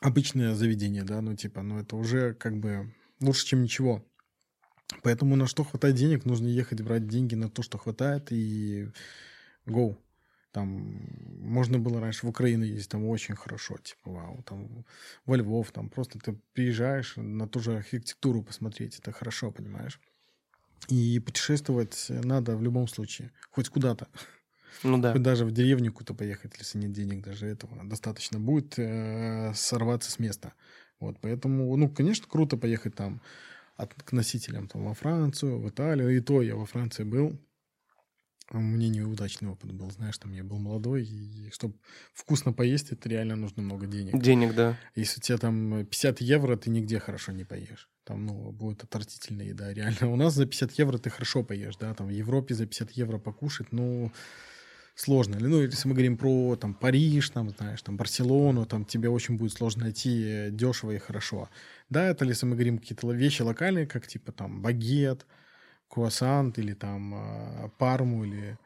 обычное 0.00 0.54
заведение, 0.54 1.04
да, 1.04 1.20
ну, 1.20 1.34
типа, 1.34 1.62
ну, 1.62 1.78
это 1.78 1.96
уже 1.96 2.34
как 2.34 2.58
бы 2.58 2.92
лучше, 3.20 3.46
чем 3.46 3.62
ничего. 3.62 4.04
Поэтому 5.02 5.36
на 5.36 5.46
что 5.46 5.64
хватает 5.64 5.96
денег, 5.96 6.24
нужно 6.24 6.46
ехать 6.46 6.80
брать 6.80 7.08
деньги 7.08 7.34
на 7.34 7.48
то, 7.48 7.62
что 7.62 7.78
хватает, 7.78 8.28
и 8.30 8.88
go. 9.66 9.96
Там 10.52 10.68
можно 11.40 11.78
было 11.78 12.00
раньше 12.00 12.24
в 12.24 12.30
Украину 12.30 12.64
ездить, 12.64 12.88
там 12.88 13.04
очень 13.04 13.34
хорошо, 13.34 13.76
типа, 13.76 14.10
вау, 14.10 14.42
там 14.42 14.86
во 15.26 15.36
Львов, 15.36 15.70
там 15.70 15.90
просто 15.90 16.18
ты 16.18 16.38
приезжаешь 16.54 17.14
на 17.16 17.46
ту 17.46 17.60
же 17.60 17.76
архитектуру 17.76 18.42
посмотреть, 18.42 18.98
это 18.98 19.12
хорошо, 19.12 19.50
понимаешь? 19.50 20.00
И 20.88 21.18
путешествовать 21.18 22.06
надо 22.08 22.56
в 22.56 22.62
любом 22.62 22.88
случае, 22.88 23.32
хоть 23.50 23.68
куда-то. 23.68 24.08
Ну 24.82 24.98
да. 24.98 25.12
Хоть 25.12 25.22
даже 25.22 25.44
в 25.44 25.52
деревню 25.52 25.92
куда-то 25.92 26.14
поехать, 26.14 26.54
если 26.58 26.78
нет 26.78 26.92
денег, 26.92 27.24
даже 27.24 27.46
этого 27.46 27.84
достаточно 27.84 28.38
будет 28.38 28.78
э, 28.78 29.52
сорваться 29.54 30.10
с 30.10 30.18
места. 30.18 30.52
Вот, 31.00 31.18
поэтому, 31.20 31.76
ну, 31.76 31.88
конечно, 31.88 32.26
круто 32.28 32.56
поехать 32.56 32.94
там 32.94 33.20
от, 33.76 33.94
к 33.94 34.12
носителям 34.12 34.68
там, 34.68 34.84
во 34.84 34.94
Францию, 34.94 35.60
в 35.60 35.68
Италию. 35.68 36.16
И 36.16 36.20
то 36.20 36.42
я 36.42 36.56
во 36.56 36.66
Франции 36.66 37.04
был. 37.04 37.38
Меня 38.52 38.88
неудачный 38.88 39.48
опыт 39.48 39.72
был, 39.72 39.90
знаешь, 39.90 40.16
там 40.18 40.32
я 40.32 40.44
был 40.44 40.58
молодой, 40.58 41.04
и 41.04 41.50
чтобы 41.50 41.74
вкусно 42.14 42.52
поесть, 42.52 42.92
это 42.92 43.08
реально 43.08 43.34
нужно 43.34 43.62
много 43.62 43.86
денег. 43.86 44.20
Денег, 44.22 44.54
да. 44.54 44.78
Если 44.94 45.18
у 45.18 45.22
тебя 45.22 45.38
там 45.38 45.84
50 45.84 46.20
евро, 46.20 46.56
ты 46.56 46.70
нигде 46.70 47.00
хорошо 47.00 47.32
не 47.32 47.44
поешь. 47.44 47.88
Там, 48.04 48.24
ну, 48.24 48.52
будет 48.52 48.84
отвратительная 48.84 49.46
еда, 49.46 49.72
реально. 49.72 50.12
У 50.12 50.16
нас 50.16 50.34
за 50.34 50.46
50 50.46 50.72
евро 50.72 50.98
ты 50.98 51.10
хорошо 51.10 51.42
поешь, 51.42 51.76
да, 51.76 51.92
там 51.92 52.06
в 52.06 52.10
Европе 52.10 52.54
за 52.54 52.66
50 52.66 52.92
евро 52.92 53.18
покушать, 53.18 53.72
ну, 53.72 54.12
сложно. 54.94 55.38
Ну, 55.40 55.62
если 55.62 55.88
мы 55.88 55.94
говорим 55.94 56.16
про 56.16 56.54
там, 56.54 56.72
Париж, 56.72 57.30
там, 57.30 57.50
знаешь, 57.50 57.82
там, 57.82 57.96
Барселону, 57.96 58.64
там 58.64 58.84
тебе 58.84 59.08
очень 59.08 59.36
будет 59.36 59.54
сложно 59.54 59.84
найти 59.84 60.48
дешево 60.52 60.92
и 60.92 60.98
хорошо. 60.98 61.48
Да, 61.90 62.06
это 62.06 62.24
если 62.24 62.46
мы 62.46 62.54
говорим 62.54 62.78
какие-то 62.78 63.10
вещи 63.12 63.42
локальные, 63.42 63.86
как 63.86 64.06
типа 64.06 64.30
там 64.30 64.62
багет, 64.62 65.26
круассант 65.88 66.58
или 66.58 66.74
там 66.74 67.14
а, 67.14 67.70
парму 67.78 68.24
или 68.24 68.58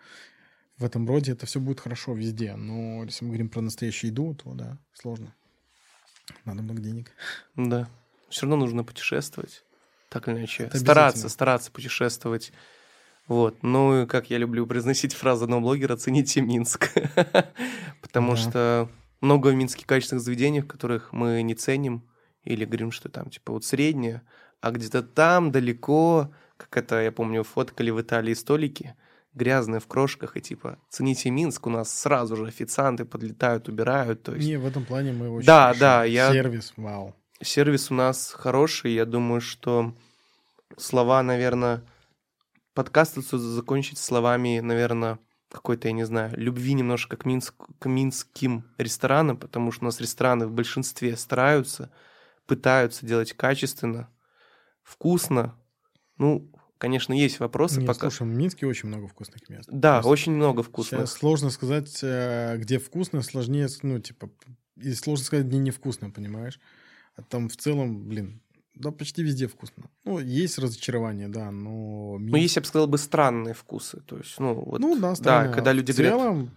в 0.78 0.84
этом 0.84 1.06
роде, 1.06 1.32
это 1.32 1.46
все 1.46 1.60
будет 1.60 1.80
хорошо 1.80 2.14
везде. 2.14 2.56
Но 2.56 3.04
если 3.04 3.24
мы 3.24 3.30
говорим 3.30 3.48
про 3.48 3.60
настоящую 3.60 4.10
еду, 4.10 4.34
то 4.34 4.54
да, 4.54 4.78
сложно. 4.94 5.34
Надо 6.44 6.62
много 6.62 6.80
денег. 6.80 7.10
Да. 7.56 7.88
Все 8.28 8.42
равно 8.42 8.56
нужно 8.56 8.84
путешествовать. 8.84 9.64
Так 10.08 10.28
или 10.28 10.38
иначе. 10.38 10.70
Стараться, 10.74 11.28
стараться 11.28 11.70
путешествовать 11.70 12.52
вот. 13.30 13.62
Ну, 13.62 14.08
как 14.08 14.28
я 14.28 14.38
люблю 14.38 14.66
произносить 14.66 15.14
фразу 15.14 15.44
одного 15.44 15.62
блогера, 15.62 15.94
цените 15.94 16.40
Минск. 16.40 16.90
Потому 18.02 18.34
что 18.34 18.90
много 19.20 19.48
в 19.48 19.54
Минске 19.54 19.86
качественных 19.86 20.24
заведений, 20.24 20.62
в 20.62 20.66
которых 20.66 21.12
мы 21.12 21.40
не 21.42 21.54
ценим, 21.54 22.02
или 22.42 22.64
говорим, 22.64 22.90
что 22.90 23.08
там, 23.08 23.30
типа, 23.30 23.52
вот 23.52 23.64
среднее, 23.64 24.22
а 24.60 24.72
где-то 24.72 25.04
там 25.04 25.52
далеко, 25.52 26.34
как 26.60 26.76
это, 26.76 27.00
я 27.00 27.12
помню, 27.12 27.42
фоткали 27.42 27.90
в 27.90 28.00
Италии 28.00 28.34
столики, 28.34 28.94
грязные 29.34 29.80
в 29.80 29.86
крошках, 29.86 30.36
и 30.36 30.40
типа, 30.40 30.78
цените 30.88 31.30
Минск, 31.30 31.66
у 31.66 31.70
нас 31.70 31.92
сразу 31.92 32.36
же 32.36 32.46
официанты 32.46 33.04
подлетают, 33.04 33.68
убирают. 33.68 34.22
То 34.22 34.34
есть... 34.34 34.46
Не, 34.46 34.58
в 34.58 34.66
этом 34.66 34.84
плане 34.84 35.12
мы 35.12 35.30
очень 35.30 35.46
Да, 35.46 35.62
хорошо. 35.68 35.80
да, 35.80 36.04
я... 36.04 36.32
Сервис, 36.32 36.72
вау. 36.76 37.14
Сервис 37.42 37.90
у 37.90 37.94
нас 37.94 38.32
хороший, 38.36 38.92
я 38.92 39.06
думаю, 39.06 39.40
что 39.40 39.94
слова, 40.76 41.22
наверное, 41.22 41.82
подкаст 42.74 43.16
закончить 43.16 43.98
словами, 43.98 44.60
наверное, 44.60 45.18
какой-то, 45.50 45.88
я 45.88 45.92
не 45.92 46.04
знаю, 46.04 46.32
любви 46.36 46.74
немножко 46.74 47.16
к, 47.16 47.24
минск, 47.24 47.54
к 47.78 47.86
минским 47.86 48.64
ресторанам, 48.78 49.36
потому 49.36 49.72
что 49.72 49.82
у 49.82 49.86
нас 49.86 50.00
рестораны 50.00 50.46
в 50.46 50.52
большинстве 50.52 51.16
стараются, 51.16 51.90
пытаются 52.46 53.06
делать 53.06 53.32
качественно, 53.32 54.08
вкусно. 54.82 55.56
Ну, 56.20 56.46
конечно, 56.76 57.14
есть 57.14 57.40
вопросы. 57.40 57.78
Нет, 57.78 57.86
пока... 57.86 58.10
слушай, 58.10 58.30
в 58.30 58.36
Минске 58.36 58.66
очень 58.66 58.88
много 58.88 59.08
вкусных 59.08 59.48
мест. 59.48 59.66
Да, 59.72 59.94
Просто 59.94 60.10
очень 60.10 60.32
много 60.32 60.62
вкусных. 60.62 61.00
Сейчас 61.00 61.12
сложно 61.12 61.48
сказать, 61.48 61.98
э, 62.02 62.58
где 62.58 62.78
вкусно, 62.78 63.22
сложнее, 63.22 63.68
ну, 63.82 63.98
типа, 63.98 64.28
и 64.76 64.92
сложно 64.92 65.24
сказать, 65.24 65.46
где 65.46 65.56
невкусно, 65.56 66.10
понимаешь? 66.10 66.60
А 67.16 67.22
там 67.22 67.48
в 67.48 67.56
целом, 67.56 68.06
блин, 68.06 68.42
Да, 68.74 68.90
почти 68.90 69.22
везде 69.22 69.46
вкусно. 69.48 69.84
Ну, 70.04 70.18
есть 70.18 70.58
разочарование, 70.58 71.28
да, 71.28 71.50
но... 71.50 72.18
Ну, 72.18 72.36
есть, 72.36 72.56
я 72.56 72.60
бы 72.60 72.68
сказал, 72.68 72.86
бы 72.86 72.98
странные 72.98 73.54
вкусы. 73.54 74.02
То 74.02 74.18
есть, 74.18 74.38
ну, 74.38 74.52
вот, 74.52 74.78
ну 74.78 75.00
да, 75.00 75.14
странные. 75.14 75.48
да, 75.48 75.54
когда 75.54 75.72
люди 75.72 75.90
в 75.92 75.96
целом, 75.96 76.50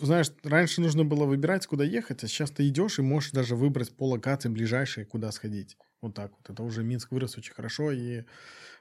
знаешь, 0.00 0.30
раньше 0.44 0.80
нужно 0.80 1.04
было 1.04 1.24
выбирать, 1.24 1.66
куда 1.66 1.82
ехать, 1.82 2.22
а 2.22 2.28
сейчас 2.28 2.52
ты 2.52 2.68
идешь 2.68 3.00
и 3.00 3.02
можешь 3.02 3.32
даже 3.32 3.56
выбрать 3.56 3.90
по 3.90 4.08
локации 4.08 4.48
ближайшие, 4.48 5.04
куда 5.04 5.32
сходить. 5.32 5.76
Вот 6.00 6.14
так 6.14 6.30
вот. 6.30 6.48
Это 6.48 6.62
уже 6.62 6.84
Минск 6.84 7.10
вырос 7.10 7.36
очень 7.36 7.52
хорошо, 7.52 7.90
и 7.90 8.22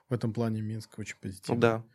в 0.10 0.14
этом 0.14 0.34
плане 0.34 0.62
Минск 0.62 0.98
очень 1.00 1.18
позитивный. 1.22 1.62
Да. 1.62 1.86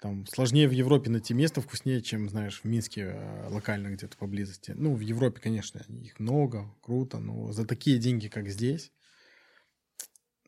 Там 0.00 0.26
сложнее 0.26 0.68
в 0.68 0.72
Европе 0.72 1.10
найти 1.10 1.34
место 1.34 1.60
вкуснее, 1.60 2.00
чем, 2.00 2.28
знаешь, 2.28 2.60
в 2.60 2.64
Минске 2.64 3.12
э, 3.14 3.48
локально 3.50 3.88
где-то 3.88 4.16
поблизости. 4.16 4.72
Ну, 4.76 4.94
в 4.94 5.00
Европе, 5.00 5.40
конечно, 5.40 5.80
их 5.88 6.20
много, 6.20 6.72
круто, 6.82 7.18
но 7.18 7.50
за 7.50 7.66
такие 7.66 7.98
деньги, 7.98 8.28
как 8.28 8.48
здесь, 8.48 8.92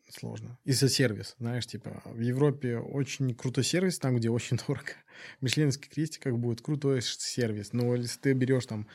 сложно. 0.09 0.57
И 0.63 0.71
за 0.71 0.87
сервис, 0.89 1.35
знаешь, 1.37 1.67
типа 1.67 2.01
в 2.05 2.19
Европе 2.19 2.77
очень 2.77 3.33
крутой 3.35 3.65
сервис, 3.65 3.99
там, 3.99 4.15
где 4.15 4.29
очень 4.29 4.57
дорого. 4.67 4.93
В 5.39 5.43
Мишленовских 5.43 5.89
крестиках 5.89 6.37
будет 6.37 6.61
крутой 6.61 7.01
сервис. 7.01 7.73
Но 7.73 7.95
если 7.95 8.19
ты 8.19 8.33
берешь 8.33 8.65
там 8.65 8.87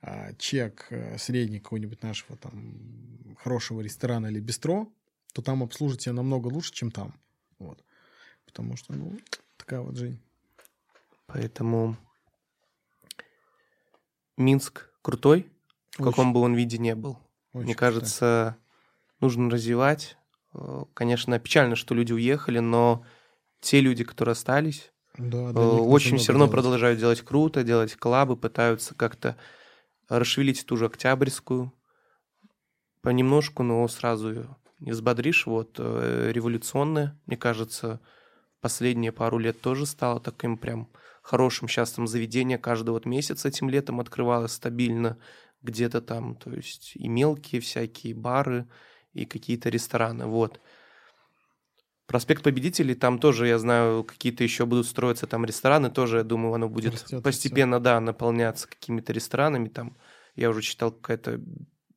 а, 0.00 0.32
чек 0.34 0.86
э, 0.90 1.18
средний 1.18 1.60
какого-нибудь 1.60 2.02
нашего 2.02 2.36
там 2.36 3.36
хорошего 3.38 3.80
ресторана 3.80 4.26
или 4.26 4.40
бистро, 4.40 4.92
то 5.32 5.42
там 5.42 5.62
обслужат 5.62 6.00
тебя 6.00 6.12
намного 6.12 6.48
лучше, 6.48 6.72
чем 6.72 6.90
там. 6.90 7.14
Вот. 7.58 7.82
Потому 8.46 8.76
что, 8.76 8.92
ну, 8.92 9.18
такая 9.56 9.80
вот 9.80 9.96
жизнь. 9.96 10.20
Поэтому 11.26 11.96
Минск 14.36 14.90
крутой, 15.02 15.50
в 15.92 16.00
очень, 16.00 16.10
каком 16.10 16.32
бы 16.32 16.40
он 16.40 16.54
виде 16.54 16.78
не 16.78 16.94
был. 16.94 17.18
Мне 17.52 17.74
кажется, 17.74 18.56
нужно 19.20 19.50
развивать 19.50 20.16
Э, 20.54 20.84
конечно, 20.94 21.38
печально, 21.38 21.76
что 21.76 21.94
люди 21.94 22.12
уехали, 22.12 22.60
но 22.60 23.04
те 23.60 23.80
люди, 23.80 24.04
которые 24.04 24.32
остались, 24.32 24.92
да, 25.18 25.50
э, 25.50 25.52
очень 25.52 26.18
все 26.18 26.32
равно 26.32 26.46
делать. 26.46 26.52
продолжают 26.52 26.98
делать 26.98 27.22
круто, 27.22 27.64
делать 27.64 27.96
клабы, 27.96 28.36
пытаются 28.36 28.94
как-то 28.94 29.36
расшевелить 30.08 30.64
ту 30.66 30.76
же 30.76 30.86
Октябрьскую 30.86 31.72
понемножку, 33.02 33.62
но 33.62 33.86
сразу 33.88 34.56
не 34.78 34.92
взбодришь. 34.92 35.46
Вот 35.46 35.76
э, 35.78 36.30
революционная, 36.32 37.18
мне 37.26 37.36
кажется, 37.36 38.00
последние 38.60 39.12
пару 39.12 39.38
лет 39.38 39.60
тоже 39.60 39.86
стало 39.86 40.20
таким 40.20 40.56
прям 40.56 40.88
хорошим 41.22 41.68
частым 41.68 42.06
заведением. 42.06 42.60
Каждый 42.60 42.90
вот 42.90 43.06
месяц 43.06 43.44
этим 43.44 43.70
летом 43.70 44.00
открывалось 44.00 44.52
стабильно 44.52 45.18
где-то 45.62 46.02
там, 46.02 46.36
то 46.36 46.52
есть 46.52 46.92
и 46.94 47.08
мелкие 47.08 47.60
всякие 47.60 48.14
бары, 48.14 48.68
и 49.14 49.24
какие-то 49.24 49.70
рестораны. 49.70 50.26
Вот. 50.26 50.60
Проспект 52.06 52.42
Победителей, 52.42 52.94
там 52.94 53.18
тоже, 53.18 53.46
я 53.48 53.58
знаю, 53.58 54.04
какие-то 54.04 54.44
еще 54.44 54.66
будут 54.66 54.86
строиться 54.86 55.26
там 55.26 55.46
рестораны, 55.46 55.90
тоже, 55.90 56.18
я 56.18 56.24
думаю, 56.24 56.54
оно 56.54 56.68
будет 56.68 56.92
Растет 56.92 57.22
постепенно, 57.22 57.80
да, 57.80 57.98
наполняться 58.00 58.68
какими-то 58.68 59.14
ресторанами. 59.14 59.68
Там, 59.68 59.96
я 60.36 60.50
уже 60.50 60.60
читал, 60.60 60.92
какой-то 60.92 61.40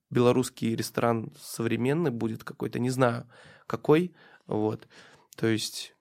белорусский 0.09 0.75
ресторан 0.75 1.31
современный 1.39 2.11
будет 2.11 2.43
какой-то, 2.43 2.79
не 2.79 2.89
знаю, 2.89 3.27
какой, 3.65 4.13
вот. 4.45 4.87
То 5.35 5.47
есть 5.47 5.93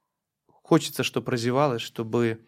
хочется, 0.49 1.03
чтобы 1.03 1.33
развивалось, 1.33 1.83
чтобы 1.83 2.41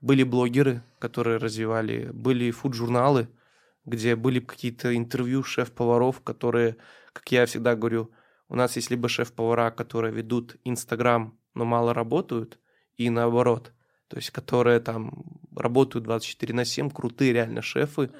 были 0.00 0.22
блогеры, 0.22 0.82
которые 0.98 1.38
развивали, 1.38 2.10
были 2.12 2.50
фуд-журналы, 2.50 3.28
где 3.84 4.16
были 4.16 4.40
какие-то 4.40 4.96
интервью 4.96 5.42
шеф-поваров, 5.42 6.20
которые 6.22 6.76
как 7.14 7.30
я 7.30 7.46
всегда 7.46 7.76
говорю, 7.76 8.10
у 8.48 8.56
нас 8.56 8.76
есть 8.76 8.90
либо 8.90 9.08
шеф-повара, 9.08 9.70
которые 9.70 10.12
ведут 10.12 10.56
Инстаграм, 10.64 11.38
но 11.54 11.64
мало 11.64 11.94
работают, 11.94 12.58
и 12.96 13.08
наоборот, 13.08 13.72
то 14.08 14.16
есть 14.16 14.30
которые 14.30 14.80
там 14.80 15.40
работают 15.56 16.04
24 16.04 16.52
на 16.52 16.64
7, 16.64 16.90
крутые 16.90 17.32
реально 17.32 17.62
шефы, 17.62 18.10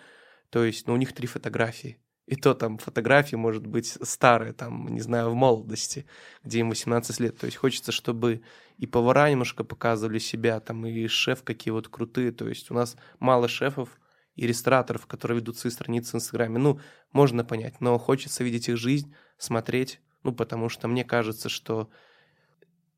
то 0.49 0.65
есть, 0.65 0.87
ну, 0.87 0.95
у 0.95 0.97
них 0.97 1.13
три 1.13 1.27
фотографии. 1.27 1.99
И 2.27 2.37
то 2.37 2.55
там 2.55 2.79
фотографии, 2.79 3.37
может 3.37 3.67
быть, 3.67 3.99
старые, 4.03 4.55
там, 4.55 4.89
не 4.89 5.01
знаю, 5.01 5.31
в 5.31 5.35
молодости, 5.35 6.07
где 6.43 6.61
им 6.61 6.71
18 6.71 7.21
лет. 7.21 7.37
То 7.37 7.47
есть 7.47 7.59
хочется, 7.59 7.93
чтобы 7.93 8.43
и 8.79 8.87
повара 8.87 9.31
немножко 9.31 9.63
показывали 9.63 10.19
себя, 10.19 10.59
там, 10.61 10.87
и 10.87 11.07
шеф 11.07 11.43
какие 11.43 11.73
вот 11.73 11.89
крутые. 11.89 12.33
То 12.33 12.49
есть 12.49 12.71
у 12.71 12.75
нас 12.75 12.97
мало 13.19 13.47
шефов, 13.47 13.99
и 14.37 14.47
рестораторов, 14.47 15.07
которые 15.07 15.39
ведут 15.41 15.59
свои 15.59 15.71
страницы 15.71 16.13
в 16.13 16.15
Инстаграме. 16.17 16.59
Ну, 16.59 16.81
можно 17.13 17.45
понять, 17.45 17.81
но 17.81 17.99
хочется 17.99 18.43
видеть 18.43 18.69
их 18.69 18.77
жизнь, 18.77 19.15
смотреть, 19.39 20.01
ну, 20.23 20.33
потому 20.33 20.69
что 20.69 20.89
мне 20.89 21.05
кажется, 21.05 21.49
что 21.49 21.89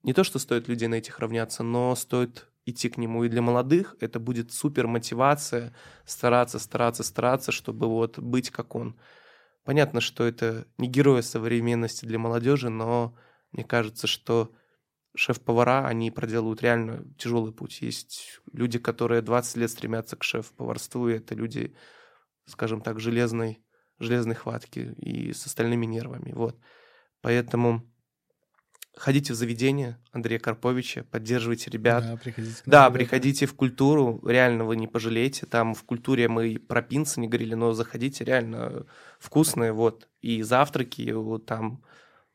не 0.03 0.12
то, 0.12 0.24
что 0.24 0.39
стоит 0.39 0.69
людей 0.69 0.89
на 0.89 0.94
этих 0.94 1.19
равняться, 1.19 1.62
но 1.62 1.94
стоит 1.94 2.48
идти 2.66 2.88
к 2.90 2.98
нему. 2.98 3.24
И 3.24 3.28
для 3.28 3.40
молодых 3.40 3.97
это 4.01 4.20
будет 4.20 4.52
супер 4.52 4.86
мотивация 4.86 5.74
стараться, 6.05 6.59
стараться, 6.59 7.02
стараться, 7.02 7.52
чтобы 7.52 7.88
вот 7.88 8.18
быть 8.18 8.51
как 8.51 8.74
он. 8.74 8.98
Понятно, 9.64 10.01
что 10.01 10.24
это 10.24 10.66
не 10.76 10.88
герои 10.88 11.22
современности 11.22 12.05
для 12.05 12.18
молодежи, 12.18 12.68
но 12.68 13.16
мне 13.52 13.64
кажется, 13.64 14.06
что 14.06 14.52
шеф-повара, 15.14 15.86
они 15.86 16.10
проделывают 16.10 16.62
реально 16.62 17.05
тяжелый 17.16 17.52
путь. 17.52 17.80
Есть 17.80 18.40
люди, 18.52 18.78
которые 18.78 19.22
20 19.22 19.56
лет 19.56 19.70
стремятся 19.70 20.16
к 20.16 20.24
шеф-поварству, 20.24 21.09
и 21.09 21.14
это 21.14 21.34
люди, 21.34 21.74
скажем 22.44 22.80
так, 22.80 23.01
железной, 23.01 23.64
железной 23.98 24.34
хватки 24.34 24.94
и 24.98 25.32
с 25.32 25.47
остальными 25.47 25.86
нервами. 25.86 26.32
Вот. 26.32 26.59
Поэтому 27.22 27.82
ходите 28.97 29.32
в 29.32 29.36
заведение 29.36 29.98
Андрея 30.12 30.39
Карповича, 30.39 31.05
поддерживайте 31.10 31.70
ребят. 31.70 32.05
Да, 32.05 32.16
приходите. 32.16 32.62
Да, 32.64 32.86
ребята. 32.86 32.94
приходите 32.94 33.47
в 33.47 33.55
культуру, 33.55 34.20
реально 34.27 34.64
вы 34.64 34.77
не 34.77 34.89
пожалеете. 34.89 35.47
Там 35.47 35.74
в 35.74 35.85
культуре 35.85 36.28
мы 36.28 36.59
про 36.59 36.82
пинцы 36.82 37.20
не 37.20 37.28
говорили, 37.28 37.55
но 37.55 37.73
заходите, 37.73 38.24
реально 38.24 38.86
вкусные, 39.18 39.73
вот. 39.73 40.09
И 40.23 40.43
завтраки, 40.43 41.10
вот 41.12 41.47
там 41.47 41.82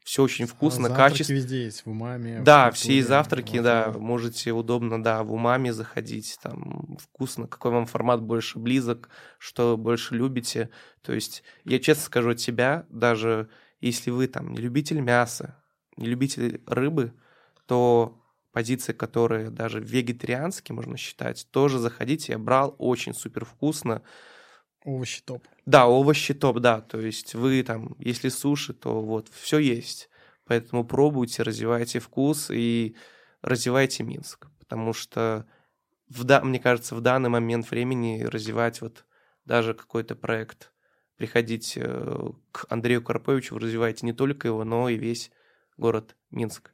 все 0.03 0.23
очень 0.23 0.45
вкусно, 0.45 0.87
а 0.87 0.95
качественно. 0.95 1.37
везде 1.37 1.65
есть, 1.65 1.85
в 1.85 1.89
умаме. 1.89 2.41
Да, 2.41 2.71
в 2.71 2.75
все 2.75 2.93
и 2.93 3.01
завтраки, 3.01 3.59
да, 3.59 3.91
можете 3.91 4.51
удобно, 4.51 5.01
да, 5.01 5.23
в 5.23 5.33
умаме 5.33 5.73
заходить, 5.73 6.37
там 6.41 6.97
вкусно, 6.99 7.47
какой 7.47 7.71
вам 7.71 7.85
формат 7.85 8.21
больше 8.21 8.59
близок, 8.59 9.09
что 9.37 9.77
больше 9.77 10.15
любите. 10.15 10.69
То 11.01 11.13
есть 11.13 11.43
я 11.65 11.79
честно 11.79 12.03
скажу 12.03 12.31
от 12.31 12.39
себя, 12.39 12.85
даже 12.89 13.49
если 13.79 14.11
вы 14.11 14.27
там 14.27 14.51
не 14.53 14.57
любитель 14.57 14.99
мяса, 14.99 15.60
любитель 16.05 16.61
рыбы, 16.65 17.13
то 17.65 18.21
позиции, 18.51 18.93
которые 18.93 19.49
даже 19.49 19.79
вегетарианские 19.79 20.75
можно 20.75 20.97
считать, 20.97 21.47
тоже 21.51 21.79
заходите. 21.79 22.33
Я 22.33 22.39
брал 22.39 22.75
очень 22.77 23.13
супер 23.13 23.45
вкусно. 23.45 24.01
Овощи 24.83 25.21
топ. 25.23 25.47
Да, 25.65 25.87
овощи 25.87 26.33
топ, 26.33 26.59
да. 26.59 26.81
То 26.81 26.99
есть 26.99 27.35
вы 27.35 27.63
там, 27.63 27.95
если 27.99 28.29
суши, 28.29 28.73
то 28.73 29.01
вот 29.01 29.29
все 29.29 29.59
есть. 29.59 30.09
Поэтому 30.45 30.83
пробуйте, 30.83 31.43
развивайте 31.43 31.99
вкус 31.99 32.49
и 32.49 32.95
развивайте 33.41 34.03
Минск. 34.03 34.47
Потому 34.59 34.93
что, 34.93 35.45
в, 36.09 36.23
да, 36.23 36.41
мне 36.41 36.59
кажется, 36.59 36.95
в 36.95 37.01
данный 37.01 37.29
момент 37.29 37.69
времени 37.69 38.23
развивать 38.23 38.81
вот 38.81 39.05
даже 39.45 39.73
какой-то 39.73 40.15
проект, 40.15 40.71
приходить 41.15 41.73
э, 41.77 42.29
к 42.51 42.65
Андрею 42.69 43.03
Карповичу, 43.03 43.53
вы 43.53 43.61
развиваете 43.61 44.05
не 44.05 44.13
только 44.13 44.47
его, 44.47 44.63
но 44.63 44.89
и 44.89 44.97
весь 44.97 45.31
город 45.77 46.15
Минск. 46.29 46.71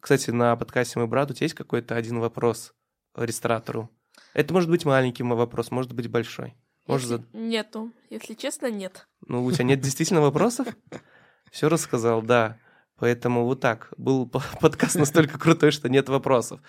Кстати, 0.00 0.30
на 0.30 0.54
подкасте 0.56 0.98
«Мой 0.98 1.08
брат» 1.08 1.30
у 1.30 1.34
тебя 1.34 1.44
есть 1.44 1.54
какой-то 1.54 1.96
один 1.96 2.20
вопрос 2.20 2.74
ресторатору? 3.14 3.90
Это 4.34 4.52
может 4.52 4.70
быть 4.70 4.84
маленький 4.84 5.22
мой 5.22 5.36
вопрос, 5.36 5.70
может 5.70 5.92
быть 5.92 6.08
большой. 6.08 6.54
Может, 6.86 7.10
Если... 7.10 7.36
Нету. 7.36 7.92
Если 8.10 8.34
честно, 8.34 8.70
нет. 8.70 9.08
Ну, 9.26 9.44
у 9.44 9.52
тебя 9.52 9.64
нет 9.64 9.80
действительно 9.80 10.20
вопросов? 10.20 10.68
Все 11.50 11.68
рассказал, 11.68 12.22
да. 12.22 12.58
Поэтому 12.98 13.44
вот 13.44 13.60
так. 13.60 13.92
Был 13.96 14.30
подкаст 14.60 14.96
настолько 14.96 15.38
крутой, 15.38 15.70
что 15.70 15.88
нет 15.88 16.08
вопросов. 16.08 16.60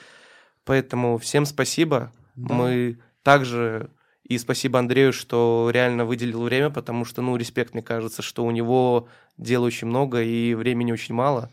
Поэтому 0.63 1.17
всем 1.17 1.45
спасибо. 1.45 2.11
Да. 2.35 2.55
Мы 2.55 2.99
также 3.23 3.91
и 4.27 4.37
спасибо 4.37 4.79
Андрею, 4.79 5.13
что 5.13 5.69
реально 5.73 6.03
выделил 6.03 6.43
время, 6.43 6.69
потому 6.69 7.05
что, 7.05 7.21
ну, 7.21 7.37
респект, 7.37 7.73
мне 7.73 7.81
кажется, 7.81 8.21
что 8.21 8.43
у 8.43 8.51
него 8.51 9.07
дел 9.37 9.63
очень 9.63 9.87
много 9.87 10.21
и 10.21 10.53
времени 10.53 10.91
очень 10.91 11.15
мало. 11.15 11.49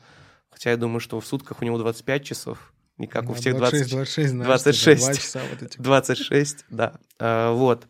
Хотя 0.50 0.70
я 0.70 0.76
думаю, 0.76 0.98
что 0.98 1.20
в 1.20 1.26
сутках 1.26 1.62
у 1.62 1.64
него 1.64 1.78
25 1.78 2.24
часов. 2.24 2.72
Не 2.98 3.06
как 3.06 3.26
да, 3.26 3.30
у 3.30 3.34
всех 3.34 3.56
20... 3.56 3.90
26, 3.90 3.90
26, 3.92 4.30
знаешь, 4.30 4.46
26. 4.46 5.20
часа 5.20 5.40
вот 5.50 5.62
этих. 5.62 5.80
26, 5.80 6.64
да. 6.70 6.94
А, 7.20 7.52
вот. 7.52 7.86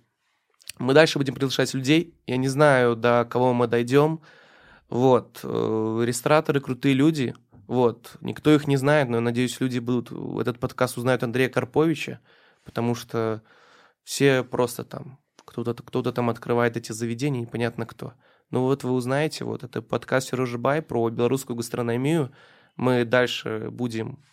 Мы 0.78 0.93
дальше 0.93 1.19
будем 1.19 1.35
приглашать 1.35 1.73
людей. 1.73 2.15
Я 2.27 2.36
не 2.36 2.48
знаю, 2.48 2.94
до 2.94 3.27
кого 3.28 3.55
мы 3.55 3.66
дойдем. 3.66 4.20
Вот. 4.90 5.40
Э, 5.43 6.02
рестораторы 6.05 6.61
крутые 6.61 6.94
люди. 6.94 7.35
Вот. 7.66 8.16
Никто 8.20 8.55
их 8.55 8.66
не 8.66 8.77
знает, 8.77 9.09
но 9.09 9.16
я 9.16 9.20
надеюсь, 9.23 9.61
люди 9.61 9.78
будут... 9.78 10.11
Этот 10.40 10.59
подкаст 10.59 10.98
узнают 10.98 11.23
Андрея 11.23 11.48
Карповича, 11.48 12.20
потому 12.65 12.94
что 12.94 13.43
все 14.05 14.44
просто 14.44 14.85
там... 14.85 15.18
Кто-то 15.44 15.82
кто 15.82 16.02
там 16.02 16.31
открывает 16.31 16.76
эти 16.76 16.93
заведения, 16.93 17.43
непонятно 17.43 17.85
кто. 17.86 18.14
Ну 18.51 18.62
вот 18.62 18.82
вы 18.82 18.93
узнаете, 18.93 19.44
вот 19.44 19.62
это 19.62 19.82
подкаст 19.82 20.31
Сережа 20.31 20.59
Бай 20.59 20.81
про 20.81 21.10
белорусскую 21.10 21.56
гастрономию. 21.56 22.32
Мы 22.76 23.05
дальше 23.05 23.68
будем 23.70 24.24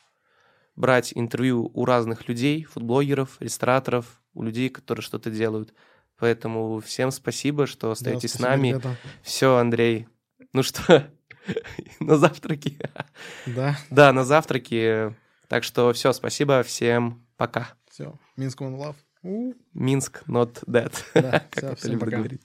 брать 0.75 1.11
интервью 1.15 1.69
у 1.73 1.85
разных 1.85 2.27
людей, 2.27 2.63
фудблогеров, 2.63 3.37
рестораторов, 3.39 4.21
у 4.33 4.43
людей, 4.43 4.69
которые 4.69 5.03
что-то 5.03 5.29
делают. 5.29 5.73
Поэтому 6.17 6.79
всем 6.79 7.11
спасибо, 7.11 7.65
что 7.65 7.91
остаетесь 7.91 8.33
да, 8.33 8.39
спасибо, 8.39 8.47
с 8.47 8.49
нами. 8.49 8.67
Ребята. 8.69 8.95
Все, 9.23 9.57
Андрей. 9.57 10.07
Ну 10.53 10.63
что, 10.63 11.09
на 11.99 12.17
завтраки? 12.17 12.79
Да. 13.45 13.77
Да, 13.89 14.13
на 14.13 14.23
завтраки. 14.23 15.15
Так 15.47 15.63
что 15.63 15.91
все, 15.93 16.13
спасибо, 16.13 16.63
всем 16.63 17.25
пока. 17.37 17.73
Все, 17.89 18.17
Минск 18.37 18.61
one 18.61 18.77
love. 18.77 18.95
Минск 19.73 20.23
not 20.27 20.63
dead. 20.65 20.91
Да, 21.13 21.43
как 21.51 21.77
все, 21.77 21.87
это 21.87 21.87
любят 21.89 22.09
говорить. 22.09 22.41